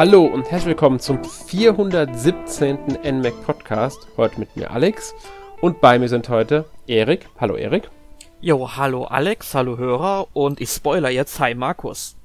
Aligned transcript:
Hallo 0.00 0.24
und 0.24 0.50
herzlich 0.50 0.68
willkommen 0.68 0.98
zum 0.98 1.22
417. 1.22 2.78
NMAC 3.04 3.44
Podcast. 3.44 4.08
Heute 4.16 4.40
mit 4.40 4.56
mir 4.56 4.70
Alex 4.70 5.14
und 5.60 5.82
bei 5.82 5.98
mir 5.98 6.08
sind 6.08 6.26
heute 6.30 6.64
Erik. 6.86 7.28
Hallo 7.38 7.54
Erik. 7.54 7.90
Jo, 8.40 8.78
hallo 8.78 9.04
Alex, 9.04 9.54
hallo 9.54 9.76
Hörer 9.76 10.28
und 10.32 10.58
ich 10.58 10.70
spoiler 10.70 11.10
jetzt, 11.10 11.38
hi 11.38 11.54
Markus. 11.54 12.16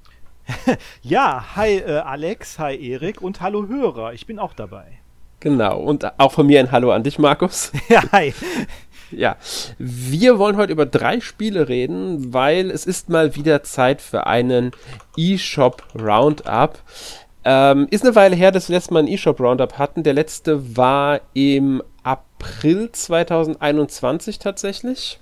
ja, 1.01 1.57
hi 1.57 1.79
äh, 1.79 1.97
Alex, 1.97 2.59
hi 2.59 2.77
Erik 2.77 3.21
und 3.21 3.41
hallo 3.41 3.67
Hörer, 3.67 4.13
ich 4.13 4.25
bin 4.25 4.39
auch 4.39 4.53
dabei. 4.53 4.85
Genau, 5.41 5.77
und 5.77 6.17
auch 6.17 6.31
von 6.31 6.47
mir 6.47 6.61
ein 6.61 6.71
Hallo 6.71 6.93
an 6.93 7.03
dich, 7.03 7.19
Markus. 7.19 7.73
ja, 7.89 8.03
hi. 8.13 8.33
Ja, 9.11 9.37
wir 9.77 10.39
wollen 10.39 10.57
heute 10.57 10.71
über 10.71 10.87
drei 10.87 11.21
Spiele 11.21 11.69
reden, 11.69 12.33
weil 12.33 12.71
es 12.71 12.87
ist 12.87 13.07
mal 13.07 13.35
wieder 13.35 13.61
Zeit 13.61 14.01
für 14.01 14.25
einen 14.25 14.71
eShop 15.15 15.83
Roundup. 15.93 16.79
Ähm, 17.47 17.87
ist 17.91 18.03
eine 18.03 18.15
Weile 18.15 18.35
her, 18.35 18.51
dass 18.51 18.69
wir 18.69 18.75
letztes 18.75 18.91
Mal 18.91 18.99
einen 18.99 19.07
eShop 19.07 19.39
Roundup 19.39 19.77
hatten. 19.77 20.01
Der 20.01 20.13
letzte 20.13 20.75
war 20.75 21.21
im 21.33 21.83
April 22.03 22.91
2021 22.91 24.39
tatsächlich. 24.39 25.19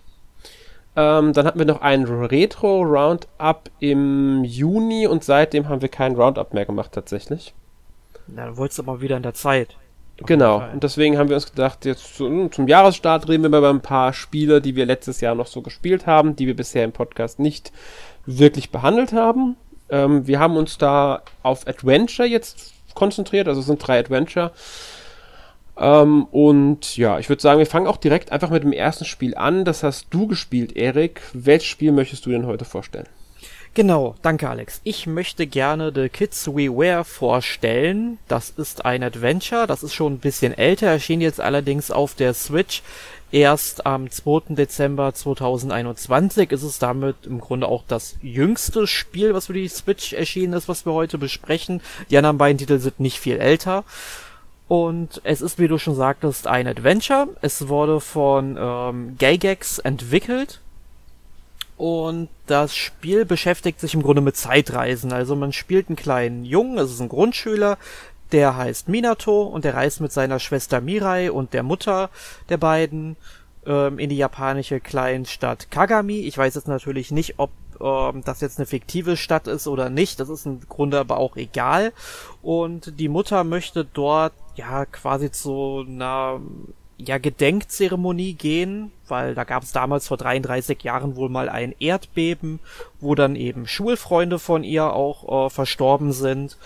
Ähm, 0.95 1.33
dann 1.33 1.45
hatten 1.45 1.59
wir 1.59 1.65
noch 1.65 1.81
einen 1.81 2.05
Retro 2.05 2.81
Roundup 2.81 3.69
im 3.79 4.43
Juni 4.45 5.05
und 5.07 5.23
seitdem 5.23 5.67
haben 5.67 5.81
wir 5.81 5.89
keinen 5.89 6.15
Roundup 6.15 6.53
mehr 6.53 6.65
gemacht 6.65 6.93
tatsächlich. 6.93 7.53
Na, 8.27 8.45
dann 8.45 8.57
wolltest 8.57 8.79
du 8.79 8.83
mal 8.83 9.01
wieder 9.01 9.17
in 9.17 9.23
der 9.23 9.33
Zeit. 9.33 9.75
Genau, 10.17 10.63
und 10.71 10.83
deswegen 10.83 11.17
haben 11.17 11.27
wir 11.27 11.35
uns 11.35 11.49
gedacht, 11.49 11.83
jetzt 11.85 12.15
zu, 12.15 12.47
zum 12.49 12.67
Jahresstart 12.67 13.27
reden 13.27 13.43
wir 13.43 13.49
mal 13.49 13.57
über 13.57 13.71
ein 13.71 13.81
paar 13.81 14.13
Spiele, 14.13 14.61
die 14.61 14.75
wir 14.75 14.85
letztes 14.85 15.19
Jahr 15.21 15.33
noch 15.33 15.47
so 15.47 15.61
gespielt 15.61 16.05
haben, 16.05 16.35
die 16.35 16.45
wir 16.45 16.55
bisher 16.55 16.83
im 16.83 16.91
Podcast 16.91 17.39
nicht 17.39 17.71
wirklich 18.25 18.69
behandelt 18.69 19.11
haben. 19.11 19.57
Ähm, 19.93 20.25
wir 20.25 20.39
haben 20.39 20.57
uns 20.57 20.79
da 20.79 21.21
auf 21.43 21.67
Adventure 21.67 22.27
jetzt 22.27 22.73
konzentriert, 22.95 23.47
also 23.47 23.59
es 23.59 23.67
sind 23.67 23.85
drei 23.85 23.99
Adventure. 23.99 24.51
Ähm, 25.77 26.25
und 26.25 26.97
ja, 26.97 27.19
ich 27.19 27.29
würde 27.29 27.41
sagen, 27.41 27.59
wir 27.59 27.67
fangen 27.67 27.87
auch 27.87 27.97
direkt 27.97 28.31
einfach 28.31 28.49
mit 28.49 28.63
dem 28.63 28.73
ersten 28.73 29.05
Spiel 29.05 29.35
an. 29.35 29.65
Das 29.65 29.83
hast 29.83 30.07
du 30.09 30.25
gespielt, 30.27 30.75
Erik. 30.75 31.21
Welches 31.33 31.67
Spiel 31.67 31.91
möchtest 31.91 32.25
du 32.25 32.31
denn 32.31 32.47
heute 32.47 32.65
vorstellen? 32.65 33.07
Genau, 33.75 34.13
danke 34.21 34.47
Alex. 34.47 34.81
Ich 34.83 35.07
möchte 35.07 35.47
gerne 35.47 35.91
The 35.93 36.07
Kids 36.07 36.47
We 36.47 36.69
Wear 36.69 37.03
vorstellen. 37.03 38.19
Das 38.27 38.51
ist 38.51 38.85
ein 38.85 39.01
Adventure, 39.01 39.65
das 39.65 39.81
ist 39.81 39.95
schon 39.95 40.13
ein 40.13 40.19
bisschen 40.19 40.55
älter, 40.55 40.87
erschien 40.87 41.21
jetzt 41.21 41.41
allerdings 41.41 41.89
auf 41.89 42.13
der 42.13 42.35
Switch 42.35 42.83
erst 43.33 43.85
am 43.85 44.09
2. 44.09 44.53
Dezember 44.53 45.13
2021. 45.13 46.51
Ist 46.51 46.63
es 46.63 46.79
damit 46.79 47.15
im 47.25 47.41
Grunde 47.41 47.67
auch 47.67 47.83
das 47.87 48.15
jüngste 48.21 48.87
Spiel, 48.87 49.33
was 49.33 49.47
für 49.47 49.53
die 49.53 49.67
Switch 49.67 50.13
erschienen 50.13 50.53
ist, 50.53 50.69
was 50.69 50.85
wir 50.85 50.93
heute 50.93 51.17
besprechen. 51.17 51.81
Die 52.09 52.17
anderen 52.17 52.37
beiden 52.37 52.59
Titel 52.59 52.79
sind 52.79 52.99
nicht 52.99 53.19
viel 53.19 53.37
älter. 53.37 53.83
Und 54.67 55.19
es 55.23 55.41
ist, 55.41 55.59
wie 55.59 55.67
du 55.67 55.77
schon 55.77 55.95
sagtest, 55.95 56.47
ein 56.47 56.67
Adventure. 56.67 57.27
Es 57.41 57.67
wurde 57.67 57.99
von 57.99 58.55
ähm, 58.57 59.17
Gygax 59.17 59.79
entwickelt 59.79 60.61
und 61.75 62.29
das 62.45 62.75
Spiel 62.75 63.25
beschäftigt 63.25 63.79
sich 63.79 63.95
im 63.95 64.03
Grunde 64.03 64.21
mit 64.21 64.37
Zeitreisen. 64.37 65.11
Also 65.11 65.35
man 65.35 65.51
spielt 65.53 65.89
einen 65.89 65.95
kleinen 65.95 66.45
Jungen, 66.45 66.77
es 66.77 66.91
ist 66.91 67.01
ein 67.01 67.09
Grundschüler, 67.09 67.77
der 68.33 68.57
heißt 68.57 68.89
Minato 68.89 69.43
und 69.43 69.63
der 69.63 69.75
reist 69.75 70.01
mit 70.01 70.11
seiner 70.11 70.39
Schwester 70.39 70.81
Mirai 70.81 71.31
und 71.31 71.53
der 71.53 71.63
Mutter 71.63 72.09
der 72.49 72.57
beiden 72.57 73.15
ähm, 73.65 73.99
in 73.99 74.09
die 74.09 74.17
japanische 74.17 74.79
Kleinstadt 74.79 75.71
Kagami. 75.71 76.19
Ich 76.21 76.37
weiß 76.37 76.55
jetzt 76.55 76.67
natürlich 76.67 77.11
nicht, 77.11 77.35
ob 77.37 77.51
ähm, 77.79 78.23
das 78.25 78.41
jetzt 78.41 78.57
eine 78.59 78.65
fiktive 78.65 79.15
Stadt 79.17 79.47
ist 79.47 79.67
oder 79.67 79.89
nicht. 79.89 80.19
Das 80.19 80.29
ist 80.29 80.45
im 80.45 80.59
Grunde 80.67 80.99
aber 80.99 81.17
auch 81.17 81.37
egal. 81.37 81.93
Und 82.41 82.99
die 82.99 83.09
Mutter 83.09 83.43
möchte 83.43 83.85
dort 83.85 84.33
ja 84.55 84.85
quasi 84.85 85.31
zu 85.31 85.85
einer 85.87 86.41
ja, 86.97 87.17
Gedenkzeremonie 87.17 88.33
gehen, 88.33 88.91
weil 89.07 89.35
da 89.35 89.43
gab 89.43 89.63
es 89.63 89.71
damals 89.71 90.07
vor 90.07 90.17
33 90.17 90.83
Jahren 90.83 91.15
wohl 91.15 91.29
mal 91.29 91.49
ein 91.49 91.73
Erdbeben, 91.79 92.59
wo 92.99 93.15
dann 93.15 93.35
eben 93.35 93.67
Schulfreunde 93.67 94.39
von 94.39 94.63
ihr 94.63 94.93
auch 94.93 95.47
äh, 95.47 95.49
verstorben 95.49 96.13
sind. 96.13 96.57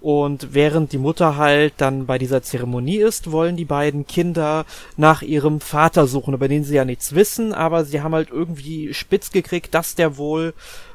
Und 0.00 0.54
während 0.54 0.92
die 0.92 0.98
Mutter 0.98 1.36
halt 1.36 1.74
dann 1.78 2.06
bei 2.06 2.18
dieser 2.18 2.42
Zeremonie 2.42 2.98
ist, 2.98 3.32
wollen 3.32 3.56
die 3.56 3.64
beiden 3.64 4.06
Kinder 4.06 4.66
nach 4.96 5.22
ihrem 5.22 5.60
Vater 5.60 6.06
suchen, 6.06 6.34
über 6.34 6.48
den 6.48 6.64
sie 6.64 6.74
ja 6.74 6.84
nichts 6.84 7.14
wissen, 7.14 7.52
aber 7.52 7.84
sie 7.84 8.02
haben 8.02 8.14
halt 8.14 8.30
irgendwie 8.30 8.92
spitz 8.92 9.30
gekriegt, 9.30 9.74
dass 9.74 9.94
der 9.94 10.16
wohl 10.16 10.52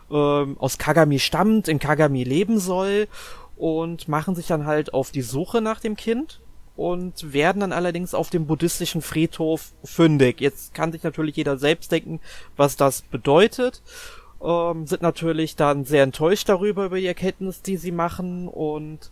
äh, 0.10 0.16
aus 0.16 0.78
Kagami 0.78 1.20
stammt, 1.20 1.68
in 1.68 1.80
Kagami 1.80 2.24
leben 2.24 2.60
soll 2.60 3.08
und 3.56 4.08
machen 4.08 4.36
sich 4.36 4.48
dann 4.48 4.66
halt 4.66 4.94
auf 4.94 5.12
die 5.12 5.22
Suche 5.22 5.62
nach 5.62 5.80
dem 5.80 5.96
Kind 5.96 6.40
und 6.76 7.34
werden 7.34 7.60
dann 7.60 7.74
allerdings 7.74 8.14
auf 8.14 8.30
dem 8.30 8.48
buddhistischen 8.48 9.02
Friedhof 9.02 9.74
fündig. 9.84 10.42
Jetzt 10.42 10.74
kann 10.74 10.92
sich 10.92 11.04
natürlich 11.04 11.36
jeder 11.36 11.58
selbst 11.58 11.92
denken, 11.92 12.20
was 12.56 12.76
das 12.76 13.02
bedeutet. 13.02 13.82
Ähm, 14.44 14.88
sind 14.88 15.02
natürlich 15.02 15.56
dann 15.56 15.86
sehr 15.86 16.04
enttäuscht 16.04 16.50
darüber, 16.50 16.86
über 16.86 16.98
die 16.98 17.08
Erkenntnis, 17.08 17.62
die 17.62 17.78
sie 17.78 17.92
machen. 17.92 18.48
Und 18.48 19.12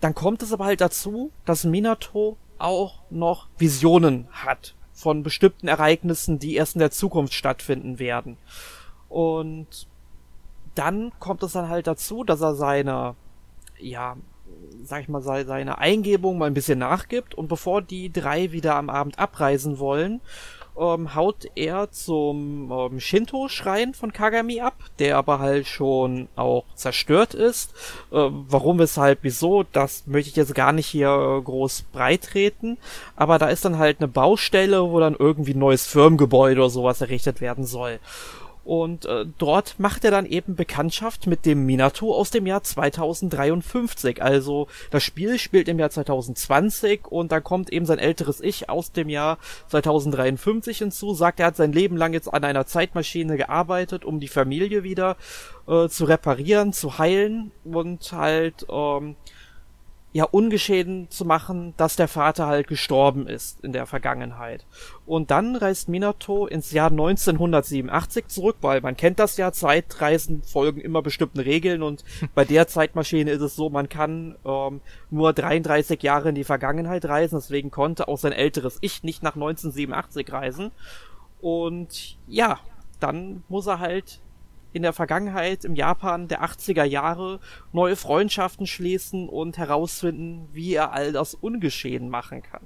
dann 0.00 0.14
kommt 0.14 0.42
es 0.42 0.52
aber 0.52 0.64
halt 0.64 0.80
dazu, 0.80 1.30
dass 1.44 1.64
Minato 1.64 2.36
auch 2.58 3.02
noch 3.10 3.48
Visionen 3.58 4.28
hat 4.30 4.74
von 4.92 5.22
bestimmten 5.22 5.68
Ereignissen, 5.68 6.38
die 6.38 6.54
erst 6.54 6.74
in 6.74 6.78
der 6.78 6.90
Zukunft 6.90 7.34
stattfinden 7.34 7.98
werden. 7.98 8.38
Und 9.10 9.86
dann 10.74 11.12
kommt 11.18 11.42
es 11.42 11.52
dann 11.52 11.68
halt 11.68 11.86
dazu, 11.86 12.24
dass 12.24 12.40
er 12.40 12.54
seine, 12.54 13.14
ja, 13.78 14.16
sag 14.84 15.02
ich 15.02 15.08
mal, 15.08 15.22
seine 15.22 15.78
Eingebung 15.78 16.38
mal 16.38 16.46
ein 16.46 16.54
bisschen 16.54 16.78
nachgibt 16.78 17.34
und 17.34 17.48
bevor 17.48 17.82
die 17.82 18.12
drei 18.12 18.52
wieder 18.52 18.76
am 18.76 18.90
Abend 18.90 19.18
abreisen 19.18 19.78
wollen, 19.78 20.20
ähm, 20.78 21.14
haut 21.14 21.46
er 21.54 21.90
zum 21.90 22.70
ähm, 22.70 23.00
Shinto-Schrein 23.00 23.94
von 23.94 24.12
Kagami 24.12 24.60
ab, 24.60 24.74
der 24.98 25.16
aber 25.16 25.38
halt 25.38 25.66
schon 25.66 26.28
auch 26.36 26.64
zerstört 26.74 27.34
ist. 27.34 27.72
Äh, 28.12 28.28
warum, 28.30 28.78
weshalb, 28.78 29.20
wieso, 29.22 29.64
das 29.72 30.06
möchte 30.06 30.30
ich 30.30 30.36
jetzt 30.36 30.54
gar 30.54 30.72
nicht 30.72 30.86
hier 30.86 31.08
äh, 31.08 31.42
groß 31.42 31.86
breitreten. 31.92 32.76
Aber 33.16 33.38
da 33.38 33.48
ist 33.48 33.64
dann 33.64 33.78
halt 33.78 34.00
eine 34.00 34.08
Baustelle, 34.08 34.90
wo 34.90 35.00
dann 35.00 35.16
irgendwie 35.18 35.54
ein 35.54 35.58
neues 35.60 35.86
Firmengebäude 35.86 36.60
oder 36.60 36.70
sowas 36.70 37.00
errichtet 37.00 37.40
werden 37.40 37.64
soll. 37.64 37.98
Und 38.66 39.04
äh, 39.04 39.24
dort 39.38 39.78
macht 39.78 40.04
er 40.04 40.10
dann 40.10 40.26
eben 40.26 40.56
Bekanntschaft 40.56 41.28
mit 41.28 41.46
dem 41.46 41.66
Minato 41.66 42.12
aus 42.12 42.30
dem 42.30 42.48
Jahr 42.48 42.64
2053. 42.64 44.20
Also 44.20 44.66
das 44.90 45.04
Spiel 45.04 45.38
spielt 45.38 45.68
im 45.68 45.78
Jahr 45.78 45.90
2020 45.90 47.06
und 47.06 47.30
da 47.30 47.38
kommt 47.38 47.72
eben 47.72 47.86
sein 47.86 48.00
älteres 48.00 48.40
Ich 48.40 48.68
aus 48.68 48.90
dem 48.90 49.08
Jahr 49.08 49.38
2053 49.68 50.78
hinzu, 50.78 51.14
sagt, 51.14 51.38
er 51.38 51.46
hat 51.46 51.56
sein 51.56 51.72
Leben 51.72 51.96
lang 51.96 52.12
jetzt 52.12 52.26
an 52.26 52.42
einer 52.42 52.66
Zeitmaschine 52.66 53.36
gearbeitet, 53.36 54.04
um 54.04 54.18
die 54.18 54.26
Familie 54.26 54.82
wieder 54.82 55.16
äh, 55.68 55.86
zu 55.86 56.04
reparieren, 56.04 56.72
zu 56.72 56.98
heilen 56.98 57.52
und 57.62 58.10
halt 58.10 58.66
ähm, 58.68 59.14
ja 60.16 60.24
ungeschehen 60.24 61.10
zu 61.10 61.26
machen, 61.26 61.74
dass 61.76 61.94
der 61.94 62.08
Vater 62.08 62.46
halt 62.46 62.68
gestorben 62.68 63.28
ist 63.28 63.62
in 63.62 63.72
der 63.72 63.84
Vergangenheit. 63.84 64.64
Und 65.04 65.30
dann 65.30 65.56
reist 65.56 65.90
Minato 65.90 66.46
ins 66.46 66.72
Jahr 66.72 66.90
1987 66.90 68.28
zurück, 68.28 68.56
weil 68.62 68.80
man 68.80 68.96
kennt 68.96 69.18
das 69.18 69.36
ja, 69.36 69.52
Zeitreisen 69.52 70.42
folgen 70.42 70.80
immer 70.80 71.02
bestimmten 71.02 71.40
Regeln 71.40 71.82
und 71.82 72.02
bei 72.34 72.46
der 72.46 72.66
Zeitmaschine 72.66 73.30
ist 73.30 73.42
es 73.42 73.56
so, 73.56 73.68
man 73.68 73.90
kann 73.90 74.36
ähm, 74.46 74.80
nur 75.10 75.34
33 75.34 76.02
Jahre 76.02 76.30
in 76.30 76.34
die 76.34 76.44
Vergangenheit 76.44 77.04
reisen, 77.04 77.36
deswegen 77.36 77.70
konnte 77.70 78.08
auch 78.08 78.16
sein 78.18 78.32
älteres 78.32 78.78
Ich 78.80 79.02
nicht 79.02 79.22
nach 79.22 79.34
1987 79.34 80.32
reisen. 80.32 80.70
Und 81.42 82.16
ja, 82.26 82.58
dann 83.00 83.44
muss 83.48 83.66
er 83.66 83.80
halt 83.80 84.20
in 84.76 84.82
der 84.82 84.92
Vergangenheit 84.92 85.64
im 85.64 85.74
Japan 85.74 86.28
der 86.28 86.44
80er 86.44 86.84
Jahre 86.84 87.40
neue 87.72 87.96
Freundschaften 87.96 88.66
schließen 88.66 89.28
und 89.28 89.58
herausfinden, 89.58 90.48
wie 90.52 90.74
er 90.74 90.92
all 90.92 91.12
das 91.12 91.34
ungeschehen 91.34 92.10
machen 92.10 92.42
kann. 92.42 92.62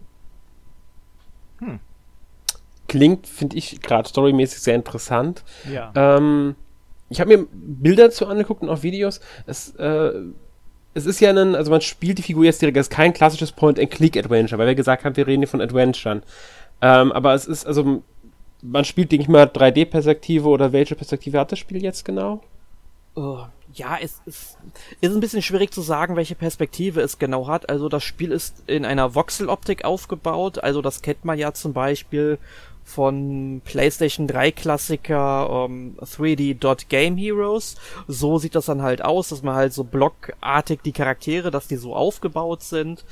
Hm. 1.60 1.78
Klingt, 2.88 3.28
finde 3.28 3.56
ich, 3.56 3.80
gerade 3.80 4.08
storymäßig 4.08 4.60
sehr 4.60 4.74
interessant. 4.74 5.44
Ja. 5.72 5.92
Ähm, 5.94 6.56
ich 7.08 7.20
habe 7.20 7.36
mir 7.36 7.46
Bilder 7.52 8.04
dazu 8.04 8.26
angeguckt 8.26 8.62
und 8.62 8.68
auch 8.68 8.82
Videos. 8.82 9.20
Es, 9.46 9.74
äh, 9.76 10.12
es 10.94 11.06
ist 11.06 11.20
ja 11.20 11.30
ein, 11.30 11.54
also 11.54 11.70
man 11.70 11.80
spielt 11.80 12.18
die 12.18 12.22
Figur 12.22 12.44
jetzt 12.44 12.60
direkt, 12.60 12.76
es 12.76 12.88
ist 12.88 12.92
kein 12.92 13.12
klassisches 13.12 13.52
Point-and-Click-Adventure, 13.52 14.58
weil 14.58 14.66
wir 14.66 14.74
gesagt 14.74 15.04
haben, 15.04 15.16
wir 15.16 15.26
reden 15.28 15.42
hier 15.42 15.48
von 15.48 15.60
Adventuren. 15.60 16.24
Ähm, 16.82 17.12
aber 17.12 17.34
es 17.34 17.46
ist, 17.46 17.66
also 17.66 18.02
man 18.62 18.84
spielt, 18.84 19.12
denke 19.12 19.22
ich 19.22 19.28
mal, 19.28 19.44
3D-Perspektive 19.44 20.48
oder 20.48 20.72
welche 20.72 20.94
Perspektive 20.94 21.38
hat 21.38 21.52
das 21.52 21.58
Spiel 21.58 21.82
jetzt 21.82 22.04
genau? 22.04 22.42
Oh, 23.14 23.40
ja, 23.74 23.98
es 24.00 24.20
ist, 24.26 24.56
ist 25.00 25.12
ein 25.12 25.20
bisschen 25.20 25.42
schwierig 25.42 25.72
zu 25.72 25.80
sagen, 25.80 26.16
welche 26.16 26.34
Perspektive 26.34 27.00
es 27.00 27.18
genau 27.18 27.46
hat. 27.46 27.68
Also 27.68 27.88
das 27.88 28.04
Spiel 28.04 28.32
ist 28.32 28.62
in 28.66 28.84
einer 28.84 29.14
Voxel-Optik 29.14 29.84
aufgebaut. 29.84 30.62
Also 30.62 30.82
das 30.82 31.02
kennt 31.02 31.24
man 31.24 31.38
ja 31.38 31.52
zum 31.52 31.72
Beispiel 31.72 32.38
von 32.84 33.62
PlayStation 33.64 34.26
3 34.26 34.50
Klassiker 34.50 35.66
ähm, 35.68 35.96
3D 36.00 36.58
Dot 36.58 36.88
Game 36.88 37.16
Heroes. 37.16 37.76
So 38.08 38.38
sieht 38.38 38.54
das 38.54 38.66
dann 38.66 38.82
halt 38.82 39.02
aus, 39.02 39.28
dass 39.28 39.42
man 39.42 39.54
halt 39.54 39.72
so 39.72 39.84
blockartig 39.84 40.80
die 40.82 40.92
Charaktere, 40.92 41.50
dass 41.50 41.68
die 41.68 41.76
so 41.76 41.94
aufgebaut 41.94 42.62
sind 42.62 43.04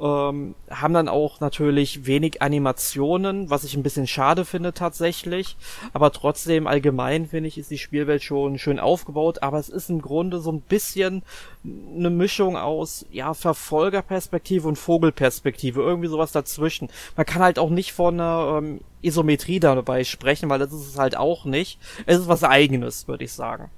ähm, 0.00 0.54
haben 0.70 0.94
dann 0.94 1.08
auch 1.08 1.40
natürlich 1.40 2.06
wenig 2.06 2.42
Animationen, 2.42 3.50
was 3.50 3.64
ich 3.64 3.76
ein 3.76 3.82
bisschen 3.82 4.06
schade 4.06 4.44
finde 4.44 4.72
tatsächlich. 4.72 5.56
Aber 5.92 6.10
trotzdem 6.12 6.66
allgemein 6.66 7.26
finde 7.26 7.48
ich, 7.48 7.58
ist 7.58 7.70
die 7.70 7.78
Spielwelt 7.78 8.22
schon 8.22 8.58
schön 8.58 8.78
aufgebaut. 8.78 9.42
Aber 9.42 9.58
es 9.58 9.68
ist 9.68 9.90
im 9.90 10.00
Grunde 10.00 10.40
so 10.40 10.50
ein 10.50 10.62
bisschen 10.62 11.22
eine 11.64 12.10
Mischung 12.10 12.56
aus, 12.56 13.04
ja, 13.10 13.34
Verfolgerperspektive 13.34 14.66
und 14.66 14.76
Vogelperspektive. 14.76 15.82
Irgendwie 15.82 16.08
sowas 16.08 16.32
dazwischen. 16.32 16.88
Man 17.16 17.26
kann 17.26 17.42
halt 17.42 17.58
auch 17.58 17.70
nicht 17.70 17.92
von 17.92 18.14
einer 18.14 18.58
ähm, 18.58 18.80
Isometrie 19.02 19.60
dabei 19.60 20.04
sprechen, 20.04 20.48
weil 20.48 20.58
das 20.58 20.72
ist 20.72 20.86
es 20.86 20.98
halt 20.98 21.16
auch 21.16 21.44
nicht. 21.44 21.78
Es 22.06 22.18
ist 22.18 22.28
was 22.28 22.44
eigenes, 22.44 23.06
würde 23.06 23.24
ich 23.24 23.32
sagen. 23.32 23.70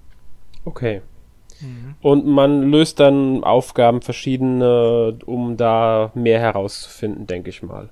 Okay. 0.64 1.02
Mhm. 1.62 1.94
Und 2.00 2.26
man 2.26 2.70
löst 2.70 3.00
dann 3.00 3.44
Aufgaben 3.44 4.02
verschiedene, 4.02 5.18
um 5.24 5.56
da 5.56 6.10
mehr 6.14 6.40
herauszufinden, 6.40 7.26
denke 7.26 7.50
ich 7.50 7.62
mal. 7.62 7.88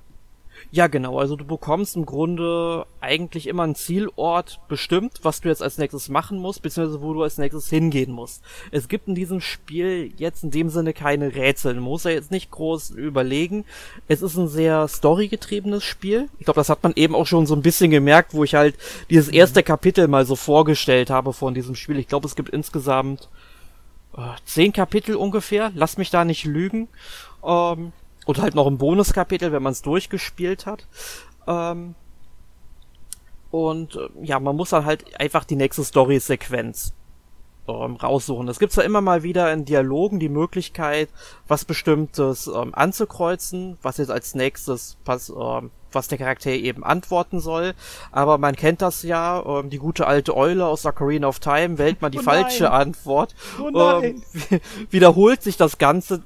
Ja, 0.73 0.87
genau. 0.87 1.19
Also 1.19 1.35
du 1.35 1.43
bekommst 1.43 1.97
im 1.97 2.05
Grunde 2.05 2.85
eigentlich 3.01 3.47
immer 3.47 3.63
einen 3.63 3.75
Zielort 3.75 4.61
bestimmt, 4.69 5.19
was 5.21 5.41
du 5.41 5.49
jetzt 5.49 5.61
als 5.61 5.77
nächstes 5.77 6.07
machen 6.07 6.39
musst, 6.39 6.61
beziehungsweise 6.61 7.01
wo 7.01 7.13
du 7.13 7.23
als 7.23 7.37
nächstes 7.37 7.69
hingehen 7.69 8.13
musst. 8.13 8.41
Es 8.71 8.87
gibt 8.87 9.09
in 9.09 9.15
diesem 9.15 9.41
Spiel 9.41 10.13
jetzt 10.15 10.45
in 10.45 10.51
dem 10.51 10.69
Sinne 10.69 10.93
keine 10.93 11.35
Rätsel. 11.35 11.73
Man 11.73 11.83
muss 11.83 12.05
ja 12.05 12.11
jetzt 12.11 12.31
nicht 12.31 12.51
groß 12.51 12.91
überlegen. 12.91 13.65
Es 14.07 14.21
ist 14.21 14.37
ein 14.37 14.47
sehr 14.47 14.87
storygetriebenes 14.87 15.83
Spiel. 15.83 16.29
Ich 16.39 16.45
glaube, 16.45 16.61
das 16.61 16.69
hat 16.69 16.83
man 16.83 16.93
eben 16.95 17.15
auch 17.15 17.27
schon 17.27 17.45
so 17.47 17.55
ein 17.55 17.61
bisschen 17.61 17.91
gemerkt, 17.91 18.33
wo 18.33 18.45
ich 18.45 18.55
halt 18.55 18.75
dieses 19.09 19.27
erste 19.27 19.63
Kapitel 19.63 20.07
mal 20.07 20.25
so 20.25 20.37
vorgestellt 20.37 21.09
habe 21.09 21.33
von 21.33 21.53
diesem 21.53 21.75
Spiel. 21.75 21.99
Ich 21.99 22.07
glaube, 22.07 22.27
es 22.27 22.37
gibt 22.37 22.47
insgesamt 22.47 23.27
zehn 24.45 24.73
Kapitel 24.73 25.15
ungefähr, 25.15 25.71
lass 25.75 25.97
mich 25.97 26.09
da 26.09 26.25
nicht 26.25 26.45
lügen. 26.45 26.87
Ähm, 27.43 27.93
und 28.25 28.39
halt 28.39 28.55
noch 28.55 28.67
ein 28.67 28.77
Bonuskapitel, 28.77 29.51
wenn 29.51 29.63
man 29.63 29.71
es 29.71 29.81
durchgespielt 29.81 30.65
hat. 30.65 30.87
Ähm, 31.47 31.95
und 33.49 33.95
äh, 33.95 34.09
ja, 34.21 34.39
man 34.39 34.55
muss 34.55 34.69
dann 34.69 34.85
halt 34.85 35.19
einfach 35.19 35.43
die 35.43 35.55
nächste 35.55 35.83
Story-Sequenz 35.83 36.93
ähm, 37.67 37.95
raussuchen. 37.95 38.47
Es 38.47 38.59
gibt 38.59 38.75
ja 38.75 38.83
immer 38.83 39.01
mal 39.01 39.23
wieder 39.23 39.51
in 39.51 39.65
Dialogen 39.65 40.19
die 40.19 40.29
Möglichkeit, 40.29 41.09
was 41.47 41.65
Bestimmtes 41.65 42.47
ähm, 42.47 42.73
anzukreuzen, 42.73 43.77
was 43.81 43.97
jetzt 43.97 44.11
als 44.11 44.35
nächstes 44.35 44.97
pass 45.03 45.29
ähm, 45.29 45.71
was 45.95 46.07
der 46.07 46.17
Charakter 46.17 46.51
eben 46.51 46.83
antworten 46.83 47.39
soll. 47.39 47.73
Aber 48.11 48.37
man 48.37 48.55
kennt 48.55 48.81
das 48.81 49.03
ja, 49.03 49.43
ähm, 49.45 49.69
die 49.69 49.79
gute 49.79 50.07
alte 50.07 50.35
Eule 50.35 50.65
aus 50.65 50.85
Ocarina 50.85 51.27
of 51.27 51.39
Time 51.39 51.77
wählt 51.77 52.01
man 52.01 52.11
die 52.11 52.19
oh 52.19 52.23
falsche 52.23 52.71
Antwort. 52.71 53.35
Oh 53.59 54.01
ähm, 54.01 54.21
wiederholt 54.89 55.41
sich 55.41 55.57
das 55.57 55.77
Ganze 55.77 56.21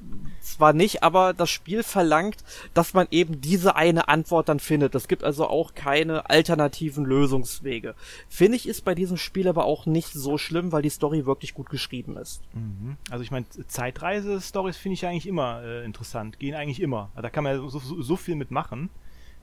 zwar 0.46 0.72
nicht, 0.72 1.02
aber 1.02 1.34
das 1.34 1.50
Spiel 1.50 1.82
verlangt, 1.82 2.36
dass 2.72 2.94
man 2.94 3.06
eben 3.10 3.40
diese 3.40 3.76
eine 3.76 4.08
Antwort 4.08 4.48
dann 4.48 4.60
findet. 4.60 4.94
Es 4.94 5.08
gibt 5.08 5.24
also 5.24 5.46
auch 5.46 5.74
keine 5.74 6.30
alternativen 6.30 7.04
Lösungswege. 7.04 7.94
Finde 8.28 8.56
ich 8.56 8.68
ist 8.68 8.84
bei 8.84 8.94
diesem 8.94 9.16
Spiel 9.16 9.48
aber 9.48 9.64
auch 9.64 9.86
nicht 9.86 10.12
so 10.12 10.38
schlimm, 10.38 10.72
weil 10.72 10.82
die 10.82 10.90
Story 10.90 11.26
wirklich 11.26 11.54
gut 11.54 11.68
geschrieben 11.68 12.16
ist. 12.16 12.42
Mhm. 12.54 12.96
Also 13.10 13.22
ich 13.22 13.30
meine, 13.30 13.46
Zeitreise-Stories 13.48 14.76
finde 14.76 14.94
ich 14.94 15.06
eigentlich 15.06 15.26
immer 15.26 15.62
äh, 15.62 15.84
interessant. 15.84 16.38
Gehen 16.38 16.54
eigentlich 16.54 16.80
immer. 16.80 17.10
Da 17.20 17.28
kann 17.28 17.44
man 17.44 17.68
so, 17.68 17.78
so, 17.78 18.00
so 18.00 18.16
viel 18.16 18.36
mitmachen. 18.36 18.90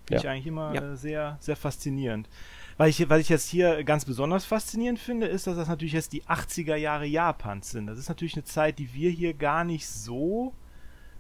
Finde 0.06 0.16
ja. 0.16 0.20
ich 0.20 0.30
eigentlich 0.30 0.48
immer 0.48 0.74
ja. 0.74 0.94
äh, 0.94 0.98
sehr, 0.98 1.38
sehr 1.40 1.56
faszinierend. 1.56 2.30
Weil 2.78 2.90
ich, 2.90 3.08
was 3.10 3.20
ich 3.20 3.30
jetzt 3.30 3.50
hier 3.50 3.84
ganz 3.84 4.06
besonders 4.06 4.46
faszinierend 4.46 5.00
finde, 5.00 5.28
ist, 5.28 5.48
dass 5.48 5.56
das 5.56 5.68
natürlich 5.68 5.94
jetzt 5.94 6.14
die 6.14 6.24
80er 6.24 6.76
Jahre 6.76 7.06
Japans 7.06 7.72
sind. 7.72 7.88
Das 7.88 8.00
ist 8.00 8.10
natürlich 8.10 8.34
eine 8.34 8.44
Zeit, 8.44 8.80
die 8.80 8.94
wir 8.94 9.12
hier 9.12 9.34
gar 9.34 9.64
nicht 9.64 9.88
so 9.88 10.54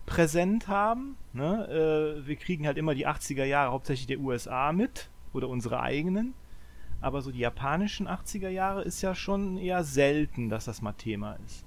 präsent 0.05 0.67
haben. 0.67 1.15
Ne? 1.31 2.17
Äh, 2.19 2.27
wir 2.27 2.35
kriegen 2.35 2.65
halt 2.65 2.77
immer 2.77 2.95
die 2.95 3.07
80er 3.07 3.45
Jahre 3.45 3.71
hauptsächlich 3.71 4.07
der 4.07 4.19
USA 4.19 4.71
mit 4.71 5.09
oder 5.31 5.47
unsere 5.47 5.79
eigenen. 5.79 6.33
Aber 7.01 7.21
so 7.21 7.31
die 7.31 7.39
japanischen 7.39 8.07
80er 8.07 8.49
Jahre 8.49 8.83
ist 8.83 9.01
ja 9.01 9.13
schon 9.13 9.57
eher 9.57 9.83
selten, 9.83 10.49
dass 10.49 10.65
das 10.65 10.81
mal 10.81 10.93
Thema 10.93 11.37
ist. 11.45 11.65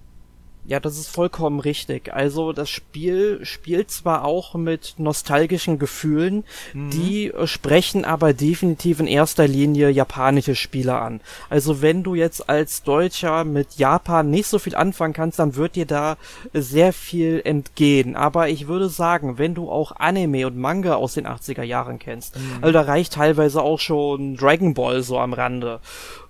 Ja, 0.68 0.80
das 0.80 0.98
ist 0.98 1.08
vollkommen 1.08 1.60
richtig. 1.60 2.12
Also 2.12 2.52
das 2.52 2.68
Spiel 2.68 3.38
spielt 3.44 3.92
zwar 3.92 4.24
auch 4.24 4.54
mit 4.54 4.94
nostalgischen 4.98 5.78
Gefühlen, 5.78 6.42
mhm. 6.74 6.90
die 6.90 7.28
äh, 7.28 7.46
sprechen 7.46 8.04
aber 8.04 8.32
definitiv 8.32 8.98
in 8.98 9.06
erster 9.06 9.46
Linie 9.46 9.90
japanische 9.90 10.56
Spieler 10.56 11.00
an. 11.00 11.20
Also 11.48 11.82
wenn 11.82 12.02
du 12.02 12.16
jetzt 12.16 12.48
als 12.48 12.82
Deutscher 12.82 13.44
mit 13.44 13.74
Japan 13.76 14.28
nicht 14.28 14.48
so 14.48 14.58
viel 14.58 14.74
anfangen 14.74 15.14
kannst, 15.14 15.38
dann 15.38 15.54
wird 15.54 15.76
dir 15.76 15.86
da 15.86 16.16
sehr 16.52 16.92
viel 16.92 17.40
entgehen. 17.44 18.16
Aber 18.16 18.48
ich 18.48 18.66
würde 18.66 18.88
sagen, 18.88 19.38
wenn 19.38 19.54
du 19.54 19.70
auch 19.70 19.92
Anime 19.92 20.48
und 20.48 20.56
Manga 20.56 20.94
aus 20.94 21.14
den 21.14 21.28
80er 21.28 21.62
Jahren 21.62 22.00
kennst, 22.00 22.36
mhm. 22.36 22.58
also 22.62 22.72
da 22.72 22.80
reicht 22.80 23.12
teilweise 23.12 23.62
auch 23.62 23.78
schon 23.78 24.36
Dragon 24.36 24.74
Ball 24.74 25.04
so 25.04 25.18
am 25.20 25.32
Rande. 25.32 25.78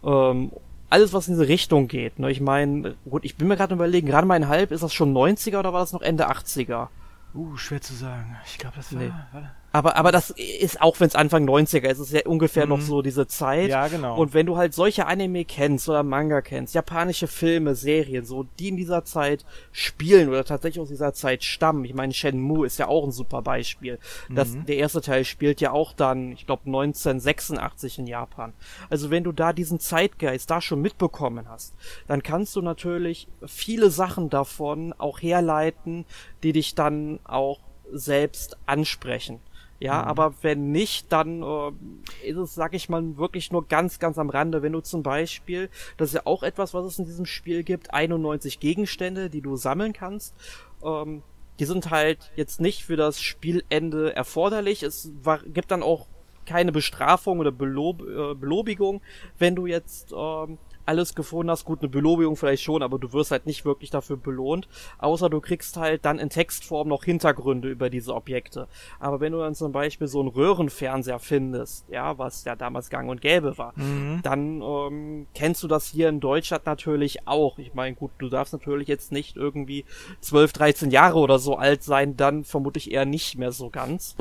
Ähm, 0.04 0.50
alles, 0.96 1.12
was 1.12 1.28
in 1.28 1.34
diese 1.34 1.46
Richtung 1.46 1.88
geht. 1.88 2.18
Ne? 2.18 2.30
Ich 2.30 2.40
meine, 2.40 2.94
gut, 3.08 3.26
ich 3.26 3.36
bin 3.36 3.48
mir 3.48 3.56
gerade 3.56 3.74
überlegen, 3.74 4.06
gerade 4.06 4.26
mal 4.26 4.32
ein 4.32 4.48
Halb, 4.48 4.70
ist 4.70 4.82
das 4.82 4.94
schon 4.94 5.12
90er 5.12 5.58
oder 5.58 5.74
war 5.74 5.80
das 5.80 5.92
noch 5.92 6.00
Ende 6.00 6.30
80er? 6.30 6.88
Uh, 7.34 7.54
schwer 7.58 7.82
zu 7.82 7.92
sagen. 7.92 8.34
Ich 8.46 8.56
glaube, 8.56 8.76
das 8.76 8.94
war. 8.94 9.02
Nee. 9.02 9.12
Warte. 9.30 9.50
Aber, 9.72 9.96
aber 9.96 10.10
das 10.10 10.30
ist 10.30 10.80
auch, 10.80 11.00
wenn 11.00 11.08
es 11.08 11.14
Anfang 11.14 11.46
90er 11.46 11.88
ist, 11.90 11.98
ist 11.98 12.12
ja 12.12 12.22
ungefähr 12.24 12.64
mhm. 12.64 12.70
noch 12.70 12.80
so 12.80 13.02
diese 13.02 13.26
Zeit. 13.26 13.68
Ja, 13.68 13.88
genau. 13.88 14.16
Und 14.16 14.32
wenn 14.32 14.46
du 14.46 14.56
halt 14.56 14.72
solche 14.74 15.06
Anime 15.06 15.44
kennst 15.44 15.88
oder 15.88 16.02
Manga 16.02 16.40
kennst, 16.40 16.74
japanische 16.74 17.26
Filme, 17.26 17.74
Serien, 17.74 18.24
so, 18.24 18.44
die 18.58 18.68
in 18.68 18.76
dieser 18.76 19.04
Zeit 19.04 19.44
spielen 19.72 20.28
oder 20.28 20.44
tatsächlich 20.44 20.80
aus 20.80 20.88
dieser 20.88 21.12
Zeit 21.12 21.44
stammen. 21.44 21.84
Ich 21.84 21.94
meine, 21.94 22.14
Shenmue 22.14 22.66
ist 22.66 22.78
ja 22.78 22.88
auch 22.88 23.04
ein 23.04 23.12
super 23.12 23.42
Beispiel. 23.42 23.98
Das, 24.30 24.50
mhm. 24.50 24.66
Der 24.66 24.76
erste 24.76 25.02
Teil 25.02 25.24
spielt 25.24 25.60
ja 25.60 25.72
auch 25.72 25.92
dann, 25.92 26.32
ich 26.32 26.46
glaube, 26.46 26.62
1986 26.66 27.98
in 27.98 28.06
Japan. 28.06 28.54
Also 28.88 29.10
wenn 29.10 29.24
du 29.24 29.32
da 29.32 29.52
diesen 29.52 29.78
Zeitgeist 29.78 30.50
da 30.50 30.60
schon 30.60 30.80
mitbekommen 30.80 31.48
hast, 31.48 31.74
dann 32.06 32.22
kannst 32.22 32.56
du 32.56 32.62
natürlich 32.62 33.28
viele 33.46 33.90
Sachen 33.90 34.30
davon 34.30 34.94
auch 34.96 35.20
herleiten, 35.20 36.06
die 36.42 36.52
dich 36.52 36.74
dann 36.74 37.20
auch 37.24 37.60
selbst 37.92 38.56
ansprechen. 38.66 39.40
Ja, 39.78 40.02
mhm. 40.02 40.08
aber 40.08 40.34
wenn 40.42 40.72
nicht, 40.72 41.12
dann 41.12 41.42
äh, 41.42 42.28
ist 42.28 42.36
es, 42.36 42.54
sag 42.54 42.74
ich 42.74 42.88
mal, 42.88 43.16
wirklich 43.16 43.52
nur 43.52 43.66
ganz, 43.66 43.98
ganz 43.98 44.18
am 44.18 44.30
Rande. 44.30 44.62
Wenn 44.62 44.72
du 44.72 44.80
zum 44.80 45.02
Beispiel, 45.02 45.68
das 45.96 46.08
ist 46.08 46.14
ja 46.14 46.22
auch 46.24 46.42
etwas, 46.42 46.74
was 46.74 46.86
es 46.86 46.98
in 46.98 47.04
diesem 47.04 47.26
Spiel 47.26 47.62
gibt, 47.62 47.92
91 47.92 48.60
Gegenstände, 48.60 49.30
die 49.30 49.42
du 49.42 49.56
sammeln 49.56 49.92
kannst. 49.92 50.34
Ähm, 50.82 51.22
die 51.58 51.64
sind 51.64 51.90
halt 51.90 52.30
jetzt 52.36 52.60
nicht 52.60 52.84
für 52.84 52.96
das 52.96 53.20
Spielende 53.20 54.14
erforderlich. 54.14 54.82
Es 54.82 55.10
war, 55.22 55.38
gibt 55.38 55.70
dann 55.70 55.82
auch 55.82 56.06
keine 56.44 56.72
Bestrafung 56.72 57.40
oder 57.40 57.52
Belob, 57.52 58.02
äh, 58.02 58.34
Belobigung, 58.34 59.02
wenn 59.38 59.56
du 59.56 59.66
jetzt 59.66 60.12
ähm, 60.16 60.58
alles 60.86 61.14
gefunden 61.14 61.50
hast. 61.50 61.64
Gut, 61.64 61.80
eine 61.80 61.88
Belobigung 61.88 62.36
vielleicht 62.36 62.62
schon, 62.62 62.82
aber 62.82 62.98
du 62.98 63.12
wirst 63.12 63.30
halt 63.30 63.46
nicht 63.46 63.64
wirklich 63.64 63.90
dafür 63.90 64.16
belohnt. 64.16 64.68
Außer 64.98 65.28
du 65.30 65.40
kriegst 65.40 65.76
halt 65.76 66.04
dann 66.04 66.18
in 66.18 66.30
Textform 66.30 66.88
noch 66.88 67.04
Hintergründe 67.04 67.68
über 67.68 67.90
diese 67.90 68.14
Objekte. 68.14 68.68
Aber 68.98 69.20
wenn 69.20 69.32
du 69.32 69.38
dann 69.38 69.54
zum 69.54 69.72
Beispiel 69.72 70.06
so 70.06 70.20
einen 70.20 70.28
Röhrenfernseher 70.28 71.18
findest, 71.18 71.88
ja, 71.88 72.18
was 72.18 72.44
ja 72.44 72.56
damals 72.56 72.90
gang 72.90 73.08
und 73.10 73.20
gäbe 73.20 73.58
war, 73.58 73.72
mhm. 73.76 74.20
dann 74.22 74.62
ähm, 74.62 75.26
kennst 75.34 75.62
du 75.62 75.68
das 75.68 75.86
hier 75.86 76.08
in 76.08 76.20
Deutschland 76.20 76.66
natürlich 76.66 77.26
auch. 77.26 77.58
Ich 77.58 77.74
meine, 77.74 77.94
gut, 77.94 78.12
du 78.18 78.28
darfst 78.28 78.52
natürlich 78.52 78.88
jetzt 78.88 79.12
nicht 79.12 79.36
irgendwie 79.36 79.84
12, 80.20 80.52
13 80.52 80.90
Jahre 80.90 81.18
oder 81.18 81.38
so 81.38 81.56
alt 81.56 81.82
sein, 81.82 82.16
dann 82.16 82.44
vermutlich 82.44 82.90
eher 82.90 83.04
nicht 83.04 83.38
mehr 83.38 83.52
so 83.52 83.70
ganz. 83.70 84.16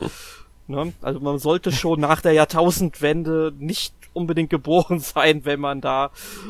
Ne? 0.67 0.93
Also 1.01 1.19
man 1.19 1.37
sollte 1.37 1.71
schon 1.71 1.99
nach 1.99 2.21
der 2.21 2.33
Jahrtausendwende 2.33 3.53
nicht 3.57 3.93
unbedingt 4.13 4.49
geboren 4.49 4.99
sein, 4.99 5.45
wenn 5.45 5.59
man 5.59 5.81
da 5.81 6.07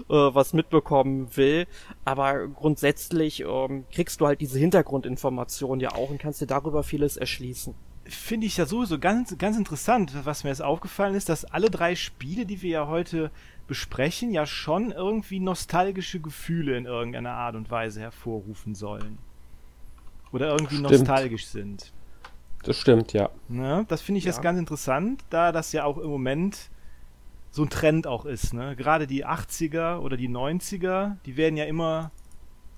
äh, 0.10 0.14
was 0.14 0.54
mitbekommen 0.54 1.36
will. 1.36 1.68
Aber 2.06 2.48
grundsätzlich 2.48 3.42
ähm, 3.42 3.86
kriegst 3.92 4.22
du 4.22 4.28
halt 4.28 4.40
diese 4.40 4.60
Hintergrundinformation 4.60 5.80
ja 5.80 5.94
auch 5.94 6.10
und 6.10 6.20
kannst 6.20 6.42
dir 6.42 6.48
darüber 6.48 6.84
vieles 6.84 7.18
erschließen. 7.18 7.74
Finde 8.06 8.46
ich 8.46 8.58
ja 8.58 8.68
sowieso 8.68 9.00
ganz, 9.00 9.36
ganz 9.38 9.58
interessant, 9.58 10.14
was 10.26 10.44
mir 10.44 10.52
jetzt 10.52 10.62
aufgefallen 10.62 11.16
ist, 11.16 11.28
dass 11.28 11.44
alle 11.44 11.72
drei 11.72 11.96
Spiele, 11.96 12.46
die 12.46 12.62
wir 12.62 12.70
ja 12.70 12.88
heute 12.88 13.32
besprechen, 13.68 14.32
ja 14.32 14.46
schon 14.46 14.92
irgendwie 14.92 15.40
nostalgische 15.40 16.20
Gefühle 16.20 16.78
in 16.78 16.86
irgendeiner 16.86 17.32
Art 17.32 17.56
und 17.56 17.72
Weise 17.72 18.02
hervorrufen 18.02 18.76
sollen. 18.76 19.18
Oder 20.32 20.50
irgendwie 20.52 20.76
Stimmt. 20.76 20.92
nostalgisch 20.92 21.48
sind. 21.48 21.92
Das 22.66 22.78
stimmt, 22.78 23.14
ja. 23.14 23.30
Ne? 23.48 23.86
Das 23.88 24.02
finde 24.02 24.18
ich 24.18 24.26
ja. 24.26 24.32
jetzt 24.32 24.42
ganz 24.42 24.58
interessant, 24.58 25.24
da 25.30 25.52
das 25.52 25.72
ja 25.72 25.86
auch 25.86 26.00
im 26.00 26.10
Moment 26.10 26.72
so 27.52 27.64
ein 27.64 27.70
Trend 27.70 28.08
auch 28.08 28.26
ist. 28.26 28.54
Ne? 28.54 28.76
Gerade 28.76 29.08
die 29.08 29.26
80er 29.26 30.00
oder 30.00 30.18
die 30.18 30.28
90er, 30.28 31.16
die 31.26 31.38
werden 31.38 31.58
ja 31.58 31.66
immer, 31.66 32.12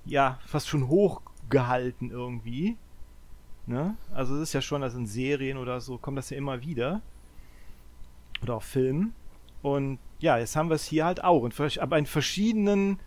ja, 0.04 0.38
fast 0.46 0.68
schon 0.68 0.88
hochgehalten 0.88 2.10
irgendwie. 2.10 2.76
Ne? 3.66 3.96
Also 4.14 4.36
es 4.36 4.42
ist 4.42 4.52
ja 4.52 4.60
schon, 4.60 4.82
dass 4.82 4.94
in 4.94 5.06
Serien 5.06 5.56
oder 5.56 5.80
so 5.80 5.96
kommt 5.96 6.18
das 6.18 6.30
ja 6.30 6.36
immer 6.36 6.62
wieder. 6.62 7.00
oder 8.42 8.56
auch 8.56 8.62
Filmen. 8.62 9.14
Und 9.62 9.98
ja, 10.20 10.38
jetzt 10.38 10.54
haben 10.54 10.68
wir 10.68 10.76
es 10.76 10.84
hier 10.84 11.06
halt 11.06 11.24
auch, 11.24 11.44
in, 11.44 11.52
aber 11.80 11.98
in 11.98 12.06
verschiedenen, 12.06 13.00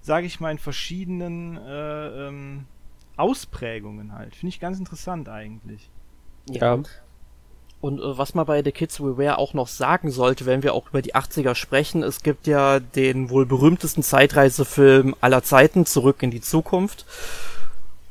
sage 0.00 0.26
ich 0.26 0.40
mal, 0.40 0.52
in 0.52 0.58
verschiedenen 0.58 1.56
äh, 1.58 2.28
ähm, 2.28 2.66
Ausprägungen 3.16 4.12
halt. 4.12 4.34
Finde 4.36 4.48
ich 4.50 4.60
ganz 4.60 4.78
interessant 4.78 5.28
eigentlich. 5.28 5.90
Ja. 6.50 6.78
Und 7.82 7.98
äh, 7.98 8.16
was 8.16 8.34
man 8.34 8.46
bei 8.46 8.62
The 8.62 8.72
Kids 8.72 9.00
We 9.00 9.18
Wear 9.18 9.38
auch 9.38 9.54
noch 9.54 9.68
sagen 9.68 10.10
sollte, 10.10 10.46
wenn 10.46 10.62
wir 10.62 10.72
auch 10.72 10.88
über 10.88 11.02
die 11.02 11.14
80er 11.14 11.54
sprechen, 11.54 12.02
es 12.02 12.22
gibt 12.22 12.46
ja 12.46 12.80
den 12.80 13.28
wohl 13.28 13.44
berühmtesten 13.44 14.02
Zeitreisefilm 14.02 15.16
aller 15.20 15.42
Zeiten, 15.42 15.84
Zurück 15.84 16.22
in 16.22 16.30
die 16.30 16.40
Zukunft. 16.40 17.04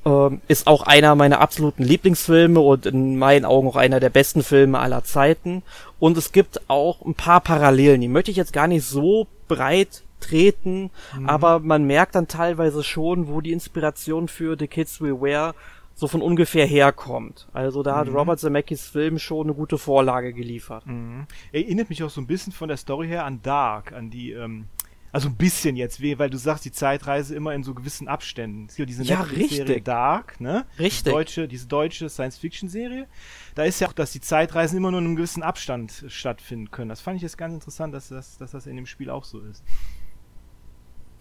Ähm, 0.04 0.42
ist 0.48 0.68
auch 0.68 0.82
einer 0.82 1.16
meiner 1.16 1.40
absoluten 1.40 1.84
Lieblingsfilme 1.84 2.60
und 2.60 2.86
in 2.86 3.18
meinen 3.18 3.46
Augen 3.46 3.68
auch 3.68 3.76
einer 3.76 4.00
der 4.00 4.10
besten 4.10 4.44
Filme 4.44 4.80
aller 4.80 5.04
Zeiten. 5.04 5.64
Und 6.00 6.18
es 6.18 6.32
gibt 6.32 6.60
auch 6.70 7.06
ein 7.06 7.14
paar 7.14 7.40
Parallelen, 7.40 8.02
die 8.02 8.08
möchte 8.08 8.32
ich 8.32 8.38
jetzt 8.38 8.54
gar 8.54 8.68
nicht 8.68 8.86
so 8.86 9.28
breit 9.48 10.04
treten, 10.20 10.90
mhm. 11.16 11.30
aber 11.30 11.60
man 11.60 11.86
merkt 11.86 12.16
dann 12.16 12.28
teilweise 12.28 12.84
schon, 12.84 13.28
wo 13.28 13.42
die 13.42 13.52
Inspiration 13.52 14.28
für 14.28 14.56
The 14.58 14.68
Kids 14.68 15.02
We 15.02 15.22
Wear 15.22 15.56
so 16.02 16.08
von 16.08 16.24
ungefähr 16.24 16.66
herkommt. 16.66 17.48
Also 17.54 17.84
da 17.84 17.96
hat 17.96 18.08
mhm. 18.08 18.16
Robert 18.16 18.40
Zemeckis 18.40 18.88
Film 18.88 19.20
schon 19.20 19.46
eine 19.46 19.54
gute 19.54 19.78
Vorlage 19.78 20.34
geliefert. 20.34 20.88
Mhm. 20.88 21.28
Erinnert 21.52 21.90
mich 21.90 22.02
auch 22.02 22.10
so 22.10 22.20
ein 22.20 22.26
bisschen 22.26 22.52
von 22.52 22.70
der 22.70 22.78
Story 22.78 23.08
her 23.08 23.24
an 23.24 23.44
Dark, 23.44 23.94
an 23.94 24.10
die, 24.10 24.32
ähm, 24.32 24.66
also 25.12 25.30
ein 25.30 25.36
bisschen 25.36 25.76
jetzt, 25.76 26.02
weil 26.02 26.32
du 26.32 26.40
sagst, 26.40 26.66
die 26.66 26.72
Zeitreise 26.72 27.36
immer 27.36 27.54
in 27.54 27.62
so 27.62 27.76
gewissen 27.76 28.08
Abständen. 28.08 28.66
Es 28.68 28.78
gibt 28.78 28.90
diese 28.90 29.04
ja, 29.04 29.24
Serie 29.26 29.80
Dark, 29.80 30.42
ne? 30.42 30.66
Richtig. 30.80 31.04
Diese 31.04 31.12
deutsche, 31.12 31.48
diese 31.48 31.68
deutsche 31.68 32.10
Science-Fiction-Serie. 32.10 33.06
Da 33.54 33.64
ist 33.66 33.80
ja 33.80 33.88
auch, 33.88 33.94
dass 33.94 34.12
die 34.12 34.22
Zeitreisen 34.22 34.78
immer 34.78 34.90
nur 34.90 35.02
in 35.02 35.06
einem 35.06 35.16
gewissen 35.18 35.44
Abstand 35.44 36.06
stattfinden 36.08 36.72
können. 36.72 36.90
Das 36.90 37.02
fand 37.02 37.18
ich 37.18 37.22
jetzt 37.22 37.38
ganz 37.38 37.54
interessant, 37.54 37.94
dass 37.94 38.08
das, 38.08 38.40
dass 38.40 38.50
das 38.50 38.66
in 38.66 38.76
dem 38.76 38.88
Spiel 38.88 39.12
auch 39.12 39.24
so 39.24 39.40
ist. 39.42 39.64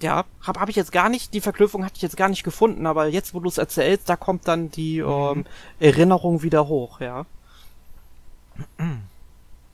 Ja, 0.03 0.25
habe 0.43 0.61
hab 0.61 0.69
ich 0.69 0.77
jetzt 0.77 0.93
gar 0.93 1.09
nicht, 1.09 1.35
die 1.35 1.41
Verknüpfung 1.41 1.85
hatte 1.85 1.97
ich 1.97 2.03
jetzt 2.03 2.17
gar 2.17 2.29
nicht 2.29 2.43
gefunden, 2.43 2.87
aber 2.87 3.09
jetzt, 3.09 3.35
wo 3.35 3.41
du 3.41 3.49
es 3.49 3.59
erzählst, 3.59 4.09
da 4.09 4.17
kommt 4.17 4.49
dann 4.49 4.71
die 4.71 5.03
mhm. 5.03 5.09
ähm, 5.09 5.45
Erinnerung 5.79 6.43
wieder 6.43 6.69
hoch, 6.69 7.01
ja. 7.01 7.27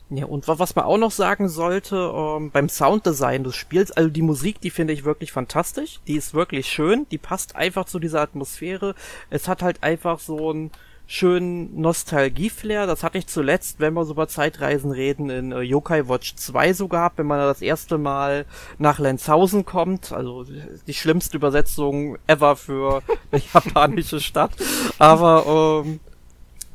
Ja, 0.08 0.26
und 0.26 0.46
was 0.46 0.76
man 0.76 0.84
auch 0.84 0.98
noch 0.98 1.10
sagen 1.10 1.48
sollte, 1.48 1.96
ähm, 2.14 2.52
beim 2.52 2.68
Sounddesign 2.68 3.42
des 3.42 3.56
Spiels, 3.56 3.90
also 3.90 4.08
die 4.08 4.22
Musik, 4.22 4.60
die 4.60 4.70
finde 4.70 4.92
ich 4.92 5.04
wirklich 5.04 5.32
fantastisch. 5.32 5.98
Die 6.06 6.14
ist 6.14 6.32
wirklich 6.32 6.68
schön, 6.68 7.06
die 7.10 7.18
passt 7.18 7.56
einfach 7.56 7.86
zu 7.86 7.98
dieser 7.98 8.20
Atmosphäre. 8.20 8.94
Es 9.30 9.48
hat 9.48 9.62
halt 9.62 9.82
einfach 9.82 10.20
so 10.20 10.52
ein 10.52 10.70
schönen 11.06 11.80
Nostalgie-Flair. 11.80 12.86
Das 12.86 13.02
hatte 13.02 13.18
ich 13.18 13.26
zuletzt, 13.26 13.78
wenn 13.78 13.94
wir 13.94 14.04
so 14.04 14.12
über 14.12 14.28
Zeitreisen 14.28 14.90
reden, 14.90 15.30
in 15.30 15.52
äh, 15.52 15.60
Yokai 15.60 16.08
Watch 16.08 16.34
2 16.34 16.72
so 16.72 16.88
gehabt, 16.88 17.18
wenn 17.18 17.26
man 17.26 17.38
das 17.38 17.62
erste 17.62 17.96
Mal 17.98 18.44
nach 18.78 18.98
Lenzhausen 18.98 19.64
kommt. 19.64 20.12
Also 20.12 20.44
die 20.86 20.94
schlimmste 20.94 21.36
Übersetzung 21.36 22.18
ever 22.26 22.56
für 22.56 23.02
eine 23.30 23.42
japanische 23.52 24.20
Stadt. 24.20 24.50
Aber 24.98 25.84
ähm, 25.84 26.00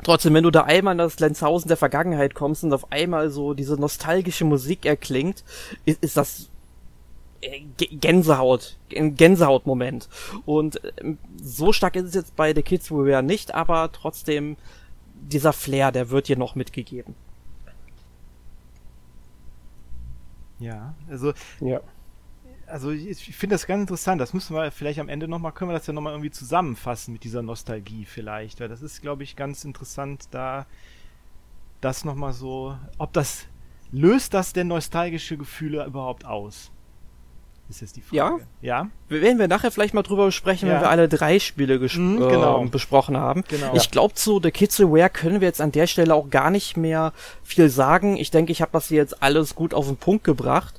trotzdem, 0.04 0.34
wenn 0.34 0.44
du 0.44 0.52
da 0.52 0.64
einmal 0.64 0.94
in 0.94 1.00
das 1.00 1.20
Lenzhausen 1.20 1.68
der 1.68 1.78
Vergangenheit 1.78 2.34
kommst 2.34 2.64
und 2.64 2.74
auf 2.74 2.92
einmal 2.92 3.32
so 3.32 3.54
diese 3.54 3.76
nostalgische 3.76 4.46
Musik 4.46 4.86
erklingt, 4.86 5.44
ist, 5.86 6.02
ist 6.04 6.16
das 6.16 6.51
Gänsehaut, 7.78 8.78
ein 8.96 9.16
Gänsehautmoment. 9.16 10.10
Und 10.46 10.80
ähm, 10.98 11.18
so 11.42 11.74
stark 11.74 11.96
ist 11.96 12.06
es 12.06 12.14
jetzt 12.14 12.36
bei 12.36 12.54
The 12.54 12.62
Kids 12.62 12.92
We 12.92 13.06
Were 13.06 13.24
nicht, 13.24 13.54
aber 13.54 13.92
trotzdem 13.92 14.58
dieser 15.14 15.54
Flair, 15.54 15.92
der 15.92 16.10
wird 16.10 16.28
hier 16.28 16.38
noch 16.38 16.56
mitgegeben. 16.56 17.16
Ja, 20.60 20.94
also 21.10 21.34
ja. 21.60 21.82
Also 22.68 22.92
ich 22.92 23.36
finde 23.36 23.56
das 23.56 23.68
ganz 23.68 23.82
interessant. 23.82 24.22
Das 24.22 24.34
müssen 24.34 24.56
wir 24.56 24.72
vielleicht 24.72 25.00
am 25.00 25.10
Ende 25.10 25.28
nochmal, 25.28 25.52
können 25.52 25.72
wir 25.72 25.78
das 25.78 25.88
ja 25.88 25.94
nochmal 25.94 26.14
irgendwie 26.14 26.32
zusammenfassen 26.32 27.12
mit 27.12 27.26
dieser 27.26 27.42
Nostalgie 27.42 28.06
vielleicht. 28.06 28.62
Weil 28.62 28.70
das 28.70 28.82
ist, 28.82 29.02
glaube 29.02 29.24
ich, 29.24 29.36
ganz 29.36 29.66
interessant, 29.66 30.30
da 30.32 30.66
das 31.82 32.06
nochmal 32.06 32.32
so, 32.32 32.78
ob 32.98 33.12
das, 33.12 33.46
löst 33.92 34.34
das 34.34 34.54
denn 34.54 34.68
nostalgische 34.68 35.36
Gefühle 35.38 35.86
überhaupt 35.86 36.24
aus? 36.24 36.71
Ist 37.72 37.82
jetzt 37.82 37.96
die 37.96 38.02
Frage. 38.02 38.46
Ja? 38.62 38.90
Ja. 39.10 39.20
Werden 39.22 39.40
wir 39.40 39.48
nachher 39.48 39.72
vielleicht 39.72 39.94
mal 39.94 40.04
drüber 40.04 40.32
sprechen, 40.32 40.68
ja. 40.68 40.76
wenn 40.76 40.82
wir 40.82 40.90
alle 40.90 41.10
drei 41.10 41.40
Spiele 41.40 41.80
mhm, 41.80 42.20
genau. 42.20 42.64
äh, 42.64 42.68
besprochen 42.68 43.18
haben. 43.18 43.44
Genau. 43.48 43.74
Ich 43.74 43.92
glaube, 43.92 44.14
zu 44.14 44.40
The 44.42 44.52
Kids 44.52 44.80
Aware 44.80 45.10
können 45.10 45.42
wir 45.42 45.48
jetzt 45.48 45.62
an 45.62 45.72
der 45.72 45.88
Stelle 45.88 46.14
auch 46.14 46.30
gar 46.30 46.52
nicht 46.52 46.78
mehr 46.78 47.14
viel 47.44 47.70
sagen. 47.70 48.18
Ich 48.18 48.32
denke, 48.32 48.52
ich 48.52 48.62
habe 48.62 48.72
das 48.74 48.88
hier 48.88 48.98
jetzt 48.98 49.22
alles 49.24 49.56
gut 49.56 49.74
auf 49.74 49.88
den 49.88 49.98
Punkt 49.98 50.24
gebracht. 50.24 50.76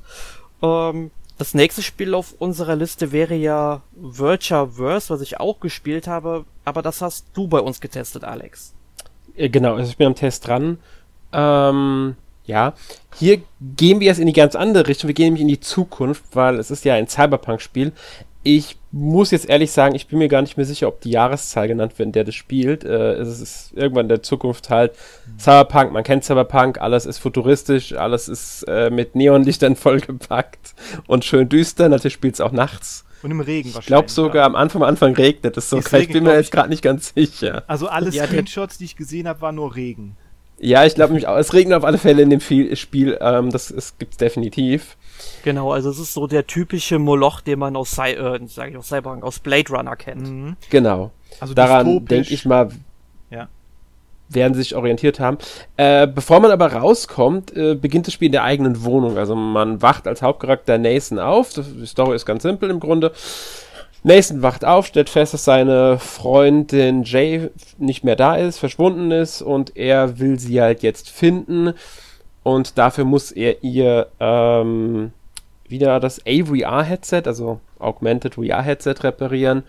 Ähm, 0.63 1.11
das 1.39 1.55
nächste 1.55 1.83
Spiel 1.83 2.15
auf 2.15 2.35
unserer 2.39 2.77
Liste 2.77 3.11
wäre 3.11 3.35
ja 3.35 3.83
Virtua 3.97 4.69
Verse, 4.69 5.13
was 5.13 5.21
ich 5.23 5.41
auch 5.41 5.59
gespielt 5.61 6.07
habe, 6.07 6.45
aber 6.65 6.83
das 6.83 7.03
hast 7.03 7.27
du 7.35 7.49
bei 7.49 7.59
uns 7.59 7.81
getestet, 7.81 8.23
Alex. 8.23 8.75
Genau, 9.37 9.75
also 9.75 9.91
ich 9.91 9.97
bin 9.97 10.07
am 10.07 10.15
Test 10.15 10.47
dran. 10.47 10.79
Ähm, 11.33 12.17
ja, 12.45 12.75
hier 13.17 13.41
gehen 13.61 14.01
wir 14.01 14.09
jetzt 14.09 14.19
in 14.19 14.27
die 14.27 14.33
ganz 14.33 14.55
andere 14.55 14.89
Richtung. 14.89 15.09
Wir 15.09 15.15
gehen 15.15 15.27
nämlich 15.27 15.43
in 15.43 15.49
die 15.49 15.61
Zukunft, 15.61 16.25
weil 16.33 16.59
es 16.59 16.71
ist 16.71 16.85
ja 16.85 16.95
ein 16.95 17.09
Cyberpunk-Spiel. 17.09 17.93
Ich 18.43 18.77
muss 18.91 19.31
jetzt 19.31 19.49
ehrlich 19.49 19.71
sagen, 19.71 19.95
ich 19.95 20.09
bin 20.09 20.19
mir 20.19 20.27
gar 20.27 20.43
nicht 20.43 20.57
mehr 20.57 20.67
sicher, 20.67 20.89
ob 20.89 21.01
die 21.01 21.11
Jahreszahl 21.11 21.69
genannt 21.69 21.99
wird, 21.99 22.09
in 22.09 22.13
der 22.13 22.25
das 22.25 22.35
spielt. 22.35 22.83
Äh, 22.85 23.13
es 23.15 23.41
ist 23.41 23.73
irgendwann 23.75 24.07
in 24.07 24.09
der 24.09 24.23
Zukunft 24.23 24.69
halt 24.69 24.93
Cyberpunk, 25.39 25.93
man 25.93 26.03
kennt 26.03 26.25
Cyberpunk, 26.25 26.81
alles 26.81 27.07
ist 27.07 27.19
futuristisch, 27.19 27.93
alles 27.93 28.29
ist 28.29 28.65
äh, 28.65 28.91
mit 28.91 29.15
Neonlichtern 29.15 29.77
vollgepackt 29.77 30.75
und 31.07 31.25
schön 31.25 31.49
düster. 31.49 31.89
Natürlich 31.89 32.15
spielt 32.15 32.35
es 32.35 32.41
auch 32.41 32.53
nachts. 32.53 33.05
Und 33.23 33.31
im 33.31 33.41
Regen 33.41 33.69
wahrscheinlich. 33.69 33.83
Ich 33.83 33.87
glaube 33.87 34.09
sogar 34.09 34.43
ja. 34.43 34.47
am 34.47 34.57
Anfang, 34.57 34.83
am 34.83 34.89
Anfang 34.89 35.15
regnet 35.15 35.57
es 35.57 35.71
sogar. 35.71 36.01
Ich 36.01 36.09
bin 36.09 36.25
mir 36.25 36.35
jetzt 36.35 36.51
gerade 36.51 36.69
nicht 36.69 36.83
ganz 36.83 37.15
sicher. 37.15 37.63
Also 37.69 37.87
alle 37.87 38.11
ja, 38.11 38.27
Screenshots, 38.27 38.79
die 38.79 38.85
ich 38.87 38.97
gesehen 38.97 39.29
habe, 39.29 39.41
waren 39.41 39.55
nur 39.55 39.77
Regen. 39.77 40.17
Ja, 40.64 40.85
ich 40.85 40.95
glaube 40.95 41.12
nämlich 41.12 41.26
auch. 41.26 41.37
Es 41.37 41.52
regnet 41.54 41.76
auf 41.76 41.85
alle 41.85 41.99
Fälle 41.99 42.23
in 42.23 42.31
dem 42.31 42.40
Spiel. 42.40 43.19
Ähm, 43.21 43.50
das 43.50 43.71
es 43.71 43.99
gibt's 43.99 44.16
definitiv. 44.16 44.97
Genau, 45.42 45.73
also 45.73 45.90
es 45.90 45.99
ist 45.99 46.14
so 46.14 46.28
der 46.28 46.47
typische 46.47 47.00
Moloch, 47.00 47.40
den 47.40 47.59
man 47.59 47.75
aus, 47.75 47.90
Cy 47.90 48.12
äh, 48.12 48.38
sag 48.47 48.71
ich 48.71 48.76
aus 48.76 48.87
Cyberpunk, 48.87 49.25
aus 49.25 49.40
Blade 49.40 49.71
Runner 49.71 49.97
kennt. 49.97 50.28
Mhm. 50.28 50.57
Genau. 50.71 51.11
Also 51.40 51.52
Daran 51.54 52.04
denke 52.07 52.33
ich 52.33 52.45
mal, 52.45 52.69
ja. 53.31 53.49
werden 54.28 54.54
sie 54.54 54.62
sich 54.62 54.76
orientiert 54.76 55.19
haben. 55.19 55.38
Äh, 55.76 56.07
bevor 56.07 56.38
man 56.38 56.52
aber 56.52 56.73
rauskommt, 56.73 57.57
äh, 57.57 57.75
beginnt 57.75 58.07
das 58.07 58.14
Spiel 58.14 58.26
in 58.26 58.33
der 58.33 58.45
eigenen 58.45 58.85
Wohnung. 58.85 59.19
Also 59.19 59.35
man 59.35 59.83
wacht 59.83 60.07
als 60.07 60.23
Hauptcharakter 60.23 60.78
Nathan 60.78 61.19
auf. 61.19 61.52
Das, 61.54 61.66
die 61.75 61.87
Story 61.87 62.14
ist 62.14 62.25
ganz 62.25 62.45
simpel 62.45 62.71
im 62.71 62.78
Grunde. 62.78 63.11
Nathan 64.05 64.43
wacht 64.43 64.65
auf, 64.65 64.87
stellt 64.87 65.09
fest, 65.09 65.33
dass 65.35 65.45
seine 65.45 65.99
Freundin 65.99 67.05
Jay 67.05 67.51
nicht 67.79 68.03
mehr 68.03 68.17
da 68.17 68.37
ist, 68.37 68.59
verschwunden 68.59 69.11
ist 69.13 69.43
und 69.43 69.77
er 69.77 70.19
will 70.19 70.39
sie 70.39 70.61
halt 70.61 70.83
jetzt 70.83 71.09
finden 71.09 71.75
und 72.43 72.79
dafür 72.79 73.05
muss 73.05 73.31
er 73.31 73.63
ihr 73.63 74.09
ähm, 74.19 75.13
wieder 75.69 76.01
das 76.01 76.21
AVR-Headset, 76.27 77.23
also 77.27 77.61
Augmented 77.79 78.35
VR-Headset 78.35 78.95
reparieren 79.03 79.63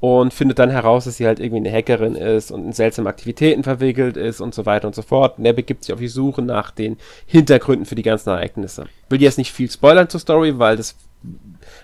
und 0.00 0.34
findet 0.34 0.58
dann 0.58 0.70
heraus, 0.70 1.04
dass 1.04 1.16
sie 1.16 1.26
halt 1.26 1.40
irgendwie 1.40 1.68
eine 1.68 1.76
Hackerin 1.76 2.14
ist 2.14 2.50
und 2.50 2.66
in 2.66 2.72
seltsame 2.72 3.08
Aktivitäten 3.08 3.62
verwickelt 3.62 4.16
ist 4.16 4.40
und 4.40 4.54
so 4.54 4.66
weiter 4.66 4.86
und 4.86 4.94
so 4.94 5.02
fort. 5.02 5.38
Und 5.38 5.46
er 5.46 5.54
begibt 5.54 5.84
sich 5.84 5.92
auf 5.92 6.00
die 6.00 6.08
Suche 6.08 6.42
nach 6.42 6.70
den 6.70 6.98
Hintergründen 7.26 7.86
für 7.86 7.94
die 7.94 8.02
ganzen 8.02 8.30
Ereignisse. 8.30 8.86
Will 9.08 9.22
jetzt 9.22 9.38
nicht 9.38 9.52
viel 9.52 9.70
spoilern 9.70 10.08
zur 10.08 10.20
Story, 10.20 10.58
weil 10.58 10.76
das 10.76 10.96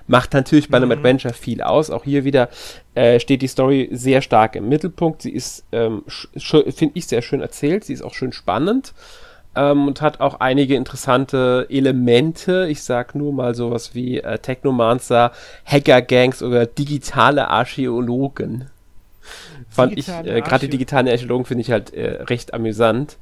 macht 0.07 0.33
natürlich 0.35 0.69
bei 0.69 0.77
einem 0.77 0.89
mhm. 0.89 0.99
Adventure 0.99 1.35
viel 1.35 1.63
aus. 1.63 1.91
Auch 1.91 2.05
hier 2.05 2.25
wieder 2.25 2.49
äh, 2.95 3.21
steht 3.21 3.43
die 3.43 3.49
Story 3.49 3.89
sehr 3.93 4.23
stark 4.23 4.57
im 4.57 4.69
Mittelpunkt. 4.69 5.23
Sie 5.23 5.31
ist, 5.31 5.65
ähm, 5.73 6.03
finde 6.07 6.93
ich, 6.95 7.07
sehr 7.07 7.23
schön 7.23 7.41
erzählt. 7.41 7.85
Sie 7.85 7.93
ist 7.93 8.03
auch 8.03 8.15
schön 8.15 8.33
spannend 8.33 8.95
ähm, 9.55 9.87
und 9.87 10.01
hat 10.01 10.21
auch 10.21 10.41
einige 10.41 10.75
interessante 10.77 11.67
Elemente. 11.71 12.67
Ich 12.69 12.83
sag 12.83 13.15
nur 13.15 13.33
mal 13.33 13.55
sowas 13.55 13.95
wie 13.95 14.19
äh, 14.19 14.39
Technomancer, 14.39 15.33
Hacker-Gangs 15.65 16.43
oder 16.43 16.67
digitale 16.67 17.49
Archäologen. 17.49 18.69
Fand 19.69 19.97
ich, 19.97 20.09
äh, 20.09 20.43
gerade 20.43 20.67
die 20.67 20.71
digitalen 20.71 21.09
Archäologen 21.09 21.47
finde 21.47 21.63
ich 21.63 21.71
halt 21.71 21.95
äh, 21.95 22.23
recht 22.25 22.53
amüsant 22.53 23.17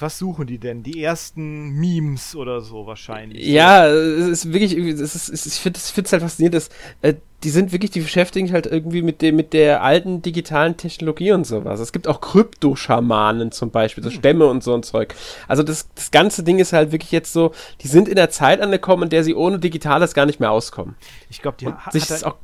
was 0.00 0.18
suchen 0.18 0.46
die 0.46 0.58
denn? 0.58 0.82
Die 0.82 1.02
ersten 1.02 1.70
Memes 1.70 2.34
oder 2.34 2.60
so 2.60 2.86
wahrscheinlich. 2.86 3.46
Ja, 3.46 3.86
es 3.86 4.26
ist 4.26 4.52
wirklich, 4.52 4.76
es 4.76 5.00
ist, 5.00 5.28
es 5.28 5.46
ist, 5.46 5.46
ich 5.46 5.60
finde 5.60 5.78
es 5.78 6.12
halt 6.12 6.22
faszinierend, 6.22 6.54
dass 6.54 6.70
äh, 7.02 7.14
die 7.44 7.50
sind 7.50 7.70
wirklich, 7.70 7.92
die 7.92 8.00
beschäftigen 8.00 8.46
sich 8.46 8.54
halt 8.54 8.66
irgendwie 8.66 9.02
mit 9.02 9.22
dem, 9.22 9.36
mit 9.36 9.52
der 9.52 9.82
alten 9.82 10.22
digitalen 10.22 10.76
Technologie 10.76 11.32
und 11.32 11.46
sowas. 11.46 11.78
Es 11.78 11.92
gibt 11.92 12.08
auch 12.08 12.20
Kryptoschamanen 12.20 13.52
zum 13.52 13.70
Beispiel, 13.70 14.02
so 14.02 14.10
hm. 14.10 14.16
Stämme 14.16 14.46
und 14.46 14.64
so 14.64 14.74
ein 14.74 14.82
Zeug. 14.82 15.14
Also 15.46 15.62
das, 15.62 15.88
das 15.94 16.10
ganze 16.10 16.42
Ding 16.42 16.58
ist 16.58 16.72
halt 16.72 16.90
wirklich 16.90 17.12
jetzt 17.12 17.32
so, 17.32 17.52
die 17.80 17.88
sind 17.88 18.08
in 18.08 18.16
der 18.16 18.30
Zeit 18.30 18.60
angekommen, 18.60 19.04
in 19.04 19.10
der 19.10 19.22
sie 19.22 19.34
ohne 19.34 19.58
Digitales 19.58 20.14
gar 20.14 20.26
nicht 20.26 20.40
mehr 20.40 20.50
auskommen. 20.50 20.96
Ich 21.30 21.40
glaube, 21.40 21.56
die 21.60 21.66
und 21.66 21.86
hat, 21.86 21.92
sich 21.92 22.10
hat 22.10 22.22
er, 22.22 22.28
auch. 22.28 22.36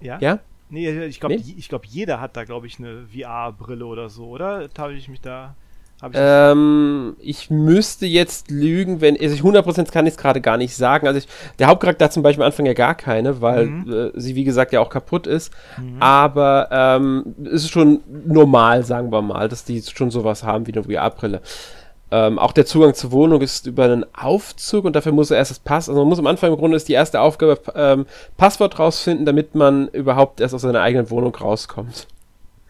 Ja? 0.00 0.18
Ja? 0.20 0.38
Nee, 0.70 1.04
ich 1.04 1.20
glaube, 1.20 1.34
nee? 1.34 1.54
ich 1.56 1.70
jeder 1.88 2.20
hat 2.20 2.36
da, 2.36 2.44
glaube 2.44 2.66
ich, 2.66 2.78
eine 2.78 3.06
VR-Brille 3.08 3.84
oder 3.84 4.08
so, 4.08 4.28
oder? 4.28 4.68
Habe 4.78 4.94
ich 4.94 5.08
mich 5.08 5.20
da 5.20 5.54
Ich, 6.10 6.10
ähm, 6.14 7.16
ich 7.20 7.50
müsste 7.50 8.06
jetzt 8.06 8.50
lügen, 8.50 9.00
wenn, 9.00 9.18
also 9.20 9.34
ich 9.34 9.42
100% 9.42 9.92
kann 9.92 10.06
ich 10.06 10.14
es 10.14 10.18
gerade 10.18 10.40
gar 10.40 10.56
nicht 10.56 10.74
sagen. 10.74 11.06
Also 11.06 11.18
ich, 11.18 11.28
der 11.58 11.68
Hauptcharakter 11.68 12.06
hat 12.06 12.12
zum 12.12 12.24
Beispiel 12.24 12.42
am 12.42 12.46
Anfang 12.46 12.66
ja 12.66 12.72
gar 12.72 12.96
keine, 12.96 13.40
weil 13.40 13.66
mhm. 13.66 13.92
äh, 13.92 14.10
sie 14.20 14.34
wie 14.34 14.44
gesagt 14.44 14.72
ja 14.72 14.80
auch 14.80 14.90
kaputt 14.90 15.28
ist. 15.28 15.52
Mhm. 15.78 15.96
Aber 16.00 16.68
ähm, 16.72 17.34
es 17.44 17.64
ist 17.64 17.70
schon 17.70 18.00
normal, 18.26 18.84
sagen 18.84 19.12
wir 19.12 19.22
mal, 19.22 19.48
dass 19.48 19.64
die 19.64 19.80
schon 19.82 20.10
sowas 20.10 20.42
haben 20.42 20.66
wie 20.66 20.72
eine 20.72 20.82
VR-Brille. 20.82 21.40
Ähm, 22.10 22.38
auch 22.38 22.52
der 22.52 22.66
Zugang 22.66 22.92
zur 22.92 23.10
Wohnung 23.12 23.40
ist 23.40 23.66
über 23.66 23.84
einen 23.84 24.04
Aufzug 24.14 24.84
und 24.84 24.94
dafür 24.94 25.12
muss 25.12 25.30
er 25.30 25.38
erst 25.38 25.50
das 25.50 25.60
Pass, 25.60 25.88
also 25.88 26.02
man 26.02 26.10
muss 26.10 26.18
am 26.18 26.26
Anfang 26.26 26.50
im 26.50 26.58
Grunde 26.58 26.76
ist 26.76 26.88
die 26.88 26.92
erste 26.92 27.20
Aufgabe 27.20 27.58
ähm, 27.74 28.04
Passwort 28.36 28.78
rausfinden, 28.78 29.24
damit 29.24 29.54
man 29.54 29.88
überhaupt 29.88 30.42
erst 30.42 30.54
aus 30.54 30.60
seiner 30.60 30.82
eigenen 30.82 31.08
Wohnung 31.08 31.34
rauskommt. 31.34 32.06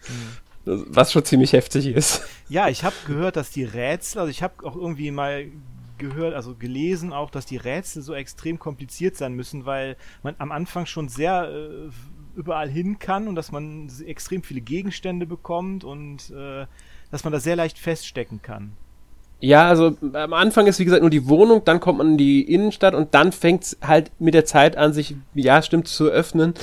Mhm. 0.07 0.42
Was 0.65 1.11
schon 1.11 1.25
ziemlich 1.25 1.53
heftig 1.53 1.87
ist. 1.87 2.21
Ja, 2.47 2.69
ich 2.69 2.83
habe 2.83 2.95
gehört, 3.05 3.35
dass 3.35 3.51
die 3.51 3.65
Rätsel, 3.65 4.19
also 4.19 4.29
ich 4.31 4.41
habe 4.41 4.65
auch 4.65 4.75
irgendwie 4.75 5.11
mal 5.11 5.47
gehört, 5.97 6.33
also 6.33 6.55
gelesen 6.55 7.13
auch, 7.13 7.29
dass 7.29 7.45
die 7.45 7.57
Rätsel 7.57 8.01
so 8.01 8.13
extrem 8.13 8.59
kompliziert 8.59 9.15
sein 9.15 9.33
müssen, 9.33 9.65
weil 9.65 9.97
man 10.21 10.35
am 10.37 10.51
Anfang 10.51 10.85
schon 10.85 11.09
sehr 11.09 11.49
äh, 11.49 11.89
überall 12.35 12.69
hin 12.69 12.99
kann 12.99 13.27
und 13.27 13.35
dass 13.35 13.51
man 13.51 13.91
extrem 14.05 14.43
viele 14.43 14.61
Gegenstände 14.61 15.25
bekommt 15.25 15.83
und 15.83 16.31
äh, 16.31 16.65
dass 17.11 17.23
man 17.23 17.33
da 17.33 17.39
sehr 17.39 17.55
leicht 17.55 17.77
feststecken 17.77 18.41
kann. 18.41 18.73
Ja, 19.39 19.67
also 19.67 19.97
am 20.13 20.33
Anfang 20.33 20.67
ist 20.67 20.79
wie 20.79 20.85
gesagt 20.85 21.01
nur 21.01 21.09
die 21.09 21.27
Wohnung, 21.27 21.63
dann 21.65 21.79
kommt 21.79 21.97
man 21.97 22.11
in 22.11 22.17
die 22.17 22.41
Innenstadt 22.41 22.95
und 22.95 23.13
dann 23.13 23.33
fängt 23.33 23.63
es 23.63 23.77
halt 23.81 24.11
mit 24.19 24.33
der 24.33 24.45
Zeit 24.45 24.77
an, 24.77 24.93
sich, 24.93 25.15
ja, 25.33 25.61
stimmt, 25.61 25.89
zu 25.89 26.05
öffnen. 26.05 26.53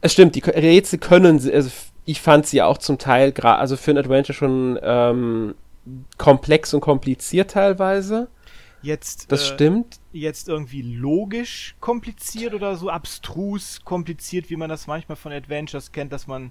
Es 0.00 0.12
stimmt, 0.12 0.36
die 0.36 0.40
Rätsel 0.40 1.00
können, 1.00 1.40
also 1.52 1.70
ich 2.08 2.22
fand 2.22 2.46
sie 2.46 2.62
auch 2.62 2.78
zum 2.78 2.96
Teil, 2.96 3.34
also 3.34 3.76
für 3.76 3.90
ein 3.90 3.98
Adventure 3.98 4.32
schon 4.32 4.78
ähm, 4.82 5.54
komplex 6.16 6.72
und 6.72 6.80
kompliziert 6.80 7.50
teilweise. 7.50 8.28
Jetzt, 8.80 9.30
das 9.30 9.42
äh, 9.42 9.54
stimmt. 9.54 10.00
Jetzt 10.10 10.48
irgendwie 10.48 10.80
logisch 10.80 11.76
kompliziert 11.80 12.54
oder 12.54 12.76
so 12.76 12.88
abstrus 12.88 13.82
kompliziert, 13.84 14.48
wie 14.48 14.56
man 14.56 14.70
das 14.70 14.86
manchmal 14.86 15.16
von 15.16 15.32
Adventures 15.32 15.92
kennt, 15.92 16.10
dass 16.14 16.26
man 16.26 16.50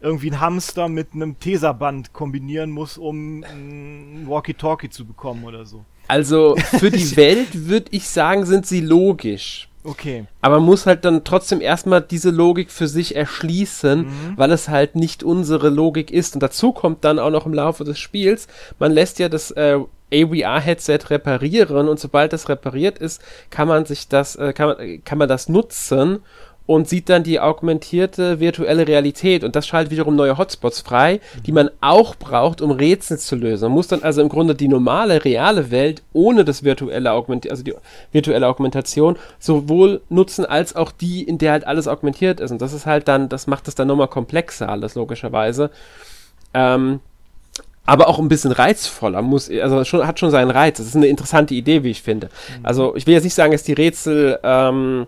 irgendwie 0.00 0.32
ein 0.32 0.40
Hamster 0.40 0.88
mit 0.88 1.12
einem 1.14 1.38
Teserband 1.38 2.12
kombinieren 2.12 2.72
muss, 2.72 2.98
um 2.98 3.44
ein 3.44 4.24
Walkie-Talkie 4.26 4.90
zu 4.90 5.04
bekommen 5.04 5.44
oder 5.44 5.66
so. 5.66 5.84
Also 6.08 6.56
für 6.56 6.90
die 6.90 7.16
Welt 7.16 7.68
würde 7.68 7.92
ich 7.92 8.08
sagen, 8.08 8.44
sind 8.44 8.66
sie 8.66 8.80
logisch. 8.80 9.68
Okay. 9.88 10.26
Aber 10.42 10.56
man 10.56 10.66
muss 10.66 10.86
halt 10.86 11.04
dann 11.04 11.24
trotzdem 11.24 11.60
erstmal 11.60 12.02
diese 12.02 12.30
Logik 12.30 12.70
für 12.70 12.86
sich 12.86 13.16
erschließen, 13.16 14.00
mhm. 14.00 14.32
weil 14.36 14.52
es 14.52 14.68
halt 14.68 14.96
nicht 14.96 15.22
unsere 15.22 15.70
Logik 15.70 16.10
ist. 16.10 16.34
Und 16.34 16.42
dazu 16.42 16.72
kommt 16.72 17.04
dann 17.04 17.18
auch 17.18 17.30
noch 17.30 17.46
im 17.46 17.54
Laufe 17.54 17.84
des 17.84 17.98
Spiels, 17.98 18.48
man 18.78 18.92
lässt 18.92 19.18
ja 19.18 19.28
das 19.28 19.50
äh, 19.52 19.78
AVR-Headset 20.12 20.98
reparieren 21.10 21.88
und 21.88 22.00
sobald 22.00 22.32
das 22.32 22.48
repariert 22.48 22.98
ist, 22.98 23.22
kann 23.50 23.68
man 23.68 23.84
sich 23.84 24.08
das, 24.08 24.36
äh, 24.36 24.52
kann, 24.52 24.68
man, 24.68 25.04
kann 25.04 25.18
man 25.18 25.28
das 25.28 25.48
nutzen 25.48 26.20
und 26.68 26.86
sieht 26.86 27.08
dann 27.08 27.22
die 27.22 27.40
augmentierte 27.40 28.40
virtuelle 28.40 28.86
Realität 28.86 29.42
und 29.42 29.56
das 29.56 29.66
schaltet 29.66 29.90
wiederum 29.90 30.16
neue 30.16 30.36
Hotspots 30.36 30.82
frei, 30.82 31.18
die 31.46 31.50
man 31.50 31.70
auch 31.80 32.14
braucht, 32.14 32.60
um 32.60 32.70
Rätsel 32.70 33.18
zu 33.18 33.36
lösen. 33.36 33.64
Man 33.64 33.72
muss 33.72 33.88
dann 33.88 34.02
also 34.02 34.20
im 34.20 34.28
Grunde 34.28 34.54
die 34.54 34.68
normale, 34.68 35.24
reale 35.24 35.70
Welt 35.70 36.02
ohne 36.12 36.44
das 36.44 36.64
virtuelle 36.64 37.12
Augment 37.12 37.50
also 37.50 37.62
die 37.62 37.74
virtuelle 38.12 38.46
Augmentation 38.46 39.16
sowohl 39.38 40.02
nutzen 40.10 40.44
als 40.44 40.76
auch 40.76 40.92
die, 40.92 41.22
in 41.22 41.38
der 41.38 41.52
halt 41.52 41.66
alles 41.66 41.88
augmentiert 41.88 42.38
ist. 42.38 42.50
Und 42.50 42.60
das 42.60 42.74
ist 42.74 42.84
halt 42.84 43.08
dann, 43.08 43.30
das 43.30 43.46
macht 43.46 43.66
es 43.66 43.74
dann 43.74 43.88
nochmal 43.88 44.08
komplexer 44.08 44.68
alles, 44.68 44.94
logischerweise. 44.94 45.70
Ähm, 46.52 47.00
aber 47.86 48.08
auch 48.08 48.18
ein 48.18 48.28
bisschen 48.28 48.52
reizvoller 48.52 49.22
muss, 49.22 49.50
also 49.50 49.82
schon, 49.84 50.06
hat 50.06 50.20
schon 50.20 50.30
seinen 50.30 50.50
Reiz. 50.50 50.76
Das 50.76 50.86
ist 50.86 50.96
eine 50.96 51.06
interessante 51.06 51.54
Idee, 51.54 51.82
wie 51.82 51.90
ich 51.92 52.02
finde. 52.02 52.26
Mhm. 52.26 52.66
Also 52.66 52.94
ich 52.94 53.06
will 53.06 53.14
jetzt 53.14 53.24
nicht 53.24 53.32
sagen, 53.32 53.52
dass 53.52 53.62
die 53.62 53.72
Rätsel 53.72 54.38
ähm, 54.42 55.06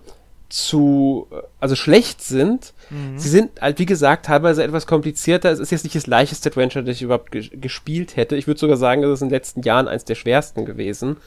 zu, 0.50 1.28
also 1.60 1.76
schlecht 1.76 2.22
sind. 2.22 2.74
Mhm. 2.90 3.18
Sie 3.18 3.28
sind 3.28 3.60
halt, 3.60 3.78
wie 3.78 3.86
gesagt, 3.86 4.26
teilweise 4.26 4.62
etwas 4.64 4.86
komplizierter. 4.86 5.50
Es 5.50 5.60
ist 5.60 5.70
jetzt 5.70 5.84
nicht 5.84 5.94
das 5.94 6.06
leichteste 6.06 6.50
Adventure, 6.50 6.84
das 6.84 6.96
ich 6.96 7.02
überhaupt 7.02 7.30
ge 7.30 7.48
gespielt 7.52 8.16
hätte. 8.16 8.36
Ich 8.36 8.46
würde 8.46 8.60
sogar 8.60 8.76
sagen, 8.76 9.02
es 9.04 9.10
ist 9.10 9.22
in 9.22 9.28
den 9.28 9.34
letzten 9.34 9.62
Jahren 9.62 9.88
eines 9.88 10.04
der 10.04 10.16
schwersten 10.16 10.64
gewesen, 10.64 11.18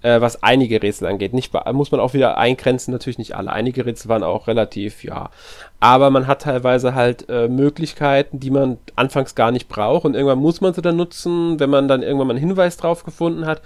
äh, 0.00 0.20
was 0.20 0.42
einige 0.42 0.82
Rätsel 0.82 1.06
angeht. 1.06 1.34
Nicht, 1.34 1.52
muss 1.72 1.92
man 1.92 2.00
auch 2.00 2.14
wieder 2.14 2.38
eingrenzen, 2.38 2.92
natürlich 2.92 3.18
nicht 3.18 3.36
alle. 3.36 3.52
Einige 3.52 3.84
Rätsel 3.84 4.08
waren 4.08 4.22
auch 4.22 4.48
relativ, 4.48 5.04
ja. 5.04 5.30
Aber 5.78 6.10
man 6.10 6.26
hat 6.26 6.42
teilweise 6.42 6.94
halt 6.94 7.28
äh, 7.28 7.48
Möglichkeiten, 7.48 8.40
die 8.40 8.50
man 8.50 8.78
anfangs 8.96 9.34
gar 9.34 9.50
nicht 9.50 9.68
braucht 9.68 10.06
und 10.06 10.14
irgendwann 10.14 10.38
muss 10.38 10.60
man 10.60 10.72
sie 10.72 10.82
dann 10.82 10.96
nutzen, 10.96 11.60
wenn 11.60 11.70
man 11.70 11.88
dann 11.88 12.02
irgendwann 12.02 12.28
mal 12.28 12.36
einen 12.36 12.46
Hinweis 12.46 12.78
drauf 12.78 13.04
gefunden 13.04 13.44
hat. 13.46 13.60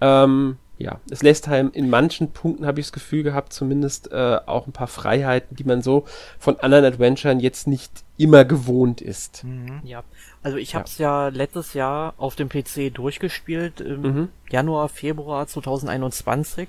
Ähm, 0.00 0.58
ja, 0.82 1.00
es 1.10 1.22
lässt 1.22 1.46
halt 1.46 1.76
in 1.76 1.88
manchen 1.88 2.32
Punkten, 2.32 2.66
habe 2.66 2.80
ich 2.80 2.86
das 2.86 2.92
Gefühl 2.92 3.22
gehabt, 3.22 3.52
zumindest 3.52 4.10
äh, 4.10 4.38
auch 4.46 4.66
ein 4.66 4.72
paar 4.72 4.88
Freiheiten, 4.88 5.56
die 5.56 5.64
man 5.64 5.80
so 5.80 6.04
von 6.38 6.58
anderen 6.58 6.84
Adventuren 6.84 7.38
jetzt 7.38 7.68
nicht 7.68 7.90
immer 8.18 8.44
gewohnt 8.44 9.00
ist. 9.00 9.44
Mhm. 9.44 9.80
Ja, 9.84 10.02
also 10.42 10.56
ich 10.58 10.74
habe 10.74 10.84
es 10.86 10.98
ja. 10.98 11.28
ja. 11.28 11.34
letztes 11.34 11.74
Jahr 11.74 12.14
auf 12.16 12.34
dem 12.34 12.48
PC 12.48 12.92
durchgespielt, 12.92 13.80
im 13.80 14.02
mhm. 14.02 14.28
Januar, 14.50 14.88
Februar 14.88 15.46
2021. 15.46 16.68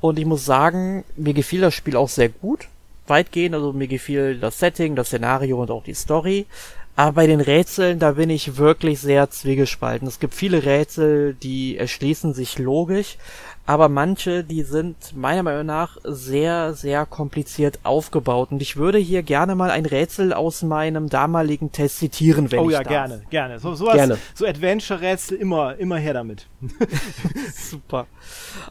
Und 0.00 0.18
ich 0.18 0.26
muss 0.26 0.44
sagen, 0.44 1.04
mir 1.16 1.34
gefiel 1.34 1.60
das 1.60 1.74
Spiel 1.74 1.96
auch 1.96 2.08
sehr 2.08 2.28
gut. 2.28 2.68
Weitgehend, 3.06 3.54
also 3.54 3.72
mir 3.72 3.88
gefiel 3.88 4.38
das 4.38 4.58
Setting, 4.58 4.96
das 4.96 5.08
Szenario 5.08 5.60
und 5.60 5.70
auch 5.70 5.82
die 5.82 5.94
Story. 5.94 6.46
Aber 6.96 7.12
bei 7.12 7.26
den 7.26 7.40
Rätseln, 7.40 7.98
da 7.98 8.12
bin 8.12 8.30
ich 8.30 8.56
wirklich 8.56 9.00
sehr 9.00 9.28
zwiegespalten. 9.28 10.06
Es 10.06 10.20
gibt 10.20 10.34
viele 10.34 10.64
Rätsel, 10.64 11.34
die 11.34 11.76
erschließen 11.76 12.34
sich 12.34 12.58
logisch, 12.58 13.18
aber 13.66 13.88
manche, 13.88 14.44
die 14.44 14.62
sind 14.62 15.16
meiner 15.16 15.42
Meinung 15.42 15.66
nach 15.66 15.96
sehr, 16.04 16.74
sehr 16.74 17.04
kompliziert 17.04 17.80
aufgebaut. 17.82 18.52
Und 18.52 18.62
ich 18.62 18.76
würde 18.76 18.98
hier 18.98 19.24
gerne 19.24 19.56
mal 19.56 19.70
ein 19.70 19.86
Rätsel 19.86 20.32
aus 20.32 20.62
meinem 20.62 21.08
damaligen 21.08 21.72
Test 21.72 21.98
zitieren, 21.98 22.52
wenn 22.52 22.60
oh, 22.60 22.68
ich 22.68 22.74
ja, 22.74 22.82
darf. 22.82 22.90
Oh 22.90 22.92
ja, 22.92 23.06
gerne, 23.06 23.22
gerne. 23.30 23.58
So, 23.58 23.74
sowas, 23.74 23.94
gerne. 23.94 24.18
so 24.34 24.46
Adventure-Rätsel, 24.46 25.38
immer, 25.38 25.76
immer 25.76 25.96
her 25.96 26.14
damit. 26.14 26.46
Super. 27.54 28.06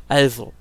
Also, 0.07 0.53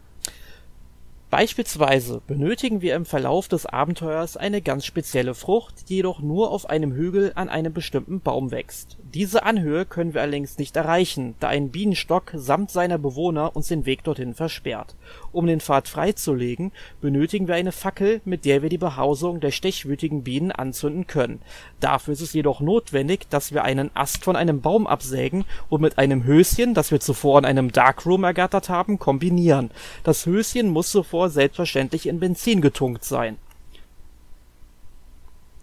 Beispielsweise 1.32 2.20
benötigen 2.26 2.82
wir 2.82 2.94
im 2.94 3.06
Verlauf 3.06 3.48
des 3.48 3.64
Abenteuers 3.64 4.36
eine 4.36 4.60
ganz 4.60 4.84
spezielle 4.84 5.34
Frucht, 5.34 5.88
die 5.88 5.96
jedoch 5.96 6.20
nur 6.20 6.50
auf 6.50 6.68
einem 6.68 6.92
Hügel 6.92 7.32
an 7.36 7.48
einem 7.48 7.72
bestimmten 7.72 8.20
Baum 8.20 8.50
wächst. 8.50 8.98
Diese 9.14 9.42
Anhöhe 9.42 9.84
können 9.84 10.14
wir 10.14 10.22
allerdings 10.22 10.56
nicht 10.56 10.74
erreichen, 10.74 11.34
da 11.38 11.48
ein 11.48 11.68
Bienenstock 11.68 12.32
samt 12.34 12.70
seiner 12.70 12.96
Bewohner 12.96 13.54
uns 13.54 13.68
den 13.68 13.84
Weg 13.84 14.04
dorthin 14.04 14.32
versperrt. 14.32 14.94
Um 15.32 15.46
den 15.46 15.60
Pfad 15.60 15.86
freizulegen, 15.86 16.72
benötigen 17.02 17.46
wir 17.46 17.54
eine 17.54 17.72
Fackel, 17.72 18.22
mit 18.24 18.46
der 18.46 18.62
wir 18.62 18.70
die 18.70 18.78
Behausung 18.78 19.40
der 19.40 19.50
stechwütigen 19.50 20.22
Bienen 20.24 20.50
anzünden 20.50 21.06
können. 21.06 21.42
Dafür 21.78 22.14
ist 22.14 22.22
es 22.22 22.32
jedoch 22.32 22.60
notwendig, 22.60 23.28
dass 23.28 23.52
wir 23.52 23.64
einen 23.64 23.90
Ast 23.94 24.24
von 24.24 24.34
einem 24.34 24.62
Baum 24.62 24.86
absägen 24.86 25.44
und 25.68 25.82
mit 25.82 25.98
einem 25.98 26.24
Höschen, 26.24 26.72
das 26.72 26.90
wir 26.90 27.00
zuvor 27.00 27.38
in 27.38 27.44
einem 27.44 27.70
Darkroom 27.70 28.24
ergattert 28.24 28.70
haben, 28.70 28.98
kombinieren. 28.98 29.70
Das 30.04 30.24
Höschen 30.24 30.70
muss 30.70 30.90
zuvor 30.90 31.28
selbstverständlich 31.28 32.06
in 32.06 32.18
Benzin 32.18 32.62
getunkt 32.62 33.04
sein. 33.04 33.36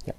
Ja. 0.06 0.14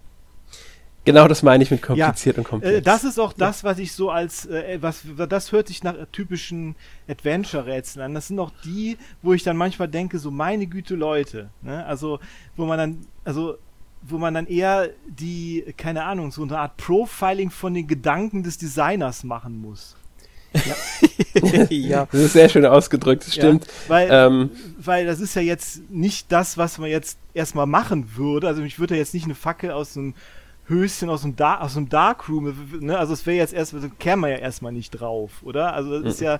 Genau 1.04 1.26
das 1.28 1.42
meine 1.42 1.64
ich 1.64 1.70
mit 1.70 1.80
kompliziert 1.80 2.36
ja, 2.36 2.40
und 2.40 2.48
komplex. 2.48 2.78
Äh, 2.78 2.82
das 2.82 3.04
ist 3.04 3.18
auch 3.18 3.32
das, 3.32 3.64
was 3.64 3.78
ich 3.78 3.92
so 3.92 4.10
als, 4.10 4.46
äh, 4.46 4.78
was, 4.80 5.02
das 5.28 5.50
hört 5.50 5.68
sich 5.68 5.82
nach 5.82 5.94
typischen 6.12 6.76
Adventure-Rätseln 7.08 8.04
an. 8.04 8.14
Das 8.14 8.28
sind 8.28 8.38
auch 8.38 8.52
die, 8.64 8.98
wo 9.22 9.32
ich 9.32 9.42
dann 9.42 9.56
manchmal 9.56 9.88
denke, 9.88 10.18
so 10.18 10.30
meine 10.30 10.66
Güte 10.66 10.94
Leute, 10.96 11.48
ne? 11.62 11.86
Also, 11.86 12.20
wo 12.56 12.66
man 12.66 12.78
dann, 12.78 12.98
also, 13.24 13.56
wo 14.02 14.18
man 14.18 14.34
dann 14.34 14.46
eher 14.46 14.90
die, 15.06 15.74
keine 15.76 16.04
Ahnung, 16.04 16.32
so 16.32 16.42
eine 16.42 16.58
Art 16.58 16.76
Profiling 16.76 17.50
von 17.50 17.72
den 17.72 17.86
Gedanken 17.86 18.42
des 18.42 18.58
Designers 18.58 19.24
machen 19.24 19.60
muss. 19.60 19.96
Ja. 20.52 21.66
ja. 21.70 22.08
Das 22.10 22.20
ist 22.20 22.32
sehr 22.32 22.48
schön 22.48 22.66
ausgedrückt, 22.66 23.26
das 23.26 23.34
stimmt. 23.34 23.66
Ja, 23.66 23.72
weil, 23.88 24.08
ähm, 24.10 24.50
weil 24.78 25.06
das 25.06 25.20
ist 25.20 25.34
ja 25.34 25.42
jetzt 25.42 25.90
nicht 25.90 26.32
das, 26.32 26.58
was 26.58 26.78
man 26.78 26.90
jetzt 26.90 27.18
erstmal 27.34 27.66
machen 27.66 28.16
würde. 28.16 28.48
Also 28.48 28.62
ich 28.62 28.78
würde 28.78 28.94
ja 28.94 29.00
jetzt 29.00 29.14
nicht 29.14 29.24
eine 29.24 29.34
Fackel 29.34 29.70
aus 29.70 29.96
einem 29.96 30.14
Höschen 30.70 31.10
aus 31.10 31.22
dem, 31.22 31.36
Dar 31.36 31.62
aus 31.62 31.74
dem 31.74 31.88
Darkroom, 31.88 32.54
ne? 32.80 32.96
also 32.96 33.12
es 33.12 33.26
wäre 33.26 33.36
jetzt 33.36 33.52
erst, 33.52 33.74
also 33.74 33.90
käme 33.98 34.22
man 34.22 34.30
ja 34.30 34.36
erstmal 34.36 34.72
nicht 34.72 34.90
drauf, 34.90 35.42
oder? 35.42 35.74
Also 35.74 36.00
das 36.00 36.14
ist 36.14 36.20
mhm. 36.20 36.26
ja, 36.26 36.38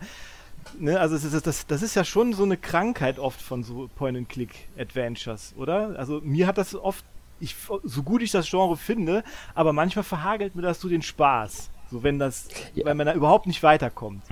ne, 0.79 1.01
also 1.01 1.19
das, 1.19 1.43
das, 1.43 1.67
das 1.67 1.83
ist 1.83 1.97
ja 1.97 2.05
schon 2.05 2.33
so 2.33 2.45
eine 2.45 2.57
Krankheit 2.57 3.19
oft 3.19 3.43
von 3.43 3.63
so 3.65 3.91
Point-and-Click-Adventures, 3.97 5.55
oder? 5.57 5.99
Also 5.99 6.21
mir 6.23 6.47
hat 6.47 6.59
das 6.59 6.75
oft, 6.75 7.05
ich, 7.41 7.57
so 7.85 8.03
gut 8.03 8.23
ich 8.23 8.31
das 8.31 8.49
Genre 8.49 8.77
finde, 8.77 9.25
aber 9.55 9.73
manchmal 9.73 10.05
verhagelt 10.05 10.55
mir 10.55 10.63
das 10.63 10.81
so 10.81 10.89
den 10.89 11.03
Spaß. 11.03 11.71
So, 11.91 12.03
wenn 12.05 12.19
das, 12.19 12.49
ja. 12.75 12.85
wenn 12.85 12.97
man 12.97 13.07
da 13.07 13.15
überhaupt 13.15 13.47
nicht 13.47 13.63
weiterkommt. 13.63 14.23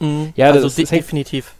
Mhm. 0.00 0.32
Ja, 0.34 0.46
also 0.46 0.62
das, 0.62 0.74
das 0.74 0.90
definitiv. 0.90 1.54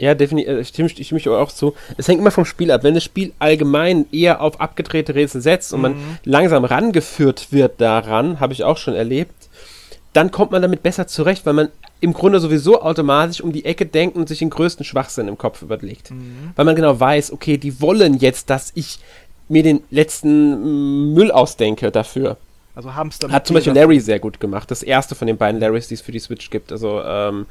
Ja, 0.00 0.14
definitiv. 0.14 0.50
Äh, 0.50 0.60
ich 0.60 0.68
stimme, 0.68 0.88
ich 0.94 1.06
stimme 1.06 1.38
auch 1.38 1.52
zu. 1.52 1.74
Es 1.96 2.08
hängt 2.08 2.20
immer 2.20 2.30
vom 2.30 2.44
Spiel 2.44 2.70
ab. 2.70 2.82
Wenn 2.84 2.94
das 2.94 3.04
Spiel 3.04 3.32
allgemein 3.38 4.06
eher 4.12 4.40
auf 4.40 4.60
abgedrehte 4.60 5.14
Rätsel 5.14 5.40
setzt 5.40 5.72
und 5.72 5.78
mhm. 5.78 5.82
man 5.82 6.18
langsam 6.24 6.64
rangeführt 6.64 7.52
wird 7.52 7.80
daran, 7.80 8.40
habe 8.40 8.52
ich 8.52 8.64
auch 8.64 8.76
schon 8.78 8.94
erlebt, 8.94 9.48
dann 10.12 10.30
kommt 10.30 10.52
man 10.52 10.62
damit 10.62 10.82
besser 10.82 11.06
zurecht, 11.06 11.46
weil 11.46 11.52
man 11.52 11.68
im 12.00 12.12
Grunde 12.12 12.40
sowieso 12.40 12.80
automatisch 12.80 13.40
um 13.40 13.52
die 13.52 13.64
Ecke 13.64 13.86
denkt 13.86 14.16
und 14.16 14.28
sich 14.28 14.38
den 14.38 14.50
größten 14.50 14.84
Schwachsinn 14.84 15.28
im 15.28 15.36
Kopf 15.36 15.62
überlegt. 15.62 16.10
Mhm. 16.10 16.52
Weil 16.54 16.64
man 16.64 16.76
genau 16.76 16.98
weiß, 16.98 17.32
okay, 17.32 17.58
die 17.58 17.80
wollen 17.80 18.14
jetzt, 18.14 18.50
dass 18.50 18.72
ich 18.74 18.98
mir 19.48 19.62
den 19.62 19.80
letzten 19.90 21.14
Müll 21.14 21.30
ausdenke 21.30 21.90
dafür. 21.90 22.36
Also 22.74 22.94
haben 22.94 23.08
es 23.08 23.18
Hat 23.28 23.46
zum 23.46 23.54
Beispiel 23.54 23.72
Larry 23.72 23.98
sehr 23.98 24.20
gut 24.20 24.38
gemacht. 24.38 24.70
Das 24.70 24.84
erste 24.84 25.16
von 25.16 25.26
den 25.26 25.36
beiden 25.36 25.60
Larrys, 25.60 25.88
die 25.88 25.94
es 25.94 26.00
für 26.00 26.12
die 26.12 26.20
Switch 26.20 26.48
gibt. 26.50 26.70
Also, 26.70 27.02
ähm, 27.02 27.46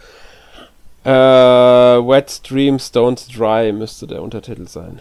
äh, 1.08 1.10
Wet 1.10 2.42
Dream 2.50 2.80
Stones 2.80 3.30
Dry 3.30 3.72
müsste 3.72 4.08
der 4.08 4.22
Untertitel 4.22 4.68
sein. 4.68 5.00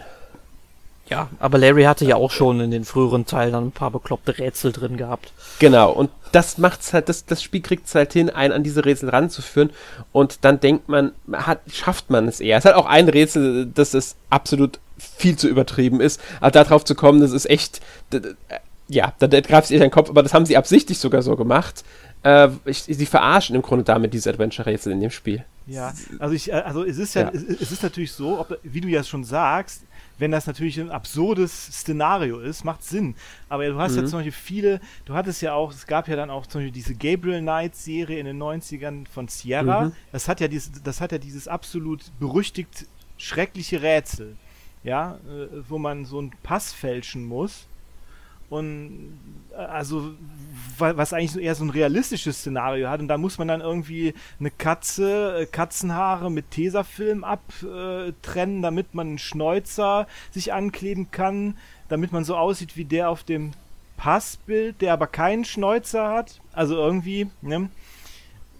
Ja, 1.09 1.29
aber 1.39 1.57
Larry 1.57 1.83
hatte 1.83 2.05
ja 2.05 2.15
auch 2.15 2.31
schon 2.31 2.59
in 2.59 2.71
den 2.71 2.85
früheren 2.85 3.25
Teilen 3.25 3.53
dann 3.53 3.67
ein 3.67 3.71
paar 3.71 3.91
bekloppte 3.91 4.37
Rätsel 4.37 4.71
drin 4.71 4.97
gehabt. 4.97 5.31
Genau, 5.59 5.91
und 5.91 6.09
das 6.31 6.57
macht's 6.57 6.93
halt, 6.93 7.07
das, 7.07 7.25
das 7.25 7.41
Spiel 7.41 7.61
kriegt 7.61 7.87
es 7.87 7.95
halt 7.95 8.13
hin, 8.13 8.29
einen 8.29 8.53
an 8.53 8.63
diese 8.63 8.83
Rätsel 8.83 9.09
ranzuführen 9.09 9.69
und 10.11 10.43
dann 10.43 10.59
denkt 10.59 10.89
man, 10.89 11.11
hat, 11.31 11.59
schafft 11.71 12.09
man 12.09 12.27
es 12.27 12.39
eher. 12.39 12.57
Es 12.57 12.65
hat 12.65 12.75
auch 12.75 12.85
ein 12.85 13.07
Rätsel, 13.07 13.65
das 13.65 13.93
ist 13.93 14.17
absolut 14.29 14.79
viel 14.97 15.37
zu 15.37 15.47
übertrieben 15.47 16.01
ist, 16.01 16.21
aber 16.39 16.51
darauf 16.51 16.83
zu 16.83 16.95
kommen, 16.95 17.21
das 17.21 17.31
ist 17.31 17.49
echt, 17.49 17.81
ja, 18.87 19.13
da, 19.19 19.27
da 19.27 19.41
greift 19.41 19.67
sich 19.67 19.79
den 19.79 19.91
Kopf, 19.91 20.09
aber 20.09 20.23
das 20.23 20.33
haben 20.33 20.45
sie 20.45 20.57
absichtlich 20.57 20.99
sogar 20.99 21.21
so 21.21 21.35
gemacht. 21.35 21.83
Äh, 22.23 22.49
ich, 22.65 22.83
sie 22.83 23.05
verarschen 23.05 23.55
im 23.55 23.61
Grunde 23.61 23.85
damit 23.85 24.13
diese 24.13 24.29
Adventure-Rätsel 24.29 24.91
in 24.91 25.01
dem 25.01 25.11
Spiel. 25.11 25.45
Ja, 25.67 25.93
also 26.19 26.33
ich, 26.33 26.49
äh, 26.49 26.53
also 26.53 26.83
es 26.83 26.97
ist 26.97 27.13
ja, 27.13 27.23
ja. 27.23 27.29
Es, 27.29 27.43
es, 27.43 27.71
ist 27.71 27.83
natürlich 27.83 28.13
so, 28.13 28.39
ob, 28.39 28.57
wie 28.63 28.81
du 28.81 28.87
ja 28.87 29.03
schon 29.03 29.25
sagst, 29.25 29.83
wenn 30.17 30.31
das 30.31 30.47
natürlich 30.47 30.79
ein 30.79 30.89
absurdes 30.89 31.51
Szenario 31.67 32.39
ist, 32.39 32.63
macht 32.63 32.83
Sinn. 32.83 33.15
Aber 33.49 33.67
du 33.67 33.77
hast 33.77 33.91
mhm. 33.91 33.97
ja 33.99 34.05
zum 34.05 34.19
Beispiel 34.19 34.31
viele, 34.31 34.81
du 35.05 35.13
hattest 35.13 35.41
ja 35.41 35.53
auch, 35.53 35.71
es 35.71 35.85
gab 35.85 36.07
ja 36.07 36.15
dann 36.15 36.29
auch 36.29 36.47
zum 36.47 36.61
Beispiel 36.61 36.71
diese 36.71 36.95
Gabriel 36.95 37.41
Knight 37.41 37.75
Serie 37.75 38.19
in 38.19 38.25
den 38.25 38.41
90ern 38.41 39.07
von 39.09 39.27
Sierra. 39.27 39.85
Mhm. 39.85 39.91
Das 40.11 40.27
hat 40.27 40.39
ja 40.39 40.47
dieses, 40.47 40.71
das 40.81 41.01
hat 41.01 41.11
ja 41.11 41.17
dieses 41.17 41.47
absolut 41.47 42.01
berüchtigt 42.19 42.87
schreckliche 43.17 43.81
Rätsel. 43.81 44.37
Ja, 44.83 45.15
äh, 45.27 45.47
wo 45.67 45.79
man 45.79 46.05
so 46.05 46.19
einen 46.19 46.31
Pass 46.43 46.71
fälschen 46.71 47.25
muss 47.25 47.66
und 48.49 49.19
äh, 49.51 49.55
also 49.55 50.11
was 50.79 51.13
eigentlich 51.13 51.43
eher 51.43 51.55
so 51.55 51.63
ein 51.63 51.71
realistisches 51.71 52.39
Szenario 52.39 52.89
hat 52.89 52.99
und 52.99 53.07
da 53.07 53.17
muss 53.17 53.37
man 53.39 53.47
dann 53.47 53.61
irgendwie 53.61 54.13
eine 54.39 54.51
Katze, 54.51 55.39
äh, 55.39 55.45
Katzenhaare 55.45 56.29
mit 56.29 56.51
Tesafilm 56.51 57.23
abtrennen, 57.23 58.61
damit 58.61 58.93
man 58.93 59.07
einen 59.07 59.17
Schnäuzer 59.17 60.07
sich 60.31 60.53
ankleben 60.53 61.09
kann, 61.11 61.57
damit 61.89 62.11
man 62.11 62.23
so 62.23 62.37
aussieht 62.37 62.77
wie 62.77 62.85
der 62.85 63.09
auf 63.09 63.23
dem 63.23 63.51
Passbild, 63.97 64.81
der 64.81 64.93
aber 64.93 65.07
keinen 65.07 65.43
Schnäuzer 65.43 66.09
hat. 66.09 66.39
Also 66.53 66.75
irgendwie, 66.75 67.27
ne? 67.41 67.69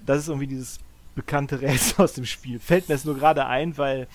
Das 0.05 0.19
ist 0.19 0.29
irgendwie 0.29 0.47
dieses 0.47 0.79
bekannte 1.15 1.61
Rätsel 1.61 2.03
aus 2.03 2.13
dem 2.13 2.25
Spiel. 2.25 2.59
Fällt 2.59 2.89
mir 2.89 2.95
jetzt 2.95 3.05
nur 3.05 3.15
gerade 3.15 3.45
ein, 3.45 3.77
weil 3.77 4.07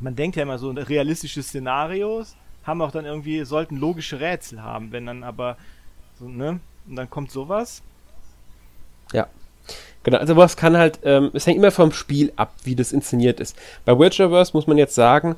man 0.00 0.16
denkt 0.16 0.36
ja 0.36 0.42
immer 0.42 0.58
so 0.58 0.70
realistische 0.70 1.42
Szenarios 1.42 2.36
haben 2.64 2.82
auch 2.82 2.90
dann 2.90 3.04
irgendwie, 3.04 3.44
sollten 3.44 3.76
logische 3.76 4.20
Rätsel 4.20 4.62
haben. 4.62 4.92
Wenn 4.92 5.06
dann 5.06 5.22
aber, 5.22 5.56
so, 6.18 6.28
ne? 6.28 6.60
Und 6.88 6.96
dann 6.96 7.08
kommt 7.08 7.30
sowas. 7.30 7.82
Ja. 9.12 9.28
Genau, 10.02 10.18
also 10.18 10.36
was 10.36 10.56
kann 10.56 10.76
halt, 10.76 11.00
ähm, 11.04 11.30
es 11.32 11.46
hängt 11.46 11.56
immer 11.56 11.70
vom 11.70 11.92
Spiel 11.92 12.32
ab, 12.36 12.54
wie 12.64 12.76
das 12.76 12.92
inszeniert 12.92 13.40
ist. 13.40 13.56
Bei 13.86 13.98
Witcherverse 13.98 14.52
muss 14.52 14.66
man 14.66 14.76
jetzt 14.76 14.94
sagen, 14.94 15.36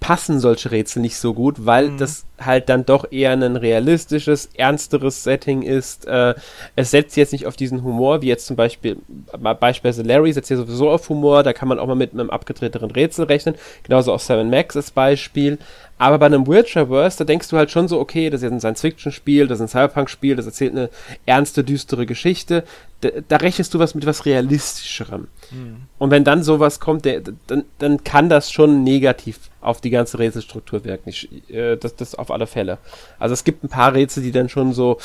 passen 0.00 0.40
solche 0.40 0.70
Rätsel 0.70 1.02
nicht 1.02 1.16
so 1.16 1.34
gut, 1.34 1.66
weil 1.66 1.90
mhm. 1.90 1.98
das 1.98 2.24
halt 2.40 2.70
dann 2.70 2.86
doch 2.86 3.12
eher 3.12 3.32
ein 3.32 3.56
realistisches, 3.56 4.48
ernsteres 4.54 5.22
Setting 5.22 5.62
ist. 5.62 6.06
Äh, 6.06 6.34
es 6.74 6.90
setzt 6.90 7.16
jetzt 7.16 7.32
nicht 7.32 7.46
auf 7.46 7.54
diesen 7.54 7.84
Humor, 7.84 8.22
wie 8.22 8.28
jetzt 8.28 8.46
zum 8.46 8.56
Beispiel, 8.56 8.96
beispielsweise 9.38 10.02
Larry 10.02 10.32
setzt 10.32 10.50
ja 10.50 10.56
sowieso 10.56 10.90
auf 10.90 11.08
Humor, 11.10 11.42
da 11.42 11.52
kann 11.52 11.68
man 11.68 11.78
auch 11.78 11.86
mal 11.86 11.94
mit 11.94 12.14
einem 12.14 12.30
abgedrehteren 12.30 12.90
Rätsel 12.90 13.26
rechnen, 13.26 13.54
genauso 13.82 14.12
auch 14.12 14.20
Seven 14.20 14.48
Max 14.48 14.74
als 14.74 14.90
Beispiel. 14.90 15.58
Aber 16.00 16.18
bei 16.18 16.24
einem 16.24 16.46
Witcherverse, 16.46 17.18
da 17.18 17.24
denkst 17.24 17.48
du 17.48 17.58
halt 17.58 17.70
schon 17.70 17.86
so, 17.86 18.00
okay, 18.00 18.30
das 18.30 18.38
ist 18.38 18.44
jetzt 18.44 18.52
ein 18.54 18.60
Science-Fiction-Spiel, 18.60 19.46
das 19.46 19.58
ist 19.58 19.64
ein 19.64 19.68
Cyberpunk-Spiel, 19.68 20.34
das 20.34 20.46
erzählt 20.46 20.72
eine 20.72 20.88
ernste, 21.26 21.62
düstere 21.62 22.06
Geschichte. 22.06 22.64
Da, 23.02 23.10
da 23.28 23.36
rechnest 23.36 23.74
du 23.74 23.78
was 23.78 23.94
mit 23.94 24.06
was 24.06 24.24
Realistischerem. 24.24 25.28
Mhm. 25.50 25.76
Und 25.98 26.10
wenn 26.10 26.24
dann 26.24 26.42
sowas 26.42 26.80
kommt, 26.80 27.04
der, 27.04 27.20
dann, 27.46 27.64
dann 27.78 28.02
kann 28.02 28.30
das 28.30 28.50
schon 28.50 28.82
negativ 28.82 29.50
auf 29.60 29.82
die 29.82 29.90
ganze 29.90 30.18
Rätselstruktur 30.18 30.86
wirken. 30.86 31.10
Ich, 31.10 31.28
äh, 31.50 31.76
das, 31.76 31.96
das 31.96 32.14
auf 32.14 32.30
alle 32.30 32.46
Fälle. 32.46 32.78
Also 33.18 33.34
es 33.34 33.44
gibt 33.44 33.62
ein 33.62 33.68
paar 33.68 33.92
Rätsel, 33.92 34.22
die 34.22 34.32
dann 34.32 34.48
schon 34.48 34.72
so, 34.72 34.96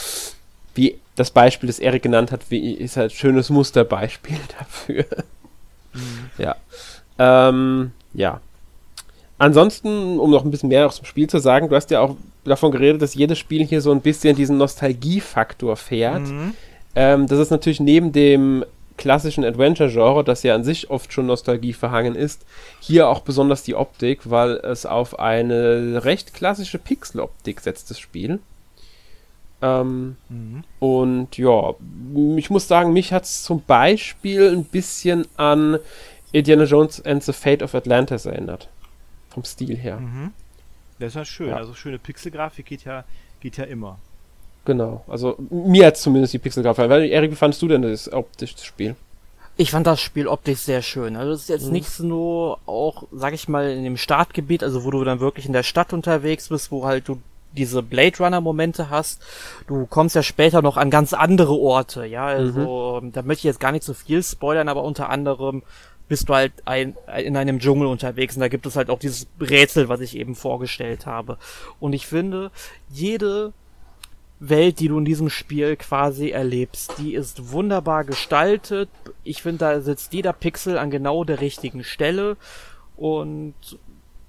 wie 0.75 0.97
das 1.17 1.29
Beispiel, 1.29 1.67
das 1.67 1.79
Erik 1.79 2.03
genannt 2.03 2.31
hat, 2.31 2.39
wie 2.47 2.71
ist 2.71 2.95
halt 2.95 3.11
ein 3.11 3.17
schönes 3.17 3.49
Musterbeispiel 3.49 4.39
dafür. 4.57 5.03
Mhm. 5.93 6.29
Ja. 6.37 6.55
Ähm, 7.19 7.91
ja. 8.13 8.39
Ansonsten, 9.37 10.19
um 10.19 10.31
noch 10.31 10.45
ein 10.45 10.51
bisschen 10.51 10.69
mehr 10.69 10.85
aus 10.85 10.97
dem 10.97 11.05
Spiel 11.05 11.29
zu 11.29 11.39
sagen, 11.39 11.69
du 11.69 11.75
hast 11.75 11.91
ja 11.91 11.99
auch 11.99 12.15
davon 12.45 12.71
geredet, 12.71 13.01
dass 13.01 13.15
jedes 13.15 13.37
Spiel 13.37 13.65
hier 13.65 13.81
so 13.81 13.91
ein 13.91 14.01
bisschen 14.01 14.35
diesen 14.35 14.57
Nostalgiefaktor 14.57 15.75
fährt. 15.75 16.27
Mhm. 16.27 16.53
Ähm, 16.95 17.27
das 17.27 17.39
ist 17.39 17.51
natürlich 17.51 17.81
neben 17.81 18.13
dem 18.13 18.63
klassischen 18.97 19.43
Adventure-Genre, 19.43 20.23
das 20.23 20.43
ja 20.43 20.55
an 20.55 20.63
sich 20.63 20.89
oft 20.89 21.11
schon 21.11 21.25
Nostalgie 21.25 21.73
verhangen 21.73 22.15
ist, 22.15 22.45
hier 22.79 23.09
auch 23.09 23.19
besonders 23.19 23.63
die 23.63 23.75
Optik, 23.75 24.29
weil 24.29 24.51
es 24.51 24.85
auf 24.85 25.19
eine 25.19 26.05
recht 26.05 26.33
klassische 26.33 26.77
Pixel-Optik 26.77 27.59
setzt, 27.59 27.89
das 27.89 27.99
Spiel. 27.99 28.39
Ähm, 29.61 30.15
mhm. 30.29 30.63
Und 30.79 31.37
ja, 31.37 31.73
ich 32.37 32.49
muss 32.49 32.69
sagen, 32.69 32.93
mich 32.93 33.11
hat 33.11 33.25
es 33.25 33.43
zum 33.43 33.61
Beispiel 33.63 34.49
ein 34.49 34.63
bisschen 34.63 35.27
an 35.35 35.79
Indiana 36.31 36.63
Jones 36.63 37.03
and 37.03 37.21
the 37.21 37.33
Fate 37.33 37.63
of 37.63 37.75
Atlantis 37.75 38.25
erinnert 38.25 38.69
vom 39.35 39.43
Stil 39.43 39.77
her. 39.77 39.99
Mhm. 39.99 40.31
Das 40.97 41.09
ist 41.09 41.15
ja 41.15 41.25
schön. 41.25 41.49
Ja. 41.49 41.57
Also 41.57 41.73
schöne 41.73 41.99
Pixelgrafik 41.99 42.65
geht 42.65 42.85
ja, 42.85 43.03
geht 43.41 43.57
ja 43.57 43.65
immer. 43.65 43.99
Genau. 44.63 45.03
Also 45.07 45.35
mir 45.49 45.87
hat 45.87 45.97
zumindest 45.97 46.33
die 46.33 46.39
Pixelgrafik. 46.39 46.89
Erik, 46.89 47.31
wie 47.31 47.35
fandest 47.35 47.61
du 47.61 47.67
denn 47.67 47.83
das 47.83 48.11
optisch 48.11 48.55
das 48.55 48.65
Spiel? 48.65 48.95
Ich 49.57 49.71
fand 49.71 49.85
das 49.85 50.01
Spiel 50.01 50.27
optisch 50.27 50.59
sehr 50.59 50.81
schön. 50.81 51.15
Also 51.15 51.33
es 51.33 51.41
ist 51.43 51.49
jetzt 51.49 51.67
mhm. 51.67 51.73
nicht 51.73 51.99
nur 51.99 52.59
auch, 52.65 53.03
sag 53.11 53.33
ich 53.33 53.47
mal, 53.47 53.69
in 53.69 53.83
dem 53.83 53.97
Startgebiet, 53.97 54.63
also 54.63 54.83
wo 54.83 54.91
du 54.91 55.03
dann 55.03 55.19
wirklich 55.19 55.45
in 55.45 55.53
der 55.53 55.63
Stadt 55.63 55.93
unterwegs 55.93 56.49
bist, 56.49 56.71
wo 56.71 56.85
halt 56.85 57.07
du 57.07 57.21
diese 57.55 57.81
Blade 57.81 58.17
Runner 58.19 58.41
Momente 58.41 58.89
hast. 58.89 59.21
Du 59.67 59.85
kommst 59.85 60.15
ja 60.15 60.23
später 60.23 60.61
noch 60.61 60.77
an 60.77 60.89
ganz 60.89 61.13
andere 61.13 61.53
Orte, 61.53 62.05
ja. 62.05 62.25
Also 62.25 62.99
mhm. 63.01 63.11
da 63.11 63.21
möchte 63.21 63.41
ich 63.41 63.45
jetzt 63.45 63.59
gar 63.59 63.71
nicht 63.71 63.83
so 63.83 63.93
viel 63.93 64.23
spoilern, 64.23 64.69
aber 64.69 64.83
unter 64.83 65.09
anderem 65.09 65.63
bist 66.07 66.29
du 66.29 66.35
halt 66.35 66.53
ein, 66.65 66.95
in 67.17 67.35
einem 67.35 67.59
Dschungel 67.59 67.87
unterwegs 67.87 68.35
und 68.35 68.41
da 68.41 68.47
gibt 68.47 68.65
es 68.65 68.75
halt 68.75 68.89
auch 68.89 68.99
dieses 68.99 69.27
Rätsel, 69.39 69.89
was 69.89 70.01
ich 70.01 70.17
eben 70.17 70.35
vorgestellt 70.35 71.05
habe. 71.05 71.37
Und 71.79 71.93
ich 71.93 72.07
finde, 72.07 72.51
jede 72.89 73.53
Welt, 74.39 74.79
die 74.79 74.87
du 74.87 74.97
in 74.97 75.05
diesem 75.05 75.29
Spiel 75.29 75.75
quasi 75.75 76.29
erlebst, 76.29 76.93
die 76.97 77.15
ist 77.15 77.51
wunderbar 77.51 78.03
gestaltet. 78.03 78.89
Ich 79.23 79.41
finde, 79.41 79.59
da 79.59 79.81
sitzt 79.81 80.13
jeder 80.13 80.33
Pixel 80.33 80.77
an 80.77 80.91
genau 80.91 81.23
der 81.23 81.41
richtigen 81.41 81.83
Stelle 81.83 82.37
und 82.95 83.55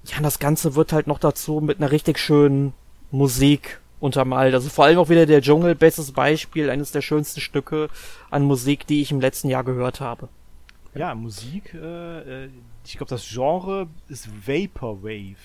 ja, 0.05 0.21
das 0.21 0.39
Ganze 0.39 0.75
wird 0.75 0.93
halt 0.93 1.07
noch 1.07 1.19
dazu 1.19 1.59
mit 1.59 1.79
einer 1.79 1.91
richtig 1.91 2.17
schönen 2.17 2.73
Musik 3.11 3.79
untermalt. 3.99 4.53
Also 4.53 4.69
vor 4.69 4.85
allem 4.85 4.99
auch 4.99 5.09
wieder 5.09 5.25
der 5.25 5.41
Dschungel, 5.41 5.75
bestes 5.75 6.11
Beispiel, 6.11 6.69
eines 6.69 6.91
der 6.91 7.01
schönsten 7.01 7.41
Stücke 7.41 7.89
an 8.29 8.43
Musik, 8.43 8.87
die 8.87 9.01
ich 9.01 9.11
im 9.11 9.19
letzten 9.19 9.49
Jahr 9.49 9.63
gehört 9.63 9.99
habe. 9.99 10.29
Ja, 10.95 11.13
Musik, 11.15 11.73
äh, 11.73 12.45
äh 12.45 12.49
ich 12.85 12.97
glaube, 12.97 13.09
das 13.09 13.27
Genre 13.27 13.87
ist 14.07 14.29
Vaporwave. 14.47 15.35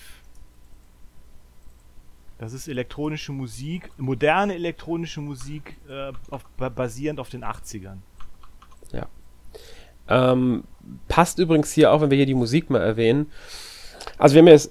Das 2.37 2.53
ist 2.53 2.67
elektronische 2.67 3.31
Musik, 3.31 3.89
moderne 3.97 4.55
elektronische 4.55 5.21
Musik, 5.21 5.77
äh, 5.87 6.11
auf, 6.29 6.43
basierend 6.57 7.19
auf 7.19 7.29
den 7.29 7.43
80ern. 7.43 7.97
Ja. 8.91 9.07
Ähm, 10.07 10.63
passt 11.07 11.39
übrigens 11.39 11.71
hier 11.71 11.91
auch, 11.91 12.01
wenn 12.01 12.09
wir 12.09 12.17
hier 12.17 12.25
die 12.25 12.33
Musik 12.33 12.69
mal 12.69 12.81
erwähnen. 12.81 13.31
Also, 14.17 14.35
wenn 14.35 14.45
man 14.45 14.53
es 14.53 14.69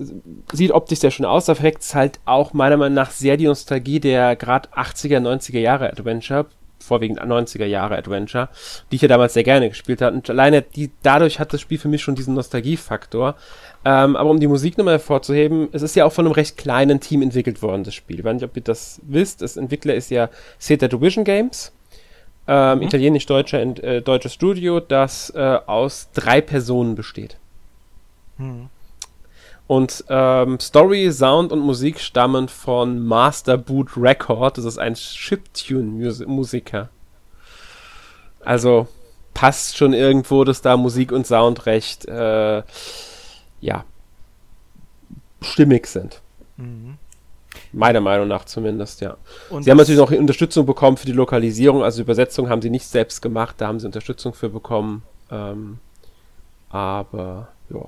sieht 0.52 0.72
optisch 0.72 0.98
sehr 0.98 1.10
schön 1.10 1.24
aus, 1.24 1.46
da 1.46 1.54
verweckt 1.54 1.82
es 1.82 1.94
halt 1.94 2.20
auch 2.26 2.52
meiner 2.52 2.76
Meinung 2.76 2.94
nach 2.94 3.10
sehr 3.10 3.36
die 3.36 3.46
Nostalgie 3.46 4.00
der 4.00 4.36
gerade 4.36 4.68
80er, 4.70 5.20
90er 5.20 5.58
Jahre 5.58 5.90
Adventure 5.90 6.46
vorwiegend 6.82 7.20
90er 7.20 7.64
Jahre 7.64 7.96
Adventure, 7.96 8.48
die 8.90 8.96
ich 8.96 9.02
ja 9.02 9.08
damals 9.08 9.34
sehr 9.34 9.44
gerne 9.44 9.68
gespielt 9.68 10.02
habe. 10.02 10.16
Und 10.16 10.28
alleine 10.28 10.62
die, 10.62 10.90
dadurch 11.02 11.38
hat 11.38 11.52
das 11.52 11.60
Spiel 11.60 11.78
für 11.78 11.88
mich 11.88 12.02
schon 12.02 12.14
diesen 12.14 12.34
Nostalgiefaktor. 12.34 13.36
Ähm, 13.84 14.16
aber 14.16 14.30
um 14.30 14.38
die 14.38 14.46
Musik 14.46 14.78
nochmal 14.78 14.94
hervorzuheben, 14.94 15.68
es 15.72 15.82
ist 15.82 15.96
ja 15.96 16.04
auch 16.04 16.12
von 16.12 16.26
einem 16.26 16.34
recht 16.34 16.56
kleinen 16.56 17.00
Team 17.00 17.22
entwickelt 17.22 17.62
worden, 17.62 17.84
das 17.84 17.94
Spiel. 17.94 18.18
Ich 18.18 18.24
weiß 18.24 18.34
nicht, 18.34 18.44
ob 18.44 18.56
ihr 18.56 18.62
das 18.62 19.00
wisst. 19.02 19.42
Das 19.42 19.56
Entwickler 19.56 19.94
ist 19.94 20.10
ja 20.10 20.28
Zeta 20.58 20.88
Division 20.88 21.24
Games. 21.24 21.72
Ähm, 22.46 22.78
mhm. 22.78 22.84
Italienisch-deutscher 22.84 23.60
äh, 23.82 24.02
deutsches 24.02 24.34
Studio, 24.34 24.80
das 24.80 25.30
äh, 25.30 25.58
aus 25.66 26.08
drei 26.12 26.40
Personen 26.40 26.94
besteht. 26.94 27.36
Mhm. 28.38 28.68
Und 29.66 30.04
ähm, 30.08 30.60
Story, 30.60 31.10
Sound 31.12 31.52
und 31.52 31.60
Musik 31.60 32.00
stammen 32.00 32.48
von 32.48 33.04
Master 33.04 33.56
Boot 33.56 33.96
Record. 33.96 34.58
Das 34.58 34.64
ist 34.64 34.78
ein 34.78 34.94
Chiptune-Musiker. 34.94 36.90
Also 38.44 38.88
passt 39.34 39.76
schon 39.76 39.92
irgendwo, 39.92 40.44
dass 40.44 40.62
da 40.62 40.76
Musik 40.76 41.12
und 41.12 41.26
Sound 41.26 41.66
recht, 41.66 42.06
äh, 42.06 42.62
ja, 43.60 43.84
stimmig 45.40 45.86
sind. 45.86 46.20
Mhm. 46.56 46.98
Meiner 47.72 48.00
Meinung 48.00 48.28
nach 48.28 48.44
zumindest, 48.44 49.00
ja. 49.00 49.16
Und 49.48 49.62
sie 49.62 49.70
haben 49.70 49.78
natürlich 49.78 50.00
noch 50.00 50.10
Unterstützung 50.10 50.66
bekommen 50.66 50.96
für 50.96 51.06
die 51.06 51.12
Lokalisierung, 51.12 51.82
also 51.82 52.02
Übersetzung 52.02 52.48
haben 52.48 52.62
sie 52.62 52.70
nicht 52.70 52.86
selbst 52.86 53.22
gemacht, 53.22 53.56
da 53.58 53.68
haben 53.68 53.80
sie 53.80 53.86
Unterstützung 53.86 54.34
für 54.34 54.48
bekommen. 54.48 55.02
Ähm, 55.30 55.78
aber 56.68 57.48
ja. 57.70 57.84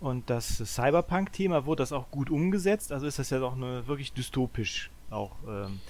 Und 0.00 0.30
das 0.30 0.56
Cyberpunk-Thema 0.56 1.66
wurde 1.66 1.82
das 1.82 1.92
auch 1.92 2.10
gut 2.10 2.30
umgesetzt, 2.30 2.90
also 2.90 3.06
ist 3.06 3.18
das 3.18 3.30
ja 3.30 3.38
doch 3.38 3.54
eine, 3.54 3.86
wirklich 3.86 4.12
dystopisch 4.14 4.90
auch. 5.10 5.32
Ähm, 5.46 5.80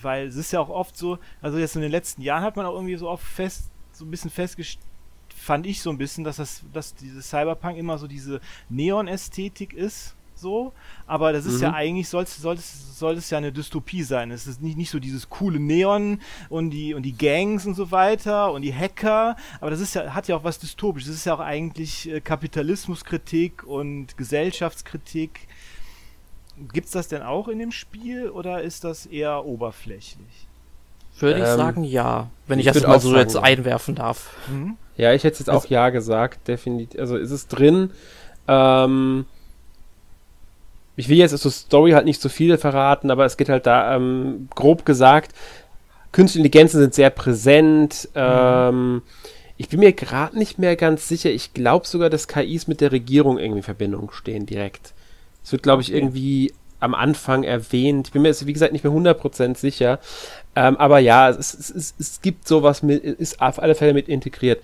weil 0.00 0.28
es 0.28 0.36
ist 0.36 0.52
ja 0.52 0.60
auch 0.60 0.68
oft 0.68 0.96
so, 0.96 1.18
also 1.42 1.58
jetzt 1.58 1.74
in 1.74 1.82
den 1.82 1.90
letzten 1.90 2.22
Jahren 2.22 2.42
hat 2.42 2.56
man 2.56 2.66
auch 2.66 2.74
irgendwie 2.74 2.96
so 2.96 3.08
oft 3.08 3.24
fest, 3.24 3.70
so 3.92 4.04
ein 4.04 4.10
bisschen 4.10 4.30
festgestellt, 4.30 4.86
fand 5.34 5.66
ich 5.66 5.82
so 5.82 5.90
ein 5.90 5.98
bisschen, 5.98 6.22
dass 6.22 6.36
das, 6.36 6.62
dass 6.72 6.94
dieses 6.94 7.28
Cyberpunk 7.28 7.76
immer 7.76 7.98
so 7.98 8.06
diese 8.06 8.40
Neon-Ästhetik 8.68 9.72
ist 9.72 10.14
so, 10.40 10.72
aber 11.06 11.32
das 11.32 11.46
ist 11.46 11.56
mhm. 11.56 11.62
ja 11.62 11.72
eigentlich, 11.74 12.08
soll 12.08 12.24
es 12.24 12.36
soll 12.36 12.56
soll 13.00 13.16
es 13.16 13.30
ja 13.30 13.38
eine 13.38 13.50
Dystopie 13.50 14.02
sein. 14.02 14.30
Es 14.30 14.46
ist 14.46 14.62
nicht, 14.62 14.76
nicht 14.76 14.90
so 14.90 15.00
dieses 15.00 15.28
coole 15.28 15.58
Neon 15.58 16.20
und 16.48 16.70
die, 16.70 16.94
und 16.94 17.02
die 17.02 17.16
Gangs 17.16 17.66
und 17.66 17.74
so 17.74 17.90
weiter 17.90 18.52
und 18.52 18.62
die 18.62 18.74
Hacker, 18.74 19.36
aber 19.60 19.70
das 19.70 19.80
ist 19.80 19.94
ja, 19.94 20.14
hat 20.14 20.28
ja 20.28 20.36
auch 20.36 20.44
was 20.44 20.58
Dystopisches. 20.58 21.08
Das 21.08 21.16
ist 21.16 21.24
ja 21.24 21.34
auch 21.34 21.40
eigentlich 21.40 22.08
äh, 22.08 22.20
Kapitalismuskritik 22.20 23.64
und 23.64 24.16
Gesellschaftskritik. 24.16 25.48
Gibt 26.72 26.86
es 26.86 26.92
das 26.92 27.08
denn 27.08 27.22
auch 27.22 27.48
in 27.48 27.58
dem 27.58 27.72
Spiel 27.72 28.28
oder 28.28 28.62
ist 28.62 28.84
das 28.84 29.06
eher 29.06 29.46
oberflächlich? 29.46 30.46
Würde 31.18 31.36
ähm, 31.36 31.42
ich 31.42 31.48
sagen, 31.48 31.84
ja. 31.84 32.30
Wenn 32.46 32.58
ich, 32.58 32.66
ich 32.66 32.72
das 32.72 32.86
mal 32.86 33.00
so 33.00 33.16
jetzt 33.16 33.36
einwerfen 33.36 33.94
darf. 33.94 34.36
Mhm. 34.48 34.76
Ja, 34.96 35.14
ich 35.14 35.24
hätte 35.24 35.38
jetzt 35.38 35.48
auch 35.48 35.64
ja 35.66 35.88
gesagt, 35.88 36.46
definitiv. 36.48 37.00
Also 37.00 37.16
ist 37.16 37.30
es 37.30 37.46
drin. 37.46 37.90
Ähm, 38.46 39.24
ich 41.00 41.08
will 41.08 41.16
jetzt 41.16 41.36
zur 41.36 41.50
Story 41.50 41.92
halt 41.92 42.04
nicht 42.04 42.20
so 42.20 42.28
viel 42.28 42.56
verraten, 42.58 43.10
aber 43.10 43.24
es 43.24 43.36
geht 43.36 43.48
halt 43.48 43.66
da, 43.66 43.96
ähm, 43.96 44.48
grob 44.54 44.84
gesagt, 44.84 45.32
künstliche 46.12 46.46
Intelligenzen 46.46 46.80
sind 46.80 46.94
sehr 46.94 47.10
präsent. 47.10 48.08
Mhm. 48.14 48.20
Ähm, 48.20 49.02
ich 49.56 49.68
bin 49.68 49.80
mir 49.80 49.92
gerade 49.92 50.38
nicht 50.38 50.58
mehr 50.58 50.76
ganz 50.76 51.08
sicher. 51.08 51.30
Ich 51.30 51.54
glaube 51.54 51.86
sogar, 51.86 52.10
dass 52.10 52.28
KIs 52.28 52.66
mit 52.66 52.80
der 52.80 52.92
Regierung 52.92 53.38
irgendwie 53.38 53.58
in 53.58 53.64
Verbindung 53.64 54.10
stehen 54.12 54.46
direkt. 54.46 54.92
Es 55.42 55.52
wird, 55.52 55.62
glaube 55.62 55.82
okay. 55.82 55.90
ich, 55.90 55.96
irgendwie 55.96 56.52
am 56.80 56.94
Anfang 56.94 57.44
erwähnt. 57.44 58.08
Ich 58.08 58.12
bin 58.12 58.22
mir 58.22 58.28
jetzt, 58.28 58.46
wie 58.46 58.52
gesagt, 58.52 58.72
nicht 58.72 58.84
mehr 58.84 58.92
100% 58.92 59.56
sicher. 59.56 59.98
Ähm, 60.56 60.76
aber 60.76 60.98
ja, 60.98 61.28
es, 61.28 61.54
es, 61.54 61.70
es, 61.70 61.94
es 61.98 62.22
gibt 62.22 62.48
sowas 62.48 62.82
mit, 62.82 63.04
ist 63.04 63.40
auf 63.40 63.62
alle 63.62 63.74
Fälle 63.74 63.94
mit 63.94 64.08
integriert. 64.08 64.62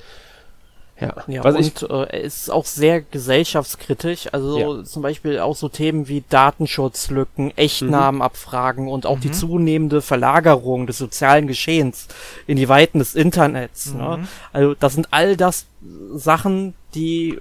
Ja, 1.00 1.14
ja 1.26 1.44
Was 1.44 1.56
und 1.56 1.60
ich, 1.60 1.90
äh, 1.90 2.22
ist 2.22 2.50
auch 2.50 2.64
sehr 2.64 3.02
gesellschaftskritisch. 3.02 4.32
Also 4.32 4.76
ja. 4.78 4.84
zum 4.84 5.02
Beispiel 5.02 5.38
auch 5.40 5.54
so 5.54 5.68
Themen 5.68 6.08
wie 6.08 6.24
Datenschutzlücken, 6.28 7.56
Echtnamenabfragen 7.56 8.84
mhm. 8.84 8.90
und 8.90 9.06
auch 9.06 9.16
mhm. 9.16 9.20
die 9.20 9.32
zunehmende 9.32 10.00
Verlagerung 10.00 10.86
des 10.86 10.98
sozialen 10.98 11.46
Geschehens 11.46 12.08
in 12.46 12.56
die 12.56 12.68
Weiten 12.68 12.98
des 12.98 13.14
Internets. 13.14 13.92
Ne? 13.92 14.02
Mhm. 14.02 14.22
Ne? 14.22 14.28
Also 14.52 14.74
das 14.74 14.94
sind 14.94 15.08
all 15.10 15.36
das 15.36 15.66
Sachen, 16.14 16.74
die 16.94 17.38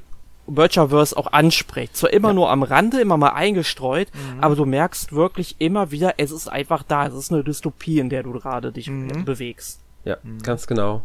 Virtuaverse 0.47 1.17
auch 1.17 1.31
anspricht. 1.31 1.95
Zwar 1.95 2.11
immer 2.13 2.29
ja. 2.29 2.33
nur 2.33 2.51
am 2.51 2.63
Rande, 2.63 2.99
immer 3.01 3.17
mal 3.17 3.29
eingestreut, 3.29 4.09
mhm. 4.13 4.43
aber 4.43 4.55
du 4.55 4.65
merkst 4.65 5.13
wirklich 5.13 5.55
immer 5.59 5.91
wieder, 5.91 6.15
es 6.17 6.31
ist 6.31 6.47
einfach 6.47 6.83
da. 6.83 7.07
Es 7.07 7.13
ist 7.13 7.31
eine 7.31 7.43
Dystopie, 7.43 7.99
in 7.99 8.09
der 8.09 8.23
du 8.23 8.33
gerade 8.33 8.71
dich 8.71 8.89
mhm. 8.89 9.25
bewegst. 9.25 9.79
Ja, 10.03 10.17
mhm. 10.21 10.41
ganz 10.41 10.67
genau. 10.67 11.01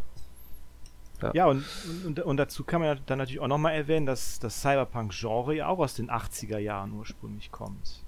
Ja, 1.22 1.32
ja 1.34 1.46
und, 1.46 1.64
und, 2.06 2.20
und, 2.20 2.36
dazu 2.36 2.64
kann 2.64 2.80
man 2.80 3.00
dann 3.06 3.18
natürlich 3.18 3.40
auch 3.40 3.48
nochmal 3.48 3.74
erwähnen, 3.74 4.06
dass 4.06 4.38
das 4.38 4.60
Cyberpunk-Genre 4.60 5.54
ja 5.54 5.68
auch 5.68 5.78
aus 5.78 5.94
den 5.94 6.10
80er 6.10 6.58
Jahren 6.58 6.92
ursprünglich 6.92 7.50
kommt. 7.50 8.02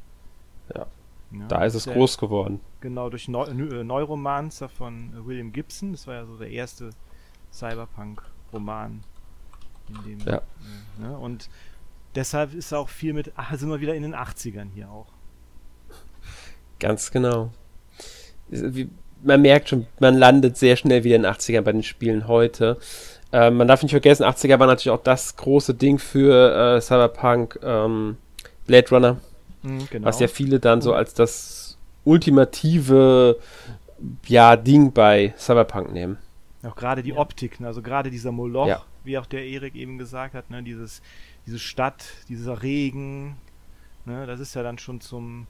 Ja. 0.74 0.86
ja 1.30 1.46
da 1.48 1.64
ist 1.64 1.74
es 1.74 1.84
der, 1.84 1.94
groß 1.94 2.18
geworden. 2.18 2.60
Genau, 2.80 3.10
durch 3.10 3.28
Neu 3.28 3.44
äh, 3.44 3.84
Neuromancer 3.84 4.68
von 4.68 5.26
William 5.26 5.52
Gibson. 5.52 5.92
Das 5.92 6.06
war 6.06 6.14
ja 6.14 6.26
so 6.26 6.36
der 6.36 6.50
erste 6.50 6.90
Cyberpunk-Roman. 7.52 9.02
Ja. 10.24 10.36
Äh, 10.36 11.02
ne? 11.02 11.18
Und 11.18 11.50
deshalb 12.14 12.54
ist 12.54 12.72
auch 12.72 12.88
viel 12.88 13.12
mit, 13.12 13.32
ach, 13.36 13.54
sind 13.56 13.68
wir 13.68 13.80
wieder 13.80 13.94
in 13.94 14.02
den 14.02 14.14
80ern 14.14 14.68
hier 14.74 14.90
auch. 14.90 15.12
Ganz 16.78 17.10
genau. 17.10 17.52
Wie, 18.48 18.90
man 19.22 19.42
merkt 19.42 19.68
schon, 19.68 19.86
man 19.98 20.16
landet 20.16 20.56
sehr 20.56 20.76
schnell 20.76 21.04
wieder 21.04 21.16
in 21.16 21.22
den 21.22 21.32
80ern 21.32 21.62
bei 21.62 21.72
den 21.72 21.82
Spielen 21.82 22.28
heute. 22.28 22.78
Äh, 23.32 23.50
man 23.50 23.68
darf 23.68 23.82
nicht 23.82 23.92
vergessen, 23.92 24.24
80er 24.24 24.58
war 24.58 24.66
natürlich 24.66 24.90
auch 24.90 25.02
das 25.02 25.36
große 25.36 25.74
Ding 25.74 25.98
für 25.98 26.76
äh, 26.76 26.80
Cyberpunk 26.80 27.58
ähm, 27.62 28.16
Blade 28.66 28.88
Runner. 28.90 29.16
Mhm, 29.62 29.88
genau. 29.90 30.06
Was 30.06 30.20
ja 30.20 30.28
viele 30.28 30.60
dann 30.60 30.82
so 30.82 30.92
als 30.92 31.14
das 31.14 31.78
ultimative 32.04 33.38
ja, 34.26 34.56
Ding 34.56 34.92
bei 34.92 35.34
Cyberpunk 35.38 35.92
nehmen. 35.92 36.18
Auch 36.62 36.76
gerade 36.76 37.02
die 37.02 37.10
ja. 37.10 37.16
Optik, 37.16 37.60
ne? 37.60 37.66
also 37.66 37.82
gerade 37.82 38.10
dieser 38.10 38.32
Moloch, 38.32 38.68
ja. 38.68 38.82
wie 39.04 39.18
auch 39.18 39.26
der 39.26 39.44
Erik 39.44 39.74
eben 39.74 39.98
gesagt 39.98 40.34
hat, 40.34 40.50
ne? 40.50 40.62
dieses, 40.62 41.02
diese 41.46 41.58
Stadt, 41.58 42.04
dieser 42.28 42.62
Regen, 42.62 43.36
ne? 44.04 44.26
das 44.26 44.40
ist 44.40 44.54
ja 44.54 44.62
dann 44.62 44.78
schon 44.78 45.00
zum 45.00 45.46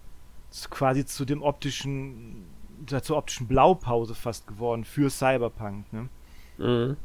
quasi 0.70 1.04
zu 1.06 1.24
dem 1.24 1.42
optischen 1.42 2.44
zur 2.86 3.16
optischen 3.16 3.48
Blaupause 3.48 4.14
fast 4.14 4.46
geworden 4.46 4.84
für 4.84 5.10
Cyberpunk. 5.10 5.92
Ne? 5.92 6.08
Mhm. 6.58 6.96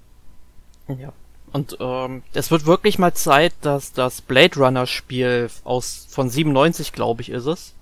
Ja. 1.00 1.14
Und 1.54 1.78
ähm, 1.80 2.24
es 2.34 2.52
wird 2.52 2.66
wirklich 2.66 3.00
mal 3.00 3.14
Zeit, 3.14 3.54
dass 3.62 3.94
das 3.94 4.22
Blade 4.22 4.60
Runner 4.60 4.86
Spiel 4.86 5.50
aus 5.64 6.08
von 6.10 6.30
97, 6.30 6.92
glaube 6.92 7.22
ich, 7.22 7.30
ist 7.30 7.46
es, 7.46 7.74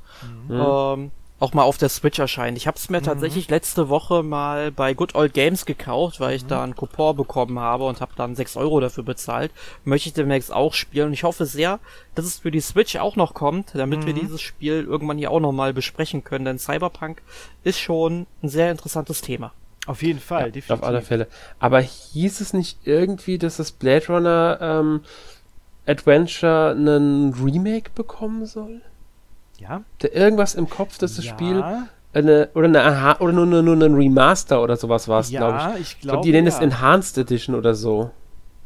mhm. 0.48 0.52
ähm, 0.52 1.12
auch 1.40 1.54
mal 1.54 1.64
auf 1.64 1.78
der 1.78 1.90
Switch 1.90 2.18
erscheint. 2.18 2.58
Ich 2.58 2.66
habe 2.66 2.78
es 2.78 2.90
mir 2.90 3.00
mhm. 3.00 3.06
tatsächlich 3.06 3.50
letzte 3.50 3.90
Woche 3.90 4.24
mal 4.24 4.72
bei 4.72 4.94
Good 4.94 5.16
Old 5.16 5.34
Games 5.34 5.66
gekauft, 5.66 6.20
weil 6.20 6.36
ich 6.36 6.44
mhm. 6.44 6.48
da 6.48 6.64
einen 6.64 6.76
Coupon 6.76 7.16
bekommen 7.16 7.60
habe 7.60 7.86
und 7.86 8.00
habe 8.00 8.14
dann 8.16 8.36
6 8.36 8.56
Euro 8.56 8.80
dafür 8.80 9.04
bezahlt. 9.04 9.52
Möchte 9.84 10.10
ich 10.10 10.14
demnächst 10.14 10.54
auch 10.54 10.74
spielen 10.74 11.08
und 11.08 11.14
ich 11.14 11.24
hoffe 11.24 11.46
sehr, 11.46 11.80
dass 12.16 12.26
es 12.26 12.40
für 12.40 12.52
die 12.52 12.62
Switch 12.62 12.96
auch 12.96 13.18
noch 13.18 13.34
kommt, 13.34 13.76
damit 13.76 14.02
mhm. 14.02 14.06
wir 14.06 14.14
dieses 14.14 14.42
Spiel 14.42 14.84
irgendwann 14.84 15.18
hier 15.18 15.32
auch 15.32 15.42
noch 15.42 15.52
mal 15.52 15.74
besprechen 15.74 16.24
können, 16.24 16.46
denn 16.46 16.60
Cyberpunk 16.60 17.22
ist 17.64 17.80
schon 17.80 18.28
ein 18.42 18.50
sehr 18.50 18.72
interessantes 18.72 19.22
Thema. 19.22 19.52
Auf 19.88 20.02
jeden 20.02 20.20
Fall, 20.20 20.46
ja, 20.46 20.48
definitiv. 20.48 20.72
Auf 20.72 20.84
alle 20.84 21.02
Fälle. 21.02 21.28
Aber 21.60 21.80
hieß 21.80 22.42
es 22.42 22.54
nicht 22.54 22.80
irgendwie, 22.86 23.38
dass 23.38 23.58
das 23.58 23.72
Blade 23.72 24.08
Runner 24.08 24.58
ähm, 24.62 25.02
Adventure 25.86 26.72
einen 26.72 27.34
Remake 27.34 27.92
bekommen 27.94 28.46
soll? 28.46 28.82
Ja. 29.58 29.84
Da 30.00 30.08
irgendwas 30.10 30.56
im 30.56 30.70
Kopf, 30.70 30.98
dass 30.98 31.16
das 31.16 31.26
ja. 31.26 31.34
Spiel 31.34 31.64
eine, 32.14 32.50
oder 32.54 32.66
eine 32.66 32.82
Aha, 32.82 33.18
oder 33.20 33.34
nur, 33.34 33.46
nur, 33.46 33.62
nur 33.62 33.76
ein 33.76 33.96
Remaster 33.96 34.62
oder 34.62 34.78
sowas 34.78 35.08
war 35.08 35.20
es, 35.20 35.32
ja, 35.32 35.40
glaube 35.40 35.80
ich. 35.80 35.82
ich 35.82 36.00
glaube, 36.00 36.14
glaub, 36.16 36.24
die 36.24 36.32
nennen 36.32 36.48
es 36.48 36.60
Enhanced 36.60 37.18
Edition 37.18 37.56
oder 37.56 37.76
so. 37.76 38.12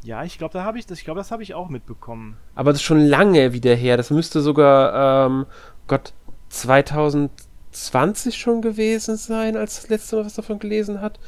Ja, 0.02 0.24
ich 0.24 0.38
glaube, 0.38 0.52
da 0.52 0.64
habe 0.64 0.78
ich 0.78 0.86
das, 0.86 0.98
ich 0.98 1.04
glaube, 1.04 1.18
das 1.18 1.30
habe 1.30 1.42
ich 1.42 1.54
auch 1.54 1.68
mitbekommen. 1.68 2.36
Aber 2.54 2.72
das 2.72 2.80
ist 2.80 2.86
schon 2.86 3.04
lange 3.04 3.52
wieder 3.52 3.74
her. 3.74 3.96
Das 3.96 4.10
müsste 4.10 4.40
sogar, 4.40 5.26
ähm, 5.26 5.46
Gott, 5.88 6.14
2020 6.48 8.36
schon 8.36 8.62
gewesen 8.62 9.16
sein, 9.16 9.56
als 9.56 9.82
das 9.82 9.90
letzte 9.90 10.16
Mal 10.16 10.24
was 10.24 10.34
davon 10.34 10.58
gelesen 10.58 11.00
hat. 11.00 11.18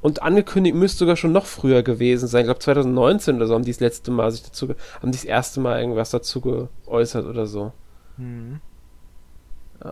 Und 0.00 0.22
angekündigt 0.22 0.76
müsste 0.76 1.00
sogar 1.00 1.16
schon 1.16 1.32
noch 1.32 1.44
früher 1.44 1.82
gewesen 1.82 2.28
sein. 2.28 2.42
Ich 2.42 2.46
glaube 2.46 2.60
2019 2.60 3.36
oder 3.36 3.46
so 3.46 3.54
haben 3.54 3.64
die 3.64 3.72
das 3.72 3.80
letzte 3.80 4.10
Mal 4.10 4.30
sich 4.30 4.42
dazu, 4.42 4.68
haben 4.68 5.12
die 5.12 5.18
das 5.18 5.24
erste 5.24 5.60
Mal 5.60 5.80
irgendwas 5.80 6.10
dazu 6.10 6.40
geäußert 6.40 7.26
oder 7.26 7.46
so. 7.46 7.72
Mhm. 8.16 8.60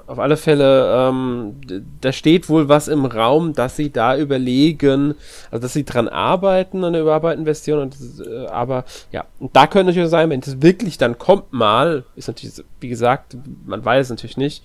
Auf 0.07 0.19
alle 0.19 0.37
Fälle, 0.37 1.09
ähm, 1.09 1.55
da 2.03 2.13
steht 2.13 2.51
wohl 2.51 2.69
was 2.69 2.89
im 2.89 3.07
Raum, 3.07 3.55
dass 3.55 3.77
sie 3.77 3.91
da 3.91 4.19
überlegen, 4.19 5.15
also 5.51 5.63
dass 5.63 5.73
sie 5.73 5.85
dran 5.85 6.09
arbeiten 6.09 6.85
an 6.85 6.93
der 6.93 7.01
Überarbeiten-Version. 7.01 7.79
Und, 7.79 7.97
äh, 8.27 8.47
aber 8.49 8.85
ja, 9.13 9.25
und 9.39 9.57
da 9.57 9.67
könnte 9.67 9.87
natürlich 9.87 10.11
sein, 10.11 10.29
wenn 10.29 10.41
es 10.41 10.61
wirklich 10.61 10.99
dann 10.99 11.17
kommt 11.17 11.55
mal, 11.55 12.05
ist 12.17 12.29
natürlich, 12.29 12.63
wie 12.81 12.89
gesagt, 12.91 13.35
man 13.65 13.83
weiß 13.83 14.07
es 14.07 14.11
natürlich 14.11 14.37
nicht, 14.37 14.63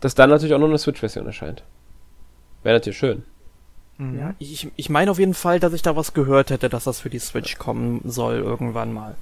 dass 0.00 0.14
dann 0.14 0.30
natürlich 0.30 0.54
auch 0.54 0.60
noch 0.60 0.68
eine 0.68 0.78
Switch-Version 0.78 1.26
erscheint. 1.26 1.64
Wäre 2.62 2.76
natürlich 2.76 2.98
schön. 2.98 3.24
Mhm. 3.98 4.18
Ja, 4.18 4.34
ich, 4.38 4.68
ich 4.76 4.88
meine 4.88 5.10
auf 5.10 5.18
jeden 5.18 5.34
Fall, 5.34 5.58
dass 5.58 5.72
ich 5.72 5.82
da 5.82 5.96
was 5.96 6.14
gehört 6.14 6.50
hätte, 6.50 6.68
dass 6.68 6.84
das 6.84 7.00
für 7.00 7.10
die 7.10 7.18
Switch 7.18 7.58
kommen 7.58 8.02
soll 8.04 8.36
irgendwann 8.36 8.92
mal. 8.92 9.16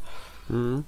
Mhm. 0.48 0.84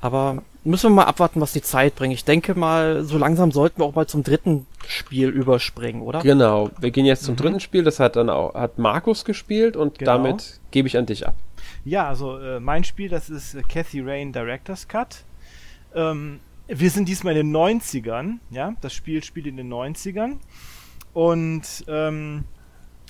Aber 0.00 0.42
müssen 0.64 0.90
wir 0.90 0.96
mal 0.96 1.04
abwarten, 1.04 1.40
was 1.40 1.52
die 1.52 1.62
Zeit 1.62 1.96
bringt. 1.96 2.14
Ich 2.14 2.24
denke 2.24 2.54
mal, 2.54 3.04
so 3.04 3.16
langsam 3.18 3.50
sollten 3.52 3.80
wir 3.80 3.86
auch 3.86 3.94
mal 3.94 4.06
zum 4.06 4.22
dritten 4.22 4.66
Spiel 4.86 5.28
überspringen, 5.28 6.02
oder? 6.02 6.20
Genau. 6.20 6.70
Wir 6.80 6.90
gehen 6.90 7.06
jetzt 7.06 7.24
zum 7.24 7.34
mhm. 7.34 7.38
dritten 7.38 7.60
Spiel. 7.60 7.82
Das 7.82 8.00
hat 8.00 8.16
dann 8.16 8.28
auch 8.28 8.54
hat 8.54 8.78
Markus 8.78 9.24
gespielt 9.24 9.76
und 9.76 9.98
genau. 9.98 10.12
damit 10.12 10.60
gebe 10.70 10.88
ich 10.88 10.96
an 10.96 11.06
dich 11.06 11.26
ab. 11.26 11.34
Ja, 11.84 12.08
also 12.08 12.38
äh, 12.38 12.60
mein 12.60 12.84
Spiel, 12.84 13.08
das 13.08 13.30
ist 13.30 13.54
äh, 13.54 13.62
Cathy 13.62 14.00
Rain 14.00 14.32
Director's 14.32 14.86
Cut. 14.86 15.24
Ähm, 15.94 16.40
wir 16.66 16.90
sind 16.90 17.08
diesmal 17.08 17.36
in 17.36 17.52
den 17.52 17.56
90ern, 17.56 18.38
ja. 18.50 18.74
Das 18.80 18.92
Spiel 18.92 19.24
spielt 19.24 19.46
in 19.46 19.56
den 19.56 19.72
90ern. 19.72 20.36
Und 21.12 21.84
ähm, 21.88 22.44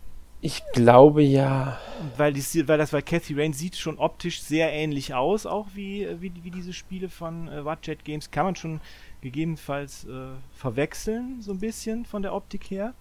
Ich 0.44 0.64
glaube 0.72 1.22
ja. 1.22 1.78
Weil, 2.16 2.32
die, 2.32 2.42
weil 2.66 2.76
das, 2.76 2.92
weil 2.92 3.02
Cathy 3.02 3.34
Rain 3.34 3.52
sieht 3.52 3.76
schon 3.76 3.96
optisch 3.98 4.42
sehr 4.42 4.72
ähnlich 4.72 5.14
aus, 5.14 5.46
auch 5.46 5.68
wie, 5.74 6.08
wie, 6.18 6.32
wie 6.42 6.50
diese 6.50 6.72
Spiele 6.72 7.08
von 7.08 7.46
äh, 7.46 7.64
Whatjet 7.64 8.04
Games. 8.04 8.32
Kann 8.32 8.46
man 8.46 8.56
schon 8.56 8.80
gegebenenfalls 9.20 10.04
äh, 10.04 10.32
verwechseln, 10.52 11.40
so 11.40 11.52
ein 11.52 11.60
bisschen 11.60 12.04
von 12.04 12.22
der 12.22 12.34
Optik 12.34 12.64
her. 12.72 12.92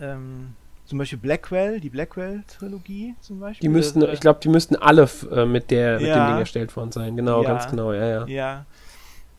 Ähm, 0.00 0.54
zum 0.84 0.98
Beispiel 0.98 1.18
Blackwell, 1.18 1.80
die 1.80 1.88
Blackwell-Trilogie 1.88 3.14
zum 3.22 3.40
Beispiel. 3.40 3.66
Die 3.66 3.72
müssten, 3.72 4.02
äh, 4.02 4.12
ich 4.12 4.20
glaube, 4.20 4.40
die 4.42 4.50
müssten 4.50 4.76
alle 4.76 5.08
äh, 5.30 5.46
mit, 5.46 5.70
der, 5.70 5.98
mit 5.98 6.08
dem 6.08 6.26
Ding 6.26 6.38
erstellt 6.38 6.76
worden 6.76 6.92
sein. 6.92 7.16
Genau, 7.16 7.42
ja, 7.42 7.48
ganz 7.48 7.70
genau, 7.70 7.94
ja, 7.94 8.06
ja. 8.06 8.26
Ja. 8.26 8.66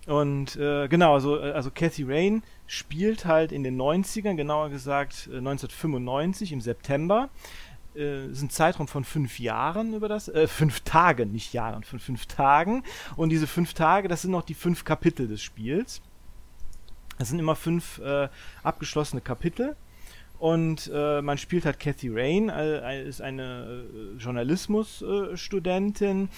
Und 0.07 0.55
äh, 0.55 0.87
genau, 0.87 1.13
also, 1.13 1.39
äh, 1.39 1.51
also 1.51 1.69
Cathy 1.69 2.03
Rain 2.03 2.41
spielt 2.73 3.25
halt 3.25 3.51
in 3.51 3.63
den 3.63 3.79
90ern, 3.79 4.35
genauer 4.35 4.69
gesagt 4.69 5.27
1995 5.27 6.49
äh, 6.49 6.53
im 6.53 6.61
September. 6.61 7.29
Äh, 7.95 8.27
ist 8.27 8.41
ein 8.41 8.49
Zeitraum 8.49 8.87
von 8.87 9.03
fünf 9.03 9.39
Jahren 9.39 9.93
über 9.93 10.07
das, 10.07 10.27
äh, 10.27 10.47
fünf 10.47 10.81
Tagen, 10.81 11.31
nicht 11.31 11.53
Jahren, 11.53 11.83
von 11.83 11.99
fünf 11.99 12.25
Tagen. 12.25 12.83
Und 13.15 13.29
diese 13.29 13.45
fünf 13.45 13.75
Tage, 13.75 14.07
das 14.07 14.23
sind 14.23 14.31
noch 14.31 14.41
die 14.41 14.55
fünf 14.55 14.85
Kapitel 14.85 15.27
des 15.27 15.43
Spiels. 15.43 16.01
Das 17.19 17.29
sind 17.29 17.37
immer 17.37 17.55
fünf 17.55 17.99
äh, 17.99 18.27
abgeschlossene 18.63 19.21
Kapitel. 19.21 19.75
Und 20.39 20.89
äh, 20.93 21.21
man 21.21 21.37
spielt 21.37 21.65
halt 21.65 21.79
Cathy 21.79 22.09
Rain, 22.09 22.49
äh, 22.49 23.07
ist 23.07 23.21
eine 23.21 23.85
äh, 23.85 24.17
Journalismusstudentin, 24.17 26.29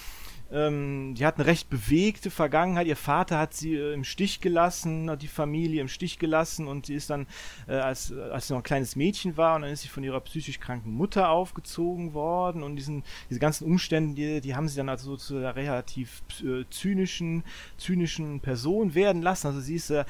ähm, 0.52 1.16
die 1.18 1.26
hat 1.26 1.36
eine 1.36 1.48
recht 1.48 1.70
bewegte 1.70 2.30
Vergangenheit. 2.30 2.88
Ihr 2.88 2.96
Vater 2.96 3.40
hat 3.40 3.54
sie 3.54 3.76
äh, 3.76 3.94
im 3.94 4.04
Stich 4.04 4.42
gelassen, 4.42 5.10
hat 5.10 5.22
die 5.22 5.28
Familie 5.28 5.82
im 5.82 5.88
Stich 5.88 6.20
gelassen 6.20 6.68
und 6.68 6.86
sie 6.86 6.96
ist 6.96 7.10
dann, 7.10 7.28
äh, 7.68 7.74
als, 7.74 8.14
als 8.14 8.48
sie 8.48 8.54
noch 8.54 8.60
ein 8.60 8.64
kleines 8.64 8.96
Mädchen 8.96 9.38
war, 9.38 9.56
und 9.56 9.64
dann 9.64 9.72
ist 9.72 9.82
sie 9.82 9.88
von 9.88 10.04
ihrer 10.04 10.20
psychisch 10.22 10.60
kranken 10.60 10.92
Mutter 10.92 11.30
aufgezogen 11.30 12.14
worden 12.14 12.64
und 12.64 12.76
diesen, 12.76 13.04
diese 13.30 13.40
ganzen 13.40 13.66
Umstände, 13.66 14.16
die, 14.16 14.42
die 14.42 14.56
haben 14.56 14.68
sie 14.68 14.78
dann 14.78 14.90
also 14.90 15.18
zu 15.18 15.38
einer 15.38 15.56
relativ 15.56 16.22
äh, 16.44 16.64
zynischen, 16.70 17.44
zynischen 17.78 18.40
Person 18.40 18.94
werden 18.94 19.22
lassen. 19.22 19.48
Also 19.48 19.60
sie 19.62 19.76
ist 19.76 19.90
äh, 19.90 20.06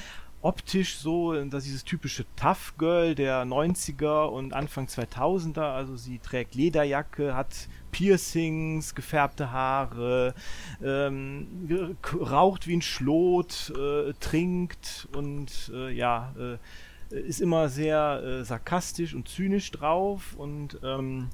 optisch 0.46 0.98
so, 0.98 1.34
dass 1.46 1.64
dieses 1.64 1.84
typische 1.84 2.24
Tough 2.36 2.76
Girl 2.78 3.16
der 3.16 3.46
90er 3.46 4.26
und 4.28 4.54
Anfang 4.54 4.86
2000er, 4.86 5.74
also 5.74 5.96
sie 5.98 6.20
trägt 6.20 6.54
Lederjacke, 6.54 7.36
hat 7.36 7.68
Piercings, 7.92 8.94
gefärbte 8.94 9.52
Haare, 9.52 10.36
ähm, 10.84 11.98
raucht 12.14 12.68
wie 12.68 12.76
ein 12.76 12.84
Schlot, 12.84 13.74
äh, 13.76 14.14
trinkt 14.20 15.08
und 15.16 15.72
äh, 15.74 15.92
ja, 15.92 16.36
äh, 16.38 17.20
ist 17.20 17.42
immer 17.42 17.68
sehr 17.68 18.22
äh, 18.24 18.44
sarkastisch 18.46 19.16
und 19.16 19.28
zynisch 19.28 19.72
drauf 19.72 20.36
und 20.38 20.80
ähm, 20.84 21.30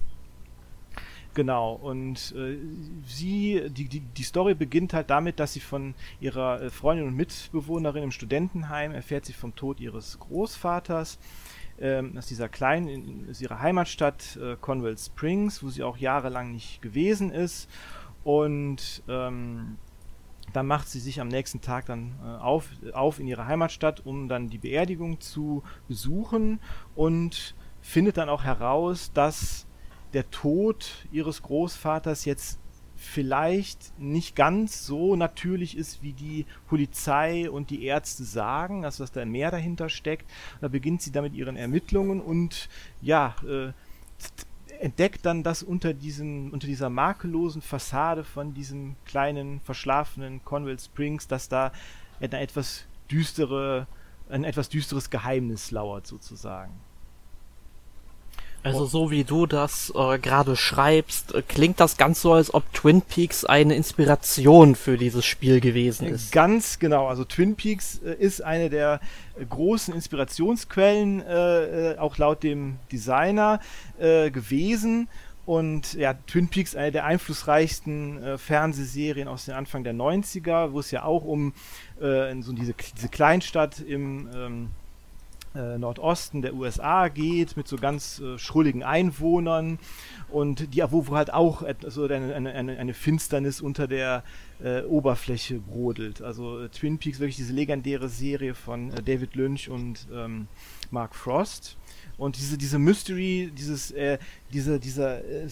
Genau, 1.34 1.74
und 1.74 2.34
äh, 2.36 2.58
sie, 3.06 3.70
die, 3.70 3.86
die, 3.86 4.02
die 4.02 4.24
Story 4.24 4.54
beginnt 4.54 4.94
halt 4.94 5.10
damit, 5.10 5.40
dass 5.40 5.54
sie 5.54 5.62
von 5.62 5.96
ihrer 6.20 6.62
äh, 6.62 6.70
Freundin 6.70 7.08
und 7.08 7.16
Mitbewohnerin 7.16 8.04
im 8.04 8.12
Studentenheim 8.12 8.92
erfährt 8.92 9.26
sie 9.26 9.32
vom 9.32 9.56
Tod 9.56 9.80
ihres 9.80 10.20
Großvaters 10.20 11.20
ähm, 11.80 12.18
aus 12.18 12.28
dieser 12.28 12.50
kleinen, 12.50 12.90
in, 12.90 13.28
aus 13.30 13.40
ihrer 13.40 13.62
Heimatstadt 13.62 14.38
äh, 14.42 14.58
Conwell 14.60 14.98
Springs, 14.98 15.64
wo 15.64 15.70
sie 15.70 15.84
auch 15.84 15.96
jahrelang 15.96 16.52
nicht 16.52 16.82
gewesen 16.82 17.32
ist. 17.32 17.70
Und 18.26 19.02
ähm, 19.08 19.78
dann 20.52 20.68
macht 20.68 20.90
sie 20.90 21.00
sich 21.00 21.22
am 21.22 21.30
nächsten 21.30 21.62
Tag 21.62 21.86
dann 21.86 22.16
äh, 22.24 22.28
auf, 22.42 22.68
auf 22.92 23.20
in 23.20 23.28
ihre 23.28 23.48
Heimatstadt, 23.48 24.06
um 24.06 24.28
dann 24.28 24.50
die 24.50 24.58
Beerdigung 24.58 25.22
zu 25.22 25.64
besuchen 25.88 26.60
und 26.94 27.56
findet 27.82 28.18
dann 28.18 28.28
auch 28.28 28.44
heraus, 28.44 29.12
dass 29.14 29.66
der 30.14 30.30
Tod 30.32 31.06
ihres 31.12 31.42
Großvaters 31.42 32.26
jetzt 32.26 32.60
vielleicht 32.96 33.98
nicht 34.00 34.36
ganz 34.36 34.86
so 34.86 35.16
natürlich 35.16 35.76
ist, 35.76 36.04
wie 36.04 36.14
die 36.14 36.46
Polizei 36.68 37.50
und 37.50 37.72
die 37.72 37.84
Ärzte 37.86 38.24
sagen, 38.24 38.86
also 38.86 39.04
dass 39.04 39.12
da 39.12 39.26
mehr 39.26 39.50
dahinter 39.50 39.90
steckt. 39.90 40.30
Da 40.62 40.68
beginnt 40.68 41.02
sie 41.02 41.12
damit 41.12 41.34
ihren 41.34 41.58
Ermittlungen 41.58 42.22
und 42.22 42.70
ja, 43.02 43.36
äh, 43.44 43.72
entdeckt 44.80 45.26
dann, 45.26 45.44
dass 45.44 45.64
unter, 45.64 45.94
diesen, 45.94 46.52
unter 46.52 46.68
dieser 46.68 46.90
makellosen 46.90 47.62
Fassade 47.62 48.24
von 48.24 48.54
diesem 48.54 48.96
kleinen, 49.06 49.60
verschlafenen 49.62 50.44
Conwell 50.46 50.80
Springs, 50.80 51.28
dass 51.28 51.50
da 51.50 51.72
eine 52.20 52.40
etwas 52.40 52.86
düstere, 53.10 53.88
ein 54.30 54.44
etwas 54.44 54.70
düsteres 54.70 55.10
Geheimnis 55.10 55.72
lauert 55.72 56.06
sozusagen. 56.06 56.74
Also 58.64 58.86
so 58.86 59.10
wie 59.10 59.24
du 59.24 59.48
das 59.48 59.92
äh, 59.96 60.20
gerade 60.20 60.56
schreibst, 60.56 61.34
äh, 61.34 61.42
klingt 61.42 61.80
das 61.80 61.98
ganz 61.98 62.22
so, 62.22 62.34
als 62.34 62.54
ob 62.54 62.72
Twin 62.74 63.02
Peaks 63.02 63.44
eine 63.44 63.76
Inspiration 63.76 64.76
für 64.76 64.98
dieses 64.98 65.26
Spiel 65.26 65.60
gewesen 65.60 66.08
ist. 66.08 66.32
Ganz 66.32 66.78
genau. 66.78 67.08
Also 67.08 67.24
Twin 67.26 67.56
Peaks 67.56 68.00
äh, 68.06 68.14
ist 68.14 68.44
eine 68.44 68.70
der 68.70 69.00
äh, 69.40 69.46
großen 69.46 69.94
Inspirationsquellen, 69.94 71.22
äh, 71.22 71.94
äh, 71.94 71.98
auch 71.98 72.18
laut 72.18 72.44
dem 72.44 72.78
Designer 72.92 73.60
gewesen. 74.00 75.08
Und 75.46 75.94
ja, 75.94 76.14
Twin 76.14 76.48
Peaks, 76.48 76.76
eine 76.76 76.92
der 76.92 77.06
einflussreichsten 77.06 78.38
Fernsehserien 78.38 79.28
aus 79.28 79.46
den 79.46 79.54
Anfang 79.54 79.84
der 79.84 79.94
90er, 79.94 80.72
wo 80.72 80.80
es 80.80 80.92
ja 80.92 81.04
auch 81.04 81.24
um 81.24 81.54
so 82.00 82.54
diese, 82.54 82.74
diese 82.74 83.10
Kleinstadt 83.10 83.80
im 83.80 84.30
ähm, 84.34 84.70
äh, 85.56 85.78
Nordosten 85.78 86.42
der 86.42 86.54
USA 86.54 87.08
geht, 87.08 87.58
mit 87.58 87.68
so 87.68 87.76
ganz 87.76 88.20
äh, 88.20 88.38
schrulligen 88.38 88.84
Einwohnern 88.84 89.80
und 90.30 90.74
die, 90.74 90.84
wo, 90.90 91.08
wo 91.08 91.16
halt 91.16 91.34
auch 91.34 91.64
so 91.88 92.06
eine, 92.06 92.34
eine, 92.36 92.78
eine 92.78 92.94
Finsternis 92.94 93.62
unter 93.62 93.88
der 93.88 94.24
äh, 94.64 94.84
Oberfläche 94.84 95.60
brodelt. 95.60 96.22
Also 96.22 96.62
äh, 96.62 96.70
Twin 96.70 96.98
Peaks, 96.98 97.20
wirklich 97.20 97.36
diese 97.36 97.54
legendäre 97.54 98.10
Serie 98.10 98.54
von 98.54 98.92
äh, 98.92 99.02
David 99.02 99.36
Lynch 99.36 99.70
und 99.70 100.08
ähm, 100.14 100.48
Mark 100.90 101.16
Frost. 101.16 101.78
Und 102.18 102.38
diese, 102.38 102.58
diese 102.58 102.80
Mystery, 102.80 103.52
dieses, 103.58 103.92
äh, 103.92 104.18
diese, 104.54 104.80
dieser, 104.80 105.24
äh, 105.24 105.48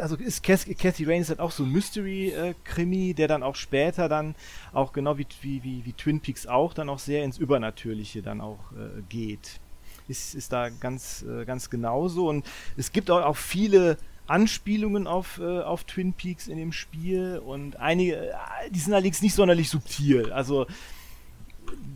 also 0.00 0.16
ist 0.16 0.42
Cathy 0.42 1.04
Rain 1.04 1.22
ist 1.22 1.28
halt 1.28 1.40
auch 1.40 1.50
so 1.50 1.64
ein 1.64 1.70
Mystery-Krimi, 1.70 3.10
äh, 3.10 3.14
der 3.14 3.28
dann 3.28 3.42
auch 3.42 3.56
später 3.56 4.08
dann 4.08 4.34
auch 4.72 4.92
genau 4.92 5.18
wie, 5.18 5.26
wie, 5.42 5.62
wie, 5.62 5.84
wie 5.84 5.92
Twin 5.92 6.20
Peaks 6.20 6.46
auch 6.46 6.74
dann 6.74 6.88
auch 6.88 6.98
sehr 6.98 7.24
ins 7.24 7.38
Übernatürliche 7.38 8.22
dann 8.22 8.40
auch 8.40 8.72
äh, 8.72 9.02
geht. 9.08 9.60
Ist, 10.08 10.34
ist 10.34 10.52
da 10.52 10.68
ganz, 10.68 11.22
äh, 11.22 11.44
ganz 11.44 11.70
genauso. 11.70 12.28
Und 12.28 12.44
es 12.76 12.92
gibt 12.92 13.10
auch, 13.10 13.22
auch 13.22 13.36
viele 13.36 13.96
Anspielungen 14.26 15.06
auf, 15.06 15.38
äh, 15.38 15.60
auf 15.60 15.84
Twin 15.84 16.12
Peaks 16.12 16.48
in 16.48 16.56
dem 16.56 16.72
Spiel 16.72 17.40
und 17.44 17.76
einige, 17.76 18.30
äh, 18.30 18.34
die 18.70 18.78
sind 18.78 18.92
allerdings 18.92 19.20
nicht 19.22 19.34
sonderlich 19.34 19.68
subtil. 19.68 20.32
Also 20.32 20.66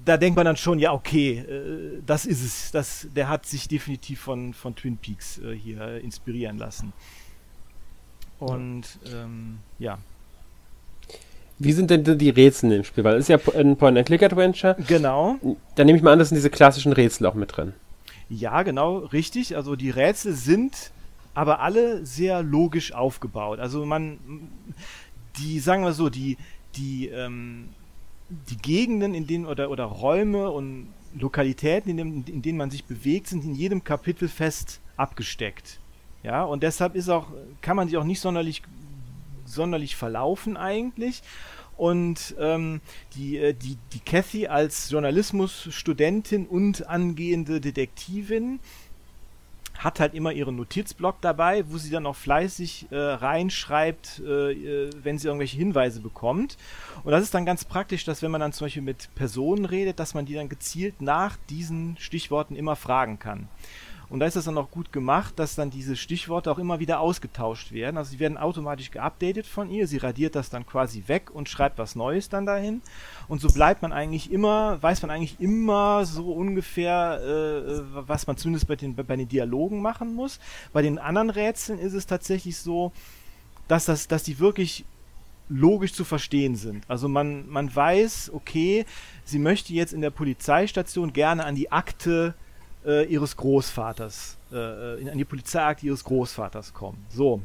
da 0.04 0.16
denkt 0.16 0.36
man 0.36 0.46
dann 0.46 0.56
schon, 0.56 0.78
ja, 0.78 0.92
okay, 0.92 1.38
äh, 1.38 2.02
das 2.04 2.26
ist 2.26 2.42
es. 2.42 2.70
Das, 2.70 3.06
der 3.14 3.28
hat 3.28 3.46
sich 3.46 3.68
definitiv 3.68 4.20
von, 4.20 4.54
von 4.54 4.74
Twin 4.74 4.96
Peaks 4.96 5.38
äh, 5.38 5.54
hier 5.54 6.00
inspirieren 6.00 6.58
lassen. 6.58 6.92
Und 8.38 8.84
ähm, 9.12 9.58
ja. 9.78 9.98
Wie 11.58 11.72
sind 11.72 11.90
denn 11.90 12.18
die 12.18 12.30
Rätsel 12.30 12.72
im 12.72 12.84
Spiel? 12.84 13.02
Weil 13.02 13.16
es 13.16 13.28
ist 13.28 13.28
ja 13.28 13.54
ein 13.54 13.76
Point-and-Click-Adventure. 13.76 14.76
Genau. 14.86 15.36
Da 15.74 15.84
nehme 15.84 15.98
ich 15.98 16.04
mal 16.04 16.12
an, 16.12 16.20
das 16.20 16.28
sind 16.28 16.36
diese 16.36 16.50
klassischen 16.50 16.92
Rätsel 16.92 17.26
auch 17.26 17.34
mit 17.34 17.56
drin. 17.56 17.74
Ja, 18.28 18.62
genau, 18.62 18.98
richtig. 18.98 19.56
Also 19.56 19.74
die 19.74 19.90
Rätsel 19.90 20.34
sind 20.34 20.92
aber 21.34 21.60
alle 21.60 22.06
sehr 22.06 22.42
logisch 22.42 22.92
aufgebaut. 22.92 23.58
Also 23.58 23.84
man, 23.84 24.18
die, 25.38 25.58
sagen 25.58 25.82
wir 25.82 25.92
so, 25.92 26.08
die, 26.08 26.36
die, 26.76 27.08
ähm, 27.08 27.70
die 28.28 28.58
Gegenden, 28.58 29.14
in 29.14 29.26
denen 29.26 29.46
oder, 29.46 29.70
oder 29.70 29.84
Räume 29.84 30.50
und 30.50 30.88
Lokalitäten, 31.14 31.90
in, 31.90 31.96
dem, 31.96 32.24
in 32.26 32.42
denen 32.42 32.58
man 32.58 32.70
sich 32.70 32.84
bewegt, 32.84 33.28
sind 33.28 33.44
in 33.44 33.54
jedem 33.54 33.84
Kapitel 33.84 34.28
fest 34.28 34.80
abgesteckt. 34.96 35.80
Ja, 36.22 36.44
und 36.44 36.62
deshalb 36.62 36.94
ist 36.94 37.08
auch, 37.08 37.28
kann 37.60 37.76
man 37.76 37.88
sich 37.88 37.96
auch 37.96 38.04
nicht 38.04 38.20
sonderlich, 38.20 38.62
sonderlich 39.44 39.96
verlaufen 39.96 40.56
eigentlich. 40.56 41.22
Und 41.76 42.34
ähm, 42.40 42.80
die, 43.14 43.38
äh, 43.38 43.54
die, 43.54 43.78
die 43.92 44.00
Cathy 44.00 44.48
als 44.48 44.90
Journalismusstudentin 44.90 46.46
und 46.46 46.88
angehende 46.88 47.60
Detektivin 47.60 48.58
hat 49.78 50.00
halt 50.00 50.14
immer 50.14 50.32
ihren 50.32 50.56
Notizblock 50.56 51.20
dabei, 51.20 51.64
wo 51.70 51.78
sie 51.78 51.90
dann 51.90 52.04
auch 52.06 52.16
fleißig 52.16 52.88
äh, 52.90 52.96
reinschreibt, 52.96 54.20
äh, 54.26 54.52
äh, 54.52 54.90
wenn 55.02 55.18
sie 55.18 55.28
irgendwelche 55.28 55.56
Hinweise 55.56 56.00
bekommt. 56.00 56.58
Und 57.04 57.12
das 57.12 57.22
ist 57.22 57.32
dann 57.32 57.46
ganz 57.46 57.64
praktisch, 57.64 58.04
dass 58.04 58.20
wenn 58.22 58.32
man 58.32 58.40
dann 58.40 58.52
zum 58.52 58.66
Beispiel 58.66 58.82
mit 58.82 59.08
Personen 59.14 59.64
redet, 59.64 60.00
dass 60.00 60.14
man 60.14 60.26
die 60.26 60.34
dann 60.34 60.48
gezielt 60.48 61.00
nach 61.00 61.36
diesen 61.48 61.96
Stichworten 61.98 62.56
immer 62.56 62.76
fragen 62.76 63.18
kann. 63.18 63.48
Und 64.10 64.20
da 64.20 64.26
ist 64.26 64.36
das 64.36 64.46
dann 64.46 64.56
auch 64.56 64.70
gut 64.70 64.90
gemacht, 64.90 65.34
dass 65.38 65.54
dann 65.54 65.70
diese 65.70 65.94
Stichworte 65.94 66.50
auch 66.50 66.58
immer 66.58 66.80
wieder 66.80 67.00
ausgetauscht 67.00 67.72
werden. 67.72 67.98
Also 67.98 68.12
sie 68.12 68.18
werden 68.18 68.38
automatisch 68.38 68.90
geupdatet 68.90 69.46
von 69.46 69.70
ihr. 69.70 69.86
Sie 69.86 69.98
radiert 69.98 70.34
das 70.34 70.48
dann 70.48 70.64
quasi 70.64 71.04
weg 71.08 71.30
und 71.30 71.48
schreibt 71.48 71.78
was 71.78 71.94
Neues 71.94 72.30
dann 72.30 72.46
dahin. 72.46 72.80
Und 73.28 73.42
so 73.42 73.48
bleibt 73.48 73.82
man 73.82 73.92
eigentlich 73.92 74.32
immer, 74.32 74.82
weiß 74.82 75.02
man 75.02 75.10
eigentlich 75.10 75.38
immer 75.40 76.06
so 76.06 76.32
ungefähr, 76.32 77.20
äh, 77.22 77.82
was 78.08 78.26
man 78.26 78.38
zumindest 78.38 78.66
bei 78.66 78.76
den, 78.76 78.94
bei 78.94 79.16
den 79.16 79.28
Dialogen 79.28 79.82
machen 79.82 80.14
muss. 80.14 80.40
Bei 80.72 80.80
den 80.80 80.98
anderen 80.98 81.28
Rätseln 81.28 81.78
ist 81.78 81.92
es 81.92 82.06
tatsächlich 82.06 82.56
so, 82.56 82.92
dass, 83.68 83.84
das, 83.84 84.08
dass 84.08 84.22
die 84.22 84.38
wirklich 84.38 84.86
logisch 85.50 85.92
zu 85.92 86.04
verstehen 86.04 86.56
sind. 86.56 86.84
Also 86.88 87.08
man, 87.08 87.48
man 87.48 87.74
weiß, 87.74 88.30
okay, 88.32 88.86
sie 89.24 89.38
möchte 89.38 89.72
jetzt 89.72 89.92
in 89.92 90.00
der 90.00 90.10
Polizeistation 90.10 91.12
gerne 91.12 91.44
an 91.44 91.54
die 91.54 91.72
Akte 91.72 92.34
äh, 92.84 93.04
ihres 93.06 93.36
Großvaters, 93.36 94.36
äh, 94.52 94.56
äh 94.56 95.10
an 95.10 95.18
die 95.18 95.24
Polizeiakte 95.24 95.86
ihres 95.86 96.04
Großvaters 96.04 96.72
kommen. 96.72 97.04
So. 97.10 97.40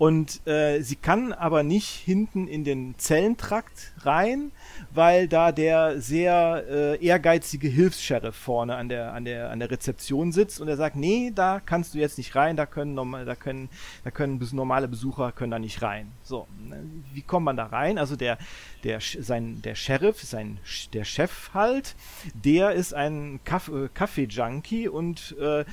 Und 0.00 0.46
äh, 0.46 0.80
sie 0.80 0.96
kann 0.96 1.34
aber 1.34 1.62
nicht 1.62 1.90
hinten 1.90 2.48
in 2.48 2.64
den 2.64 2.94
Zellentrakt 2.96 3.92
rein, 4.00 4.50
weil 4.94 5.28
da 5.28 5.52
der 5.52 6.00
sehr 6.00 6.64
äh, 6.70 7.04
ehrgeizige 7.04 7.68
Hilfs-Sheriff 7.68 8.34
vorne 8.34 8.76
an 8.76 8.88
der, 8.88 9.12
an, 9.12 9.26
der, 9.26 9.50
an 9.50 9.58
der 9.58 9.70
Rezeption 9.70 10.32
sitzt 10.32 10.58
und 10.58 10.68
er 10.68 10.78
sagt, 10.78 10.96
nee, 10.96 11.32
da 11.34 11.60
kannst 11.60 11.92
du 11.92 11.98
jetzt 11.98 12.16
nicht 12.16 12.34
rein, 12.34 12.56
da 12.56 12.64
können, 12.64 12.96
da 12.96 13.34
können, 13.34 13.68
da 14.02 14.10
können 14.10 14.40
normale 14.52 14.88
Besucher 14.88 15.32
können 15.32 15.50
da 15.50 15.58
nicht 15.58 15.82
rein. 15.82 16.10
So, 16.22 16.46
ne, 16.66 16.82
wie 17.12 17.20
kommt 17.20 17.44
man 17.44 17.58
da 17.58 17.66
rein? 17.66 17.98
Also 17.98 18.16
der, 18.16 18.38
der, 18.84 19.00
sein, 19.02 19.60
der 19.60 19.74
Sheriff, 19.74 20.22
sein, 20.22 20.60
der 20.94 21.04
Chef 21.04 21.50
halt, 21.52 21.94
der 22.32 22.72
ist 22.72 22.94
ein 22.94 23.38
äh, 23.44 23.88
Kaffee-Junkie 23.92 24.88
und 24.88 25.36
äh, 25.38 25.66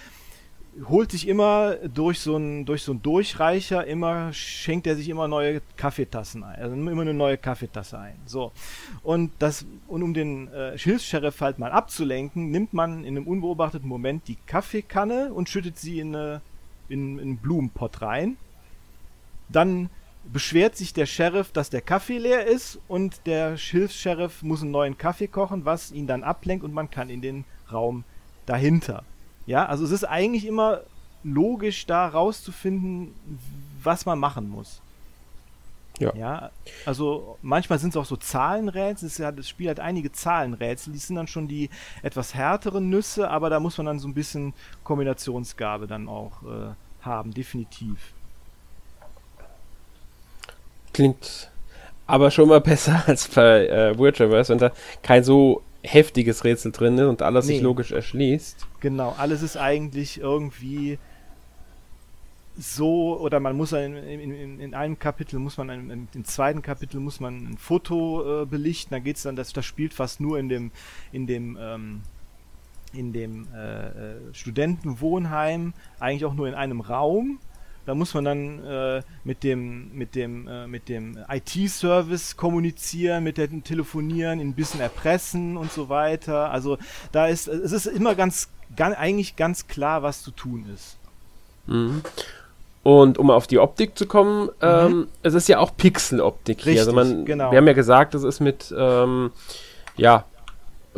holt 0.85 1.11
sich 1.11 1.27
immer 1.27 1.75
durch 1.75 2.19
so 2.19 2.35
einen 2.35 2.65
durch 2.65 2.83
so 2.83 2.93
Durchreicher 2.93 3.85
immer 3.85 4.31
schenkt 4.33 4.87
er 4.87 4.95
sich 4.95 5.09
immer 5.09 5.27
neue 5.27 5.61
Kaffeetassen 5.75 6.43
ein, 6.43 6.61
also 6.61 6.75
immer 6.75 7.01
eine 7.01 7.13
neue 7.13 7.37
Kaffeetasse 7.37 7.97
ein. 7.97 8.15
So 8.25 8.51
und 9.03 9.31
das 9.39 9.65
und 9.87 10.03
um 10.03 10.13
den 10.13 10.47
äh, 10.53 10.77
Hilfs-Sheriff 10.77 11.41
halt 11.41 11.59
mal 11.59 11.71
abzulenken, 11.71 12.51
nimmt 12.51 12.73
man 12.73 13.03
in 13.03 13.17
einem 13.17 13.27
unbeobachteten 13.27 13.87
Moment 13.87 14.27
die 14.27 14.37
Kaffeekanne 14.45 15.33
und 15.33 15.49
schüttet 15.49 15.77
sie 15.77 15.99
in, 15.99 16.15
eine, 16.15 16.41
in, 16.89 17.17
in 17.17 17.21
einen 17.21 17.37
Blumenpott 17.37 18.01
rein. 18.01 18.37
Dann 19.49 19.89
beschwert 20.31 20.75
sich 20.75 20.93
der 20.93 21.05
Sheriff, 21.05 21.51
dass 21.51 21.69
der 21.69 21.81
Kaffee 21.81 22.17
leer 22.17 22.45
ist 22.45 22.79
und 22.87 23.25
der 23.25 23.55
Hilfs-Sheriff 23.55 24.43
muss 24.43 24.61
einen 24.61 24.71
neuen 24.71 24.97
Kaffee 24.97 25.27
kochen, 25.27 25.65
was 25.65 25.91
ihn 25.91 26.07
dann 26.07 26.23
ablenkt 26.23 26.65
und 26.65 26.73
man 26.73 26.89
kann 26.89 27.09
in 27.09 27.21
den 27.21 27.45
Raum 27.71 28.03
dahinter. 28.45 29.03
Ja, 29.47 29.65
also 29.65 29.85
es 29.85 29.91
ist 29.91 30.03
eigentlich 30.03 30.45
immer 30.45 30.81
logisch, 31.23 31.87
da 31.87 32.07
rauszufinden, 32.07 33.15
was 33.81 34.05
man 34.05 34.19
machen 34.19 34.49
muss. 34.49 34.81
Ja. 35.99 36.13
ja 36.15 36.51
also 36.85 37.37
manchmal 37.41 37.79
sind 37.79 37.89
es 37.89 37.97
auch 37.97 38.05
so 38.05 38.17
Zahlenrätsel. 38.17 39.09
Ja, 39.17 39.31
das 39.31 39.49
Spiel 39.49 39.69
hat 39.69 39.79
einige 39.79 40.11
Zahlenrätsel. 40.11 40.93
Die 40.93 40.99
sind 40.99 41.15
dann 41.15 41.27
schon 41.27 41.47
die 41.47 41.69
etwas 42.03 42.35
härteren 42.35 42.89
Nüsse, 42.89 43.29
aber 43.29 43.49
da 43.49 43.59
muss 43.59 43.77
man 43.77 43.87
dann 43.87 43.99
so 43.99 44.07
ein 44.07 44.13
bisschen 44.13 44.53
Kombinationsgabe 44.83 45.87
dann 45.87 46.07
auch 46.07 46.43
äh, 46.43 47.05
haben, 47.05 47.33
definitiv. 47.33 47.97
Klingt 50.93 51.51
aber 52.05 52.31
schon 52.31 52.49
mal 52.49 52.61
besser 52.61 53.03
als 53.07 53.27
bei 53.27 53.67
äh, 53.67 53.97
Wordtraverse, 53.97 54.51
wenn 54.51 54.59
da 54.59 54.71
kein 55.01 55.23
so 55.23 55.63
heftiges 55.87 56.43
Rätsel 56.43 56.71
drin 56.71 56.97
ist 56.97 57.05
und 57.05 57.21
alles 57.21 57.47
nee. 57.47 57.53
sich 57.53 57.61
logisch 57.61 57.91
erschließt. 57.91 58.67
Genau, 58.79 59.15
alles 59.17 59.41
ist 59.41 59.57
eigentlich 59.57 60.19
irgendwie 60.19 60.99
so, 62.57 63.19
oder 63.19 63.39
man 63.39 63.55
muss 63.55 63.71
in, 63.71 63.95
in, 63.95 64.59
in 64.59 64.73
einem 64.73 64.97
Kapitel 64.97 65.39
muss 65.39 65.57
man, 65.57 65.69
im, 65.69 66.07
im 66.11 66.25
zweiten 66.25 66.61
Kapitel 66.61 66.99
muss 66.99 67.19
man 67.19 67.51
ein 67.51 67.57
Foto 67.57 68.43
äh, 68.43 68.45
belichten, 68.45 68.95
da 68.95 68.99
geht 68.99 69.17
es 69.17 69.23
dann, 69.23 69.35
das, 69.35 69.53
das 69.53 69.65
spielt 69.65 69.93
fast 69.93 70.19
nur 70.19 70.39
in 70.39 70.49
dem, 70.49 70.71
in 71.11 71.27
dem, 71.27 71.57
ähm, 71.61 72.01
in 72.93 73.13
dem 73.13 73.47
äh, 73.53 73.87
äh 73.87 74.33
Studentenwohnheim, 74.33 75.73
eigentlich 75.99 76.25
auch 76.25 76.33
nur 76.33 76.47
in 76.47 76.55
einem 76.55 76.81
Raum 76.81 77.39
da 77.87 77.95
muss 77.95 78.13
man 78.13 78.25
dann 78.25 78.65
äh, 78.65 79.01
mit 79.23 79.43
dem, 79.43 79.93
mit 79.93 80.13
dem, 80.13 80.45
äh, 80.45 80.67
mit 80.67 80.89
dem 80.89 81.17
IT-Service 81.29 82.35
kommunizieren, 82.35 83.23
mit 83.23 83.37
dem 83.37 83.63
Telefonieren, 83.63 84.41
ihn 84.41 84.49
ein 84.49 84.53
bisschen 84.53 84.81
erpressen 84.81 85.55
und 85.55 85.71
so 85.71 85.87
weiter. 85.87 86.51
Also 86.51 86.77
da 87.13 87.27
ist, 87.27 87.47
es 87.47 87.71
ist 87.71 87.85
immer 87.85 88.13
ganz, 88.13 88.49
ganz 88.75 88.97
eigentlich 88.97 89.37
ganz 89.37 89.67
klar, 89.67 90.03
was 90.03 90.21
zu 90.21 90.31
tun 90.31 90.65
ist. 90.75 90.97
Mhm. 91.65 92.01
Und 92.83 93.17
um 93.17 93.31
auf 93.31 93.47
die 93.47 93.57
Optik 93.57 93.97
zu 93.97 94.05
kommen, 94.05 94.47
mhm. 94.47 94.51
ähm, 94.61 95.07
es 95.23 95.33
ist 95.33 95.47
ja 95.47 95.59
auch 95.59 95.71
Pixel-Optik 95.77 96.63
hier. 96.63 96.81
Also 96.81 96.91
man, 96.91 97.23
genau. 97.23 97.51
Wir 97.51 97.57
haben 97.57 97.67
ja 97.67 97.73
gesagt, 97.73 98.15
es 98.15 98.23
ist 98.23 98.41
mit 98.41 98.73
ähm, 98.77 99.31
ja, 99.95 100.25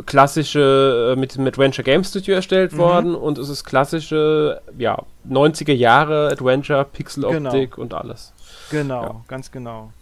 klassische, 0.06 1.14
äh, 1.16 1.18
mit, 1.18 1.36
mit 1.38 1.54
Adventure 1.54 1.84
Game 1.84 2.04
Studio 2.04 2.34
erstellt 2.34 2.72
mhm. 2.72 2.78
worden 2.78 3.14
und 3.14 3.38
es 3.38 3.48
ist 3.48 3.64
klassische, 3.64 4.60
ja, 4.78 5.02
90er 5.28 5.72
Jahre 5.72 6.28
Adventure, 6.30 6.84
Pixeloptik 6.84 7.72
genau. 7.72 7.82
und 7.82 7.94
alles. 7.94 8.32
Genau, 8.70 9.02
ja. 9.02 9.24
ganz 9.28 9.50
genau. 9.50 9.92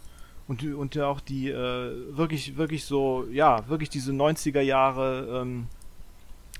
Und, 0.46 0.62
und 0.64 0.94
ja 0.94 1.06
auch 1.06 1.20
die, 1.20 1.50
äh, 1.50 2.16
wirklich, 2.16 2.56
wirklich 2.56 2.84
so, 2.84 3.26
ja, 3.30 3.68
wirklich 3.68 3.90
diese 3.90 4.12
90er 4.12 4.62
Jahre, 4.62 5.42
ähm, 5.42 5.66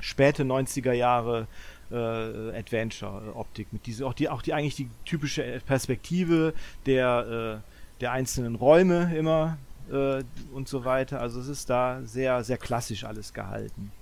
späte 0.01 0.45
90er 0.45 0.93
Jahre 0.93 1.47
äh, 1.91 1.95
Adventure-Optik. 1.95 3.73
Mit 3.73 3.87
diese, 3.87 4.07
auch 4.07 4.13
die, 4.13 4.29
auch 4.29 4.43
die 4.43 4.53
eigentlich 4.53 4.77
die 4.77 4.91
typische 5.07 5.61
Perspektive 5.67 6.53
der, 6.87 7.63
äh, 7.63 8.01
der 8.01 8.13
einzelnen 8.13 8.57
Räume 8.57 9.17
immer, 9.17 9.57
äh, 9.91 10.23
und 10.53 10.69
so 10.69 10.85
weiter. 10.85 11.21
Also 11.21 11.41
es 11.41 11.49
ist 11.49 11.71
da 11.71 12.01
sehr, 12.05 12.45
sehr 12.45 12.59
klassisch 12.59 13.05
alles 13.05 13.33
gehalten. 13.33 13.93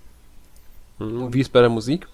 Mhm. 0.99 1.33
Wie 1.33 1.41
ist 1.41 1.53
bei 1.53 1.61
der 1.61 1.71
Musik? 1.71 2.07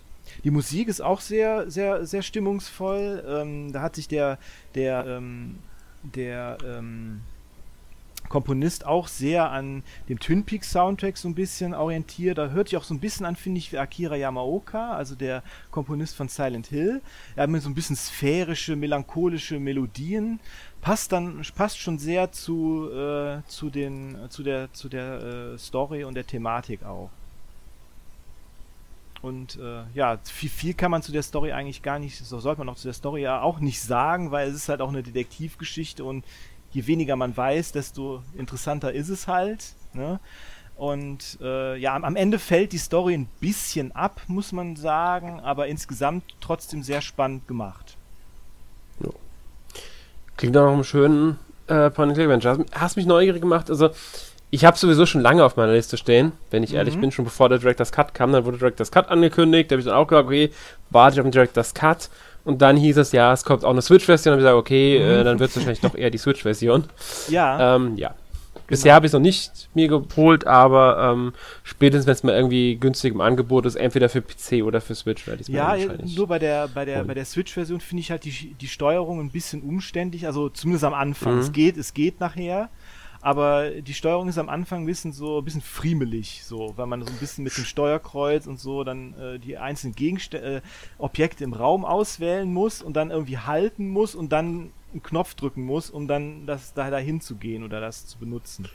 Die 0.44 0.50
Musik 0.50 0.88
ist 0.88 1.00
auch 1.00 1.20
sehr, 1.20 1.70
sehr, 1.70 2.06
sehr 2.06 2.22
stimmungsvoll. 2.22 3.24
Ähm, 3.26 3.72
da 3.72 3.82
hat 3.82 3.96
sich 3.96 4.08
der, 4.08 4.38
der, 4.74 5.06
ähm, 5.06 5.58
der 6.02 6.58
ähm, 6.64 7.20
Komponist 8.32 8.86
auch 8.86 9.08
sehr 9.08 9.50
an 9.50 9.82
dem 10.08 10.18
Twin 10.18 10.44
Peaks 10.44 10.72
Soundtrack 10.72 11.18
so 11.18 11.28
ein 11.28 11.34
bisschen 11.34 11.74
orientiert. 11.74 12.38
Da 12.38 12.48
hört 12.48 12.70
sich 12.70 12.78
auch 12.78 12.84
so 12.84 12.94
ein 12.94 12.98
bisschen 12.98 13.26
an, 13.26 13.36
finde 13.36 13.58
ich, 13.58 13.72
wie 13.72 13.78
Akira 13.78 14.16
Yamaoka, 14.16 14.94
also 14.94 15.14
der 15.14 15.42
Komponist 15.70 16.16
von 16.16 16.28
Silent 16.28 16.68
Hill. 16.68 17.02
Er 17.36 17.42
hat 17.42 17.50
mir 17.50 17.60
so 17.60 17.68
ein 17.68 17.74
bisschen 17.74 17.94
sphärische, 17.94 18.74
melancholische 18.74 19.60
Melodien 19.60 20.40
passt 20.80 21.12
dann 21.12 21.42
passt 21.54 21.78
schon 21.78 21.98
sehr 21.98 22.32
zu 22.32 22.90
äh, 22.90 23.42
zu 23.46 23.68
den 23.68 24.16
zu 24.30 24.42
der 24.42 24.72
zu 24.72 24.88
der 24.88 25.52
äh, 25.54 25.58
Story 25.58 26.02
und 26.04 26.14
der 26.14 26.26
Thematik 26.26 26.84
auch. 26.84 27.10
Und 29.20 29.56
äh, 29.60 29.84
ja, 29.94 30.18
viel, 30.24 30.50
viel 30.50 30.74
kann 30.74 30.90
man 30.90 31.00
zu 31.00 31.12
der 31.12 31.22
Story 31.22 31.52
eigentlich 31.52 31.82
gar 31.82 32.00
nicht, 32.00 32.18
so 32.18 32.40
sollte 32.40 32.58
man 32.58 32.68
auch 32.68 32.76
zu 32.76 32.88
der 32.88 32.92
Story 32.92 33.22
ja 33.22 33.40
auch 33.40 33.60
nicht 33.60 33.80
sagen, 33.80 34.32
weil 34.32 34.48
es 34.48 34.56
ist 34.56 34.68
halt 34.68 34.80
auch 34.80 34.88
eine 34.88 35.04
Detektivgeschichte 35.04 36.02
und 36.02 36.24
je 36.72 36.86
weniger 36.86 37.16
man 37.16 37.36
weiß, 37.36 37.72
desto 37.72 38.22
interessanter 38.36 38.92
ist 38.92 39.08
es 39.08 39.28
halt. 39.28 39.74
Ne? 39.92 40.20
Und 40.76 41.38
äh, 41.40 41.76
ja, 41.76 41.94
am, 41.94 42.16
Ende 42.16 42.38
fällt 42.38 42.72
die 42.72 42.78
Story 42.78 43.14
ein 43.14 43.28
bisschen 43.40 43.92
ab, 43.92 44.20
muss 44.26 44.52
man 44.52 44.76
sagen, 44.76 45.40
aber 45.40 45.68
insgesamt 45.68 46.24
trotzdem 46.40 46.82
sehr 46.82 47.02
spannend 47.02 47.46
gemacht. 47.46 47.96
Jo. 49.00 49.12
Klingt 50.36 50.54
nach 50.54 50.66
einem 50.66 50.82
schönen 50.82 51.38
äh, 51.66 51.90
Point-and-Click-Adventure. 51.90 52.66
Hast 52.72 52.96
mich 52.96 53.06
neugierig 53.06 53.42
gemacht. 53.42 53.70
Also, 53.70 53.90
ich 54.50 54.64
habe 54.64 54.76
sowieso 54.76 55.06
schon 55.06 55.20
lange 55.20 55.44
auf 55.44 55.56
meiner 55.56 55.72
Liste 55.72 55.96
stehen, 55.96 56.32
wenn 56.50 56.62
ich 56.62 56.72
mhm. 56.72 56.76
ehrlich 56.76 56.98
bin. 56.98 57.12
Schon 57.12 57.24
bevor 57.24 57.48
der 57.48 57.58
Director's 57.58 57.92
Cut 57.92 58.12
kam, 58.12 58.32
dann 58.32 58.44
wurde 58.44 58.58
Director's 58.58 58.90
Cut 58.90 59.08
angekündigt. 59.08 59.70
Da 59.70 59.74
habe 59.74 59.80
ich 59.80 59.86
dann 59.86 59.94
auch 59.94 60.06
gesagt, 60.06 60.26
okay, 60.26 60.50
warte 60.90 61.14
ich 61.14 61.20
auf 61.20 61.26
den 61.26 61.32
Director's 61.32 61.74
Cut. 61.74 62.10
Und 62.44 62.60
dann 62.60 62.76
hieß 62.76 62.96
es, 62.96 63.12
ja, 63.12 63.32
es 63.32 63.44
kommt 63.44 63.64
auch 63.64 63.70
eine 63.70 63.82
Switch-Version. 63.82 64.34
Und 64.34 64.40
ich 64.40 64.44
gesagt, 64.44 64.58
okay, 64.58 64.98
mhm. 64.98 65.20
äh, 65.20 65.24
dann 65.24 65.38
wird 65.38 65.50
es 65.50 65.56
wahrscheinlich 65.56 65.80
doch 65.80 65.94
eher 65.94 66.10
die 66.10 66.18
Switch-Version. 66.18 66.84
Ja. 67.28 67.76
Ähm, 67.76 67.96
ja. 67.96 68.14
Bisher 68.66 68.94
habe 68.94 69.04
ich 69.04 69.10
es 69.10 69.12
noch 69.12 69.20
nicht 69.20 69.68
mir 69.74 69.88
geholt, 69.88 70.46
aber 70.46 71.12
ähm, 71.12 71.34
spätestens, 71.62 72.06
wenn 72.06 72.12
es 72.12 72.22
mal 72.22 72.34
irgendwie 72.34 72.76
günstig 72.76 73.12
im 73.12 73.20
Angebot 73.20 73.66
ist, 73.66 73.74
entweder 73.74 74.08
für 74.08 74.22
PC 74.22 74.64
oder 74.64 74.80
für 74.80 74.94
Switch, 74.94 75.26
werde 75.26 75.42
ich 75.42 75.48
es 75.48 75.54
Ja, 75.54 75.76
nur 76.16 76.26
bei 76.26 76.38
der, 76.38 76.68
bei 76.68 76.86
der, 76.86 77.04
bei 77.04 77.12
der 77.12 77.26
Switch-Version 77.26 77.80
finde 77.80 78.00
ich 78.00 78.10
halt 78.10 78.24
die, 78.24 78.54
die 78.58 78.68
Steuerung 78.68 79.20
ein 79.20 79.30
bisschen 79.30 79.60
umständlich, 79.62 80.26
also 80.26 80.48
zumindest 80.48 80.84
am 80.84 80.94
Anfang. 80.94 81.34
Mhm. 81.34 81.40
Es 81.40 81.52
geht, 81.52 81.76
es 81.76 81.92
geht 81.92 82.20
nachher. 82.20 82.70
Aber 83.24 83.70
die 83.70 83.94
Steuerung 83.94 84.28
ist 84.28 84.36
am 84.36 84.48
Anfang 84.48 84.82
ein 84.82 84.86
bisschen 84.86 85.12
so 85.12 85.38
ein 85.38 85.44
bisschen 85.44 85.60
friemelig, 85.62 86.42
so, 86.44 86.72
weil 86.76 86.86
man 86.86 87.02
so 87.02 87.08
ein 87.08 87.18
bisschen 87.18 87.44
mit 87.44 87.56
dem 87.56 87.64
Steuerkreuz 87.64 88.48
und 88.48 88.58
so 88.58 88.82
dann 88.82 89.14
äh, 89.14 89.38
die 89.38 89.56
einzelnen 89.56 89.94
Gegenst 89.94 90.34
äh, 90.34 90.60
Objekte 90.98 91.44
im 91.44 91.52
Raum 91.52 91.84
auswählen 91.84 92.52
muss 92.52 92.82
und 92.82 92.94
dann 92.94 93.12
irgendwie 93.12 93.38
halten 93.38 93.88
muss 93.88 94.16
und 94.16 94.32
dann 94.32 94.72
einen 94.92 95.02
Knopf 95.04 95.34
drücken 95.34 95.62
muss, 95.62 95.88
um 95.88 96.08
dann 96.08 96.46
das 96.46 96.74
da 96.74 96.90
dahin 96.90 97.20
zu 97.20 97.36
gehen 97.36 97.62
oder 97.62 97.80
das 97.80 98.06
zu 98.06 98.18
benutzen. 98.18 98.68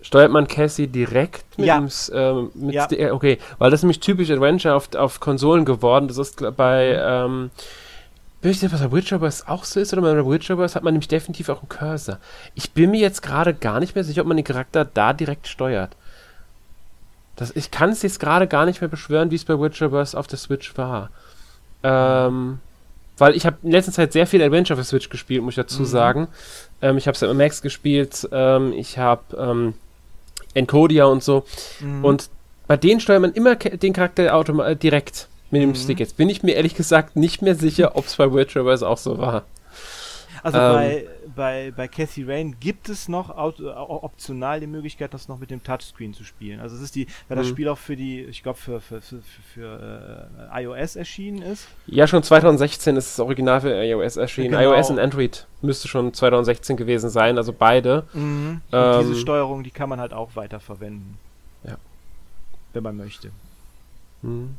Steuert 0.00 0.30
man 0.30 0.48
Cassie 0.48 0.86
direkt 0.86 1.58
mit 1.58 1.66
ja. 1.66 1.78
dem 1.78 1.90
ähm, 2.12 2.50
mit 2.54 2.74
ja. 2.74 3.12
okay, 3.12 3.38
weil 3.58 3.70
das 3.70 3.80
ist 3.80 3.84
nämlich 3.84 4.00
typisch 4.00 4.30
Adventure 4.30 4.74
auf, 4.74 4.94
auf 4.94 5.20
Konsolen 5.20 5.66
geworden. 5.66 6.08
Das 6.08 6.16
ist 6.16 6.42
bei 6.56 6.98
ähm, 6.98 7.50
bin 8.46 8.68
ich 8.68 8.72
was 8.72 8.80
bei 8.80 8.92
Witcher 8.92 9.18
Bros 9.18 9.44
auch 9.46 9.64
so 9.64 9.80
ist 9.80 9.92
oder 9.92 10.02
bei 10.02 10.26
Witcher 10.26 10.56
Bros 10.56 10.76
hat 10.76 10.84
man 10.84 10.94
nämlich 10.94 11.08
definitiv 11.08 11.48
auch 11.48 11.60
einen 11.60 11.68
Cursor. 11.68 12.18
Ich 12.54 12.70
bin 12.72 12.92
mir 12.92 13.00
jetzt 13.00 13.20
gerade 13.20 13.52
gar 13.54 13.80
nicht 13.80 13.94
mehr 13.94 14.04
sicher, 14.04 14.22
ob 14.22 14.28
man 14.28 14.36
den 14.36 14.44
Charakter 14.44 14.84
da 14.84 15.12
direkt 15.12 15.48
steuert. 15.48 15.96
Das, 17.34 17.54
ich 17.54 17.70
kann 17.70 17.90
es 17.90 18.02
jetzt 18.02 18.20
gerade 18.20 18.46
gar 18.46 18.64
nicht 18.64 18.80
mehr 18.80 18.88
beschwören, 18.88 19.30
wie 19.30 19.34
es 19.34 19.44
bei 19.44 19.58
Witcher 19.58 19.88
Bros 19.88 20.14
auf 20.14 20.28
der 20.28 20.38
Switch 20.38 20.76
war. 20.78 21.10
Ähm, 21.82 22.60
weil 23.18 23.34
ich 23.34 23.46
habe 23.46 23.56
in 23.62 23.72
letzter 23.72 23.92
Zeit 23.92 24.12
sehr 24.12 24.26
viel 24.26 24.42
Adventure 24.42 24.78
für 24.78 24.84
Switch 24.84 25.08
gespielt, 25.08 25.42
muss 25.42 25.52
ich 25.52 25.56
dazu 25.56 25.82
mhm. 25.82 25.86
sagen. 25.86 26.28
Ähm, 26.82 26.98
ich 26.98 27.08
habe 27.08 27.14
es 27.14 27.20
ja 27.20 27.32
Max 27.34 27.62
gespielt, 27.62 28.28
ähm, 28.30 28.72
ich 28.72 28.98
habe 28.98 29.36
ähm, 29.36 29.74
Encodia 30.54 31.06
und 31.06 31.24
so. 31.24 31.44
Mhm. 31.80 32.04
Und 32.04 32.30
bei 32.66 32.76
denen 32.76 33.00
steuert 33.00 33.22
man 33.22 33.32
immer 33.32 33.56
den 33.56 33.92
Charakter 33.92 34.24
äh, 34.66 34.76
direkt 34.76 35.28
mit 35.50 35.62
dem 35.62 35.70
mhm. 35.70 35.74
Stick. 35.74 36.00
Jetzt 36.00 36.16
bin 36.16 36.28
ich 36.28 36.42
mir 36.42 36.52
ehrlich 36.52 36.74
gesagt 36.74 37.16
nicht 37.16 37.42
mehr 37.42 37.54
sicher, 37.54 37.96
ob 37.96 38.06
es 38.06 38.16
bei 38.16 38.32
Witcher 38.32 38.64
Bros 38.64 38.82
auch 38.82 38.98
so 38.98 39.18
war. 39.18 39.44
Also 40.42 40.58
ähm, 40.58 40.74
bei, 40.74 41.06
bei, 41.34 41.72
bei 41.76 41.88
Cathy 41.88 42.22
Rain 42.22 42.56
gibt 42.60 42.88
es 42.88 43.08
noch 43.08 43.36
optional 43.36 44.60
die 44.60 44.68
Möglichkeit, 44.68 45.12
das 45.12 45.26
noch 45.26 45.40
mit 45.40 45.50
dem 45.50 45.60
Touchscreen 45.62 46.14
zu 46.14 46.22
spielen. 46.22 46.60
Also 46.60 46.76
es 46.76 46.82
ist 46.82 46.94
die, 46.94 47.08
weil 47.26 47.36
das 47.36 47.46
mhm. 47.46 47.50
Spiel 47.50 47.68
auch 47.68 47.78
für 47.78 47.96
die, 47.96 48.22
ich 48.22 48.44
glaube 48.44 48.56
für, 48.56 48.80
für, 48.80 49.00
für, 49.00 49.22
für 49.52 50.28
äh, 50.52 50.62
iOS 50.62 50.94
erschienen 50.94 51.42
ist. 51.42 51.66
Ja, 51.86 52.06
schon 52.06 52.22
2016 52.22 52.96
ist 52.96 53.18
das 53.18 53.20
Original 53.24 53.60
für 53.60 53.82
iOS 53.82 54.16
erschienen. 54.16 54.52
Genau. 54.52 54.74
iOS 54.74 54.90
und 54.90 55.00
Android 55.00 55.46
müsste 55.62 55.88
schon 55.88 56.14
2016 56.14 56.76
gewesen 56.76 57.10
sein, 57.10 57.38
also 57.38 57.52
beide. 57.52 58.04
Mhm. 58.12 58.60
Ähm, 58.70 59.00
diese 59.00 59.16
Steuerung, 59.16 59.64
die 59.64 59.72
kann 59.72 59.88
man 59.88 59.98
halt 59.98 60.12
auch 60.12 60.36
weiter 60.36 60.60
verwenden. 60.60 61.18
Ja. 61.64 61.76
Wenn 62.72 62.84
man 62.84 62.96
möchte. 62.96 63.30
Mhm. 64.22 64.56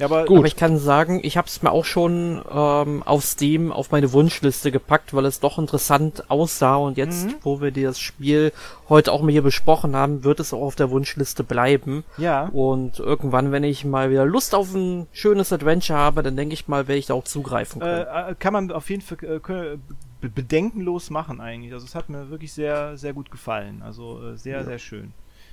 Ja, 0.00 0.06
aber, 0.06 0.24
Gut. 0.24 0.38
aber 0.38 0.46
ich 0.46 0.56
kann 0.56 0.78
sagen, 0.78 1.20
ich 1.22 1.36
habe 1.36 1.46
es 1.46 1.60
mir 1.60 1.70
auch 1.70 1.84
schon 1.84 2.40
ähm, 2.50 3.02
auf 3.02 3.22
Steam 3.22 3.70
auf 3.70 3.90
meine 3.90 4.14
Wunschliste 4.14 4.72
gepackt, 4.72 5.12
weil 5.12 5.26
es 5.26 5.40
doch 5.40 5.58
interessant 5.58 6.30
aussah 6.30 6.76
und 6.76 6.96
jetzt, 6.96 7.26
mhm. 7.26 7.34
wo 7.42 7.60
wir 7.60 7.70
das 7.70 8.00
Spiel 8.00 8.54
heute 8.88 9.12
auch 9.12 9.20
mal 9.20 9.30
hier 9.30 9.42
besprochen 9.42 9.94
haben, 9.94 10.24
wird 10.24 10.40
es 10.40 10.54
auch 10.54 10.62
auf 10.62 10.74
der 10.74 10.90
Wunschliste 10.90 11.44
bleiben. 11.44 12.04
Ja. 12.16 12.46
Und 12.46 12.98
irgendwann, 12.98 13.52
wenn 13.52 13.62
ich 13.62 13.84
mal 13.84 14.08
wieder 14.08 14.24
Lust 14.24 14.54
auf 14.54 14.72
ein 14.72 15.06
schönes 15.12 15.52
Adventure 15.52 15.98
habe, 15.98 16.22
dann 16.22 16.34
denke 16.34 16.54
ich 16.54 16.66
mal, 16.66 16.88
werde 16.88 16.98
ich 16.98 17.06
da 17.06 17.12
auch 17.12 17.24
zugreifen 17.24 17.82
können. 17.82 18.06
Äh, 18.06 18.30
äh 18.30 18.34
kann 18.38 18.54
man 18.54 18.72
auf 18.72 18.88
jeden 18.88 19.02
Fall 19.02 19.18
äh, 19.22 20.28
bedenkenlos 20.28 21.10
machen 21.10 21.42
eigentlich. 21.42 21.74
Also 21.74 21.84
es 21.84 21.94
hat 21.94 22.08
mir 22.08 22.30
wirklich 22.30 22.54
sehr, 22.54 22.96
sehr 22.96 23.12
gut 23.12 23.30
gefallen. 23.30 23.82
Also 23.82 24.30
äh, 24.30 24.38
sehr, 24.38 24.60
ja. 24.60 24.64
sehr 24.64 24.78
schön. 24.78 25.12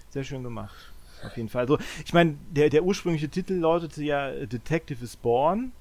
Sehr 0.10 0.24
schön 0.24 0.41
gemacht 0.41 0.93
auf 1.24 1.36
jeden 1.36 1.49
Fall. 1.49 1.61
Also, 1.61 1.78
ich 2.05 2.13
meine, 2.13 2.38
der, 2.51 2.70
der 2.70 2.84
ursprüngliche 2.84 3.30
Titel 3.30 3.53
lautete 3.53 4.03
ja 4.03 4.32
Detective 4.45 5.03
is 5.03 5.15
Born. 5.15 5.72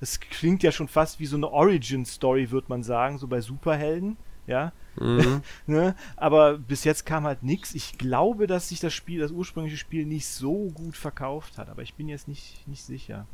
Das 0.00 0.18
klingt 0.18 0.62
ja 0.62 0.72
schon 0.72 0.88
fast 0.88 1.20
wie 1.20 1.26
so 1.26 1.36
eine 1.36 1.50
Origin-Story, 1.50 2.50
würde 2.50 2.68
man 2.68 2.82
sagen, 2.82 3.18
so 3.18 3.26
bei 3.26 3.40
Superhelden, 3.40 4.16
ja. 4.46 4.72
Mhm. 4.98 5.42
ne? 5.66 5.94
Aber 6.16 6.58
bis 6.58 6.84
jetzt 6.84 7.04
kam 7.04 7.24
halt 7.24 7.42
nichts. 7.42 7.74
Ich 7.74 7.98
glaube, 7.98 8.46
dass 8.46 8.70
sich 8.70 8.80
das 8.80 8.94
Spiel, 8.94 9.20
das 9.20 9.30
ursprüngliche 9.30 9.76
Spiel, 9.76 10.06
nicht 10.06 10.26
so 10.26 10.70
gut 10.70 10.96
verkauft 10.96 11.58
hat, 11.58 11.68
aber 11.68 11.82
ich 11.82 11.94
bin 11.94 12.08
jetzt 12.08 12.28
nicht, 12.28 12.66
nicht 12.66 12.82
sicher. 12.82 13.26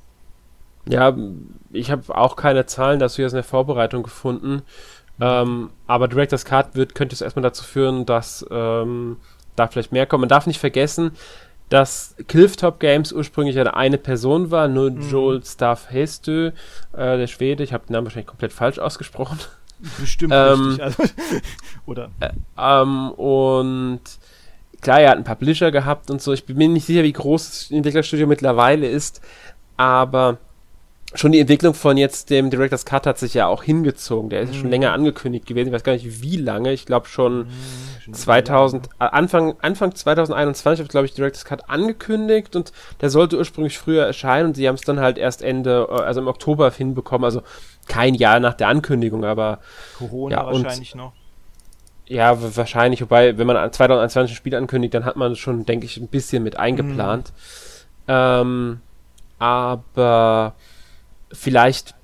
Ja, 0.89 1.16
ich 1.72 1.91
habe 1.91 2.16
auch 2.16 2.37
keine 2.37 2.66
Zahlen 2.66 3.01
dazu 3.01 3.22
jetzt 3.22 3.32
in 3.32 3.37
der 3.37 3.45
Vorbereitung 3.45 4.03
gefunden. 4.03 4.62
Ähm, 5.20 5.70
aber 5.87 6.09
Director's 6.09 6.45
Card 6.45 6.74
wird, 6.74 6.95
könnte 6.95 7.14
es 7.14 7.22
erstmal 7.22 7.43
dazu 7.43 7.64
führen, 7.64 8.07
dass 8.07 8.47
ähm, 8.51 9.16
da 9.57 9.66
vielleicht 9.66 9.92
mehr 9.92 10.07
kommen. 10.07 10.22
Man 10.22 10.28
darf 10.28 10.46
nicht 10.46 10.61
vergessen, 10.61 11.12
dass 11.68 12.14
Clifftop 12.28 12.78
Games 12.78 13.12
ursprünglich 13.12 13.59
eine 13.59 13.98
Person 13.98 14.50
war, 14.50 14.68
nur 14.68 14.90
mhm. 14.90 15.11
Joel 15.11 15.44
Staff 15.44 15.90
Hestö, 15.90 16.48
äh, 16.48 16.52
der 16.92 17.26
Schwede, 17.26 17.64
ich 17.64 17.72
habe 17.72 17.86
den 17.86 17.94
Namen 17.94 18.07
wahrscheinlich 18.07 18.28
komplett 18.28 18.52
falsch 18.52 18.78
ausgesprochen. 18.78 19.38
Bestimmt 19.98 20.32
ähm, 20.34 20.78
richtig. 20.78 20.82
Also, 20.82 21.02
oder? 21.86 22.11
Äh, 22.20 22.30
ähm, 22.59 23.11
und 23.11 24.00
klar, 24.80 25.00
er 25.00 25.11
hat 25.11 25.16
einen 25.16 25.24
Publisher 25.24 25.70
gehabt 25.70 26.11
und 26.11 26.22
so. 26.22 26.32
Ich 26.32 26.44
bin 26.46 26.57
mir 26.57 26.68
nicht 26.68 26.86
sicher, 26.86 27.02
wie 27.02 27.12
groß 27.12 27.46
das 27.46 27.70
Entwicklerstudio 27.70 28.26
mittlerweile 28.26 28.88
ist, 28.88 29.20
aber 29.76 30.38
schon 31.17 31.33
die 31.33 31.41
Entwicklung 31.41 31.75
von 31.75 31.97
jetzt 31.97 32.31
dem 32.31 32.51
Director's 32.51 32.85
Cut 32.85 33.07
hat 33.07 33.19
sich 33.19 33.35
ja 33.35 33.47
auch 33.47 33.62
hingezogen. 33.62 34.31
Der 34.31 34.43
ist 34.43 34.53
mhm. 34.53 34.61
schon 34.61 34.71
länger 34.71 34.93
angekündigt 34.93 35.47
gewesen. 35.47 35.69
Ich 35.69 35.75
weiß 35.75 35.85
gar 35.85 35.93
nicht, 35.93 36.23
wie 36.23 36.37
lange. 36.37 36.73
Ich 36.73 36.87
glaube 36.87 37.09
schon, 37.09 37.39
mhm, 37.39 37.49
schon 38.05 38.14
2000, 38.14 38.87
äh, 38.87 39.05
Anfang, 39.05 39.55
Anfang 39.61 39.95
2021 39.95 40.85
hat, 40.85 40.91
glaube 40.91 41.07
ich, 41.07 41.14
Director's 41.14 41.45
Cut 41.45 41.69
angekündigt 41.69 42.57
und 42.57 42.73
der 43.01 43.11
sollte 43.11 43.37
ursprünglich 43.37 43.79
früher 43.79 44.05
erscheinen 44.05 44.49
und 44.49 44.55
sie 44.55 44.69
haben 44.69 44.77
es 44.77 44.83
dann 44.83 45.01
halt 45.01 45.19
erst 45.19 45.43
Ende, 45.43 45.89
äh, 45.91 46.03
also 46.03 46.21
im 46.21 46.29
Oktober 46.29 46.71
hinbekommen. 46.71 47.25
Also 47.25 47.43
kein 47.89 48.14
Jahr 48.14 48.41
nach 48.41 48.55
der 48.55 48.69
Ankündigung, 48.69 49.25
aber. 49.25 49.61
Corona 49.99 50.37
ja, 50.37 50.47
wahrscheinlich 50.47 50.95
noch. 50.95 51.12
Ja, 52.07 52.57
wahrscheinlich. 52.57 53.03
Wobei, 53.03 53.37
wenn 53.37 53.47
man 53.47 53.73
2021 53.73 54.33
ein 54.33 54.37
Spiel 54.37 54.55
ankündigt, 54.55 54.95
dann 54.95 55.05
hat 55.05 55.17
man 55.17 55.35
schon, 55.35 55.67
denke 55.67 55.87
ich, 55.87 55.97
ein 55.97 56.09
bisschen 56.09 56.43
mit 56.43 56.57
eingeplant. 56.57 57.33
Mhm. 58.07 58.09
Ähm, 58.09 58.81
aber 59.39 60.55
vielleicht 61.33 61.95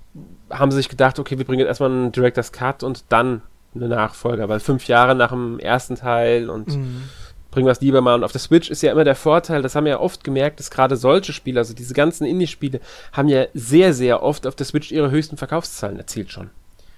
haben 0.51 0.71
sie 0.71 0.77
sich 0.77 0.89
gedacht, 0.89 1.19
okay, 1.19 1.39
wir 1.39 1.45
bringen 1.45 1.61
jetzt 1.61 1.69
erstmal 1.69 1.91
einen 1.91 2.13
Director's 2.13 2.53
Cut 2.53 2.83
und 2.83 3.05
dann 3.09 3.43
eine 3.75 3.89
Nachfolger, 3.89 4.49
weil 4.49 4.61
fünf 4.61 4.87
Jahre 4.87 5.15
nach 5.15 5.31
dem 5.31 5.59
ersten 5.59 5.97
Teil 5.97 6.51
und 6.51 6.69
mhm. 6.69 7.05
bringen 7.51 7.67
wir 7.67 7.73
es 7.73 7.81
lieber 7.81 8.01
mal. 8.01 8.15
Und 8.15 8.25
auf 8.25 8.33
der 8.33 8.41
Switch 8.41 8.71
ist 8.71 8.83
ja 8.83 8.93
immer 8.93 9.05
der 9.05 9.15
Vorteil, 9.15 9.63
das 9.63 9.75
haben 9.75 9.85
wir 9.85 9.93
ja 9.93 10.01
oft 10.01 10.25
gemerkt, 10.25 10.61
dass 10.61 10.71
gerade 10.71 10.97
solche 10.97 11.33
Spiele, 11.33 11.61
also 11.61 11.75
diese 11.75 11.95
ganzen 11.95 12.27
Indie-Spiele, 12.27 12.81
haben 13.13 13.29
ja 13.29 13.47
sehr, 13.55 13.95
sehr 13.95 14.23
oft 14.23 14.47
auf 14.47 14.55
der 14.55 14.67
Switch 14.67 14.93
ihre 14.93 15.11
höchsten 15.11 15.37
Verkaufszahlen 15.37 15.97
erzielt 15.97 16.31
schon. 16.31 16.51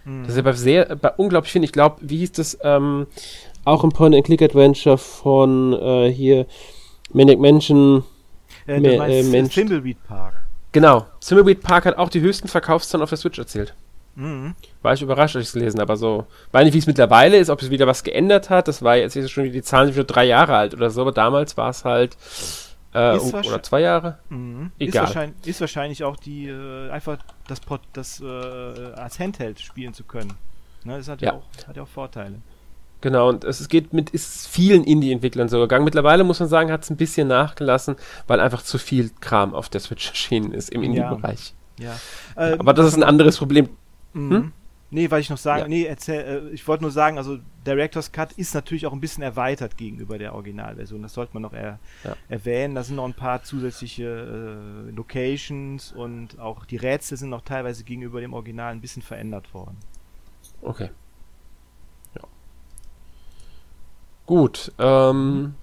Mhm. 0.04 0.24
Das 0.24 0.32
ist 0.32 0.38
aber 0.38 0.54
sehr, 0.54 0.96
bei 0.96 1.12
unglaublich 1.16 1.52
finde 1.52 1.66
ich, 1.66 1.72
glaube, 1.72 1.96
wie 2.00 2.18
hieß 2.18 2.32
das, 2.32 2.58
ähm, 2.62 3.06
auch 3.64 3.84
im 3.84 3.90
Point-and-Click-Adventure 3.90 4.98
von 4.98 5.72
äh, 5.74 6.12
hier 6.12 6.46
Manic 7.12 7.38
Mansion, 7.38 8.04
äh, 8.66 8.98
meinst, 8.98 9.28
äh, 9.28 9.30
Mensch. 9.30 9.54
Thimbleweed 9.54 10.02
Park. 10.04 10.43
Genau. 10.74 11.06
Thimbleweed 11.20 11.62
Park 11.62 11.86
hat 11.86 11.96
auch 11.96 12.08
die 12.08 12.20
höchsten 12.20 12.48
Verkaufszahlen 12.48 13.02
auf 13.02 13.08
der 13.08 13.16
Switch 13.16 13.38
erzählt. 13.38 13.74
Mhm. 14.16 14.56
War 14.82 14.92
ich 14.92 15.02
überrascht, 15.02 15.36
als 15.36 15.44
ich 15.44 15.48
es 15.48 15.54
gelesen 15.54 15.80
habe. 15.80 15.92
Also, 15.92 16.26
weiß 16.50 16.64
nicht, 16.64 16.74
wie 16.74 16.78
es 16.78 16.86
mittlerweile 16.88 17.36
ist, 17.36 17.48
ob 17.48 17.62
es 17.62 17.70
wieder 17.70 17.86
was 17.86 18.02
geändert 18.02 18.50
hat. 18.50 18.66
Das 18.66 18.82
war 18.82 18.96
jetzt, 18.96 19.14
jetzt 19.14 19.30
schon, 19.30 19.50
die 19.50 19.62
Zahlen 19.62 19.86
sind 19.86 19.94
schon 19.94 20.06
drei 20.08 20.24
Jahre 20.24 20.56
alt 20.56 20.74
oder 20.74 20.90
so, 20.90 21.02
aber 21.02 21.12
damals 21.12 21.56
war 21.56 21.70
es 21.70 21.84
halt 21.84 22.16
äh, 22.92 23.16
oder 23.16 23.62
zwei 23.62 23.82
Jahre. 23.82 24.18
Mhm. 24.30 24.72
Egal. 24.80 25.04
Ist 25.04 25.08
wahrscheinlich, 25.08 25.46
ist 25.46 25.60
wahrscheinlich 25.60 26.04
auch 26.04 26.16
die, 26.16 26.48
äh, 26.48 26.90
einfach 26.90 27.18
das, 27.46 27.60
Pod, 27.60 27.80
das 27.92 28.20
äh, 28.20 28.24
als 28.24 29.20
Handheld 29.20 29.60
spielen 29.60 29.94
zu 29.94 30.02
können. 30.02 30.32
Ne, 30.82 30.96
das 30.96 31.06
hat 31.06 31.22
ja, 31.22 31.28
ja 31.28 31.34
auch, 31.38 31.68
hat 31.68 31.76
ja 31.76 31.84
auch 31.84 31.88
Vorteile. 31.88 32.40
Genau, 33.04 33.28
und 33.28 33.44
es 33.44 33.68
geht 33.68 33.92
mit 33.92 34.08
ist 34.08 34.48
vielen 34.48 34.82
Indie-Entwicklern 34.82 35.50
so 35.50 35.60
gegangen. 35.60 35.84
Mittlerweile 35.84 36.24
muss 36.24 36.40
man 36.40 36.48
sagen, 36.48 36.72
hat 36.72 36.84
es 36.84 36.90
ein 36.90 36.96
bisschen 36.96 37.28
nachgelassen, 37.28 37.96
weil 38.26 38.40
einfach 38.40 38.62
zu 38.62 38.78
viel 38.78 39.10
Kram 39.20 39.54
auf 39.54 39.68
der 39.68 39.82
Switch 39.82 40.08
erschienen 40.08 40.52
ist 40.52 40.70
im 40.70 40.82
Indie-Bereich. 40.82 41.52
Ja. 41.78 41.98
ja. 42.34 42.52
Äh, 42.52 42.56
Aber 42.58 42.72
das 42.72 42.86
ist 42.86 42.94
ein 42.94 43.02
anderes 43.02 43.36
Problem. 43.36 43.68
Mhm. 44.14 44.30
Hm? 44.30 44.52
Nee, 44.88 45.10
weil 45.10 45.20
ich 45.20 45.28
noch 45.28 45.36
sagen, 45.36 45.62
ja. 45.64 45.68
nee, 45.68 45.84
erzähl, 45.84 46.48
äh, 46.50 46.54
ich 46.54 46.66
wollte 46.66 46.82
nur 46.82 46.92
sagen, 46.92 47.18
also 47.18 47.36
Director's 47.66 48.10
Cut 48.10 48.32
ist 48.32 48.54
natürlich 48.54 48.86
auch 48.86 48.94
ein 48.94 49.02
bisschen 49.02 49.22
erweitert 49.22 49.76
gegenüber 49.76 50.16
der 50.16 50.34
Originalversion. 50.34 51.02
Das 51.02 51.12
sollte 51.12 51.34
man 51.34 51.42
noch 51.42 51.52
er 51.52 51.78
ja. 52.04 52.16
erwähnen. 52.30 52.74
Da 52.74 52.84
sind 52.84 52.96
noch 52.96 53.04
ein 53.04 53.12
paar 53.12 53.42
zusätzliche 53.42 54.86
äh, 54.88 54.90
Locations 54.92 55.92
und 55.92 56.38
auch 56.38 56.64
die 56.64 56.76
Rätsel 56.76 57.18
sind 57.18 57.28
noch 57.28 57.42
teilweise 57.42 57.84
gegenüber 57.84 58.22
dem 58.22 58.32
Original 58.32 58.72
ein 58.72 58.80
bisschen 58.80 59.02
verändert 59.02 59.52
worden. 59.52 59.76
Okay. 60.62 60.88
Ja. 62.14 62.22
Gut. 64.26 64.72
Ähm, 64.78 65.54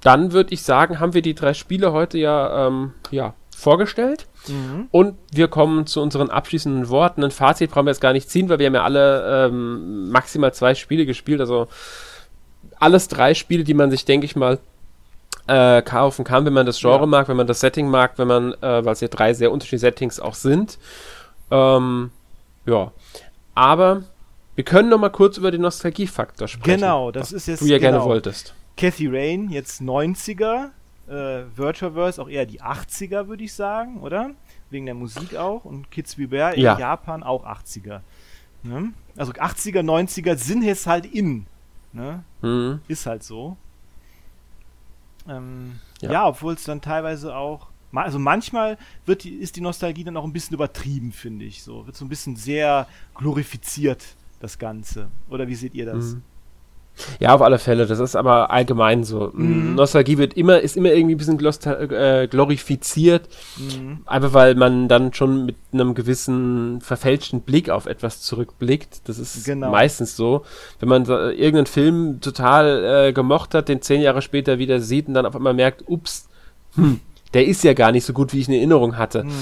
dann 0.00 0.32
würde 0.32 0.54
ich 0.54 0.62
sagen, 0.62 1.00
haben 1.00 1.14
wir 1.14 1.22
die 1.22 1.34
drei 1.34 1.54
Spiele 1.54 1.92
heute 1.92 2.18
ja, 2.18 2.66
ähm, 2.66 2.92
ja 3.10 3.34
vorgestellt. 3.56 4.26
Mhm. 4.48 4.88
Und 4.90 5.16
wir 5.32 5.48
kommen 5.48 5.86
zu 5.86 6.00
unseren 6.02 6.30
abschließenden 6.30 6.88
Worten. 6.88 7.24
Ein 7.24 7.30
Fazit 7.30 7.70
brauchen 7.70 7.86
wir 7.86 7.90
jetzt 7.90 8.00
gar 8.00 8.12
nicht 8.12 8.28
ziehen, 8.28 8.48
weil 8.48 8.58
wir 8.58 8.66
haben 8.66 8.74
ja 8.74 8.84
alle 8.84 9.46
ähm, 9.46 10.10
maximal 10.10 10.52
zwei 10.52 10.74
Spiele 10.74 11.06
gespielt. 11.06 11.40
Also 11.40 11.68
alles 12.78 13.08
drei 13.08 13.34
Spiele, 13.34 13.64
die 13.64 13.74
man 13.74 13.90
sich, 13.90 14.04
denke 14.04 14.26
ich 14.26 14.36
mal, 14.36 14.58
äh, 15.46 15.80
kaufen 15.82 16.24
kann, 16.24 16.44
wenn 16.44 16.52
man 16.52 16.66
das 16.66 16.80
Genre 16.80 17.00
ja. 17.00 17.06
mag, 17.06 17.28
wenn 17.28 17.36
man 17.36 17.46
das 17.46 17.60
Setting 17.60 17.88
mag, 17.88 18.18
wenn 18.18 18.28
man, 18.28 18.52
äh, 18.54 18.84
weil 18.84 18.92
es 18.92 19.00
ja 19.00 19.08
drei 19.08 19.32
sehr 19.32 19.52
unterschiedliche 19.52 19.86
Settings 19.86 20.20
auch 20.20 20.34
sind. 20.34 20.78
Ähm, 21.50 22.10
ja. 22.66 22.92
Aber 23.54 24.02
wir 24.56 24.64
können 24.64 24.88
noch 24.88 24.98
mal 24.98 25.10
kurz 25.10 25.36
über 25.36 25.50
den 25.50 25.60
Nostalgiefaktor 25.60 26.48
sprechen. 26.48 26.80
Genau, 26.80 27.12
das 27.12 27.30
ist 27.30 27.46
jetzt. 27.46 27.60
Du 27.60 27.66
ja 27.66 27.78
genau. 27.78 27.90
gerne 27.90 28.04
wolltest. 28.04 28.54
Cathy 28.76 29.06
Rain, 29.06 29.50
jetzt 29.50 29.82
90er, 29.82 30.70
äh, 31.08 31.44
Virtualverse 31.54 32.20
auch 32.20 32.28
eher 32.28 32.46
die 32.46 32.62
80er, 32.62 33.28
würde 33.28 33.44
ich 33.44 33.52
sagen, 33.52 34.00
oder? 34.00 34.30
Wegen 34.70 34.86
der 34.86 34.94
Musik 34.94 35.36
auch. 35.36 35.64
Und 35.64 35.90
Kids 35.90 36.16
Beware 36.16 36.54
in 36.54 36.62
ja. 36.62 36.78
Japan 36.78 37.22
auch 37.22 37.46
80er. 37.46 38.00
Ne? 38.62 38.92
Also 39.16 39.32
80er, 39.32 39.80
90er 39.80 40.36
sind 40.36 40.62
jetzt 40.62 40.86
halt 40.86 41.06
in. 41.06 41.46
Ne? 41.92 42.24
Mhm. 42.40 42.80
Ist 42.88 43.06
halt 43.06 43.22
so. 43.22 43.56
Ähm, 45.28 45.80
ja. 46.00 46.12
ja, 46.12 46.28
obwohl 46.28 46.54
es 46.54 46.64
dann 46.64 46.80
teilweise 46.80 47.36
auch. 47.36 47.68
Also 47.92 48.18
manchmal 48.18 48.76
wird 49.06 49.24
die, 49.24 49.34
ist 49.34 49.56
die 49.56 49.60
Nostalgie 49.60 50.04
dann 50.04 50.16
auch 50.16 50.24
ein 50.24 50.32
bisschen 50.32 50.54
übertrieben, 50.54 51.12
finde 51.12 51.44
ich. 51.44 51.62
So 51.62 51.86
wird 51.86 51.96
so 51.96 52.04
ein 52.04 52.08
bisschen 52.08 52.36
sehr 52.36 52.86
glorifiziert 53.14 54.04
das 54.40 54.58
Ganze. 54.58 55.08
Oder 55.28 55.48
wie 55.48 55.54
seht 55.54 55.74
ihr 55.74 55.86
das? 55.86 56.14
Mhm. 56.14 56.22
Ja, 57.20 57.34
auf 57.34 57.42
alle 57.42 57.58
Fälle. 57.58 57.86
Das 57.86 57.98
ist 57.98 58.16
aber 58.16 58.50
allgemein 58.50 59.04
so. 59.04 59.30
Mhm. 59.34 59.74
Nostalgie 59.74 60.16
wird 60.18 60.34
immer, 60.34 60.60
ist 60.60 60.76
immer 60.76 60.92
irgendwie 60.92 61.14
ein 61.14 61.18
bisschen 61.18 61.92
äh, 61.92 62.26
glorifiziert. 62.26 63.28
Mhm. 63.58 63.98
Einfach 64.06 64.32
weil 64.32 64.54
man 64.54 64.88
dann 64.88 65.12
schon 65.12 65.44
mit 65.44 65.56
einem 65.72 65.94
gewissen 65.94 66.80
verfälschten 66.80 67.42
Blick 67.42 67.68
auf 67.68 67.86
etwas 67.86 68.22
zurückblickt. 68.22 69.08
Das 69.08 69.18
ist 69.18 69.44
genau. 69.44 69.70
meistens 69.70 70.16
so. 70.16 70.44
Wenn 70.80 70.88
man 70.88 71.04
äh, 71.04 71.32
irgendeinen 71.32 71.66
Film 71.66 72.20
total 72.20 73.08
äh, 73.08 73.12
gemocht 73.12 73.54
hat, 73.54 73.68
den 73.68 73.82
zehn 73.82 74.00
Jahre 74.00 74.22
später 74.22 74.58
wieder 74.58 74.80
sieht 74.80 75.08
und 75.08 75.14
dann 75.14 75.26
auf 75.26 75.36
einmal 75.36 75.54
merkt, 75.54 75.84
ups, 75.86 76.28
hm, 76.76 77.00
der 77.34 77.46
ist 77.46 77.62
ja 77.62 77.74
gar 77.74 77.92
nicht 77.92 78.06
so 78.06 78.14
gut, 78.14 78.32
wie 78.32 78.40
ich 78.40 78.48
in 78.48 78.54
Erinnerung 78.54 78.96
hatte. 78.96 79.24
Mhm 79.24 79.32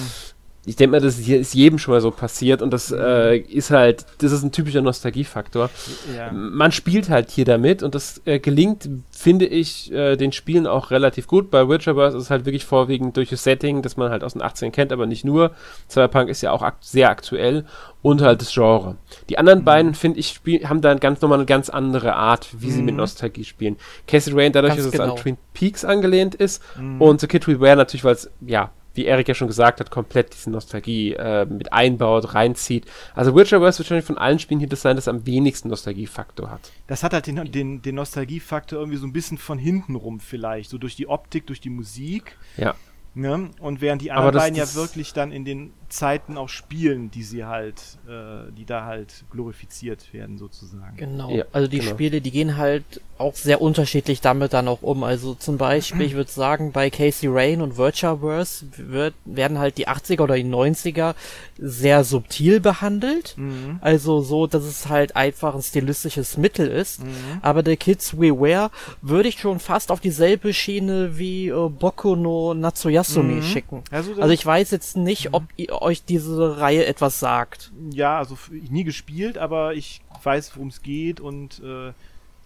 ich 0.66 0.76
denke 0.76 0.92
mal, 0.92 1.00
das 1.00 1.18
ist 1.18 1.54
jedem 1.54 1.78
schon 1.78 1.92
mal 1.92 2.00
so 2.00 2.10
passiert 2.10 2.62
und 2.62 2.70
das 2.70 2.90
äh, 2.90 3.36
ist 3.36 3.70
halt, 3.70 4.06
das 4.18 4.32
ist 4.32 4.42
ein 4.42 4.52
typischer 4.52 4.80
Nostalgiefaktor. 4.80 5.68
Ja. 6.16 6.32
Man 6.32 6.72
spielt 6.72 7.10
halt 7.10 7.30
hier 7.30 7.44
damit 7.44 7.82
und 7.82 7.94
das 7.94 8.22
äh, 8.24 8.38
gelingt, 8.38 8.88
finde 9.10 9.46
ich, 9.46 9.92
äh, 9.92 10.16
den 10.16 10.32
Spielen 10.32 10.66
auch 10.66 10.90
relativ 10.90 11.26
gut. 11.26 11.50
Bei 11.50 11.68
Witcherverse 11.68 12.16
ist 12.16 12.24
es 12.24 12.30
halt 12.30 12.46
wirklich 12.46 12.64
vorwiegend 12.64 13.16
durch 13.16 13.28
das 13.28 13.44
Setting, 13.44 13.82
das 13.82 13.98
man 13.98 14.10
halt 14.10 14.24
aus 14.24 14.32
den 14.32 14.42
18 14.42 14.72
kennt, 14.72 14.92
aber 14.92 15.06
nicht 15.06 15.24
nur. 15.24 15.50
Cyberpunk 15.90 16.30
ist 16.30 16.40
ja 16.40 16.50
auch 16.52 16.62
akt 16.62 16.84
sehr 16.84 17.10
aktuell 17.10 17.66
und 18.00 18.22
halt 18.22 18.40
das 18.40 18.52
Genre. 18.52 18.96
Die 19.28 19.36
anderen 19.36 19.60
mhm. 19.60 19.64
beiden, 19.64 19.94
finde 19.94 20.18
ich, 20.18 20.40
haben 20.64 20.80
da 20.80 20.94
ganz 20.94 21.20
nochmal 21.20 21.38
eine 21.38 21.46
ganz 21.46 21.68
andere 21.68 22.14
Art, 22.14 22.48
wie 22.52 22.68
mhm. 22.68 22.70
sie 22.70 22.82
mit 22.82 22.94
mhm. 22.94 23.00
Nostalgie 23.00 23.44
spielen. 23.44 23.76
Cassie 24.06 24.32
Rain, 24.32 24.52
dadurch, 24.52 24.74
ganz 24.74 24.84
dass 24.84 24.92
genau. 24.92 25.04
es 25.04 25.10
an 25.10 25.16
Twin 25.16 25.36
Peaks 25.52 25.84
angelehnt 25.84 26.34
ist 26.34 26.62
mhm. 26.78 27.02
und 27.02 27.20
The 27.20 27.26
Kid 27.26 27.46
We 27.48 27.60
Wear 27.60 27.76
natürlich, 27.76 28.04
weil 28.04 28.14
es, 28.14 28.30
ja, 28.40 28.70
wie 28.94 29.04
Erik 29.04 29.28
ja 29.28 29.34
schon 29.34 29.48
gesagt 29.48 29.80
hat, 29.80 29.90
komplett 29.90 30.34
diese 30.34 30.50
Nostalgie 30.50 31.14
äh, 31.14 31.44
mit 31.46 31.72
einbaut, 31.72 32.34
reinzieht. 32.34 32.86
Also 33.14 33.34
Witcherverse 33.34 33.78
wird 33.78 33.86
wahrscheinlich 33.86 34.06
von 34.06 34.18
allen 34.18 34.38
Spielen 34.38 34.60
hier 34.60 34.68
das 34.68 34.82
sein, 34.82 34.96
das 34.96 35.08
am 35.08 35.26
wenigsten 35.26 35.68
Nostalgiefaktor 35.68 36.50
hat. 36.50 36.70
Das 36.86 37.02
hat 37.02 37.12
halt 37.12 37.26
den, 37.26 37.50
den, 37.50 37.82
den 37.82 37.94
Nostalgiefaktor 37.94 38.78
irgendwie 38.78 38.98
so 38.98 39.06
ein 39.06 39.12
bisschen 39.12 39.38
von 39.38 39.58
hinten 39.58 39.96
rum 39.96 40.20
vielleicht, 40.20 40.70
so 40.70 40.78
durch 40.78 40.96
die 40.96 41.08
Optik, 41.08 41.46
durch 41.46 41.60
die 41.60 41.70
Musik. 41.70 42.36
Ja. 42.56 42.74
Ne? 43.14 43.50
Und 43.60 43.80
während 43.80 44.02
die 44.02 44.10
anderen 44.10 44.34
beiden 44.34 44.56
ja 44.56 44.74
wirklich 44.74 45.12
dann 45.12 45.30
in 45.30 45.44
den 45.44 45.72
Zeiten 45.88 46.36
auch 46.36 46.48
spielen, 46.48 47.10
die 47.10 47.22
sie 47.22 47.44
halt, 47.44 47.98
äh, 48.08 48.50
die 48.52 48.64
da 48.64 48.84
halt 48.84 49.24
glorifiziert 49.30 50.12
werden 50.12 50.38
sozusagen. 50.38 50.96
Genau. 50.96 51.30
Ja, 51.30 51.44
also 51.52 51.68
die 51.68 51.78
genau. 51.78 51.90
Spiele, 51.90 52.20
die 52.20 52.30
gehen 52.30 52.56
halt 52.56 53.00
auch 53.16 53.34
sehr 53.34 53.60
unterschiedlich 53.60 54.20
damit 54.20 54.52
dann 54.52 54.66
auch 54.66 54.82
um. 54.82 55.04
Also 55.04 55.34
zum 55.34 55.56
Beispiel, 55.56 56.02
ich 56.02 56.14
würde 56.14 56.30
sagen, 56.30 56.72
bei 56.72 56.90
Casey 56.90 57.28
Rain 57.30 57.62
und 57.62 57.76
Virtuaverse 57.76 58.66
wird, 58.76 59.14
werden 59.24 59.58
halt 59.58 59.78
die 59.78 59.88
80er 59.88 60.22
oder 60.22 60.34
die 60.34 60.44
90er 60.44 61.14
sehr 61.56 62.02
subtil 62.02 62.60
behandelt. 62.60 63.34
Mhm. 63.36 63.78
Also 63.80 64.20
so, 64.20 64.46
dass 64.46 64.64
es 64.64 64.88
halt 64.88 65.14
einfach 65.14 65.54
ein 65.54 65.62
stilistisches 65.62 66.36
Mittel 66.36 66.68
ist. 66.68 67.04
Mhm. 67.04 67.08
Aber 67.42 67.62
The 67.64 67.76
Kids 67.76 68.18
We 68.18 68.38
Wear 68.38 68.70
würde 69.00 69.28
ich 69.28 69.38
schon 69.38 69.60
fast 69.60 69.92
auf 69.92 70.00
dieselbe 70.00 70.52
Schiene 70.52 71.16
wie 71.16 71.48
äh, 71.48 71.68
Boku 71.68 72.16
no 72.16 72.54
Natsuyasumi 72.54 73.34
mhm. 73.34 73.42
schicken. 73.42 73.84
Also, 73.90 74.14
also, 74.14 74.32
ich 74.32 74.44
weiß 74.44 74.70
jetzt 74.72 74.96
nicht, 74.96 75.32
ob 75.32 75.44
ihr 75.56 75.73
euch 75.82 76.04
diese 76.04 76.58
Reihe 76.58 76.86
etwas 76.86 77.20
sagt. 77.20 77.72
Ja, 77.90 78.18
also 78.18 78.36
nie 78.50 78.84
gespielt, 78.84 79.38
aber 79.38 79.74
ich 79.74 80.00
weiß, 80.22 80.56
worum 80.56 80.68
es 80.68 80.82
geht 80.82 81.20
und 81.20 81.60
äh, 81.60 81.92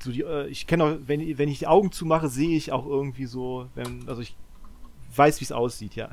so 0.03 0.13
die, 0.13 0.23
äh, 0.23 0.47
ich 0.49 0.67
kenne 0.67 0.85
auch, 0.85 0.97
wenn, 1.07 1.39
wenn 1.39 1.49
ich 1.49 1.61
die 1.61 1.67
Augen 1.67 1.93
zumache, 1.93 2.29
sehe 2.29 2.57
ich 2.57 2.73
auch 2.73 2.87
irgendwie 2.87 3.27
so, 3.27 3.67
wenn, 3.75 4.09
also 4.09 4.23
ich 4.23 4.37
weiß, 5.15 5.41
wie 5.41 5.45
es 5.45 5.53
aussieht, 5.53 5.95
ja. 5.95 6.11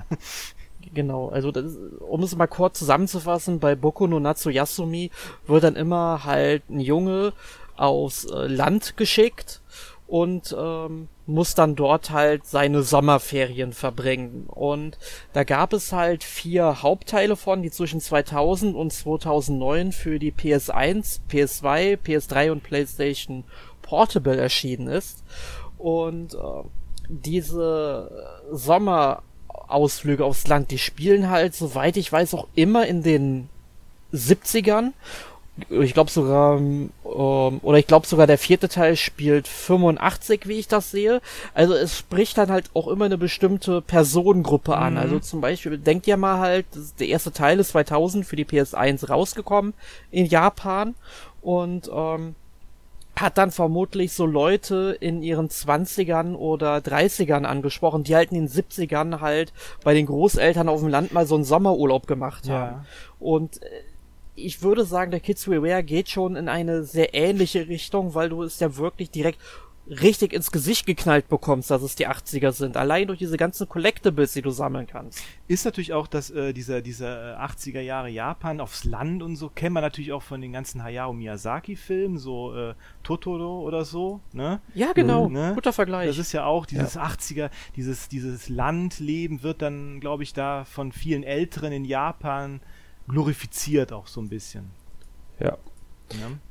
Genau, 0.93 1.29
also 1.29 1.51
das, 1.51 1.73
um 1.99 2.21
es 2.21 2.35
mal 2.35 2.47
kurz 2.47 2.77
zusammenzufassen, 2.79 3.59
bei 3.59 3.75
Boku 3.75 4.05
no 4.05 4.19
Natsu 4.19 4.49
Yasumi 4.49 5.09
wird 5.47 5.63
dann 5.63 5.75
immer 5.75 6.25
halt 6.25 6.69
ein 6.69 6.79
Junge 6.79 7.33
aufs 7.75 8.25
äh, 8.25 8.47
Land 8.47 8.95
geschickt 8.95 9.61
und 10.07 10.55
ähm, 10.57 11.07
muss 11.25 11.55
dann 11.55 11.75
dort 11.75 12.11
halt 12.11 12.45
seine 12.45 12.83
Sommerferien 12.83 13.73
verbringen. 13.73 14.45
Und 14.47 14.97
da 15.33 15.43
gab 15.43 15.73
es 15.73 15.91
halt 15.91 16.23
vier 16.23 16.83
Hauptteile 16.83 17.35
von, 17.35 17.63
die 17.63 17.71
zwischen 17.71 17.99
2000 17.99 18.75
und 18.75 18.93
2009 18.93 19.91
für 19.91 20.19
die 20.19 20.31
PS1, 20.31 21.21
PS2, 21.29 21.97
PS3 21.97 22.51
und 22.51 22.63
PlayStation 22.63 23.43
Portable 23.81 24.37
erschienen 24.37 24.87
ist. 24.87 25.23
Und 25.77 26.35
äh, 26.35 26.37
diese 27.09 28.35
Sommerausflüge 28.51 30.23
aufs 30.23 30.47
Land, 30.47 30.71
die 30.71 30.77
spielen 30.77 31.29
halt, 31.29 31.55
soweit 31.55 31.97
ich 31.97 32.11
weiß, 32.11 32.35
auch 32.35 32.47
immer 32.55 32.85
in 32.85 33.01
den 33.01 33.49
70ern 34.13 34.93
ich 35.69 35.93
glaube 35.93 36.11
sogar, 36.11 36.57
ähm, 36.57 36.89
oder 37.03 37.77
ich 37.77 37.87
glaube 37.87 38.05
sogar 38.05 38.27
der 38.27 38.37
vierte 38.37 38.67
Teil 38.67 38.97
spielt 38.97 39.47
85, 39.47 40.47
wie 40.47 40.59
ich 40.59 40.67
das 40.67 40.91
sehe. 40.91 41.21
Also 41.53 41.73
es 41.73 41.97
spricht 41.97 42.37
dann 42.37 42.51
halt 42.51 42.69
auch 42.73 42.87
immer 42.87 43.05
eine 43.05 43.17
bestimmte 43.17 43.81
Personengruppe 43.81 44.75
an. 44.75 44.93
Mhm. 44.93 44.99
Also 44.99 45.19
zum 45.19 45.41
Beispiel, 45.41 45.77
denkt 45.77 46.07
ihr 46.07 46.17
mal 46.17 46.39
halt, 46.39 46.65
der 46.99 47.07
erste 47.07 47.31
Teil 47.31 47.59
ist 47.59 47.69
2000 47.69 48.25
für 48.25 48.35
die 48.35 48.45
PS1 48.45 49.07
rausgekommen 49.07 49.73
in 50.11 50.25
Japan 50.25 50.93
und 51.41 51.89
ähm, 51.93 52.35
hat 53.15 53.37
dann 53.37 53.51
vermutlich 53.51 54.11
so 54.11 54.25
Leute 54.25 54.97
in 54.99 55.23
ihren 55.23 55.47
20ern 55.47 56.35
oder 56.35 56.77
30ern 56.77 57.45
angesprochen, 57.45 58.03
die 58.03 58.13
halt 58.13 58.33
in 58.33 58.45
den 58.45 58.49
70ern 58.49 59.21
halt 59.21 59.53
bei 59.85 59.93
den 59.93 60.05
Großeltern 60.05 60.67
auf 60.67 60.81
dem 60.81 60.89
Land 60.89 61.13
mal 61.13 61.25
so 61.25 61.35
einen 61.35 61.45
Sommerurlaub 61.45 62.07
gemacht 62.07 62.49
haben. 62.49 62.81
Ja. 62.81 62.85
Und 63.19 63.63
äh, 63.63 63.67
ich 64.35 64.61
würde 64.61 64.85
sagen, 64.85 65.11
der 65.11 65.19
Kids 65.19 65.47
We 65.47 65.61
Wear 65.61 65.83
geht 65.83 66.09
schon 66.09 66.35
in 66.35 66.49
eine 66.49 66.83
sehr 66.83 67.13
ähnliche 67.13 67.67
Richtung, 67.67 68.13
weil 68.13 68.29
du 68.29 68.43
es 68.43 68.59
ja 68.59 68.75
wirklich 68.77 69.11
direkt 69.11 69.39
richtig 69.87 70.33
ins 70.33 70.51
Gesicht 70.51 70.85
geknallt 70.85 71.27
bekommst, 71.29 71.69
dass 71.69 71.81
es 71.81 71.95
die 71.95 72.07
80er 72.07 72.51
sind. 72.51 72.77
Allein 72.77 73.07
durch 73.07 73.19
diese 73.19 73.37
ganzen 73.37 73.69
Collectibles, 73.69 74.33
die 74.33 74.41
du 74.41 74.49
sammeln 74.49 74.87
kannst. 74.87 75.21
Ist 75.47 75.65
natürlich 75.65 75.93
auch, 75.93 76.07
dass 76.07 76.31
äh, 76.31 76.53
dieser, 76.53 76.81
dieser 76.81 77.39
80er 77.39 77.79
äh, 77.79 77.85
Jahre 77.85 78.09
Japan 78.09 78.61
aufs 78.61 78.83
Land 78.83 79.21
und 79.21 79.35
so, 79.35 79.49
kennt 79.49 79.73
man 79.73 79.83
natürlich 79.83 80.11
auch 80.11 80.23
von 80.23 80.41
den 80.41 80.53
ganzen 80.53 80.83
Hayao 80.83 81.13
Miyazaki-Filmen, 81.13 82.17
so 82.17 82.55
äh, 82.55 82.73
Totoro 83.03 83.61
oder 83.61 83.85
so, 83.85 84.21
ne? 84.33 84.59
Ja, 84.73 84.93
genau. 84.93 85.27
Mhm, 85.27 85.33
ne? 85.33 85.51
Guter 85.53 85.73
Vergleich. 85.73 86.07
Das 86.07 86.17
ist 86.17 86.31
ja 86.31 86.45
auch 86.45 86.65
dieses 86.65 86.95
ja. 86.95 87.05
80er, 87.05 87.49
dieses, 87.75 88.09
dieses 88.09 88.49
Landleben 88.49 89.43
wird 89.43 89.61
dann, 89.61 89.99
glaube 89.99 90.23
ich, 90.23 90.33
da 90.33 90.65
von 90.65 90.91
vielen 90.91 91.23
Älteren 91.23 91.71
in 91.71 91.85
Japan 91.85 92.59
glorifiziert 93.07 93.93
auch 93.93 94.07
so 94.07 94.21
ein 94.21 94.29
bisschen. 94.29 94.71
Ja. 95.39 95.57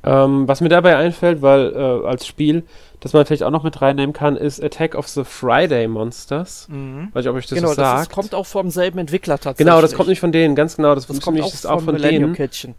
ja. 0.03 0.25
Ähm, 0.25 0.49
was 0.49 0.61
mir 0.61 0.69
dabei 0.69 0.97
einfällt, 0.97 1.43
weil 1.43 1.73
äh, 1.75 2.07
als 2.07 2.27
Spiel, 2.27 2.65
das 3.01 3.13
man 3.13 3.25
vielleicht 3.27 3.43
auch 3.43 3.51
noch 3.51 3.65
mit 3.65 3.81
reinnehmen 3.81 4.13
kann, 4.13 4.37
ist 4.37 4.63
Attack 4.63 4.95
of 4.95 5.09
the 5.09 5.25
Friday 5.25 5.89
Monsters. 5.89 6.69
Mhm. 6.69 7.09
Weiß 7.13 7.25
ich, 7.25 7.31
ob 7.31 7.39
ich 7.39 7.47
das 7.47 7.59
genau, 7.59 7.71
so 7.71 7.77
das 7.77 8.03
ist, 8.03 8.11
kommt 8.11 8.35
auch 8.35 8.47
vom 8.47 8.71
selben 8.71 8.99
Entwickler 8.99 9.37
tatsächlich. 9.39 9.67
Genau, 9.67 9.81
das 9.81 9.95
kommt 9.95 10.09
nicht 10.09 10.21
von 10.21 10.33
denen, 10.33 10.55
ganz 10.55 10.77
genau. 10.77 10.95
Das, 10.95 11.07
das 11.07 11.21
kommt 11.21 11.41
auch, 11.41 11.65
auch 11.65 11.81
von 11.81 11.95
Millennium 11.95 12.35
denen. 12.35 12.35
Kitchen. 12.35 12.75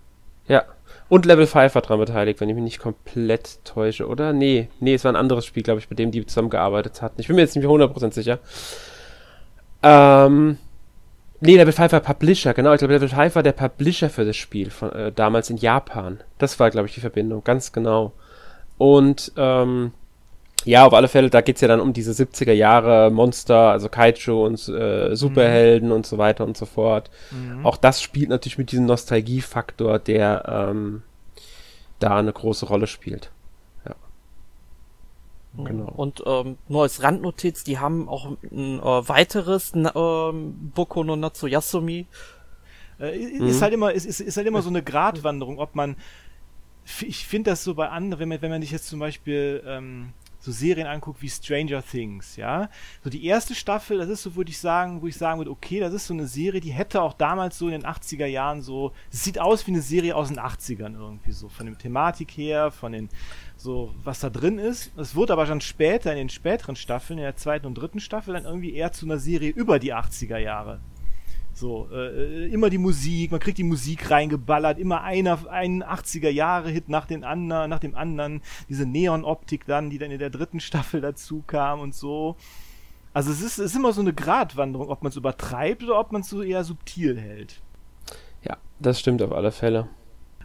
Ja. 0.48 0.64
Und 1.08 1.26
Level 1.26 1.46
5 1.46 1.76
war 1.76 1.82
dran 1.84 2.00
beteiligt, 2.00 2.42
wenn 2.42 2.50
ich 2.50 2.56
mich 2.56 2.64
nicht 2.64 2.80
komplett 2.80 3.64
täusche, 3.64 4.08
oder? 4.08 4.34
Nee, 4.34 4.70
nee, 4.80 4.96
es 4.96 5.04
war 5.04 5.12
ein 5.12 5.16
anderes 5.16 5.46
Spiel, 5.46 5.62
glaube 5.62 5.80
ich, 5.80 5.88
bei 5.88 5.96
dem 5.96 6.10
die 6.10 6.26
zusammengearbeitet 6.26 7.02
hatten. 7.02 7.22
Ich 7.22 7.28
bin 7.28 7.36
mir 7.36 7.44
jetzt 7.44 7.56
nicht 7.56 7.64
mehr 7.64 7.72
100% 7.72 8.12
sicher. 8.12 8.40
Ähm, 9.84 10.58
nee, 11.42 11.56
Level 11.56 11.74
5 11.74 11.92
war 11.92 12.00
Publisher, 12.00 12.54
genau. 12.54 12.74
Ich 12.74 12.80
glaube, 12.80 12.94
Level 12.94 13.10
5 13.10 13.36
war 13.36 13.44
der 13.44 13.52
Publisher 13.52 14.10
für 14.10 14.26
das 14.26 14.36
Spiel, 14.36 14.70
von, 14.70 14.92
äh, 14.92 15.12
damals 15.12 15.50
in 15.50 15.58
Japan. 15.58 16.20
Das 16.38 16.60
war, 16.60 16.70
glaube 16.70 16.88
ich, 16.88 16.94
die 16.94 17.02
Verbindung, 17.02 17.44
ganz 17.44 17.72
genau. 17.72 18.14
Und, 18.78 19.32
ähm, 19.38 19.92
ja, 20.66 20.84
auf 20.86 20.94
alle 20.94 21.08
Fälle, 21.08 21.30
da 21.30 21.42
geht 21.42 21.56
es 21.58 21.62
ja 21.62 21.68
dann 21.68 21.80
um 21.80 21.94
diese 21.94 22.12
70er 22.12 22.52
Jahre 22.52 23.12
Monster, 23.12 23.70
also 23.70 23.88
Kaiju 23.88 24.46
und 24.46 24.68
äh, 24.68 25.16
Superhelden 25.16 25.90
mhm. 25.90 25.96
und 25.96 26.08
so 26.08 26.18
weiter 26.18 26.44
und 26.44 26.58
so 26.58 26.66
fort. 26.66 27.12
Mhm. 27.30 27.66
Auch 27.66 27.78
das 27.78 28.02
spielt 28.02 28.30
natürlich 28.30 28.58
mit 28.58 28.72
diesem 28.72 28.88
Nostalgiefaktor, 28.88 30.00
der 30.00 30.70
ähm, 30.72 31.04
da 32.00 32.18
eine 32.18 32.34
große 32.34 32.66
Rolle 32.66 32.88
spielt. 32.88 33.30
Mhm. 35.58 35.66
Genau. 35.66 35.92
Und 35.96 36.24
ähm, 36.26 36.58
nur 36.68 36.84
als 36.84 37.04
Randnotiz, 37.04 37.64
die 37.64 37.80
haben 37.80 38.08
auch 38.10 38.26
ein 38.26 38.80
äh, 38.80 39.10
weiteres 39.10 39.74
ähm, 39.76 40.72
Boku 40.74 41.04
no 41.04 41.16
Natsu 41.16 41.48
Yasumi. 41.48 42.08
Äh, 43.00 43.18
ist, 43.18 43.58
mhm. 43.58 43.62
halt 43.62 43.74
immer, 43.74 43.92
ist, 43.92 44.06
ist, 44.06 44.22
ist 44.22 44.38
halt 44.38 44.48
immer 44.48 44.62
so 44.62 44.70
eine 44.70 44.84
Gratwanderung, 44.84 45.60
ob 45.60 45.76
man 45.76 45.96
ich 47.02 47.26
finde 47.26 47.52
das 47.52 47.64
so 47.64 47.74
bei 47.74 47.90
anderen, 47.90 48.20
wenn 48.22 48.30
man, 48.30 48.42
wenn 48.42 48.52
man 48.52 48.62
sich 48.62 48.72
jetzt 48.72 48.88
zum 48.88 49.00
Beispiel 49.00 49.64
ähm, 49.66 50.14
so 50.40 50.52
Serien 50.52 50.86
anguckt 50.86 51.22
wie 51.22 51.30
Stranger 51.30 51.84
Things, 51.84 52.36
ja. 52.36 52.70
So 53.04 53.10
die 53.10 53.26
erste 53.26 53.56
Staffel, 53.56 53.98
das 53.98 54.10
ist 54.10 54.22
so, 54.22 54.36
würde 54.36 54.52
ich 54.52 54.60
sagen, 54.60 55.02
wo 55.02 55.08
ich 55.08 55.18
sagen 55.18 55.40
würde, 55.40 55.50
okay, 55.50 55.80
das 55.80 55.94
ist 55.94 56.06
so 56.06 56.14
eine 56.14 56.28
Serie, 56.28 56.62
die 56.62 56.72
hätte 56.72 57.02
auch 57.02 57.14
damals 57.14 57.58
so 57.58 57.66
in 57.66 57.72
den 57.72 57.86
80er 57.86 58.28
Jahren 58.28 58.62
so, 58.62 58.94
es 59.12 59.24
sieht 59.24 59.40
aus 59.40 59.66
wie 59.66 59.72
eine 59.72 59.82
Serie 59.82 60.16
aus 60.16 60.28
den 60.28 60.40
80ern 60.40 60.94
irgendwie 60.94 61.32
so, 61.32 61.50
von 61.50 61.66
der 61.66 61.78
Thematik 61.78 62.32
her, 62.32 62.70
von 62.70 62.92
den, 62.92 63.10
so, 63.66 63.94
was 64.04 64.20
da 64.20 64.30
drin 64.30 64.60
ist. 64.60 64.92
Es 64.96 65.16
wurde 65.16 65.34
aber 65.34 65.46
dann 65.46 65.60
später, 65.60 66.12
in 66.12 66.18
den 66.18 66.30
späteren 66.30 66.76
Staffeln, 66.76 67.18
in 67.20 67.26
der 67.26 67.36
zweiten 67.36 67.66
und 67.66 67.74
dritten 67.74 68.00
Staffel, 68.00 68.36
dann 68.36 68.46
irgendwie 68.46 68.74
eher 68.74 68.92
zu 68.92 69.06
einer 69.06 69.18
Serie 69.18 69.50
über 69.50 69.80
die 69.80 69.94
80er 69.94 70.38
Jahre. 70.38 70.80
So, 71.54 71.90
äh, 71.92 72.46
immer 72.48 72.70
die 72.70 72.78
Musik, 72.78 73.32
man 73.32 73.40
kriegt 73.40 73.58
die 73.58 73.64
Musik 73.64 74.12
reingeballert, 74.12 74.78
immer 74.78 75.02
einer, 75.02 75.50
ein 75.50 75.84
80er-Jahre-Hit 75.84 76.90
nach, 76.90 77.10
nach 77.10 77.80
dem 77.80 77.96
anderen, 77.96 78.42
diese 78.70 78.86
Neon-Optik 78.86 79.66
dann, 79.66 79.90
die 79.90 79.98
dann 79.98 80.12
in 80.12 80.20
der 80.20 80.30
dritten 80.30 80.60
Staffel 80.60 81.02
dazu 81.02 81.44
kam 81.48 81.80
und 81.80 81.96
so. 81.96 82.36
Also 83.14 83.32
es 83.32 83.42
ist, 83.42 83.58
ist 83.58 83.76
immer 83.76 83.94
so 83.94 84.02
eine 84.02 84.14
Gratwanderung, 84.14 84.90
ob 84.90 85.02
man 85.02 85.10
es 85.10 85.16
übertreibt 85.16 85.84
oder 85.84 86.00
ob 86.00 86.12
man 86.12 86.22
es 86.22 86.30
so 86.30 86.44
eher 86.44 86.64
subtil 86.64 87.18
hält. 87.18 87.62
Ja, 88.44 88.58
das 88.80 89.00
stimmt 89.00 89.22
auf 89.22 89.32
alle 89.32 89.52
Fälle. 89.52 89.88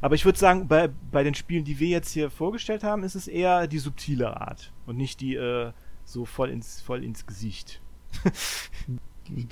Aber 0.00 0.14
ich 0.14 0.24
würde 0.24 0.38
sagen, 0.38 0.66
bei, 0.68 0.88
bei 1.10 1.22
den 1.22 1.34
Spielen, 1.34 1.64
die 1.64 1.78
wir 1.78 1.88
jetzt 1.88 2.12
hier 2.12 2.30
vorgestellt 2.30 2.84
haben, 2.84 3.02
ist 3.04 3.14
es 3.14 3.28
eher 3.28 3.66
die 3.66 3.78
subtile 3.78 4.40
Art 4.40 4.72
und 4.86 4.96
nicht 4.96 5.20
die 5.20 5.34
äh, 5.34 5.72
so 6.04 6.24
voll 6.24 6.50
ins, 6.50 6.80
voll 6.80 7.04
ins 7.04 7.26
Gesicht. 7.26 7.80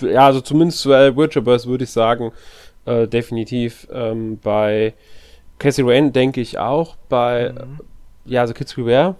ja, 0.01 0.27
also 0.27 0.41
zumindest 0.41 0.81
zu 0.81 0.93
äh, 0.93 1.17
Witcherverse 1.17 1.69
würde 1.69 1.85
ich 1.85 1.91
sagen, 1.91 2.33
äh, 2.85 3.07
definitiv. 3.07 3.87
Ähm, 3.93 4.39
bei 4.43 4.95
Cassie 5.59 5.83
Rain 5.83 6.13
denke 6.13 6.41
ich 6.41 6.59
auch. 6.59 6.97
Bei, 7.09 7.53
mhm. 7.53 7.81
ja, 8.25 8.41
also 8.41 8.55
Kids 8.55 8.75
Beware. 8.75 9.17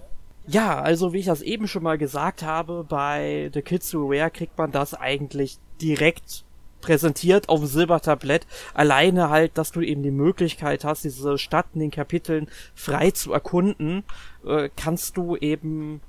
Ja, 0.47 0.81
also 0.81 1.13
wie 1.13 1.19
ich 1.19 1.27
das 1.27 1.43
eben 1.43 1.69
schon 1.69 1.83
mal 1.83 1.99
gesagt 1.99 2.43
habe, 2.43 2.85
bei 2.89 3.51
The 3.53 3.61
Kids 3.61 3.93
Beware 3.93 4.31
kriegt 4.31 4.57
man 4.57 4.73
das 4.73 4.95
eigentlich 4.95 5.59
direkt 5.81 6.45
präsentiert 6.81 7.49
auf 7.49 7.61
dem 7.61 7.69
Silbertablett. 7.69 8.47
Alleine 8.75 9.31
halt, 9.31 9.59
dass 9.59 9.73
du 9.73 9.81
eben 9.81 10.03
die 10.03 10.11
Möglichkeit 10.11 10.85
hast, 10.85 11.05
diese 11.05 11.39
Stadt 11.39 11.67
in 11.75 11.81
den 11.81 11.91
Kapiteln 11.91 12.49
frei 12.75 13.11
zu 13.11 13.33
erkunden, 13.33 14.05
äh, 14.47 14.69
kannst 14.77 15.17
du 15.17 15.37
eben 15.37 16.01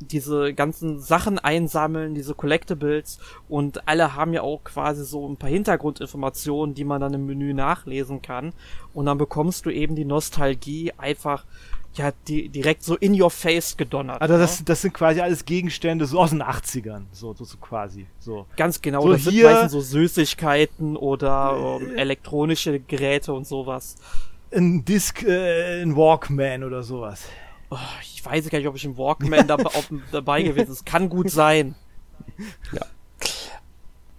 diese 0.00 0.54
ganzen 0.54 0.98
Sachen 0.98 1.38
einsammeln, 1.38 2.14
diese 2.14 2.34
Collectibles 2.34 3.18
und 3.48 3.86
alle 3.86 4.14
haben 4.14 4.32
ja 4.32 4.40
auch 4.40 4.64
quasi 4.64 5.04
so 5.04 5.28
ein 5.28 5.36
paar 5.36 5.50
Hintergrundinformationen, 5.50 6.74
die 6.74 6.84
man 6.84 7.02
dann 7.02 7.12
im 7.12 7.26
Menü 7.26 7.52
nachlesen 7.52 8.22
kann 8.22 8.54
und 8.94 9.06
dann 9.06 9.18
bekommst 9.18 9.66
du 9.66 9.70
eben 9.70 9.96
die 9.96 10.06
Nostalgie 10.06 10.92
einfach 10.96 11.44
ja 12.00 12.12
die, 12.26 12.48
direkt 12.48 12.82
so 12.82 12.96
in 12.96 13.20
your 13.20 13.30
face 13.30 13.76
gedonnert. 13.76 14.20
Also 14.20 14.38
das, 14.38 14.60
ne? 14.60 14.64
das 14.64 14.82
sind 14.82 14.94
quasi 14.94 15.20
alles 15.20 15.44
Gegenstände 15.44 16.06
so 16.06 16.18
aus 16.18 16.30
den 16.30 16.42
80ern, 16.42 17.02
so, 17.12 17.34
so, 17.34 17.44
so 17.44 17.58
quasi. 17.58 18.06
So. 18.18 18.46
Ganz 18.56 18.80
genau, 18.80 19.02
so 19.02 19.12
das 19.12 19.22
hier, 19.22 19.30
sind 19.30 19.42
meistens 19.42 19.72
so 19.72 19.80
Süßigkeiten 19.80 20.96
oder 20.96 21.78
ähm, 21.80 21.96
elektronische 21.96 22.80
Geräte 22.80 23.32
und 23.32 23.46
sowas. 23.46 23.96
Ein 24.52 24.84
Disc, 24.84 25.22
äh, 25.22 25.82
ein 25.82 25.94
Walkman 25.96 26.64
oder 26.64 26.82
sowas. 26.82 27.24
Oh, 27.70 27.76
ich 28.02 28.24
weiß 28.24 28.48
gar 28.48 28.58
nicht, 28.58 28.68
ob 28.68 28.76
ich 28.76 28.84
im 28.84 28.96
Walkman 28.96 29.46
da, 29.46 29.56
auf, 29.56 29.90
dabei 30.12 30.42
gewesen 30.42 30.66
bin. 30.66 30.72
Es 30.72 30.84
kann 30.84 31.08
gut 31.08 31.30
sein. 31.30 31.74
Ja. 32.72 32.86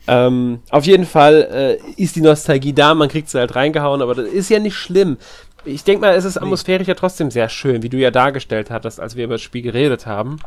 Ähm, 0.07 0.61
auf 0.69 0.86
jeden 0.86 1.05
Fall 1.05 1.79
äh, 1.86 2.01
ist 2.01 2.15
die 2.15 2.21
Nostalgie 2.21 2.73
da, 2.73 2.95
man 2.95 3.07
kriegt 3.07 3.29
sie 3.29 3.38
halt 3.38 3.55
reingehauen, 3.55 4.01
aber 4.01 4.15
das 4.15 4.27
ist 4.27 4.49
ja 4.49 4.59
nicht 4.59 4.75
schlimm. 4.75 5.17
Ich 5.66 5.84
denke 5.84 6.01
mal, 6.01 6.16
es 6.16 6.26
ist 6.26 6.38
atmosphärisch 6.38 6.88
ja 6.88 6.95
trotzdem 6.95 7.32
sehr 7.32 7.49
schön, 7.49 7.84
wie 7.84 7.89
du 7.89 7.97
ja 7.97 8.12
dargestellt 8.12 8.72
hattest, 8.72 8.99
als 8.99 9.16
wir 9.16 9.26
über 9.26 9.36
das 9.36 9.41
Spiel 9.41 9.62
geredet 9.62 10.05
haben. 10.05 10.39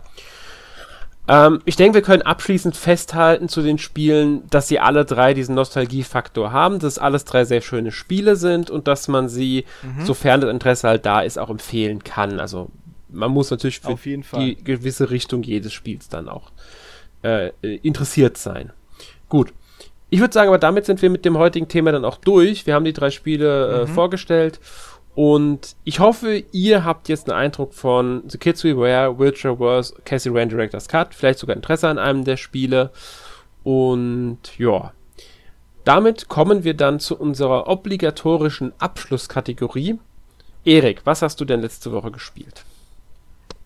Ähm, 1.27 1.61
ich 1.65 1.77
denke, 1.77 1.95
wir 1.95 2.03
können 2.03 2.23
abschließend 2.23 2.77
festhalten 2.77 3.49
zu 3.49 3.62
den 3.62 3.79
Spielen, 3.79 4.43
dass 4.51 4.69
sie 4.69 4.79
alle 4.79 5.05
drei 5.05 5.33
diesen 5.33 5.55
Nostalgiefaktor 5.55 6.53
haben, 6.53 6.79
dass 6.79 6.99
alles 6.99 7.25
drei 7.25 7.45
sehr 7.45 7.62
schöne 7.62 7.93
Spiele 7.93 8.37
sind 8.37 8.71
und 8.71 8.89
dass 8.89 9.09
man 9.09 9.29
sie, 9.29 9.65
mhm. 9.83 10.05
sofern 10.05 10.41
das 10.41 10.51
Interesse 10.51 10.89
halt 10.89 11.07
da 11.07 11.21
ist, 11.21 11.39
auch 11.39 11.51
empfehlen 11.51 12.05
kann. 12.05 12.41
Also 12.41 12.71
man 13.09 13.31
muss 13.31 13.51
natürlich 13.51 13.81
für 13.81 13.97
die 14.39 14.57
gewisse 14.62 15.11
Richtung 15.11 15.43
jedes 15.43 15.73
Spiels 15.73 16.09
dann 16.09 16.29
auch 16.29 16.51
äh, 17.23 17.51
interessiert 17.83 18.37
sein. 18.37 18.73
Gut. 19.29 19.53
Ich 20.11 20.21
würde 20.21 20.33
sagen, 20.33 20.49
aber 20.49 20.59
damit 20.59 20.85
sind 20.85 21.03
wir 21.03 21.11
mit 21.11 21.25
dem 21.25 21.39
heutigen 21.39 21.67
Thema 21.67 21.91
dann 21.91 22.05
auch 22.05 22.19
durch. 22.19 22.67
Wir 22.67 22.75
haben 22.75 22.85
die 22.85 22.93
drei 22.93 23.11
Spiele 23.11 23.81
äh, 23.81 23.81
mhm. 23.83 23.89
vorgestellt 23.89 24.61
und 25.15 25.77
ich 25.85 26.01
hoffe, 26.01 26.43
ihr 26.51 26.85
habt 26.85 27.09
jetzt 27.09 27.31
einen 27.31 27.39
Eindruck 27.39 27.75
von 27.75 28.25
The 28.27 28.39
Kids 28.39 28.65
We 28.65 28.77
Were, 28.77 29.19
Witcher 29.19 29.61
Wars, 29.61 29.95
Cassie 30.05 30.31
Rain 30.31 30.49
Director's 30.49 30.89
Cut, 30.89 31.15
vielleicht 31.15 31.39
sogar 31.39 31.55
Interesse 31.55 31.89
an 31.89 31.99
einem 31.99 32.25
der 32.25 32.37
Spiele. 32.37 32.91
Und 33.62 34.39
ja, 34.59 34.93
damit 35.85 36.29
kommen 36.29 36.65
wir 36.65 36.75
dann 36.75 36.99
zu 36.99 37.17
unserer 37.17 37.69
obligatorischen 37.69 38.73
Abschlusskategorie. 38.79 39.99
Erik, 40.65 41.03
was 41.05 41.23
hast 41.23 41.41
du 41.41 41.45
denn 41.45 41.61
letzte 41.61 41.93
Woche 41.93 42.11
gespielt? 42.11 42.65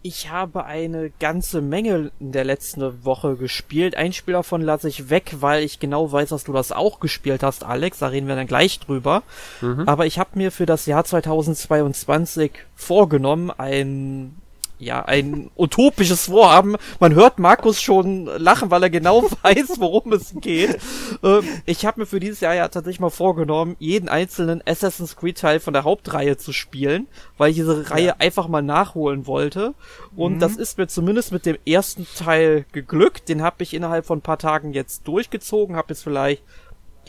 Ich 0.00 0.30
habe 0.30 0.64
eine 0.64 1.10
ganze 1.18 1.60
Menge 1.60 2.12
in 2.20 2.30
der 2.30 2.44
letzten 2.44 3.04
Woche 3.04 3.36
gespielt. 3.36 3.96
Ein 3.96 4.12
Spiel 4.12 4.34
davon 4.34 4.62
lasse 4.62 4.88
ich 4.88 5.10
weg, 5.10 5.36
weil 5.40 5.64
ich 5.64 5.80
genau 5.80 6.12
weiß, 6.12 6.28
dass 6.28 6.44
du 6.44 6.52
das 6.52 6.70
auch 6.70 7.00
gespielt 7.00 7.42
hast, 7.42 7.64
Alex. 7.64 7.98
Da 7.98 8.06
reden 8.06 8.28
wir 8.28 8.36
dann 8.36 8.46
gleich 8.46 8.78
drüber. 8.78 9.24
Mhm. 9.60 9.88
Aber 9.88 10.06
ich 10.06 10.20
habe 10.20 10.30
mir 10.34 10.52
für 10.52 10.66
das 10.66 10.86
Jahr 10.86 11.04
2022 11.04 12.52
vorgenommen, 12.76 13.50
ein 13.50 14.36
ja, 14.78 15.04
ein 15.04 15.50
utopisches 15.56 16.26
Vorhaben. 16.26 16.76
Man 17.00 17.14
hört 17.14 17.38
Markus 17.38 17.82
schon 17.82 18.26
lachen, 18.26 18.70
weil 18.70 18.84
er 18.84 18.90
genau 18.90 19.22
weiß, 19.42 19.74
worum 19.78 20.12
es 20.12 20.34
geht. 20.40 20.78
Ähm, 21.22 21.42
ich 21.66 21.84
habe 21.84 22.00
mir 22.00 22.06
für 22.06 22.20
dieses 22.20 22.40
Jahr 22.40 22.54
ja 22.54 22.68
tatsächlich 22.68 23.00
mal 23.00 23.10
vorgenommen, 23.10 23.76
jeden 23.78 24.08
einzelnen 24.08 24.62
Assassin's 24.66 25.16
Creed 25.16 25.38
Teil 25.38 25.60
von 25.60 25.72
der 25.72 25.84
Hauptreihe 25.84 26.36
zu 26.36 26.52
spielen, 26.52 27.08
weil 27.36 27.50
ich 27.50 27.56
diese 27.56 27.90
Reihe 27.90 28.06
ja. 28.06 28.16
einfach 28.18 28.46
mal 28.48 28.62
nachholen 28.62 29.26
wollte. 29.26 29.74
Und 30.16 30.36
mhm. 30.36 30.38
das 30.38 30.56
ist 30.56 30.78
mir 30.78 30.86
zumindest 30.86 31.32
mit 31.32 31.44
dem 31.44 31.58
ersten 31.66 32.06
Teil 32.16 32.64
geglückt. 32.72 33.28
Den 33.28 33.42
habe 33.42 33.62
ich 33.62 33.74
innerhalb 33.74 34.06
von 34.06 34.18
ein 34.18 34.22
paar 34.22 34.38
Tagen 34.38 34.72
jetzt 34.72 35.08
durchgezogen, 35.08 35.76
habe 35.76 35.88
jetzt 35.88 36.04
vielleicht 36.04 36.42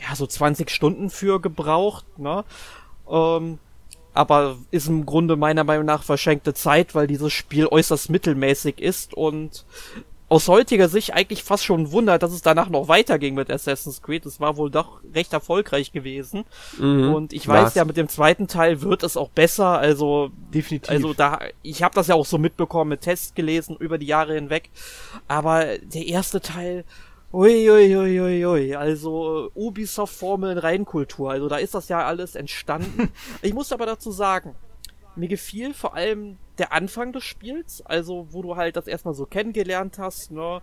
ja 0.00 0.16
so 0.16 0.26
20 0.26 0.70
Stunden 0.70 1.10
für 1.10 1.40
gebraucht. 1.40 2.04
Ne? 2.18 2.44
Ähm, 3.08 3.58
aber 4.14 4.56
ist 4.70 4.88
im 4.88 5.06
Grunde 5.06 5.36
meiner 5.36 5.64
Meinung 5.64 5.86
nach 5.86 6.02
verschenkte 6.02 6.54
Zeit, 6.54 6.94
weil 6.94 7.06
dieses 7.06 7.32
Spiel 7.32 7.66
äußerst 7.66 8.10
mittelmäßig 8.10 8.80
ist 8.80 9.14
und 9.14 9.64
aus 10.30 10.46
heutiger 10.46 10.88
Sicht 10.88 11.12
eigentlich 11.12 11.42
fast 11.42 11.64
schon 11.64 11.80
ein 11.80 11.92
Wunder, 11.92 12.16
dass 12.16 12.30
es 12.30 12.40
danach 12.40 12.68
noch 12.68 12.86
weiterging 12.86 13.34
mit 13.34 13.50
Assassin's 13.50 14.00
Creed. 14.00 14.24
Es 14.26 14.38
war 14.38 14.56
wohl 14.56 14.70
doch 14.70 15.00
recht 15.12 15.32
erfolgreich 15.32 15.90
gewesen. 15.90 16.44
Mhm, 16.78 17.12
und 17.12 17.32
ich 17.32 17.48
weiß 17.48 17.74
ja, 17.74 17.84
mit 17.84 17.96
dem 17.96 18.08
zweiten 18.08 18.46
Teil 18.46 18.80
wird 18.80 19.02
es 19.02 19.16
auch 19.16 19.28
besser. 19.28 19.78
Also 19.78 20.30
definitiv. 20.54 20.88
Also 20.88 21.14
da, 21.14 21.40
ich 21.62 21.82
habe 21.82 21.96
das 21.96 22.06
ja 22.06 22.14
auch 22.14 22.26
so 22.26 22.38
mitbekommen, 22.38 22.90
mit 22.90 23.00
Tests 23.00 23.34
gelesen 23.34 23.76
über 23.76 23.98
die 23.98 24.06
Jahre 24.06 24.34
hinweg. 24.34 24.70
Aber 25.26 25.64
der 25.78 26.06
erste 26.06 26.40
Teil, 26.40 26.84
Uiuiuiui, 27.32 28.20
ui, 28.20 28.44
ui. 28.44 28.74
also 28.74 29.52
Ubisoft-Formeln 29.54 30.58
Reinkultur, 30.58 31.30
also 31.30 31.48
da 31.48 31.58
ist 31.58 31.74
das 31.74 31.88
ja 31.88 32.04
alles 32.04 32.34
entstanden. 32.34 33.12
ich 33.42 33.54
muss 33.54 33.72
aber 33.72 33.86
dazu 33.86 34.10
sagen, 34.10 34.56
mir 35.14 35.28
gefiel 35.28 35.72
vor 35.72 35.94
allem 35.94 36.38
der 36.58 36.72
Anfang 36.72 37.12
des 37.12 37.22
Spiels, 37.22 37.86
also 37.86 38.26
wo 38.30 38.42
du 38.42 38.56
halt 38.56 38.74
das 38.76 38.88
erstmal 38.88 39.14
so 39.14 39.26
kennengelernt 39.26 39.98
hast, 39.98 40.32
ne? 40.32 40.60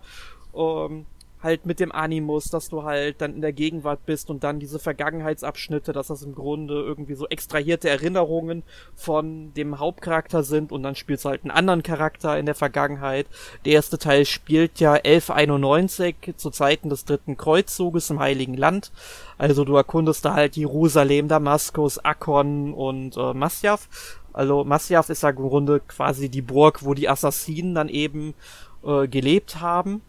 Ähm, 0.54 1.06
halt 1.42 1.66
mit 1.66 1.78
dem 1.80 1.92
Animus, 1.92 2.46
dass 2.50 2.68
du 2.68 2.82
halt 2.82 3.20
dann 3.20 3.34
in 3.34 3.40
der 3.40 3.52
Gegenwart 3.52 4.04
bist 4.06 4.28
und 4.30 4.42
dann 4.42 4.58
diese 4.58 4.78
Vergangenheitsabschnitte, 4.78 5.92
dass 5.92 6.08
das 6.08 6.22
im 6.22 6.34
Grunde 6.34 6.74
irgendwie 6.74 7.14
so 7.14 7.28
extrahierte 7.28 7.88
Erinnerungen 7.88 8.64
von 8.96 9.52
dem 9.54 9.78
Hauptcharakter 9.78 10.42
sind 10.42 10.72
und 10.72 10.82
dann 10.82 10.96
spielst 10.96 11.24
du 11.24 11.28
halt 11.28 11.44
einen 11.44 11.52
anderen 11.52 11.82
Charakter 11.82 12.38
in 12.38 12.46
der 12.46 12.56
Vergangenheit. 12.56 13.26
Der 13.64 13.74
erste 13.74 13.98
Teil 13.98 14.24
spielt 14.24 14.80
ja 14.80 14.94
1191 14.94 16.34
zu 16.36 16.50
Zeiten 16.50 16.88
des 16.88 17.04
dritten 17.04 17.36
Kreuzzuges 17.36 18.10
im 18.10 18.18
Heiligen 18.18 18.54
Land. 18.54 18.90
Also 19.36 19.64
du 19.64 19.76
erkundest 19.76 20.24
da 20.24 20.34
halt 20.34 20.56
Jerusalem, 20.56 21.28
Damaskus, 21.28 22.04
Akkon 22.04 22.74
und 22.74 23.16
äh, 23.16 23.32
Masyaf. 23.32 23.88
Also 24.32 24.64
Masyaf 24.64 25.08
ist 25.08 25.22
ja 25.22 25.30
im 25.30 25.36
Grunde 25.36 25.80
quasi 25.86 26.28
die 26.28 26.42
Burg, 26.42 26.84
wo 26.84 26.94
die 26.94 27.08
Assassinen 27.08 27.74
dann 27.74 27.88
eben 27.88 28.34
äh, 28.84 29.06
gelebt 29.06 29.60
haben 29.60 30.02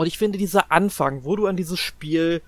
und 0.00 0.06
ich 0.06 0.16
finde 0.16 0.38
dieser 0.38 0.72
Anfang, 0.72 1.24
wo 1.24 1.36
du 1.36 1.46
an 1.46 1.56
dieses 1.56 1.78
Spiel, 1.78 2.40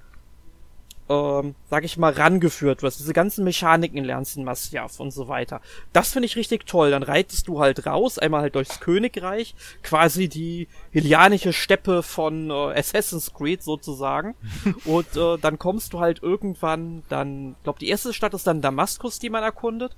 ähm, 1.11 1.55
sag 1.69 1.85
ich 1.85 1.99
mal, 1.99 2.11
rangeführt 2.11 2.83
wirst, 2.83 2.99
diese 2.99 3.13
ganzen 3.13 3.45
Mechaniken 3.45 4.03
lernst 4.03 4.39
in 4.39 4.45
Masjaf 4.45 4.99
und 5.01 5.11
so 5.11 5.29
weiter, 5.29 5.61
das 5.93 6.15
finde 6.15 6.25
ich 6.25 6.37
richtig 6.37 6.65
toll. 6.65 6.93
Dann 6.93 7.03
reitest 7.03 7.49
du 7.49 7.61
halt 7.61 7.85
raus, 7.85 8.19
einmal 8.19 8.41
halt 8.41 8.55
durchs 8.55 8.81
Königreich, 8.81 9.55
quasi 9.83 10.31
die 10.31 10.67
hilianische 10.93 11.53
Steppe 11.53 12.03
von 12.03 12.49
äh, 12.49 12.55
Assassin's 12.55 13.35
Creed 13.35 13.63
sozusagen. 13.63 14.35
und 14.87 15.15
äh, 15.15 15.37
dann 15.37 15.59
kommst 15.59 15.93
du 15.93 16.01
halt 16.01 16.23
irgendwann, 16.23 17.03
dann, 17.11 17.55
glaub, 17.65 17.79
die 17.79 17.91
erste 17.91 18.15
Stadt 18.15 18.33
ist 18.33 18.47
dann 18.47 18.63
Damaskus, 18.63 19.19
die 19.19 19.29
man 19.29 19.43
erkundet. 19.43 19.95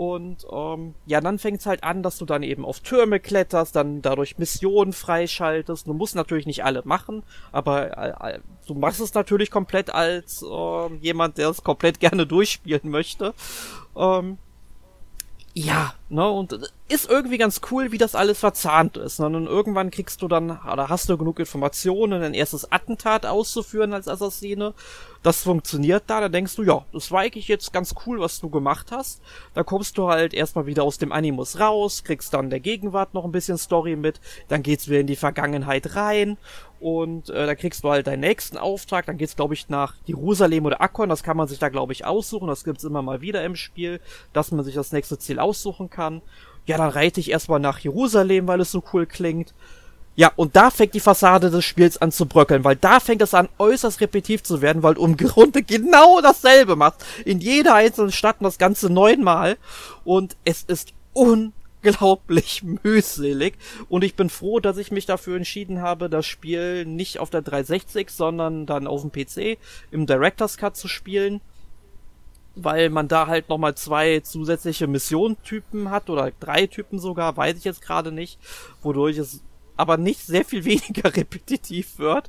Und 0.00 0.46
ähm, 0.50 0.94
ja, 1.04 1.20
dann 1.20 1.38
fängt 1.38 1.60
es 1.60 1.66
halt 1.66 1.84
an, 1.84 2.02
dass 2.02 2.16
du 2.16 2.24
dann 2.24 2.42
eben 2.42 2.64
auf 2.64 2.80
Türme 2.80 3.20
kletterst, 3.20 3.76
dann 3.76 4.00
dadurch 4.00 4.38
Missionen 4.38 4.94
freischaltest. 4.94 5.86
Du 5.86 5.92
musst 5.92 6.14
natürlich 6.14 6.46
nicht 6.46 6.64
alle 6.64 6.80
machen, 6.86 7.22
aber 7.52 7.98
äh, 7.98 8.36
äh, 8.36 8.38
du 8.66 8.72
machst 8.72 9.00
es 9.00 9.12
natürlich 9.12 9.50
komplett 9.50 9.92
als 9.92 10.42
äh, 10.42 10.94
jemand, 11.02 11.36
der 11.36 11.50
es 11.50 11.62
komplett 11.62 12.00
gerne 12.00 12.26
durchspielen 12.26 12.88
möchte. 12.90 13.34
Ähm, 13.94 14.38
ja, 15.52 15.94
ne, 16.08 16.28
und 16.28 16.70
ist 16.88 17.10
irgendwie 17.10 17.38
ganz 17.38 17.60
cool, 17.70 17.90
wie 17.90 17.98
das 17.98 18.14
alles 18.14 18.38
verzahnt 18.38 18.96
ist. 18.96 19.18
Ne? 19.18 19.26
Und 19.26 19.46
irgendwann 19.46 19.90
kriegst 19.90 20.22
du 20.22 20.28
dann, 20.28 20.50
oder 20.50 20.88
hast 20.88 21.08
du 21.08 21.18
genug 21.18 21.40
Informationen, 21.40 22.22
ein 22.22 22.34
erstes 22.34 22.70
Attentat 22.70 23.26
auszuführen 23.26 23.92
als 23.92 24.06
Assassine. 24.06 24.74
Das 25.22 25.42
funktioniert 25.42 26.04
da, 26.06 26.20
da 26.20 26.28
denkst 26.28 26.54
du, 26.56 26.62
ja, 26.62 26.84
das 26.92 27.10
war 27.10 27.20
eigentlich 27.20 27.48
jetzt 27.48 27.72
ganz 27.72 27.94
cool, 28.06 28.20
was 28.20 28.40
du 28.40 28.48
gemacht 28.48 28.92
hast. 28.92 29.20
Da 29.54 29.62
kommst 29.62 29.98
du 29.98 30.08
halt 30.08 30.34
erstmal 30.34 30.66
wieder 30.66 30.84
aus 30.84 30.98
dem 30.98 31.12
Animus 31.12 31.58
raus, 31.58 32.04
kriegst 32.04 32.32
dann 32.32 32.50
der 32.50 32.60
Gegenwart 32.60 33.12
noch 33.12 33.24
ein 33.24 33.32
bisschen 33.32 33.58
Story 33.58 33.96
mit, 33.96 34.20
dann 34.48 34.62
geht's 34.62 34.88
wieder 34.88 35.00
in 35.00 35.06
die 35.06 35.16
Vergangenheit 35.16 35.94
rein 35.96 36.38
und 36.80 37.28
äh, 37.28 37.46
da 37.46 37.54
kriegst 37.54 37.84
du 37.84 37.90
halt 37.90 38.06
deinen 38.06 38.20
nächsten 38.20 38.56
Auftrag, 38.56 39.06
dann 39.06 39.18
geht's 39.18 39.36
glaube 39.36 39.54
ich 39.54 39.68
nach 39.68 39.94
Jerusalem 40.06 40.64
oder 40.64 40.80
Akkon, 40.80 41.08
das 41.08 41.22
kann 41.22 41.36
man 41.36 41.46
sich 41.46 41.58
da 41.58 41.68
glaube 41.68 41.92
ich 41.92 42.04
aussuchen, 42.04 42.48
das 42.48 42.64
gibt's 42.64 42.84
immer 42.84 43.02
mal 43.02 43.20
wieder 43.20 43.44
im 43.44 43.54
Spiel, 43.54 44.00
dass 44.32 44.50
man 44.50 44.64
sich 44.64 44.74
das 44.74 44.92
nächste 44.92 45.18
Ziel 45.18 45.38
aussuchen 45.38 45.90
kann. 45.90 46.22
Ja, 46.66 46.78
dann 46.78 46.90
reite 46.90 47.20
ich 47.20 47.30
erstmal 47.30 47.60
nach 47.60 47.78
Jerusalem, 47.78 48.46
weil 48.46 48.60
es 48.60 48.70
so 48.70 48.82
cool 48.92 49.06
klingt. 49.06 49.54
Ja, 50.16 50.32
und 50.36 50.56
da 50.56 50.70
fängt 50.70 50.94
die 50.94 51.00
Fassade 51.00 51.50
des 51.50 51.64
Spiels 51.64 51.96
an 51.96 52.12
zu 52.12 52.26
bröckeln, 52.26 52.64
weil 52.64 52.76
da 52.76 53.00
fängt 53.00 53.22
es 53.22 53.32
an, 53.32 53.48
äußerst 53.58 54.00
repetitiv 54.00 54.42
zu 54.42 54.60
werden, 54.60 54.82
weil 54.82 54.94
du 54.94 55.04
im 55.04 55.16
Grunde 55.16 55.62
genau 55.62 56.20
dasselbe 56.20 56.76
machst. 56.76 57.04
In 57.24 57.40
jeder 57.40 57.74
einzelnen 57.74 58.12
Stadt 58.12 58.36
das 58.40 58.58
Ganze 58.58 58.92
neunmal. 58.92 59.56
Und 60.04 60.36
es 60.44 60.62
ist 60.62 60.92
unglaublich 61.82 62.62
mühselig. 62.82 63.56
Und 63.88 64.04
ich 64.04 64.14
bin 64.14 64.30
froh, 64.30 64.60
dass 64.60 64.76
ich 64.76 64.90
mich 64.90 65.06
dafür 65.06 65.36
entschieden 65.36 65.82
habe, 65.82 66.08
das 66.08 66.26
Spiel 66.26 66.84
nicht 66.84 67.18
auf 67.18 67.30
der 67.30 67.42
360, 67.42 68.10
sondern 68.10 68.66
dann 68.66 68.86
auf 68.86 69.02
dem 69.02 69.12
PC 69.12 69.58
im 69.90 70.06
Director's 70.06 70.56
Cut 70.56 70.76
zu 70.76 70.88
spielen 70.88 71.40
weil 72.56 72.90
man 72.90 73.08
da 73.08 73.28
halt 73.28 73.48
nochmal 73.48 73.76
zwei 73.76 74.20
zusätzliche 74.20 74.88
Missiontypen 74.88 75.88
hat 75.90 76.10
oder 76.10 76.32
drei 76.40 76.66
Typen 76.66 76.98
sogar, 76.98 77.36
weiß 77.36 77.56
ich 77.56 77.64
jetzt 77.64 77.80
gerade 77.80 78.12
nicht, 78.12 78.38
wodurch 78.82 79.18
es 79.18 79.42
aber 79.76 79.96
nicht 79.96 80.26
sehr 80.26 80.44
viel 80.44 80.64
weniger 80.66 81.16
repetitiv 81.16 81.98
wird. 81.98 82.28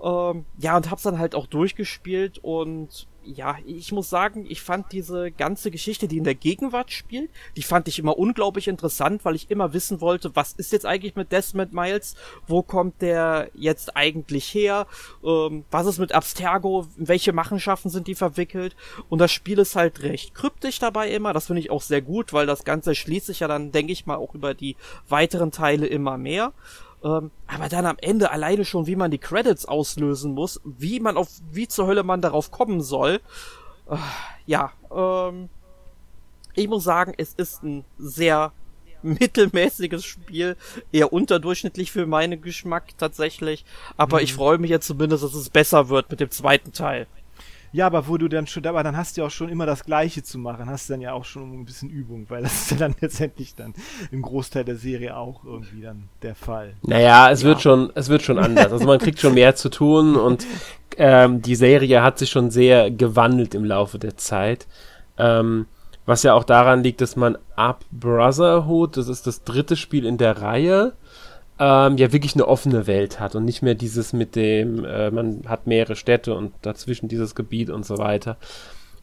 Ähm, 0.00 0.44
ja, 0.58 0.76
und 0.76 0.90
hab's 0.90 1.02
dann 1.02 1.18
halt 1.18 1.34
auch 1.34 1.46
durchgespielt 1.46 2.38
und 2.42 3.08
ja, 3.34 3.56
ich 3.66 3.92
muss 3.92 4.10
sagen, 4.10 4.46
ich 4.48 4.62
fand 4.62 4.92
diese 4.92 5.30
ganze 5.30 5.70
Geschichte, 5.70 6.08
die 6.08 6.18
in 6.18 6.24
der 6.24 6.34
Gegenwart 6.34 6.90
spielt, 6.90 7.30
die 7.56 7.62
fand 7.62 7.88
ich 7.88 7.98
immer 7.98 8.18
unglaublich 8.18 8.68
interessant, 8.68 9.24
weil 9.24 9.34
ich 9.34 9.50
immer 9.50 9.72
wissen 9.72 10.00
wollte, 10.00 10.34
was 10.34 10.52
ist 10.52 10.72
jetzt 10.72 10.86
eigentlich 10.86 11.16
mit 11.16 11.32
Desmond 11.32 11.72
Miles? 11.72 12.14
Wo 12.46 12.62
kommt 12.62 13.02
der 13.02 13.50
jetzt 13.54 13.96
eigentlich 13.96 14.52
her? 14.54 14.86
Ähm, 15.24 15.64
was 15.70 15.86
ist 15.86 15.98
mit 15.98 16.12
Abstergo? 16.12 16.86
welche 16.96 17.32
Machenschaften 17.32 17.90
sind 17.90 18.06
die 18.06 18.14
verwickelt? 18.14 18.76
Und 19.08 19.18
das 19.18 19.32
Spiel 19.32 19.58
ist 19.58 19.76
halt 19.76 20.02
recht 20.02 20.34
kryptisch 20.34 20.78
dabei 20.78 21.10
immer. 21.10 21.32
Das 21.32 21.46
finde 21.46 21.60
ich 21.60 21.70
auch 21.70 21.82
sehr 21.82 22.02
gut, 22.02 22.32
weil 22.32 22.46
das 22.46 22.64
Ganze 22.64 22.94
schließt 22.94 23.26
sich 23.26 23.40
ja 23.40 23.48
dann, 23.48 23.72
denke 23.72 23.92
ich 23.92 24.06
mal, 24.06 24.16
auch 24.16 24.34
über 24.34 24.54
die 24.54 24.76
weiteren 25.08 25.50
Teile 25.50 25.86
immer 25.86 26.18
mehr. 26.18 26.52
Ähm, 27.04 27.30
aber 27.46 27.68
dann 27.68 27.86
am 27.86 27.96
Ende 28.00 28.30
alleine 28.30 28.64
schon, 28.64 28.86
wie 28.86 28.96
man 28.96 29.10
die 29.10 29.18
Credits 29.18 29.66
auslösen 29.66 30.32
muss, 30.34 30.60
wie 30.64 31.00
man 31.00 31.16
auf, 31.16 31.28
wie 31.52 31.68
zur 31.68 31.86
Hölle 31.86 32.02
man 32.02 32.20
darauf 32.20 32.50
kommen 32.50 32.80
soll. 32.80 33.20
Äh, 33.88 33.96
ja, 34.46 34.72
ähm, 34.90 35.48
ich 36.54 36.68
muss 36.68 36.84
sagen, 36.84 37.14
es 37.16 37.34
ist 37.34 37.62
ein 37.62 37.84
sehr 37.98 38.52
mittelmäßiges 39.02 40.04
Spiel, 40.04 40.56
eher 40.90 41.12
unterdurchschnittlich 41.12 41.92
für 41.92 42.06
meinen 42.06 42.42
Geschmack 42.42 42.98
tatsächlich. 42.98 43.64
Aber 43.96 44.18
mhm. 44.18 44.24
ich 44.24 44.34
freue 44.34 44.58
mich 44.58 44.70
jetzt 44.70 44.86
zumindest, 44.86 45.22
dass 45.22 45.34
es 45.34 45.50
besser 45.50 45.88
wird 45.88 46.10
mit 46.10 46.20
dem 46.20 46.30
zweiten 46.30 46.72
Teil. 46.72 47.06
Ja, 47.72 47.86
aber 47.86 48.08
wo 48.08 48.16
du 48.16 48.28
dann 48.28 48.46
schon, 48.46 48.66
aber 48.66 48.82
dann 48.82 48.96
hast 48.96 49.16
du 49.16 49.20
ja 49.20 49.26
auch 49.26 49.30
schon 49.30 49.48
immer 49.48 49.66
das 49.66 49.84
Gleiche 49.84 50.22
zu 50.22 50.38
machen, 50.38 50.68
hast 50.68 50.88
du 50.88 50.94
dann 50.94 51.00
ja 51.00 51.12
auch 51.12 51.24
schon 51.24 51.60
ein 51.60 51.64
bisschen 51.64 51.90
Übung, 51.90 52.26
weil 52.28 52.42
das 52.42 52.52
ist 52.52 52.70
ja 52.72 52.76
dann 52.78 52.94
letztendlich 53.00 53.54
dann 53.54 53.74
im 54.10 54.22
Großteil 54.22 54.64
der 54.64 54.76
Serie 54.76 55.16
auch 55.16 55.44
irgendwie 55.44 55.82
dann 55.82 56.08
der 56.22 56.34
Fall. 56.34 56.74
Naja, 56.82 57.30
es 57.30 57.42
ja. 57.42 57.48
wird 57.48 57.60
schon, 57.60 57.90
es 57.94 58.08
wird 58.08 58.22
schon 58.22 58.38
anders. 58.38 58.72
Also 58.72 58.86
man 58.86 58.98
kriegt 58.98 59.20
schon 59.20 59.34
mehr 59.34 59.54
zu 59.54 59.68
tun 59.68 60.16
und 60.16 60.46
ähm, 60.96 61.42
die 61.42 61.54
Serie 61.56 62.02
hat 62.02 62.18
sich 62.18 62.30
schon 62.30 62.50
sehr 62.50 62.90
gewandelt 62.90 63.54
im 63.54 63.64
Laufe 63.64 63.98
der 63.98 64.16
Zeit. 64.16 64.66
Ähm, 65.16 65.66
was 66.06 66.22
ja 66.22 66.32
auch 66.32 66.44
daran 66.44 66.82
liegt, 66.82 67.02
dass 67.02 67.16
man 67.16 67.36
ab 67.54 67.84
Brotherhood, 67.90 68.96
das 68.96 69.08
ist 69.08 69.26
das 69.26 69.44
dritte 69.44 69.76
Spiel 69.76 70.06
in 70.06 70.16
der 70.16 70.40
Reihe, 70.40 70.94
ähm, 71.58 71.96
ja 71.96 72.12
wirklich 72.12 72.34
eine 72.34 72.46
offene 72.46 72.86
Welt 72.86 73.20
hat 73.20 73.34
und 73.34 73.44
nicht 73.44 73.62
mehr 73.62 73.74
dieses 73.74 74.12
mit 74.12 74.36
dem, 74.36 74.84
äh, 74.84 75.10
man 75.10 75.42
hat 75.46 75.66
mehrere 75.66 75.96
Städte 75.96 76.34
und 76.34 76.52
dazwischen 76.62 77.08
dieses 77.08 77.34
Gebiet 77.34 77.70
und 77.70 77.84
so 77.84 77.98
weiter. 77.98 78.36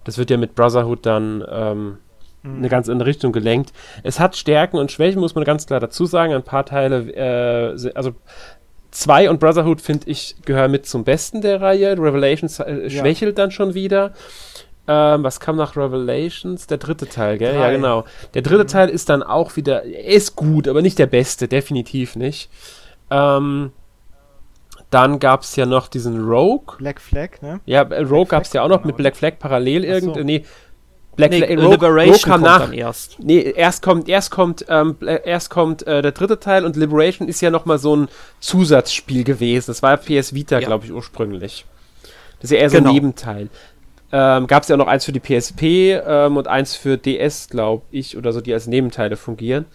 Das 0.04 0.18
wird 0.18 0.30
ja 0.30 0.38
mit 0.38 0.56
Brotherhood 0.56 1.06
dann 1.06 1.44
ähm, 1.50 1.98
mhm. 2.44 2.58
eine 2.58 2.70
ganz 2.70 2.90
andere 2.90 3.10
Richtung 3.10 3.32
gelenkt. 3.32 3.74
Es 4.04 4.20
hat 4.20 4.36
Stärken 4.36 4.78
und 4.78 4.92
Schwächen, 4.92 5.20
muss 5.20 5.36
man 5.36 5.44
ganz 5.44 5.66
klar 5.66 5.80
dazu 5.80 6.06
sagen. 6.06 6.34
Ein 6.34 6.44
paar 6.44 6.66
Teile, 6.66 7.12
äh, 7.12 7.92
also 7.96 8.14
zwei 8.92 9.30
und 9.30 9.40
Brotherhood, 9.40 9.82
finde 9.82 10.10
ich, 10.10 10.36
gehören 10.46 10.72
mit 10.72 10.86
zum 10.86 11.04
Besten 11.04 11.42
der 11.42 11.62
Reihe. 11.62 11.92
Revelations 11.98 12.60
äh, 12.60 12.90
schwächelt 12.90 13.38
ja. 13.38 13.44
dann 13.44 13.52
schon 13.52 13.74
wieder. 13.74 14.14
Ähm, 14.88 15.24
was 15.24 15.40
kam 15.40 15.56
nach 15.56 15.76
Revelations? 15.76 16.68
Der 16.68 16.78
dritte 16.78 17.08
Teil, 17.08 17.38
gell? 17.38 17.54
Drei. 17.54 17.60
Ja, 17.60 17.72
genau. 17.72 18.06
Der 18.34 18.42
dritte 18.44 18.64
mhm. 18.64 18.68
Teil 18.68 18.90
ist 18.90 19.10
dann 19.10 19.24
auch 19.24 19.56
wieder, 19.56 19.84
ist 19.84 20.36
gut, 20.36 20.68
aber 20.68 20.82
nicht 20.82 21.00
der 21.00 21.08
beste, 21.08 21.48
definitiv 21.48 22.16
nicht. 22.16 22.50
Ähm, 23.10 23.72
dann 24.92 25.20
gab 25.20 25.42
es 25.42 25.56
ja 25.56 25.66
noch 25.66 25.88
diesen 25.88 26.24
Rogue. 26.24 26.78
Black 26.78 27.02
Flag, 27.02 27.42
ne? 27.42 27.60
Ja, 27.66 27.82
äh, 27.82 28.04
Rogue 28.04 28.28
gab 28.28 28.44
es 28.44 28.54
ja 28.54 28.62
auch 28.62 28.70
noch 28.70 28.84
mit 28.84 28.96
Black 28.98 29.16
Flag 29.16 29.40
parallel 29.40 29.84
irgendwie. 29.84 30.20
So. 30.20 30.26
Nee, 30.26 30.46
Black 31.16 31.32
nee, 31.32 31.40
Flag, 31.40 31.58
Rogue, 31.58 31.72
Liberation 31.72 32.14
Rogue 32.14 32.20
kam 32.32 32.42
nach. 32.42 32.74
erst. 32.74 33.20
Nee, 33.20 33.40
erst 33.40 33.82
kommt, 33.82 34.08
erst 34.08 34.32
kommt, 34.32 34.66
ähm, 34.70 34.96
erst 35.02 35.50
kommt 35.50 35.86
äh, 35.88 36.02
der 36.02 36.12
dritte 36.12 36.40
Teil 36.40 36.66
und 36.66 36.76
Liberation 36.76 37.28
ist 37.28 37.42
ja 37.42 37.50
nochmal 37.50 37.80
so 37.80 37.96
ein 37.96 38.08
Zusatzspiel 38.40 39.24
gewesen. 39.24 39.66
Das 39.68 39.82
war 39.82 39.98
PS 39.98 40.34
Vita, 40.34 40.60
ja. 40.60 40.68
glaube 40.68 40.86
ich, 40.86 40.92
ursprünglich. 40.92 41.66
Das 42.40 42.52
ist 42.52 42.52
ja 42.52 42.58
eher 42.58 42.70
so 42.70 42.78
genau. 42.78 42.90
ein 42.90 42.96
Nebenteil. 42.96 43.50
Ähm, 44.18 44.48
Gab 44.48 44.64
es 44.64 44.70
ja 44.70 44.76
auch 44.76 44.80
noch 44.80 44.88
eins 44.88 45.04
für 45.04 45.12
die 45.12 45.20
PSP 45.20 46.00
ähm, 46.08 46.38
und 46.38 46.48
eins 46.48 46.74
für 46.74 46.98
DS, 46.98 47.50
glaube 47.50 47.84
ich, 47.92 48.16
oder 48.16 48.32
so, 48.32 48.40
die 48.40 48.54
als 48.54 48.66
Nebenteile 48.66 49.18
fungieren. 49.18 49.66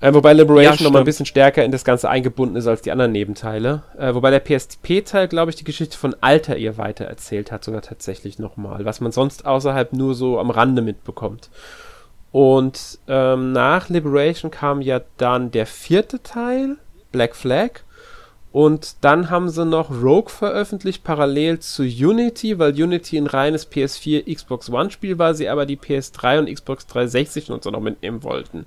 Äh, 0.00 0.14
wobei 0.14 0.32
Liberation 0.32 0.78
ja, 0.78 0.84
noch 0.84 0.92
mal 0.92 1.00
ein 1.00 1.04
bisschen 1.04 1.26
stärker 1.26 1.62
in 1.62 1.70
das 1.70 1.84
Ganze 1.84 2.08
eingebunden 2.08 2.56
ist 2.56 2.66
als 2.66 2.80
die 2.80 2.90
anderen 2.90 3.12
Nebenteile. 3.12 3.82
Äh, 3.98 4.14
wobei 4.14 4.30
der 4.30 4.40
PSP-Teil, 4.40 5.28
glaube 5.28 5.50
ich, 5.50 5.56
die 5.56 5.64
Geschichte 5.64 5.98
von 5.98 6.16
Alter 6.22 6.56
ihr 6.56 6.78
weiter 6.78 7.04
erzählt 7.04 7.52
hat, 7.52 7.64
sogar 7.64 7.82
tatsächlich 7.82 8.38
nochmal, 8.38 8.86
was 8.86 9.02
man 9.02 9.12
sonst 9.12 9.44
außerhalb 9.44 9.92
nur 9.92 10.14
so 10.14 10.38
am 10.38 10.48
Rande 10.48 10.80
mitbekommt. 10.80 11.50
Und 12.32 12.98
ähm, 13.08 13.52
nach 13.52 13.90
Liberation 13.90 14.50
kam 14.50 14.80
ja 14.80 15.02
dann 15.18 15.50
der 15.50 15.66
vierte 15.66 16.22
Teil, 16.22 16.78
Black 17.12 17.36
Flag. 17.36 17.83
Und 18.54 18.98
dann 19.00 19.30
haben 19.30 19.48
sie 19.48 19.64
noch 19.64 19.90
Rogue 19.90 20.30
veröffentlicht, 20.30 21.02
parallel 21.02 21.58
zu 21.58 21.82
Unity, 21.82 22.56
weil 22.60 22.80
Unity 22.80 23.18
ein 23.18 23.26
reines 23.26 23.68
PS4, 23.68 24.32
Xbox 24.32 24.70
One 24.70 24.92
Spiel 24.92 25.18
war, 25.18 25.34
sie 25.34 25.48
aber 25.48 25.66
die 25.66 25.76
PS3 25.76 26.38
und 26.38 26.54
Xbox 26.54 26.86
360 26.86 27.50
und 27.50 27.64
so 27.64 27.72
noch 27.72 27.80
mitnehmen 27.80 28.22
wollten. 28.22 28.64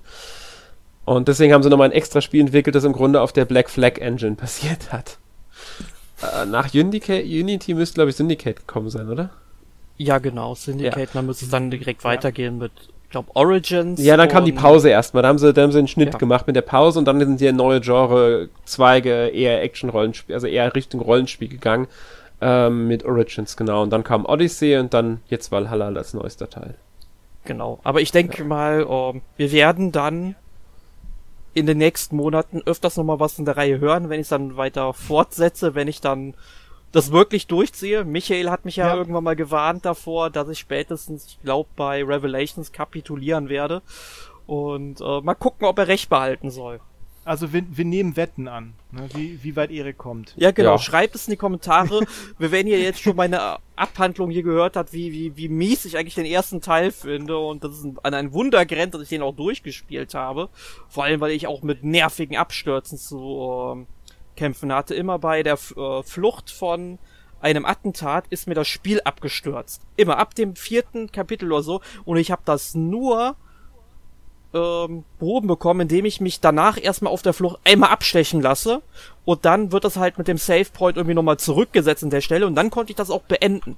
Und 1.05 1.29
deswegen 1.29 1.53
haben 1.53 1.63
sie 1.63 1.69
nochmal 1.69 1.87
ein 1.87 1.93
extra 1.93 2.19
Spiel 2.19 2.41
entwickelt, 2.41 2.75
das 2.75 2.83
im 2.83 2.91
Grunde 2.91 3.21
auf 3.21 3.31
der 3.31 3.45
Black 3.45 3.69
Flag 3.69 3.99
Engine 3.99 4.35
basiert 4.41 4.91
hat. 4.91 5.19
Äh, 6.21 6.45
nach 6.47 6.73
Unity, 6.73 7.21
Unity 7.41 7.73
müsste, 7.73 7.95
glaube 7.95 8.09
ich, 8.09 8.17
Syndicate 8.17 8.57
gekommen 8.57 8.89
sein, 8.89 9.07
oder? 9.07 9.29
Ja, 9.95 10.17
genau. 10.17 10.53
Syndicate, 10.53 10.97
ja. 10.97 11.13
dann 11.13 11.27
müsste 11.27 11.45
es 11.45 11.51
dann 11.51 11.71
direkt 11.71 12.03
ja. 12.03 12.09
weitergehen 12.09 12.57
mit, 12.57 12.73
glaube, 13.09 13.29
Origins. 13.33 14.03
Ja, 14.03 14.17
dann 14.17 14.27
kam 14.27 14.45
die 14.45 14.51
Pause 14.51 14.89
erstmal. 14.89 15.23
Da 15.23 15.29
haben 15.29 15.37
sie, 15.37 15.53
da 15.53 15.61
haben 15.61 15.71
sie 15.71 15.79
einen 15.79 15.87
Schnitt 15.87 16.13
ja. 16.13 16.17
gemacht 16.19 16.47
mit 16.47 16.55
der 16.55 16.61
Pause 16.61 16.99
und 16.99 17.05
dann 17.05 17.19
sind 17.19 17.39
die 17.39 17.47
in 17.47 17.55
neue 17.55 17.81
Genre-Zweige, 17.81 19.27
eher 19.27 19.61
Action-Rollenspiel, 19.63 20.35
also 20.35 20.47
eher 20.47 20.73
Richtung 20.75 21.01
Rollenspiel 21.01 21.47
gegangen. 21.47 21.87
Ähm, 22.39 22.87
mit 22.87 23.03
Origins, 23.03 23.57
genau. 23.57 23.81
Und 23.81 23.89
dann 23.89 24.03
kam 24.03 24.25
Odyssey 24.25 24.77
und 24.77 24.93
dann 24.93 25.21
jetzt 25.27 25.51
Valhalla 25.51 25.87
als 25.87 26.13
neuester 26.13 26.49
Teil. 26.49 26.75
Genau. 27.45 27.79
Aber 27.83 28.01
ich 28.01 28.11
denke 28.11 28.43
mal, 28.43 28.83
um, 28.83 29.21
wir 29.37 29.51
werden 29.51 29.91
dann 29.91 30.35
in 31.55 31.65
den 31.65 31.79
nächsten 31.79 32.15
Monaten 32.15 32.61
öfters 32.65 32.97
nochmal 32.97 33.19
was 33.19 33.39
in 33.39 33.45
der 33.45 33.57
Reihe 33.57 33.79
hören, 33.79 34.09
wenn 34.09 34.19
ich 34.19 34.25
es 34.25 34.29
dann 34.29 34.57
weiter 34.57 34.93
fortsetze, 34.93 35.73
wenn 35.73 35.87
ich 35.87 36.01
dann 36.01 36.35
das 36.97 37.11
wirklich 37.11 37.45
durchziehe. 37.45 38.03
Michael 38.03 38.49
hat 38.49 38.65
mich 38.65 38.77
ja, 38.77 38.87
ja, 38.87 38.95
irgendwann 38.95 39.23
mal 39.23 39.35
gewarnt 39.35 39.85
davor, 39.85 40.31
dass 40.31 40.49
ich 40.49 40.57
spätestens, 40.57 41.27
ich 41.27 41.41
glaube, 41.41 41.69
bei 41.75 42.03
Revelations 42.03 42.71
kapitulieren 42.71 43.49
werde. 43.49 43.83
Und 44.47 44.99
äh, 45.01 45.21
mal 45.21 45.35
gucken, 45.35 45.67
ob 45.67 45.77
er 45.77 45.87
recht 45.87 46.09
behalten 46.09 46.49
soll. 46.49 46.79
Also 47.23 47.51
wir, 47.51 47.63
wir 47.69 47.83
nehmen 47.83 48.15
Wetten 48.15 48.47
an, 48.47 48.73
ne? 48.91 49.09
wie, 49.13 49.43
wie 49.43 49.55
weit 49.57 49.69
Erik 49.69 49.97
kommt. 49.97 50.33
Ja, 50.37 50.51
genau. 50.51 50.71
Ja. 50.71 50.77
Schreibt 50.79 51.13
es 51.13 51.27
in 51.27 51.31
die 51.31 51.37
Kommentare. 51.37 51.99
wir 52.39 52.51
werden 52.51 52.67
ja 52.67 52.77
jetzt 52.77 53.01
schon 53.01 53.17
meine 53.17 53.57
Abhandlung 53.75 54.31
hier 54.31 54.43
gehört 54.43 54.77
hat, 54.77 54.93
wie, 54.93 55.11
wie, 55.11 55.35
wie 55.35 55.49
mies 55.49 55.83
ich 55.83 55.97
eigentlich 55.97 56.15
den 56.15 56.25
ersten 56.25 56.61
Teil 56.61 56.91
finde 56.91 57.37
und 57.37 57.65
das 57.65 57.79
ist 57.79 57.85
an 58.01 58.13
ein 58.13 58.31
Wunder 58.31 58.65
grenzt, 58.65 58.95
dass 58.95 59.01
ich 59.01 59.09
den 59.09 59.21
auch 59.21 59.35
durchgespielt 59.35 60.13
habe. 60.13 60.49
Vor 60.87 61.03
allem, 61.03 61.19
weil 61.19 61.31
ich 61.31 61.47
auch 61.47 61.63
mit 61.63 61.83
nervigen 61.83 62.37
Abstürzen 62.37 62.97
zu 62.97 63.85
äh, 63.85 63.96
kämpfen 64.37 64.71
hatte. 64.71 64.95
Immer 64.95 65.19
bei 65.19 65.43
der 65.43 65.55
äh, 65.55 66.03
Flucht 66.03 66.49
von 66.49 66.97
einem 67.41 67.65
Attentat 67.65 68.25
ist 68.29 68.47
mir 68.47 68.55
das 68.55 68.67
Spiel 68.67 69.01
abgestürzt. 69.03 69.81
Immer 69.97 70.17
ab 70.17 70.33
dem 70.35 70.55
vierten 70.55 71.11
Kapitel 71.11 71.51
oder 71.51 71.63
so. 71.63 71.81
Und 72.05 72.17
ich 72.17 72.31
habe 72.31 72.41
das 72.45 72.73
nur 72.73 73.35
ähm, 74.53 75.03
behoben 75.19 75.47
bekommen, 75.47 75.81
indem 75.81 76.05
ich 76.05 76.21
mich 76.21 76.39
danach 76.39 76.81
erstmal 76.81 77.11
auf 77.11 77.21
der 77.21 77.33
Flucht 77.33 77.59
einmal 77.63 77.89
abstechen 77.89 78.41
lasse 78.41 78.81
und 79.25 79.45
dann 79.45 79.71
wird 79.71 79.83
das 79.83 79.97
halt 79.97 80.17
mit 80.17 80.27
dem 80.27 80.37
Save 80.37 80.67
Point 80.73 80.97
irgendwie 80.97 81.15
nochmal 81.15 81.37
zurückgesetzt 81.37 82.03
an 82.03 82.09
der 82.09 82.21
Stelle 82.21 82.47
und 82.47 82.55
dann 82.55 82.69
konnte 82.69 82.91
ich 82.91 82.95
das 82.95 83.09
auch 83.09 83.23
beenden. 83.23 83.77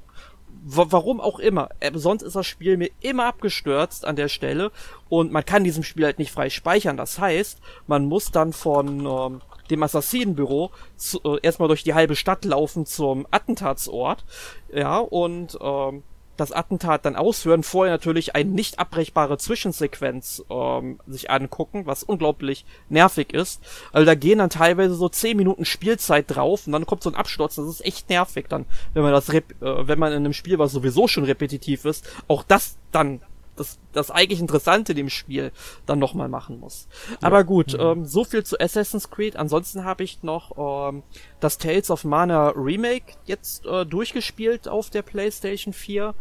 W 0.62 0.84
warum 0.90 1.22
auch 1.22 1.40
immer. 1.40 1.70
Äh, 1.80 1.92
sonst 1.96 2.22
ist 2.22 2.36
das 2.36 2.46
Spiel 2.46 2.78
mir 2.78 2.92
immer 3.02 3.26
abgestürzt 3.26 4.06
an 4.06 4.16
der 4.16 4.28
Stelle 4.28 4.72
und 5.08 5.32
man 5.32 5.46
kann 5.46 5.64
diesem 5.64 5.84
Spiel 5.84 6.06
halt 6.06 6.20
nicht 6.20 6.32
frei 6.32 6.50
speichern. 6.50 6.98
Das 6.98 7.18
heißt, 7.18 7.60
man 7.88 8.06
muss 8.06 8.32
dann 8.32 8.54
von 8.54 9.06
ähm, 9.06 9.42
dem 9.70 9.84
Assassinenbüro 9.84 10.72
zu, 10.96 11.22
äh, 11.24 11.40
erstmal 11.42 11.68
durch 11.68 11.84
die 11.84 11.94
halbe 11.94 12.16
Stadt 12.16 12.46
laufen 12.46 12.86
zum 12.86 13.28
Attentatsort. 13.32 14.26
Ja, 14.74 14.98
und 15.00 15.58
ähm, 15.62 16.04
das 16.40 16.52
Attentat 16.52 17.06
dann 17.06 17.16
ausführen, 17.16 17.64
vorher 17.64 17.94
natürlich 17.94 18.36
eine 18.36 18.50
nicht 18.50 18.80
abbrechbare 18.80 19.38
Zwischensequenz 19.38 20.44
ähm, 20.50 21.00
sich 21.08 21.30
angucken, 21.30 21.86
was 21.86 22.04
unglaublich 22.04 22.66
nervig 22.88 23.34
ist. 23.34 23.62
Also 23.92 24.06
da 24.06 24.16
gehen 24.16 24.40
dann 24.40 24.50
teilweise 24.50 24.96
so 24.96 25.10
10 25.10 25.36
Minuten 25.36 25.66
Spielzeit 25.66 26.26
drauf 26.28 26.66
und 26.66 26.74
dann 26.74 26.86
kommt 26.86 27.04
so 27.04 27.10
ein 27.10 27.16
Absturz, 27.16 27.56
das 27.56 27.68
ist 27.68 27.86
echt 27.86 28.10
nervig 28.10 28.48
dann, 28.48 28.66
wenn 28.94 29.04
man 29.04 29.12
das, 29.12 29.30
äh, 29.30 29.42
wenn 29.60 30.00
man 30.00 30.12
in 30.12 30.20
einem 30.20 30.34
Spiel, 30.34 30.60
was 30.60 30.72
sowieso 30.72 31.08
schon 31.08 31.26
repetitiv 31.26 31.86
ist, 31.86 32.10
auch 32.28 32.44
das 32.44 32.78
dann 32.92 33.22
das, 33.60 33.80
das 33.92 34.12
eigentlich 34.12 34.40
Interessante 34.40 34.96
dem 34.96 35.10
Spiel 35.10 35.52
dann 35.86 36.00
nochmal 36.00 36.30
machen 36.30 36.60
muss. 36.60 36.88
Ja. 37.10 37.18
Aber 37.22 37.44
gut, 37.44 37.74
mhm. 37.74 37.80
ähm, 37.80 38.06
so 38.06 38.24
viel 38.24 38.44
zu 38.44 38.60
Assassin's 38.60 39.10
Creed. 39.10 39.36
Ansonsten 39.36 39.84
habe 39.84 40.04
ich 40.04 40.24
noch 40.24 40.90
ähm, 40.90 41.04
das 41.40 41.58
Tales 41.58 41.92
of 41.92 42.04
Mana 42.04 42.50
Remake 42.50 43.14
jetzt 43.26 43.66
äh, 43.66 43.86
durchgespielt 43.86 44.68
auf 44.68 44.90
der 44.90 45.02
PlayStation 45.02 45.74
4 45.74 46.14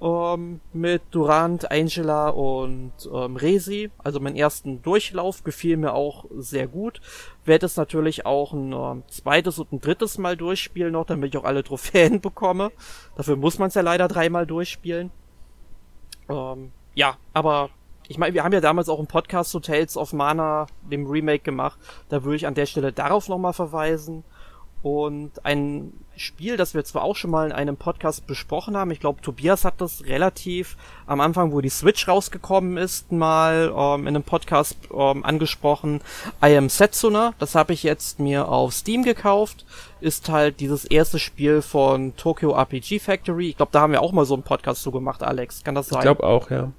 ähm, 0.00 0.60
mit 0.72 1.02
Durant, 1.10 1.70
Angela 1.70 2.28
und 2.28 2.92
ähm, 3.12 3.36
Resi. 3.36 3.90
Also 3.98 4.20
mein 4.20 4.36
ersten 4.36 4.82
Durchlauf 4.82 5.44
gefiel 5.44 5.76
mir 5.76 5.94
auch 5.94 6.26
sehr 6.36 6.68
gut. 6.68 7.00
Werde 7.44 7.66
es 7.66 7.76
natürlich 7.76 8.26
auch 8.26 8.52
ein 8.52 8.72
äh, 8.72 9.02
zweites 9.08 9.58
und 9.58 9.72
ein 9.72 9.80
drittes 9.80 10.18
Mal 10.18 10.36
durchspielen 10.36 10.92
noch, 10.92 11.06
damit 11.06 11.34
ich 11.34 11.40
auch 11.40 11.44
alle 11.44 11.64
Trophäen 11.64 12.20
bekomme. 12.22 12.70
Dafür 13.16 13.36
muss 13.36 13.58
man 13.58 13.68
es 13.68 13.74
ja 13.74 13.82
leider 13.82 14.08
dreimal 14.08 14.46
durchspielen. 14.46 15.10
Ähm, 16.28 16.72
ja, 16.98 17.16
aber 17.32 17.70
ich 18.08 18.18
meine, 18.18 18.34
wir 18.34 18.42
haben 18.42 18.52
ja 18.52 18.60
damals 18.60 18.88
auch 18.88 18.98
einen 18.98 19.06
Podcast 19.06 19.52
zu 19.52 19.60
Tales 19.60 19.96
of 19.96 20.12
Mana, 20.12 20.66
dem 20.90 21.06
Remake 21.06 21.44
gemacht. 21.44 21.78
Da 22.08 22.24
würde 22.24 22.34
ich 22.34 22.46
an 22.48 22.54
der 22.54 22.66
Stelle 22.66 22.92
darauf 22.92 23.28
nochmal 23.28 23.52
verweisen. 23.52 24.24
Und 24.82 25.44
ein 25.44 25.92
Spiel, 26.16 26.56
das 26.56 26.74
wir 26.74 26.82
zwar 26.84 27.04
auch 27.04 27.14
schon 27.14 27.30
mal 27.30 27.46
in 27.46 27.52
einem 27.52 27.76
Podcast 27.76 28.26
besprochen 28.26 28.76
haben, 28.76 28.90
ich 28.90 28.98
glaube, 28.98 29.20
Tobias 29.20 29.64
hat 29.64 29.80
das 29.80 30.06
relativ 30.06 30.76
am 31.06 31.20
Anfang, 31.20 31.52
wo 31.52 31.60
die 31.60 31.68
Switch 31.68 32.08
rausgekommen 32.08 32.76
ist, 32.76 33.12
mal 33.12 33.72
ähm, 33.76 34.08
in 34.08 34.16
einem 34.16 34.24
Podcast 34.24 34.76
ähm, 34.92 35.24
angesprochen. 35.24 36.00
I 36.44 36.56
Am 36.56 36.68
Setsuna, 36.68 37.34
das 37.38 37.54
habe 37.54 37.74
ich 37.74 37.84
jetzt 37.84 38.18
mir 38.18 38.48
auf 38.48 38.72
Steam 38.72 39.04
gekauft, 39.04 39.66
ist 40.00 40.28
halt 40.30 40.58
dieses 40.58 40.84
erste 40.84 41.20
Spiel 41.20 41.62
von 41.62 42.16
Tokyo 42.16 42.56
RPG 42.56 42.98
Factory. 42.98 43.50
Ich 43.50 43.56
glaube, 43.56 43.70
da 43.70 43.82
haben 43.82 43.92
wir 43.92 44.02
auch 44.02 44.12
mal 44.12 44.24
so 44.24 44.34
einen 44.34 44.42
Podcast 44.42 44.82
zu 44.82 44.90
gemacht, 44.90 45.22
Alex. 45.22 45.62
Kann 45.62 45.76
das 45.76 45.86
sein? 45.86 45.98
Ich 45.98 46.02
glaube 46.02 46.24
auch, 46.24 46.50
ja. 46.50 46.72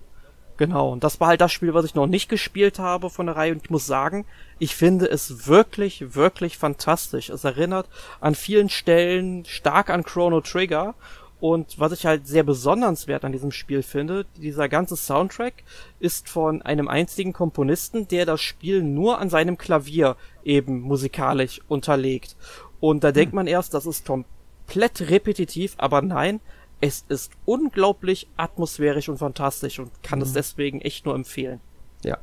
Genau, 0.59 0.91
und 0.91 1.05
das 1.05 1.21
war 1.21 1.29
halt 1.29 1.39
das 1.39 1.53
Spiel, 1.53 1.73
was 1.73 1.85
ich 1.85 1.95
noch 1.95 2.05
nicht 2.05 2.27
gespielt 2.27 2.79
habe 2.79 3.09
von 3.09 3.27
der 3.27 3.37
Reihe 3.37 3.53
und 3.53 3.63
ich 3.63 3.69
muss 3.69 3.85
sagen, 3.85 4.25
ich 4.59 4.75
finde 4.75 5.05
es 5.05 5.47
wirklich, 5.47 6.15
wirklich 6.15 6.57
fantastisch. 6.57 7.29
Es 7.29 7.45
erinnert 7.45 7.87
an 8.19 8.35
vielen 8.35 8.67
Stellen 8.67 9.45
stark 9.45 9.89
an 9.89 10.03
Chrono 10.03 10.41
Trigger 10.41 10.95
und 11.39 11.79
was 11.79 11.93
ich 11.93 12.05
halt 12.05 12.27
sehr 12.27 12.43
besondernswert 12.43 13.23
an 13.23 13.31
diesem 13.31 13.53
Spiel 13.53 13.83
finde, 13.83 14.25
dieser 14.35 14.67
ganze 14.67 14.97
Soundtrack 14.97 15.63
ist 16.01 16.27
von 16.27 16.61
einem 16.61 16.89
einzigen 16.89 17.31
Komponisten, 17.31 18.09
der 18.09 18.25
das 18.25 18.41
Spiel 18.41 18.83
nur 18.83 19.19
an 19.19 19.29
seinem 19.29 19.57
Klavier 19.57 20.17
eben 20.43 20.81
musikalisch 20.81 21.61
unterlegt. 21.69 22.35
Und 22.81 23.05
da 23.05 23.07
hm. 23.07 23.13
denkt 23.13 23.33
man 23.33 23.47
erst, 23.47 23.73
das 23.73 23.85
ist 23.85 24.05
komplett 24.05 25.09
repetitiv, 25.09 25.75
aber 25.77 26.01
nein, 26.01 26.41
es 26.81 27.05
ist 27.09 27.31
unglaublich 27.45 28.27
atmosphärisch 28.37 29.09
und 29.09 29.17
fantastisch 29.17 29.79
und 29.79 29.91
kann 30.03 30.19
mhm. 30.19 30.25
es 30.25 30.33
deswegen 30.33 30.81
echt 30.81 31.05
nur 31.05 31.15
empfehlen. 31.15 31.59
Ja. 32.03 32.17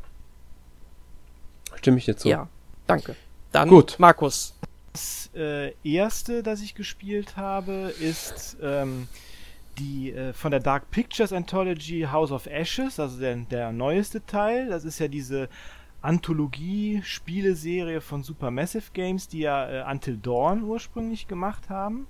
Stimme 1.77 1.99
ich 1.99 2.07
dir 2.07 2.17
zu. 2.17 2.29
Ja, 2.29 2.49
danke. 2.87 3.17
Dann 3.53 3.69
Gut. 3.69 3.97
Markus. 3.99 4.55
Das 4.93 5.31
äh, 5.35 5.75
erste, 5.85 6.43
das 6.43 6.63
ich 6.63 6.75
gespielt 6.75 7.37
habe, 7.37 7.93
ist 8.01 8.57
ähm, 8.63 9.09
die 9.79 10.13
äh, 10.13 10.33
von 10.33 10.51
der 10.51 10.61
Dark 10.61 10.91
Pictures 10.91 11.33
Anthology 11.33 12.07
House 12.11 12.33
of 12.33 12.47
Ashes, 12.47 12.99
also 12.99 13.21
der, 13.21 13.37
der 13.37 13.73
neueste 13.73 14.25
Teil. 14.25 14.69
Das 14.69 14.85
ist 14.85 14.99
ja 14.99 15.09
diese 15.09 15.49
Anthologie-Spieleserie 16.01 18.01
von 18.01 18.23
Supermassive 18.23 18.91
Games, 18.93 19.29
die 19.29 19.41
ja 19.41 19.69
äh, 19.69 19.91
Until 19.91 20.17
Dawn 20.17 20.63
ursprünglich 20.63 21.29
gemacht 21.29 21.69
haben. 21.69 22.07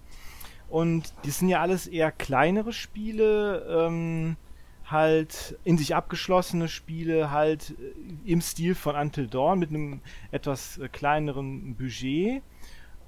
Und 0.69 1.13
die 1.25 1.31
sind 1.31 1.49
ja 1.49 1.61
alles 1.61 1.87
eher 1.87 2.11
kleinere 2.11 2.73
Spiele, 2.73 3.67
ähm, 3.69 4.37
halt 4.85 5.59
in 5.65 5.79
sich 5.79 5.95
abgeschlossene 5.95 6.69
Spiele, 6.69 7.31
halt 7.31 7.75
äh, 7.79 8.31
im 8.33 8.41
Stil 8.41 8.75
von 8.75 8.97
Until 8.97 9.27
Dawn 9.27 9.59
mit 9.59 9.71
einem 9.71 10.01
etwas 10.31 10.79
äh, 10.79 10.89
kleineren 10.89 11.77
Budget. 11.77 12.43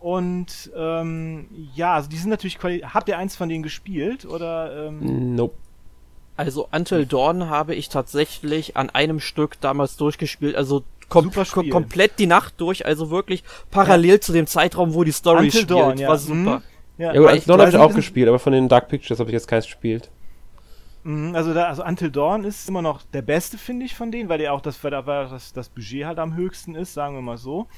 Und 0.01 0.71
ähm, 0.77 1.49
ja, 1.75 1.95
also 1.95 2.09
die 2.09 2.17
sind 2.17 2.31
natürlich 2.31 2.59
quali 2.59 2.81
Habt 2.81 3.09
ihr 3.09 3.19
eins 3.19 3.35
von 3.35 3.49
denen 3.49 3.65
gespielt? 3.65 4.25
Oder 4.25 4.89
ähm 4.89 5.35
Nope. 5.35 5.57
Also 6.37 6.69
Until 6.71 7.05
Dawn 7.05 7.51
habe 7.51 7.75
ich 7.75 7.89
tatsächlich 7.89 8.77
an 8.77 8.91
einem 8.91 9.19
Stück 9.19 9.61
damals 9.61 9.97
durchgespielt, 9.97 10.55
also 10.55 10.85
kom 11.09 11.33
kom 11.33 11.69
komplett 11.69 12.21
die 12.21 12.27
Nacht 12.27 12.61
durch, 12.61 12.87
also 12.87 13.11
wirklich 13.11 13.43
parallel 13.73 14.13
ja. 14.13 14.21
zu 14.21 14.33
dem 14.33 14.47
Zeitraum, 14.47 14.95
wo 14.95 15.03
die 15.03 15.11
Story 15.11 15.47
Until 15.47 15.63
spielt. 15.63 15.71
Dawn, 15.71 15.99
ja. 15.99 16.09
War 16.09 16.19
super. 16.19 16.59
Mhm. 16.59 16.63
Ja, 16.99 17.15
ja 17.15 17.21
gut, 17.21 17.31
Until 17.31 17.47
Dawn 17.47 17.61
habe 17.61 17.71
ich 17.71 17.77
auch 17.77 17.95
gespielt, 17.95 18.29
aber 18.29 18.39
von 18.39 18.53
den 18.53 18.69
Dark 18.69 18.89
Pictures 18.89 19.21
habe 19.21 19.31
ich 19.31 19.35
jetzt 19.35 19.49
keins 19.49 19.65
gespielt. 19.65 20.11
Mhm, 21.05 21.35
also, 21.35 21.55
da, 21.55 21.69
also 21.69 21.85
Until 21.85 22.11
Dawn 22.11 22.45
ist 22.45 22.69
immer 22.69 22.83
noch 22.83 23.03
der 23.03 23.23
beste, 23.23 23.57
finde 23.57 23.87
ich, 23.87 23.95
von 23.95 24.11
denen, 24.11 24.29
weil 24.29 24.39
der 24.39 24.53
auch 24.53 24.61
das, 24.61 24.83
weil 24.83 24.91
das, 24.91 25.53
das 25.53 25.69
Budget 25.69 26.05
halt 26.05 26.19
am 26.19 26.35
höchsten 26.35 26.75
ist, 26.75 26.95
sagen 26.95 27.15
wir 27.15 27.23
mal 27.23 27.39
so. 27.39 27.69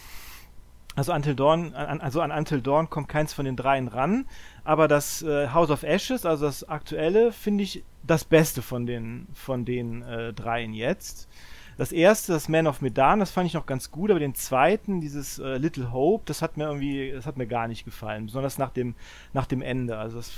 Also 0.96 1.12
Until 1.12 1.36
Dawn, 1.36 1.74
also 1.74 2.20
an 2.20 2.32
Until 2.32 2.62
Dawn 2.62 2.90
kommt 2.90 3.08
keins 3.08 3.32
von 3.32 3.44
den 3.44 3.56
dreien 3.56 3.86
ran, 3.86 4.26
aber 4.64 4.88
das 4.88 5.22
äh, 5.22 5.48
House 5.48 5.70
of 5.70 5.84
Ashes, 5.84 6.26
also 6.26 6.46
das 6.46 6.68
aktuelle, 6.68 7.30
finde 7.30 7.62
ich 7.62 7.84
das 8.02 8.24
Beste 8.24 8.60
von 8.60 8.86
den 8.86 9.28
von 9.32 9.64
den 9.64 10.02
äh, 10.02 10.32
dreien 10.32 10.72
jetzt. 10.72 11.28
Das 11.80 11.92
erste, 11.92 12.34
das 12.34 12.50
Man 12.50 12.66
of 12.66 12.82
Medan, 12.82 13.20
das 13.20 13.30
fand 13.30 13.46
ich 13.46 13.54
noch 13.54 13.64
ganz 13.64 13.90
gut, 13.90 14.10
aber 14.10 14.20
den 14.20 14.34
zweiten, 14.34 15.00
dieses 15.00 15.38
äh, 15.38 15.56
Little 15.56 15.94
Hope, 15.94 16.24
das 16.26 16.42
hat 16.42 16.58
mir 16.58 16.64
irgendwie, 16.64 17.10
das 17.10 17.24
hat 17.24 17.38
mir 17.38 17.46
gar 17.46 17.68
nicht 17.68 17.86
gefallen, 17.86 18.26
besonders 18.26 18.58
nach 18.58 18.68
dem, 18.68 18.94
nach 19.32 19.46
dem 19.46 19.62
Ende. 19.62 19.96
Also 19.96 20.18
das 20.18 20.30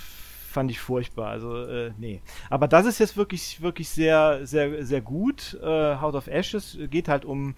fand 0.52 0.70
ich 0.70 0.78
furchtbar. 0.78 1.30
Also, 1.30 1.64
äh, 1.66 1.90
nee. 1.98 2.22
Aber 2.48 2.68
das 2.68 2.86
ist 2.86 3.00
jetzt 3.00 3.16
wirklich, 3.16 3.60
wirklich 3.60 3.88
sehr, 3.88 4.46
sehr, 4.46 4.86
sehr 4.86 5.00
gut. 5.00 5.58
Äh, 5.60 5.96
House 5.96 6.14
of 6.14 6.28
Ashes 6.28 6.78
geht 6.88 7.08
halt 7.08 7.24
um 7.24 7.56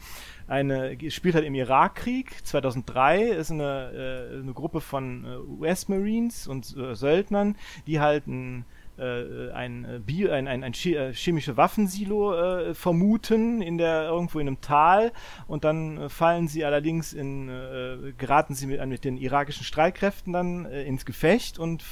eine, 0.49 0.97
spielt 1.11 1.35
halt 1.35 1.45
im 1.45 1.55
Irakkrieg 1.55 2.39
2003, 2.43 3.24
ist 3.32 3.51
eine, 3.51 4.30
äh, 4.32 4.41
eine 4.41 4.55
Gruppe 4.55 4.80
von 4.80 5.26
äh, 5.26 5.37
US-Marines 5.61 6.47
und 6.47 6.74
äh, 6.74 6.95
Söldnern, 6.95 7.55
die 7.87 8.01
halt 8.01 8.26
ein 8.28 8.64
äh, 8.99 9.51
ein, 9.53 9.84
äh, 9.84 9.99
Bio, 9.99 10.30
ein, 10.30 10.49
ein, 10.49 10.62
ein 10.62 10.72
äh, 10.72 11.12
chemische 11.12 11.57
Waffensilo 11.57 12.34
äh, 12.34 12.74
vermuten 12.74 13.62
in 13.62 13.78
der 13.78 14.05
irgendwo 14.05 14.38
in 14.38 14.49
einem 14.49 14.61
Tal. 14.61 15.12
Und 15.47 15.64
dann 15.64 16.09
fallen 16.11 16.49
sie 16.49 16.64
allerdings 16.64 17.12
in 17.12 17.49
äh, 17.49 18.12
geraten 18.16 18.55
sie 18.55 18.66
mit, 18.66 18.84
mit 18.86 19.05
den 19.05 19.16
irakischen 19.16 19.64
Streitkräften 19.64 20.32
dann 20.32 20.66
äh, 20.66 20.84
ins 20.84 21.05
Gefecht 21.05 21.59
und 21.59 21.84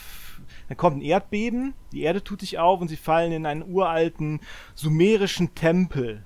dann 0.69 0.77
kommt 0.77 0.99
ein 0.99 1.03
Erdbeben, 1.03 1.75
die 1.93 2.03
Erde 2.03 2.25
tut 2.25 2.41
sich 2.41 2.59
auf 2.59 2.81
und 2.81 2.89
sie 2.89 2.97
fallen 2.97 3.33
in 3.33 3.47
einen 3.47 3.63
uralten 3.63 4.41
sumerischen 4.75 5.55
Tempel, 5.55 6.25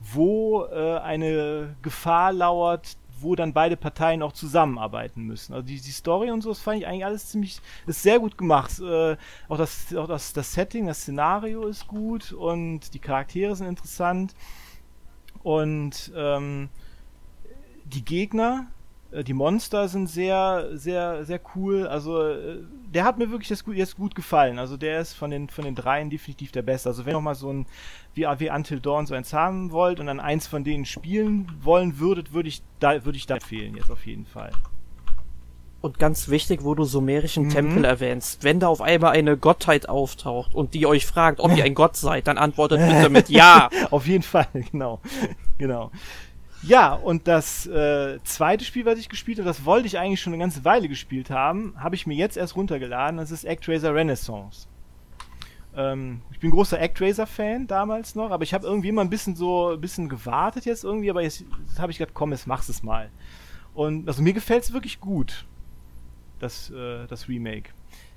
wo 0.00 0.64
äh, 0.64 0.98
eine 0.98 1.76
Gefahr 1.82 2.32
lauert, 2.32 2.96
wo 3.18 3.34
dann 3.34 3.52
beide 3.52 3.76
Parteien 3.76 4.22
auch 4.22 4.32
zusammenarbeiten 4.32 5.22
müssen. 5.22 5.54
Also 5.54 5.66
die, 5.66 5.80
die 5.80 5.90
Story 5.90 6.30
und 6.30 6.42
so, 6.42 6.50
das 6.50 6.60
fand 6.60 6.78
ich 6.78 6.86
eigentlich 6.86 7.04
alles 7.04 7.28
ziemlich, 7.28 7.60
ist 7.86 8.02
sehr 8.02 8.18
gut 8.18 8.36
gemacht. 8.38 8.78
Äh, 8.80 9.16
auch 9.48 9.58
das, 9.58 9.94
auch 9.94 10.08
das, 10.08 10.32
das 10.32 10.52
Setting, 10.52 10.86
das 10.86 11.02
Szenario 11.02 11.66
ist 11.66 11.86
gut 11.86 12.32
und 12.32 12.94
die 12.94 12.98
Charaktere 12.98 13.54
sind 13.56 13.66
interessant. 13.66 14.34
Und 15.42 16.12
ähm, 16.16 16.68
die 17.84 18.04
Gegner, 18.04 18.66
die 19.12 19.34
Monster 19.34 19.88
sind 19.88 20.08
sehr, 20.08 20.70
sehr, 20.72 21.24
sehr 21.24 21.40
cool. 21.54 21.86
Also 21.86 22.22
äh, 22.22 22.58
der 22.92 23.04
hat 23.04 23.18
mir 23.18 23.30
wirklich 23.30 23.50
jetzt 23.50 23.64
gut, 23.64 23.76
jetzt 23.76 23.96
gut 23.96 24.14
gefallen. 24.14 24.58
Also 24.58 24.76
der 24.76 25.00
ist 25.00 25.14
von 25.14 25.30
den, 25.30 25.48
von 25.48 25.64
den 25.64 25.74
dreien 25.74 26.10
definitiv 26.10 26.52
der 26.52 26.62
Beste. 26.62 26.88
Also 26.88 27.04
wenn 27.04 27.12
ihr 27.12 27.16
noch 27.16 27.22
mal 27.22 27.34
so 27.34 27.52
ein 27.52 27.66
wie, 28.14 28.22
wie 28.22 28.50
Until 28.50 28.80
Dawn 28.80 29.06
so 29.06 29.14
eins 29.14 29.32
haben 29.32 29.70
wollt 29.70 30.00
und 30.00 30.06
dann 30.06 30.20
eins 30.20 30.46
von 30.46 30.64
denen 30.64 30.86
spielen 30.86 31.50
wollen 31.60 31.98
würdet, 31.98 32.32
würde 32.32 32.48
ich 32.48 32.62
da, 32.80 33.04
würde 33.04 33.18
ich 33.18 33.26
da 33.26 33.34
empfehlen 33.34 33.76
jetzt 33.76 33.90
auf 33.90 34.06
jeden 34.06 34.26
Fall. 34.26 34.50
Und 35.82 36.00
ganz 36.00 36.28
wichtig, 36.28 36.64
wo 36.64 36.74
du 36.74 36.84
sumerischen 36.84 37.44
mhm. 37.44 37.50
Tempel 37.50 37.84
erwähnst, 37.84 38.42
wenn 38.42 38.58
da 38.58 38.66
auf 38.66 38.80
einmal 38.80 39.12
eine 39.12 39.36
Gottheit 39.36 39.88
auftaucht 39.88 40.54
und 40.54 40.74
die 40.74 40.84
euch 40.84 41.06
fragt, 41.06 41.38
ob 41.38 41.56
ihr 41.56 41.64
ein 41.64 41.74
Gott 41.76 41.96
seid, 41.96 42.26
dann 42.26 42.38
antwortet 42.38 42.80
bitte 42.88 43.08
mit 43.08 43.28
Ja. 43.28 43.68
auf 43.90 44.06
jeden 44.06 44.24
Fall, 44.24 44.48
genau. 44.72 45.00
genau. 45.58 45.92
Ja, 46.66 46.94
und 46.94 47.28
das 47.28 47.66
äh, 47.66 48.18
zweite 48.24 48.64
Spiel, 48.64 48.84
was 48.86 48.98
ich 48.98 49.08
gespielt 49.08 49.38
habe, 49.38 49.46
das 49.46 49.64
wollte 49.64 49.86
ich 49.86 49.98
eigentlich 49.98 50.20
schon 50.20 50.32
eine 50.32 50.42
ganze 50.42 50.64
Weile 50.64 50.88
gespielt 50.88 51.30
haben, 51.30 51.74
habe 51.78 51.94
ich 51.94 52.06
mir 52.06 52.16
jetzt 52.16 52.36
erst 52.36 52.56
runtergeladen. 52.56 53.18
Das 53.18 53.30
ist 53.30 53.46
ActRaiser 53.46 53.94
Renaissance. 53.94 54.66
Ähm, 55.76 56.22
ich 56.32 56.40
bin 56.40 56.50
großer 56.50 56.80
ActRaiser-Fan 56.80 57.68
damals 57.68 58.16
noch, 58.16 58.30
aber 58.30 58.42
ich 58.42 58.52
habe 58.52 58.66
irgendwie 58.66 58.88
immer 58.88 59.02
ein 59.02 59.10
bisschen 59.10 59.36
so 59.36 59.74
ein 59.74 59.80
bisschen 59.80 60.08
gewartet 60.08 60.64
jetzt 60.64 60.82
irgendwie, 60.82 61.08
aber 61.08 61.22
jetzt, 61.22 61.44
jetzt 61.68 61.78
habe 61.78 61.92
ich 61.92 61.98
gedacht, 61.98 62.14
komm, 62.14 62.32
jetzt 62.32 62.48
machst 62.48 62.68
es 62.68 62.82
mal. 62.82 63.10
Und 63.74 64.08
also 64.08 64.22
mir 64.22 64.32
gefällt 64.32 64.64
es 64.64 64.72
wirklich 64.72 65.00
gut, 65.00 65.46
das, 66.40 66.70
äh, 66.70 67.06
das 67.06 67.28
Remake. 67.28 67.70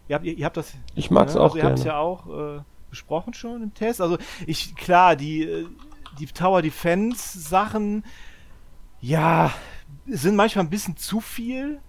Ihr 0.08 0.16
habt, 0.16 0.26
ihr, 0.26 0.36
ihr 0.36 0.45
habt 0.45 0.58
das. 0.58 0.74
Ich 0.95 1.12
mag 1.12 1.28
es 1.28 1.36
ne? 1.36 1.41
auch. 1.41 1.54
Also 1.54 1.58
ihr 1.58 1.64
habt 1.66 1.78
es 1.78 1.86
ja 1.86 1.97
auch 2.00 2.58
äh, 2.58 2.62
besprochen 2.89 3.36
schon 3.36 3.62
im 3.62 3.74
Test. 3.76 4.02
Also 4.02 4.18
ich, 4.47 4.76
klar, 4.76 5.16
die, 5.16 5.43
äh, 5.43 5.68
die 6.18 6.26
Tower 6.26 6.64
Defense 6.64 7.38
Sachen 7.39 8.04
ja, 9.02 9.54
sind 10.08 10.36
manchmal 10.36 10.66
ein 10.66 10.70
bisschen 10.70 10.97
zu 10.97 11.20
viel, 11.20 11.80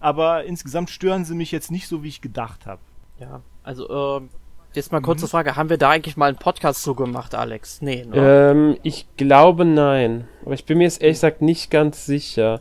aber 0.00 0.44
insgesamt 0.44 0.90
stören 0.90 1.24
sie 1.24 1.34
mich 1.34 1.52
jetzt 1.52 1.70
nicht 1.70 1.88
so, 1.88 2.02
wie 2.02 2.08
ich 2.08 2.20
gedacht 2.20 2.66
habe. 2.66 2.80
Ja, 3.18 3.42
also 3.62 4.18
ähm, 4.18 4.28
jetzt 4.74 4.92
mal 4.92 5.00
kurze 5.00 5.26
mhm. 5.26 5.30
Frage, 5.30 5.56
haben 5.56 5.70
wir 5.70 5.78
da 5.78 5.90
eigentlich 5.90 6.16
mal 6.16 6.28
einen 6.28 6.38
Podcast 6.38 6.82
zu 6.82 6.94
gemacht, 6.94 7.34
Alex? 7.34 7.82
Nee, 7.82 8.04
ne? 8.04 8.50
Ähm, 8.50 8.76
ich 8.82 9.06
glaube 9.16 9.64
nein, 9.64 10.28
aber 10.44 10.54
ich 10.54 10.64
bin 10.64 10.78
mir 10.78 10.84
jetzt 10.84 11.02
ehrlich 11.02 11.16
gesagt 11.16 11.42
nicht 11.42 11.70
ganz 11.70 12.06
sicher. 12.06 12.60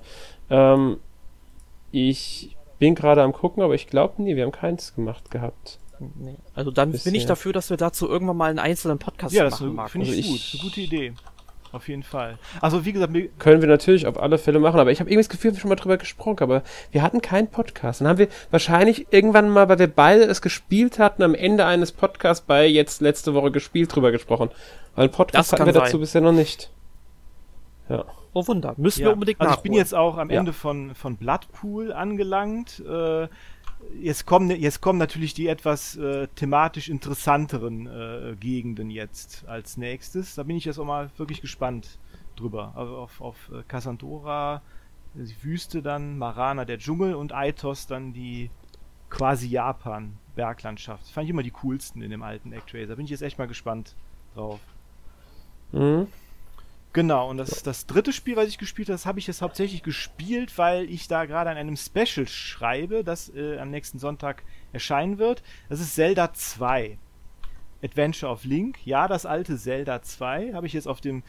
Ähm, 0.49 0.97
ich 1.91 2.55
bin 2.79 2.95
gerade 2.95 3.23
am 3.23 3.33
gucken, 3.33 3.63
aber 3.63 3.75
ich 3.75 3.87
glaube 3.87 4.21
nee, 4.21 4.35
wir 4.35 4.43
haben 4.43 4.51
keins 4.51 4.95
gemacht 4.95 5.31
gehabt. 5.31 5.79
Nee. 5.99 6.35
Also 6.53 6.69
dann 6.71 6.91
Bisher. 6.91 7.11
bin 7.11 7.19
ich 7.19 7.25
dafür, 7.25 7.53
dass 7.53 7.69
wir 7.69 7.77
dazu 7.77 8.07
irgendwann 8.07 8.37
mal 8.37 8.49
einen 8.49 8.59
einzelnen 8.59 8.99
Podcast 8.99 9.33
ja, 9.33 9.49
machen. 9.49 9.75
Ja, 9.75 9.83
das 9.83 9.91
finde 9.91 10.07
ich 10.07 10.17
also 10.17 10.29
gut. 10.29 10.39
Ich, 10.39 10.53
eine 10.53 10.63
gute 10.69 10.81
Idee. 10.81 11.13
Auf 11.71 11.87
jeden 11.89 12.03
Fall. 12.03 12.37
Also 12.61 12.85
wie 12.85 12.93
gesagt, 12.93 13.13
können 13.39 13.61
wir 13.61 13.67
natürlich 13.67 14.07
auf 14.07 14.19
alle 14.19 14.37
Fälle 14.37 14.59
machen, 14.59 14.79
aber 14.79 14.91
ich 14.91 14.99
habe 14.99 15.09
irgendwie 15.09 15.23
das 15.23 15.29
Gefühl, 15.29 15.51
wir 15.51 15.55
haben 15.55 15.61
schon 15.61 15.69
mal 15.69 15.75
drüber 15.75 15.97
gesprochen, 15.97 16.41
aber 16.41 16.63
wir 16.91 17.01
hatten 17.01 17.21
keinen 17.21 17.47
Podcast. 17.47 18.01
Dann 18.01 18.07
haben 18.07 18.17
wir 18.19 18.27
wahrscheinlich 18.51 19.07
irgendwann 19.11 19.49
mal, 19.49 19.67
weil 19.69 19.79
wir 19.79 19.87
beide 19.87 20.23
es 20.23 20.41
gespielt 20.41 20.99
hatten, 20.99 21.23
am 21.23 21.35
Ende 21.35 21.65
eines 21.65 21.91
Podcasts 21.91 22.45
bei 22.45 22.65
jetzt 22.67 23.01
letzte 23.01 23.33
Woche 23.33 23.51
gespielt 23.51 23.93
drüber 23.93 24.11
gesprochen. 24.11 24.49
Weil 24.95 25.05
ein 25.05 25.11
Podcast 25.11 25.53
hatten 25.53 25.65
wir 25.65 25.73
sein. 25.73 25.83
dazu 25.83 25.99
bisher 25.99 26.21
noch 26.21 26.31
nicht. 26.31 26.71
Ja. 27.89 28.05
Oh 28.33 28.45
Wunder, 28.47 28.75
müssen 28.77 29.01
ja. 29.01 29.07
wir 29.07 29.13
unbedingt 29.13 29.41
Also 29.41 29.55
ich 29.55 29.61
bin 29.61 29.73
jetzt 29.73 29.95
auch 29.95 30.17
am 30.17 30.29
Ende 30.29 30.51
ja. 30.51 30.57
von, 30.57 30.93
von 30.93 31.17
Bloodpool 31.17 31.91
angelangt. 31.91 32.83
Äh, 32.87 33.27
jetzt 33.99 34.25
kommen, 34.25 34.49
jetzt 34.49 34.81
kommen 34.81 34.99
natürlich 34.99 35.33
die 35.33 35.47
etwas 35.47 35.95
äh, 35.97 36.27
thematisch 36.35 36.89
interessanteren 36.89 37.87
äh, 37.87 38.35
Gegenden 38.39 38.89
jetzt 38.89 39.45
als 39.47 39.77
nächstes. 39.77 40.35
Da 40.35 40.43
bin 40.43 40.57
ich 40.57 40.65
jetzt 40.65 40.79
auch 40.79 40.85
mal 40.85 41.09
wirklich 41.17 41.41
gespannt 41.41 41.99
drüber. 42.35 42.73
Also 42.75 42.97
auf, 42.97 43.21
auf 43.21 43.51
äh, 43.51 43.63
Cassandora, 43.67 44.61
die 45.13 45.43
Wüste 45.43 45.81
dann, 45.81 46.17
Marana 46.17 46.65
der 46.65 46.77
Dschungel 46.77 47.15
und 47.15 47.33
Aitos 47.33 47.87
dann 47.87 48.13
die 48.13 48.49
quasi 49.09 49.47
Japan-Berglandschaft. 49.47 51.03
Das 51.03 51.11
fand 51.11 51.25
ich 51.25 51.31
immer 51.31 51.43
die 51.43 51.51
coolsten 51.51 52.01
in 52.01 52.11
dem 52.11 52.23
alten 52.23 52.53
Actraiser. 52.53 52.89
Da 52.89 52.95
bin 52.95 53.05
ich 53.05 53.11
jetzt 53.11 53.21
echt 53.21 53.37
mal 53.37 53.47
gespannt 53.47 53.95
drauf. 54.35 54.59
Mhm. 55.71 56.07
Genau, 56.93 57.29
und 57.29 57.37
das, 57.37 57.61
das 57.63 57.85
dritte 57.85 58.11
Spiel, 58.11 58.35
was 58.35 58.47
ich 58.47 58.57
gespielt 58.57 58.87
habe, 58.87 58.95
das 58.95 59.05
habe 59.05 59.19
ich 59.19 59.27
jetzt 59.27 59.41
hauptsächlich 59.41 59.83
gespielt, 59.83 60.57
weil 60.57 60.89
ich 60.89 61.07
da 61.07 61.25
gerade 61.25 61.49
an 61.49 61.57
einem 61.57 61.77
Special 61.77 62.27
schreibe, 62.27 63.03
das 63.03 63.29
äh, 63.35 63.59
am 63.59 63.69
nächsten 63.69 63.99
Sonntag 63.99 64.43
erscheinen 64.73 65.17
wird. 65.17 65.43
Das 65.69 65.79
ist 65.79 65.93
Zelda 65.93 66.33
2. 66.33 66.97
Adventure 67.83 68.31
of 68.31 68.43
Link. 68.45 68.79
Ja, 68.85 69.07
das 69.07 69.25
alte 69.25 69.57
Zelda 69.57 70.01
2 70.01 70.53
habe 70.53 70.65
ich 70.65 70.73
jetzt 70.73 70.87
auf 70.87 71.01
dem, 71.01 71.23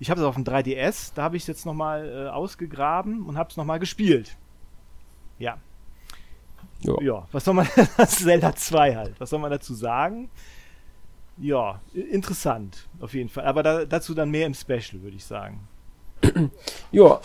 ich 0.00 0.10
habe 0.10 0.20
es 0.20 0.26
auf 0.26 0.34
dem 0.34 0.44
3DS, 0.44 1.12
da 1.14 1.22
habe 1.22 1.36
ich 1.36 1.44
es 1.44 1.46
jetzt 1.46 1.66
nochmal 1.66 2.08
äh, 2.08 2.28
ausgegraben 2.28 3.24
und 3.24 3.36
habe 3.36 3.50
es 3.50 3.56
nochmal 3.56 3.78
gespielt. 3.78 4.36
Ja. 5.38 5.58
Jo. 6.80 7.00
Ja, 7.00 7.28
was 7.30 7.44
soll 7.44 7.54
man, 7.54 7.68
das 7.96 8.16
Zelda 8.16 8.56
2 8.56 8.96
halt, 8.96 9.20
was 9.20 9.30
soll 9.30 9.38
man 9.38 9.50
dazu 9.50 9.74
sagen? 9.74 10.30
Ja, 11.42 11.80
interessant, 11.92 12.88
auf 13.00 13.14
jeden 13.14 13.28
Fall. 13.28 13.44
Aber 13.44 13.64
da, 13.64 13.84
dazu 13.84 14.14
dann 14.14 14.30
mehr 14.30 14.46
im 14.46 14.54
Special, 14.54 15.02
würde 15.02 15.16
ich 15.16 15.24
sagen. 15.24 15.66
ja. 16.92 17.20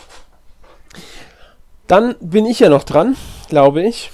Dann 1.86 2.16
bin 2.20 2.44
ich 2.44 2.58
ja 2.58 2.68
noch 2.68 2.82
dran, 2.82 3.16
glaube 3.48 3.82
ich. 3.82 4.10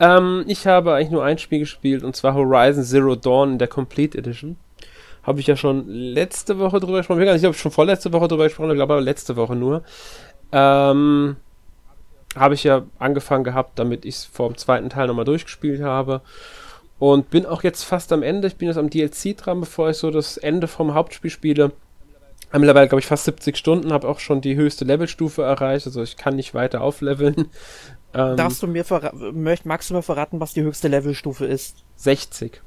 Ähm, 0.00 0.44
ich 0.48 0.66
habe 0.66 0.94
eigentlich 0.94 1.10
nur 1.10 1.24
ein 1.24 1.36
Spiel 1.36 1.60
gespielt 1.60 2.02
und 2.02 2.16
zwar 2.16 2.34
Horizon 2.34 2.82
Zero 2.82 3.14
Dawn 3.14 3.52
in 3.52 3.58
der 3.58 3.68
Complete 3.68 4.16
Edition. 4.16 4.56
Habe 5.22 5.40
ich 5.40 5.46
ja 5.46 5.56
schon 5.56 5.86
letzte 5.88 6.58
Woche 6.58 6.80
drüber 6.80 6.98
gesprochen. 6.98 7.20
Ich 7.20 7.40
glaube, 7.40 7.54
schon 7.54 7.70
vorletzte 7.70 8.12
Woche 8.14 8.28
drüber 8.28 8.44
gesprochen, 8.44 8.70
ich 8.70 8.76
glaube 8.76 8.94
aber 8.94 9.02
letzte 9.02 9.36
Woche 9.36 9.54
nur. 9.54 9.84
Ähm, 10.50 11.36
habe 12.34 12.54
ich 12.54 12.64
ja 12.64 12.82
angefangen 12.98 13.44
gehabt, 13.44 13.78
damit 13.78 14.06
ich 14.06 14.16
es 14.16 14.24
vor 14.24 14.48
dem 14.48 14.56
zweiten 14.56 14.88
Teil 14.88 15.06
nochmal 15.06 15.26
durchgespielt 15.26 15.82
habe. 15.82 16.22
Und 17.02 17.30
bin 17.30 17.46
auch 17.46 17.64
jetzt 17.64 17.82
fast 17.82 18.12
am 18.12 18.22
Ende. 18.22 18.46
Ich 18.46 18.54
bin 18.54 18.68
jetzt 18.68 18.76
am 18.76 18.88
DLC 18.88 19.36
dran, 19.36 19.58
bevor 19.58 19.90
ich 19.90 19.96
so 19.96 20.12
das 20.12 20.36
Ende 20.36 20.68
vom 20.68 20.94
Hauptspiel 20.94 21.32
spiele. 21.32 21.72
Habe 22.50 22.60
mittlerweile, 22.60 22.86
glaube 22.86 23.00
ich, 23.00 23.06
fast 23.06 23.24
70 23.24 23.56
Stunden, 23.56 23.92
habe 23.92 24.08
auch 24.08 24.20
schon 24.20 24.40
die 24.40 24.54
höchste 24.54 24.84
Levelstufe 24.84 25.42
erreicht. 25.42 25.84
Also 25.84 26.00
ich 26.00 26.16
kann 26.16 26.36
nicht 26.36 26.54
weiter 26.54 26.80
aufleveln. 26.80 27.48
Ähm, 28.14 28.36
Darfst 28.36 28.62
du 28.62 28.66
mir 28.66 28.84
magst 29.64 29.88
du 29.88 29.94
mir 29.94 30.02
verraten, 30.02 30.38
was 30.38 30.52
die 30.52 30.60
höchste 30.60 30.88
Levelstufe 30.88 31.46
ist? 31.46 31.76
60. 31.96 32.60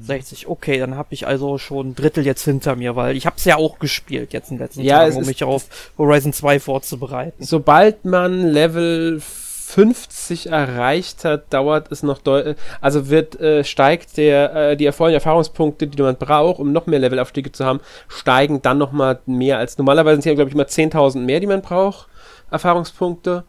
60, 0.00 0.46
okay, 0.46 0.78
dann 0.78 0.96
habe 0.96 1.12
ich 1.12 1.26
also 1.26 1.58
schon 1.58 1.90
ein 1.90 1.94
Drittel 1.94 2.24
jetzt 2.24 2.42
hinter 2.46 2.74
mir, 2.74 2.96
weil 2.96 3.14
ich 3.14 3.26
habe 3.26 3.36
es 3.36 3.44
ja 3.44 3.56
auch 3.56 3.78
gespielt 3.80 4.32
jetzt 4.32 4.50
in 4.50 4.56
den 4.56 4.64
letzten 4.64 4.80
ja, 4.80 5.00
Tagen, 5.00 5.16
um 5.16 5.26
mich 5.26 5.44
auf 5.44 5.66
Horizon 5.98 6.32
2 6.32 6.58
vorzubereiten. 6.58 7.44
Sobald 7.44 8.06
man 8.06 8.48
Level 8.48 9.20
50 9.66 10.50
erreicht 10.50 11.24
hat, 11.24 11.52
dauert 11.52 11.90
es 11.90 12.02
noch 12.02 12.18
deutlich, 12.18 12.56
also 12.80 13.08
wird, 13.08 13.40
äh, 13.40 13.64
steigt 13.64 14.16
der, 14.16 14.54
äh, 14.54 14.76
die 14.76 14.86
erfolgreichen 14.86 15.20
Erfahrungspunkte, 15.20 15.86
die 15.86 16.02
man 16.02 16.16
braucht, 16.16 16.60
um 16.60 16.72
noch 16.72 16.86
mehr 16.86 16.98
Levelaufstiege 16.98 17.52
zu 17.52 17.64
haben, 17.64 17.80
steigen 18.08 18.60
dann 18.60 18.78
nochmal 18.78 19.20
mehr 19.26 19.58
als, 19.58 19.78
normalerweise 19.78 20.16
sind 20.16 20.20
es 20.20 20.24
ja, 20.26 20.34
glaube 20.34 20.48
ich, 20.50 20.54
immer 20.54 20.66
10.000 20.66 21.24
mehr, 21.24 21.40
die 21.40 21.46
man 21.46 21.62
braucht, 21.62 22.08
Erfahrungspunkte. 22.50 23.44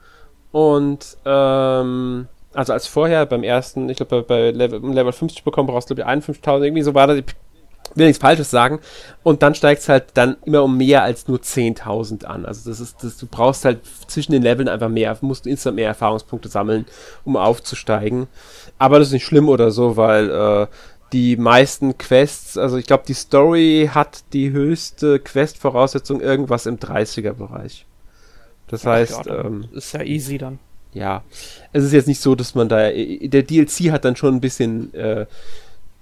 Und, 0.52 1.18
ähm, 1.26 2.28
also 2.54 2.74
als 2.74 2.88
vorher 2.88 3.26
beim 3.26 3.44
ersten, 3.44 3.90
ich 3.90 3.98
glaube, 3.98 4.22
bei 4.22 4.52
Level, 4.52 4.80
Level 4.94 5.12
50 5.12 5.44
bekommen 5.44 5.68
brauchst 5.68 5.90
du, 5.90 5.96
glaube 5.96 6.12
ich, 6.12 6.24
51.000, 6.24 6.64
irgendwie 6.64 6.84
so 6.84 6.94
war 6.94 7.08
das, 7.08 7.22
will 7.96 8.08
nichts 8.08 8.22
Falsches 8.22 8.50
sagen. 8.50 8.80
Und 9.24 9.44
dann 9.44 9.56
steigt 9.56 9.82
es 9.82 9.90
halt 9.90 10.06
dann 10.16 10.38
immer 10.46 10.64
um 10.64 10.78
mehr 10.78 11.04
als 11.04 11.28
nur 11.28 11.40
10.000 11.40 12.26
an. 12.26 12.46
Also 12.46 12.70
das 12.70 12.80
ist, 12.80 13.04
das, 13.04 13.18
du 13.18 13.28
brauchst 13.28 13.66
halt 13.66 13.80
zwischen 14.08 14.32
den 14.32 14.42
Leveln 14.42 14.68
einfach 14.68 14.90
mehr, 14.90 15.18
musst 15.22 15.46
du 15.46 15.50
instant 15.50 15.76
mehr 15.76 15.88
Erfahrungspunkte 15.88 16.50
sammeln, 16.50 16.86
um 17.24 17.38
aufzusteigen. 17.38 18.28
Aber 18.80 19.00
das 19.00 19.10
ist 19.10 19.14
nicht 19.14 19.26
schlimm 19.26 19.50
oder 19.50 19.72
so, 19.72 19.98
weil 19.98 20.30
äh, 20.30 20.68
die 21.14 21.38
meisten 21.38 21.98
Quests, 21.98 22.58
also 22.58 22.78
ich 22.78 22.88
glaube, 22.88 23.04
die 23.08 23.14
Story 23.14 23.90
hat 23.94 24.24
die 24.34 24.52
höchste 24.52 25.20
Quest-Voraussetzung 25.20 26.20
irgendwas 26.22 26.66
im 26.66 26.80
30er-Bereich. 26.80 27.86
Das 28.68 28.86
heißt, 28.86 29.28
ja, 29.28 29.46
ähm, 29.46 29.66
ist 29.74 29.94
ja 29.94 30.02
easy 30.02 30.40
dann. 30.40 30.58
Ja, 30.94 31.24
es 31.72 31.84
ist 31.84 31.92
jetzt 31.92 32.08
nicht 32.08 32.22
so, 32.22 32.36
dass 32.36 32.56
man 32.56 32.70
da, 32.70 32.90
der 32.90 33.44
DLC 33.44 33.92
hat 33.92 34.06
dann 34.06 34.16
schon 34.16 34.36
ein 34.36 34.42
bisschen, 34.42 34.94
äh, 34.94 35.26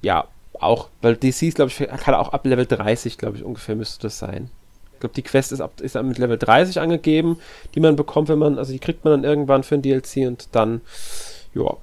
ja, 0.02 0.28
auch, 0.62 0.90
weil 1.02 1.16
DC 1.16 1.44
ist, 1.44 1.56
glaube 1.56 1.72
ich, 1.72 1.78
kann 1.78 2.16
auch 2.16 2.30
ab 2.30 2.46
Level 2.46 2.66
30, 2.66 3.18
glaube 3.18 3.38
ich, 3.38 3.44
ungefähr 3.44 3.76
müsste 3.76 4.04
das 4.04 4.20
sein. 4.20 4.50
Ich 4.94 5.00
glaube, 5.00 5.16
die 5.16 5.24
Quest 5.24 5.52
ist, 5.52 5.62
ab, 5.62 5.82
ist 5.82 5.96
mit 6.02 6.18
Level 6.18 6.38
30 6.38 6.80
angegeben, 6.80 7.38
die 7.74 7.80
man 7.80 7.96
bekommt, 7.96 8.30
wenn 8.30 8.40
man, 8.40 8.58
also 8.58 8.72
die 8.72 8.80
kriegt 8.80 9.04
man 9.04 9.14
dann 9.14 9.24
irgendwann 9.24 9.64
für 9.64 9.76
ein 9.76 9.82
DLC 9.82 10.28
und 10.28 10.50
dann, 10.52 10.82
ja. 11.54 11.76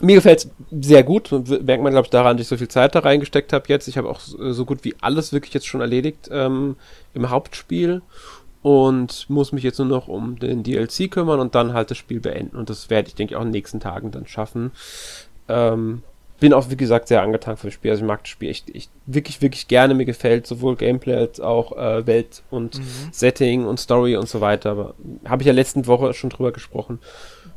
Mir 0.00 0.16
gefällt 0.16 0.40
es 0.40 0.50
sehr 0.88 1.04
gut. 1.04 1.30
Merkt 1.30 1.84
man, 1.84 1.92
glaube 1.92 2.06
ich, 2.06 2.10
daran, 2.10 2.36
dass 2.36 2.46
ich 2.46 2.48
so 2.48 2.56
viel 2.56 2.66
Zeit 2.66 2.96
da 2.96 2.98
reingesteckt 2.98 3.52
habe 3.52 3.66
jetzt. 3.68 3.86
Ich 3.86 3.96
habe 3.96 4.10
auch 4.10 4.18
so 4.18 4.64
gut 4.64 4.82
wie 4.82 4.96
alles 5.00 5.32
wirklich 5.32 5.54
jetzt 5.54 5.68
schon 5.68 5.80
erledigt 5.80 6.28
ähm, 6.32 6.74
im 7.14 7.30
Hauptspiel 7.30 8.02
und 8.64 9.28
muss 9.28 9.52
mich 9.52 9.62
jetzt 9.62 9.78
nur 9.78 9.86
noch 9.86 10.08
um 10.08 10.38
den 10.38 10.62
DLC 10.62 11.10
kümmern 11.10 11.38
und 11.38 11.54
dann 11.54 11.74
halt 11.74 11.90
das 11.90 11.98
Spiel 11.98 12.18
beenden. 12.18 12.56
Und 12.56 12.70
das 12.70 12.88
werde 12.88 13.08
ich, 13.08 13.14
denke 13.14 13.34
ich, 13.34 13.36
auch 13.36 13.42
in 13.42 13.48
den 13.48 13.52
nächsten 13.52 13.78
Tagen 13.78 14.10
dann 14.10 14.26
schaffen. 14.26 14.72
Ähm, 15.48 16.02
bin 16.40 16.52
auch, 16.52 16.68
wie 16.68 16.76
gesagt, 16.76 17.08
sehr 17.08 17.22
angetan 17.22 17.56
vom 17.56 17.70
Spiel. 17.70 17.90
Also 17.90 18.02
ich 18.02 18.08
mag 18.08 18.22
das 18.22 18.28
Spiel 18.28 18.50
echt, 18.50 18.74
echt 18.74 18.90
wirklich, 19.06 19.40
wirklich 19.40 19.68
gerne. 19.68 19.94
Mir 19.94 20.04
gefällt 20.04 20.46
sowohl 20.46 20.76
Gameplay 20.76 21.14
als 21.14 21.40
auch 21.40 21.76
äh, 21.76 22.06
Welt 22.06 22.42
und 22.50 22.78
mhm. 22.78 22.84
Setting 23.12 23.66
und 23.66 23.78
Story 23.78 24.16
und 24.16 24.28
so 24.28 24.40
weiter. 24.40 24.70
Aber 24.70 24.94
habe 25.24 25.42
ich 25.42 25.46
ja 25.46 25.52
letzten 25.52 25.86
Woche 25.86 26.12
schon 26.12 26.30
drüber 26.30 26.52
gesprochen. 26.52 26.98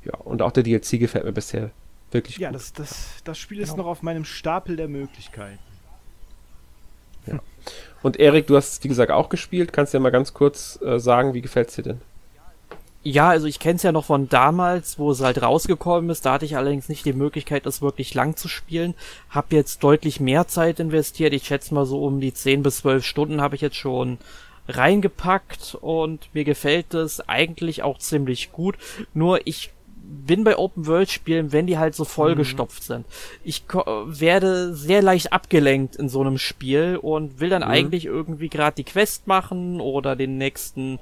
Ja, 0.05 0.15
und 0.17 0.41
auch 0.41 0.51
der 0.51 0.63
DLC 0.63 0.99
gefällt 0.99 1.25
mir 1.25 1.33
bisher 1.33 1.71
wirklich 2.11 2.37
ja, 2.37 2.49
gut. 2.49 2.53
Ja, 2.53 2.57
das, 2.59 2.73
das, 2.73 3.09
das 3.23 3.37
Spiel 3.37 3.59
ist 3.59 3.71
genau. 3.71 3.83
noch 3.83 3.89
auf 3.89 4.03
meinem 4.03 4.25
Stapel 4.25 4.75
der 4.75 4.87
Möglichkeiten. 4.87 5.59
Ja. 7.25 7.39
Und 8.03 8.19
Erik, 8.19 8.47
du 8.47 8.55
hast 8.55 8.83
wie 8.83 8.87
gesagt 8.87 9.11
auch 9.11 9.29
gespielt. 9.29 9.73
Kannst 9.73 9.93
du 9.93 9.97
ja 9.97 10.01
mal 10.01 10.11
ganz 10.11 10.33
kurz 10.33 10.79
äh, 10.81 10.99
sagen, 10.99 11.33
wie 11.33 11.41
gefällt 11.41 11.69
es 11.69 11.75
dir 11.75 11.83
denn? 11.83 12.01
Ja, 13.03 13.29
also 13.29 13.47
ich 13.47 13.59
kenne 13.59 13.75
es 13.75 13.83
ja 13.83 13.91
noch 13.91 14.05
von 14.05 14.27
damals, 14.27 14.99
wo 14.99 15.11
es 15.11 15.21
halt 15.21 15.41
rausgekommen 15.41 16.09
ist. 16.09 16.25
Da 16.25 16.33
hatte 16.33 16.45
ich 16.45 16.57
allerdings 16.57 16.89
nicht 16.89 17.05
die 17.05 17.13
Möglichkeit, 17.13 17.65
das 17.65 17.81
wirklich 17.81 18.13
lang 18.13 18.35
zu 18.35 18.47
spielen. 18.47 18.95
Hab 19.29 19.53
jetzt 19.53 19.83
deutlich 19.83 20.19
mehr 20.19 20.47
Zeit 20.47 20.79
investiert. 20.79 21.33
Ich 21.33 21.45
schätze 21.45 21.73
mal 21.73 21.85
so 21.85 22.03
um 22.03 22.19
die 22.19 22.33
10 22.33 22.63
bis 22.63 22.77
12 22.77 23.05
Stunden 23.05 23.41
habe 23.41 23.55
ich 23.55 23.61
jetzt 23.61 23.77
schon 23.77 24.17
reingepackt 24.67 25.77
und 25.79 26.27
mir 26.33 26.43
gefällt 26.43 26.93
es 26.93 27.21
eigentlich 27.29 27.83
auch 27.83 27.99
ziemlich 27.99 28.51
gut. 28.51 28.75
Nur 29.13 29.39
ich 29.45 29.71
bin 30.07 30.43
bei 30.43 30.57
Open 30.57 30.87
World 30.87 31.09
Spielen, 31.09 31.51
wenn 31.51 31.67
die 31.67 31.77
halt 31.77 31.95
so 31.95 32.05
vollgestopft 32.05 32.81
mhm. 32.83 32.85
sind. 32.85 33.05
Ich 33.43 33.63
werde 33.71 34.73
sehr 34.73 35.01
leicht 35.01 35.33
abgelenkt 35.33 35.95
in 35.95 36.09
so 36.09 36.21
einem 36.21 36.37
Spiel 36.37 36.97
und 37.01 37.39
will 37.39 37.49
dann 37.49 37.61
mhm. 37.61 37.69
eigentlich 37.69 38.05
irgendwie 38.05 38.49
gerade 38.49 38.75
die 38.75 38.83
Quest 38.83 39.27
machen 39.27 39.81
oder 39.81 40.15
den 40.15 40.37
nächsten 40.37 40.99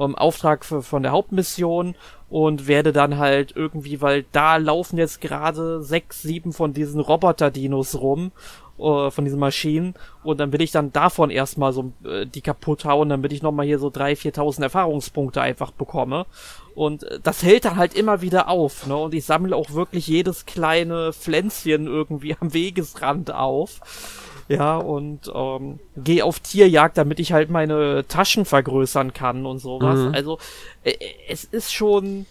ähm, 0.00 0.14
Auftrag 0.16 0.64
für, 0.64 0.82
von 0.82 1.02
der 1.02 1.12
Hauptmission 1.12 1.94
und 2.28 2.66
werde 2.66 2.92
dann 2.92 3.18
halt 3.18 3.52
irgendwie, 3.54 4.00
weil 4.00 4.24
da 4.32 4.56
laufen 4.56 4.96
jetzt 4.96 5.20
gerade 5.20 5.82
sechs, 5.82 6.22
sieben 6.22 6.52
von 6.52 6.72
diesen 6.72 7.00
Roboter-Dinos 7.00 8.00
rum, 8.00 8.32
äh, 8.78 9.10
von 9.10 9.24
diesen 9.24 9.38
Maschinen, 9.38 9.94
und 10.22 10.40
dann 10.40 10.52
will 10.52 10.62
ich 10.62 10.70
dann 10.70 10.92
davon 10.92 11.30
erstmal 11.30 11.72
so 11.72 11.92
äh, 12.04 12.26
die 12.26 12.40
kaputt 12.40 12.84
hauen, 12.84 13.10
damit 13.10 13.32
ich 13.32 13.42
nochmal 13.42 13.66
hier 13.66 13.78
so 13.78 13.90
drei, 13.90 14.16
viertausend 14.16 14.64
Erfahrungspunkte 14.64 15.40
einfach 15.40 15.70
bekomme. 15.70 16.26
Und 16.74 17.02
äh, 17.02 17.20
das 17.22 17.42
hält 17.42 17.66
dann 17.66 17.76
halt 17.76 17.94
immer 17.94 18.22
wieder 18.22 18.48
auf, 18.48 18.86
ne? 18.86 18.96
Und 18.96 19.12
ich 19.12 19.24
sammle 19.24 19.54
auch 19.56 19.72
wirklich 19.72 20.06
jedes 20.06 20.46
kleine 20.46 21.12
Pflänzchen 21.12 21.86
irgendwie 21.86 22.36
am 22.40 22.54
Wegesrand 22.54 23.32
auf. 23.32 23.80
Ja, 24.50 24.78
und 24.78 25.30
ähm, 25.32 25.78
gehe 25.96 26.24
auf 26.24 26.40
Tierjagd, 26.40 26.98
damit 26.98 27.20
ich 27.20 27.32
halt 27.32 27.50
meine 27.50 28.04
Taschen 28.08 28.44
vergrößern 28.44 29.12
kann 29.12 29.46
und 29.46 29.60
sowas. 29.60 29.98
Mhm. 29.98 30.14
Also 30.14 30.38
äh, 30.82 30.94
es 31.28 31.44
ist 31.44 31.72
schon 31.72 32.26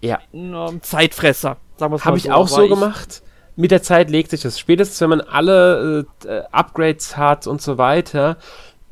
ja. 0.00 0.20
ein 0.32 0.54
ähm, 0.54 0.82
Zeitfresser, 0.82 1.56
sagen 1.76 1.92
wir 1.92 1.98
mal 1.98 2.04
Habe 2.04 2.18
ich 2.18 2.30
auch 2.30 2.46
so 2.46 2.68
gemacht. 2.68 3.22
Mit 3.56 3.72
der 3.72 3.82
Zeit 3.82 4.10
legt 4.10 4.30
sich 4.30 4.42
das. 4.42 4.60
Spätestens, 4.60 5.00
wenn 5.00 5.10
man 5.10 5.20
alle 5.20 6.06
äh, 6.24 6.42
Upgrades 6.52 7.16
hat 7.16 7.48
und 7.48 7.60
so 7.60 7.78
weiter, 7.78 8.36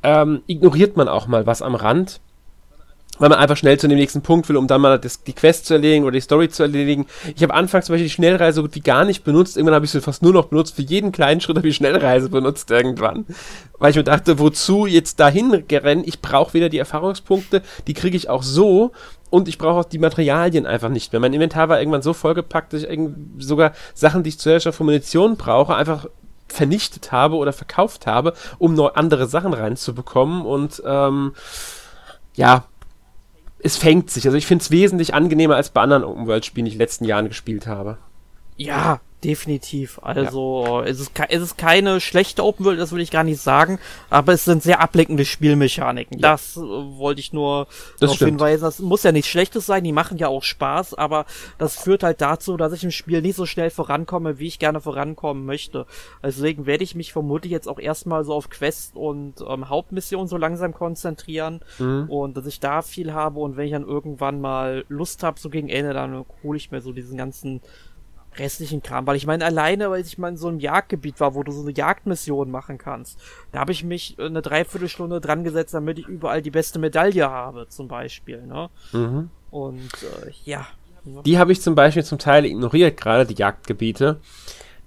ähm, 0.02 0.42
ignoriert 0.48 0.96
man 0.96 1.08
auch 1.08 1.28
mal 1.28 1.46
was 1.46 1.62
am 1.62 1.76
Rand 1.76 2.20
weil 3.18 3.28
man 3.28 3.38
einfach 3.38 3.56
schnell 3.56 3.78
zu 3.78 3.88
dem 3.88 3.98
nächsten 3.98 4.22
Punkt 4.22 4.48
will, 4.48 4.56
um 4.56 4.66
dann 4.66 4.80
mal 4.80 4.98
das, 4.98 5.22
die 5.22 5.32
Quest 5.32 5.66
zu 5.66 5.74
erledigen 5.74 6.04
oder 6.04 6.12
die 6.12 6.20
Story 6.20 6.48
zu 6.48 6.62
erledigen. 6.62 7.06
Ich 7.34 7.42
habe 7.42 7.54
anfangs 7.54 7.86
zum 7.86 7.94
Beispiel 7.94 8.06
die 8.06 8.14
Schnellreise 8.14 8.56
so 8.56 8.62
gut 8.62 8.74
wie 8.74 8.80
gar 8.80 9.04
nicht 9.04 9.24
benutzt. 9.24 9.56
Irgendwann 9.56 9.74
habe 9.74 9.84
ich 9.84 9.90
sie 9.90 10.00
fast 10.00 10.22
nur 10.22 10.32
noch 10.32 10.46
benutzt. 10.46 10.76
Für 10.76 10.82
jeden 10.82 11.12
kleinen 11.12 11.40
Schritt 11.40 11.56
habe 11.56 11.68
ich 11.68 11.76
Schnellreise 11.76 12.28
benutzt 12.28 12.70
irgendwann. 12.70 13.26
Weil 13.78 13.90
ich 13.90 13.96
mir 13.96 14.04
dachte, 14.04 14.38
wozu 14.38 14.86
jetzt 14.86 15.20
dahin 15.20 15.52
rennen? 15.70 16.02
Ich 16.04 16.20
brauche 16.20 16.54
wieder 16.54 16.68
die 16.68 16.78
Erfahrungspunkte, 16.78 17.62
die 17.86 17.94
kriege 17.94 18.16
ich 18.16 18.28
auch 18.28 18.42
so. 18.42 18.92
Und 19.30 19.46
ich 19.46 19.58
brauche 19.58 19.80
auch 19.80 19.84
die 19.84 19.98
Materialien 19.98 20.66
einfach 20.66 20.88
nicht 20.88 21.12
mehr. 21.12 21.20
Mein 21.20 21.34
Inventar 21.34 21.68
war 21.68 21.78
irgendwann 21.78 22.02
so 22.02 22.14
vollgepackt, 22.14 22.72
dass 22.72 22.82
ich 22.82 23.00
sogar 23.38 23.72
Sachen, 23.94 24.22
die 24.22 24.30
ich 24.30 24.38
zuerst 24.38 24.64
schon 24.64 24.72
für 24.72 24.84
Munition 24.84 25.36
brauche, 25.36 25.74
einfach 25.74 26.06
vernichtet 26.48 27.12
habe 27.12 27.36
oder 27.36 27.52
verkauft 27.52 28.06
habe, 28.06 28.32
um 28.58 28.74
noch 28.74 28.94
andere 28.94 29.26
Sachen 29.26 29.52
reinzubekommen. 29.52 30.46
Und 30.46 30.82
ähm, 30.84 31.34
ja, 32.34 32.64
es 33.60 33.76
fängt 33.76 34.10
sich. 34.10 34.26
Also 34.26 34.36
ich 34.36 34.46
finde 34.46 34.62
es 34.62 34.70
wesentlich 34.70 35.14
angenehmer 35.14 35.56
als 35.56 35.70
bei 35.70 35.82
anderen 35.82 36.04
Open 36.04 36.26
World 36.26 36.44
Spielen, 36.44 36.64
die 36.64 36.70
ich 36.70 36.74
in 36.74 36.78
den 36.78 36.84
letzten 36.84 37.04
Jahren 37.04 37.28
gespielt 37.28 37.66
habe. 37.66 37.98
Ja, 38.56 39.00
Definitiv. 39.24 39.98
Also 40.02 40.64
ja. 40.64 40.84
es, 40.84 41.00
ist, 41.00 41.10
es 41.28 41.42
ist 41.42 41.58
keine 41.58 42.00
schlechte 42.00 42.44
Open 42.44 42.64
World, 42.64 42.78
das 42.78 42.92
würde 42.92 43.02
ich 43.02 43.10
gar 43.10 43.24
nicht 43.24 43.40
sagen, 43.40 43.80
aber 44.10 44.32
es 44.32 44.44
sind 44.44 44.62
sehr 44.62 44.80
ablenkende 44.80 45.24
Spielmechaniken. 45.24 46.20
Ja. 46.20 46.32
Das 46.32 46.56
äh, 46.56 46.60
wollte 46.60 47.20
ich 47.20 47.32
nur 47.32 47.66
darauf 47.98 48.18
hinweisen. 48.18 48.62
Das 48.62 48.78
muss 48.78 49.02
ja 49.02 49.10
nichts 49.10 49.28
Schlechtes 49.28 49.66
sein, 49.66 49.82
die 49.82 49.90
machen 49.90 50.18
ja 50.18 50.28
auch 50.28 50.44
Spaß, 50.44 50.94
aber 50.94 51.26
das 51.58 51.76
führt 51.76 52.04
halt 52.04 52.20
dazu, 52.20 52.56
dass 52.56 52.72
ich 52.72 52.84
im 52.84 52.92
Spiel 52.92 53.20
nicht 53.20 53.34
so 53.34 53.44
schnell 53.44 53.70
vorankomme, 53.70 54.38
wie 54.38 54.46
ich 54.46 54.60
gerne 54.60 54.80
vorankommen 54.80 55.44
möchte. 55.44 55.86
Deswegen 56.22 56.66
werde 56.66 56.84
ich 56.84 56.94
mich 56.94 57.12
vermutlich 57.12 57.50
jetzt 57.50 57.68
auch 57.68 57.80
erstmal 57.80 58.22
so 58.22 58.34
auf 58.34 58.50
Quest 58.50 58.94
und 58.94 59.34
ähm, 59.48 59.68
Hauptmission 59.68 60.28
so 60.28 60.36
langsam 60.36 60.72
konzentrieren 60.72 61.60
mhm. 61.80 62.08
und 62.08 62.36
dass 62.36 62.46
ich 62.46 62.60
da 62.60 62.82
viel 62.82 63.12
habe 63.12 63.40
und 63.40 63.56
wenn 63.56 63.66
ich 63.66 63.72
dann 63.72 63.86
irgendwann 63.86 64.40
mal 64.40 64.84
Lust 64.88 65.24
habe, 65.24 65.40
so 65.40 65.50
gegen 65.50 65.68
Ende, 65.68 65.92
dann 65.92 66.24
hole 66.44 66.56
ich 66.56 66.70
mir 66.70 66.80
so 66.80 66.92
diesen 66.92 67.18
ganzen 67.18 67.60
restlichen 68.38 68.82
Kram. 68.82 69.06
Weil 69.06 69.16
ich 69.16 69.26
meine, 69.26 69.44
alleine, 69.44 69.90
weil 69.90 70.00
ich 70.00 70.18
mal 70.18 70.28
in 70.28 70.36
so 70.36 70.48
einem 70.48 70.60
Jagdgebiet 70.60 71.20
war, 71.20 71.34
wo 71.34 71.42
du 71.42 71.52
so 71.52 71.62
eine 71.62 71.72
Jagdmission 71.72 72.50
machen 72.50 72.78
kannst, 72.78 73.20
da 73.52 73.60
habe 73.60 73.72
ich 73.72 73.84
mich 73.84 74.16
eine 74.18 74.42
Dreiviertelstunde 74.42 75.20
dran 75.20 75.44
gesetzt, 75.44 75.74
damit 75.74 75.98
ich 75.98 76.06
überall 76.08 76.42
die 76.42 76.50
beste 76.50 76.78
Medaille 76.78 77.30
habe, 77.30 77.68
zum 77.68 77.88
Beispiel. 77.88 78.42
Ne? 78.46 78.70
Mhm. 78.92 79.30
Und 79.50 79.92
äh, 80.02 80.30
ja. 80.44 80.66
Die 81.24 81.38
habe 81.38 81.52
ich 81.52 81.62
zum 81.62 81.74
Beispiel 81.74 82.04
zum 82.04 82.18
Teil 82.18 82.44
ignoriert, 82.44 83.00
gerade 83.00 83.24
die 83.24 83.34
Jagdgebiete. 83.34 84.20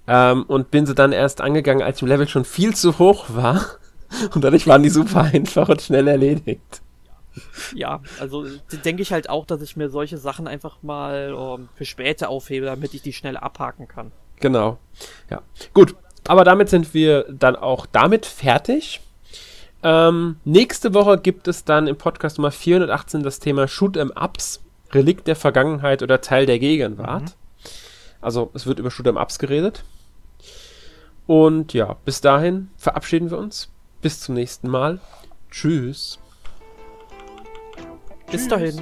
Ähm, 0.06 0.44
und 0.44 0.70
bin 0.70 0.86
sie 0.86 0.94
dann 0.94 1.12
erst 1.12 1.40
angegangen, 1.40 1.82
als 1.82 2.02
im 2.02 2.08
Level 2.08 2.28
schon 2.28 2.44
viel 2.44 2.74
zu 2.74 2.98
hoch 2.98 3.26
war. 3.28 3.64
Und 4.34 4.44
dadurch 4.44 4.66
waren 4.66 4.82
die 4.82 4.90
super 4.90 5.22
einfach 5.32 5.70
und 5.70 5.80
schnell 5.80 6.06
erledigt 6.06 6.81
ja, 7.74 8.00
also 8.20 8.46
denke 8.84 9.02
ich 9.02 9.12
halt 9.12 9.28
auch, 9.28 9.46
dass 9.46 9.62
ich 9.62 9.76
mir 9.76 9.88
solche 9.88 10.18
Sachen 10.18 10.46
einfach 10.46 10.82
mal 10.82 11.32
um, 11.32 11.62
ähm, 11.62 11.68
für 11.74 11.84
später 11.84 12.28
aufhebe, 12.28 12.66
damit 12.66 12.94
ich 12.94 13.02
die 13.02 13.12
schnell 13.12 13.36
abhaken 13.36 13.88
kann. 13.88 14.12
Genau. 14.40 14.78
Ja. 15.30 15.42
Gut. 15.72 15.94
Aber 16.28 16.44
damit 16.44 16.68
sind 16.68 16.94
wir 16.94 17.24
dann 17.28 17.56
auch 17.56 17.86
damit 17.86 18.26
fertig. 18.26 19.00
Ähm, 19.82 20.36
nächste 20.44 20.94
Woche 20.94 21.18
gibt 21.18 21.48
es 21.48 21.64
dann 21.64 21.88
im 21.88 21.96
Podcast 21.96 22.38
Nummer 22.38 22.52
418 22.52 23.24
das 23.24 23.40
Thema 23.40 23.66
Shoot 23.66 23.96
'em 23.96 24.12
Ups, 24.14 24.60
Relikt 24.92 25.26
der 25.26 25.34
Vergangenheit 25.34 26.02
oder 26.02 26.20
Teil 26.20 26.46
der 26.46 26.60
Gegenwart. 26.60 27.22
Mhm. 27.22 27.70
Also 28.20 28.50
es 28.54 28.66
wird 28.66 28.78
über 28.78 28.90
Shoot 28.92 29.08
'em 29.08 29.16
Ups 29.16 29.40
geredet. 29.40 29.82
Und 31.26 31.72
ja, 31.72 31.96
bis 32.04 32.20
dahin 32.20 32.70
verabschieden 32.76 33.30
wir 33.30 33.38
uns. 33.38 33.68
Bis 34.00 34.20
zum 34.20 34.34
nächsten 34.34 34.68
Mal. 34.68 35.00
Tschüss. 35.50 36.18
Bis 38.32 38.48
dahin. 38.48 38.80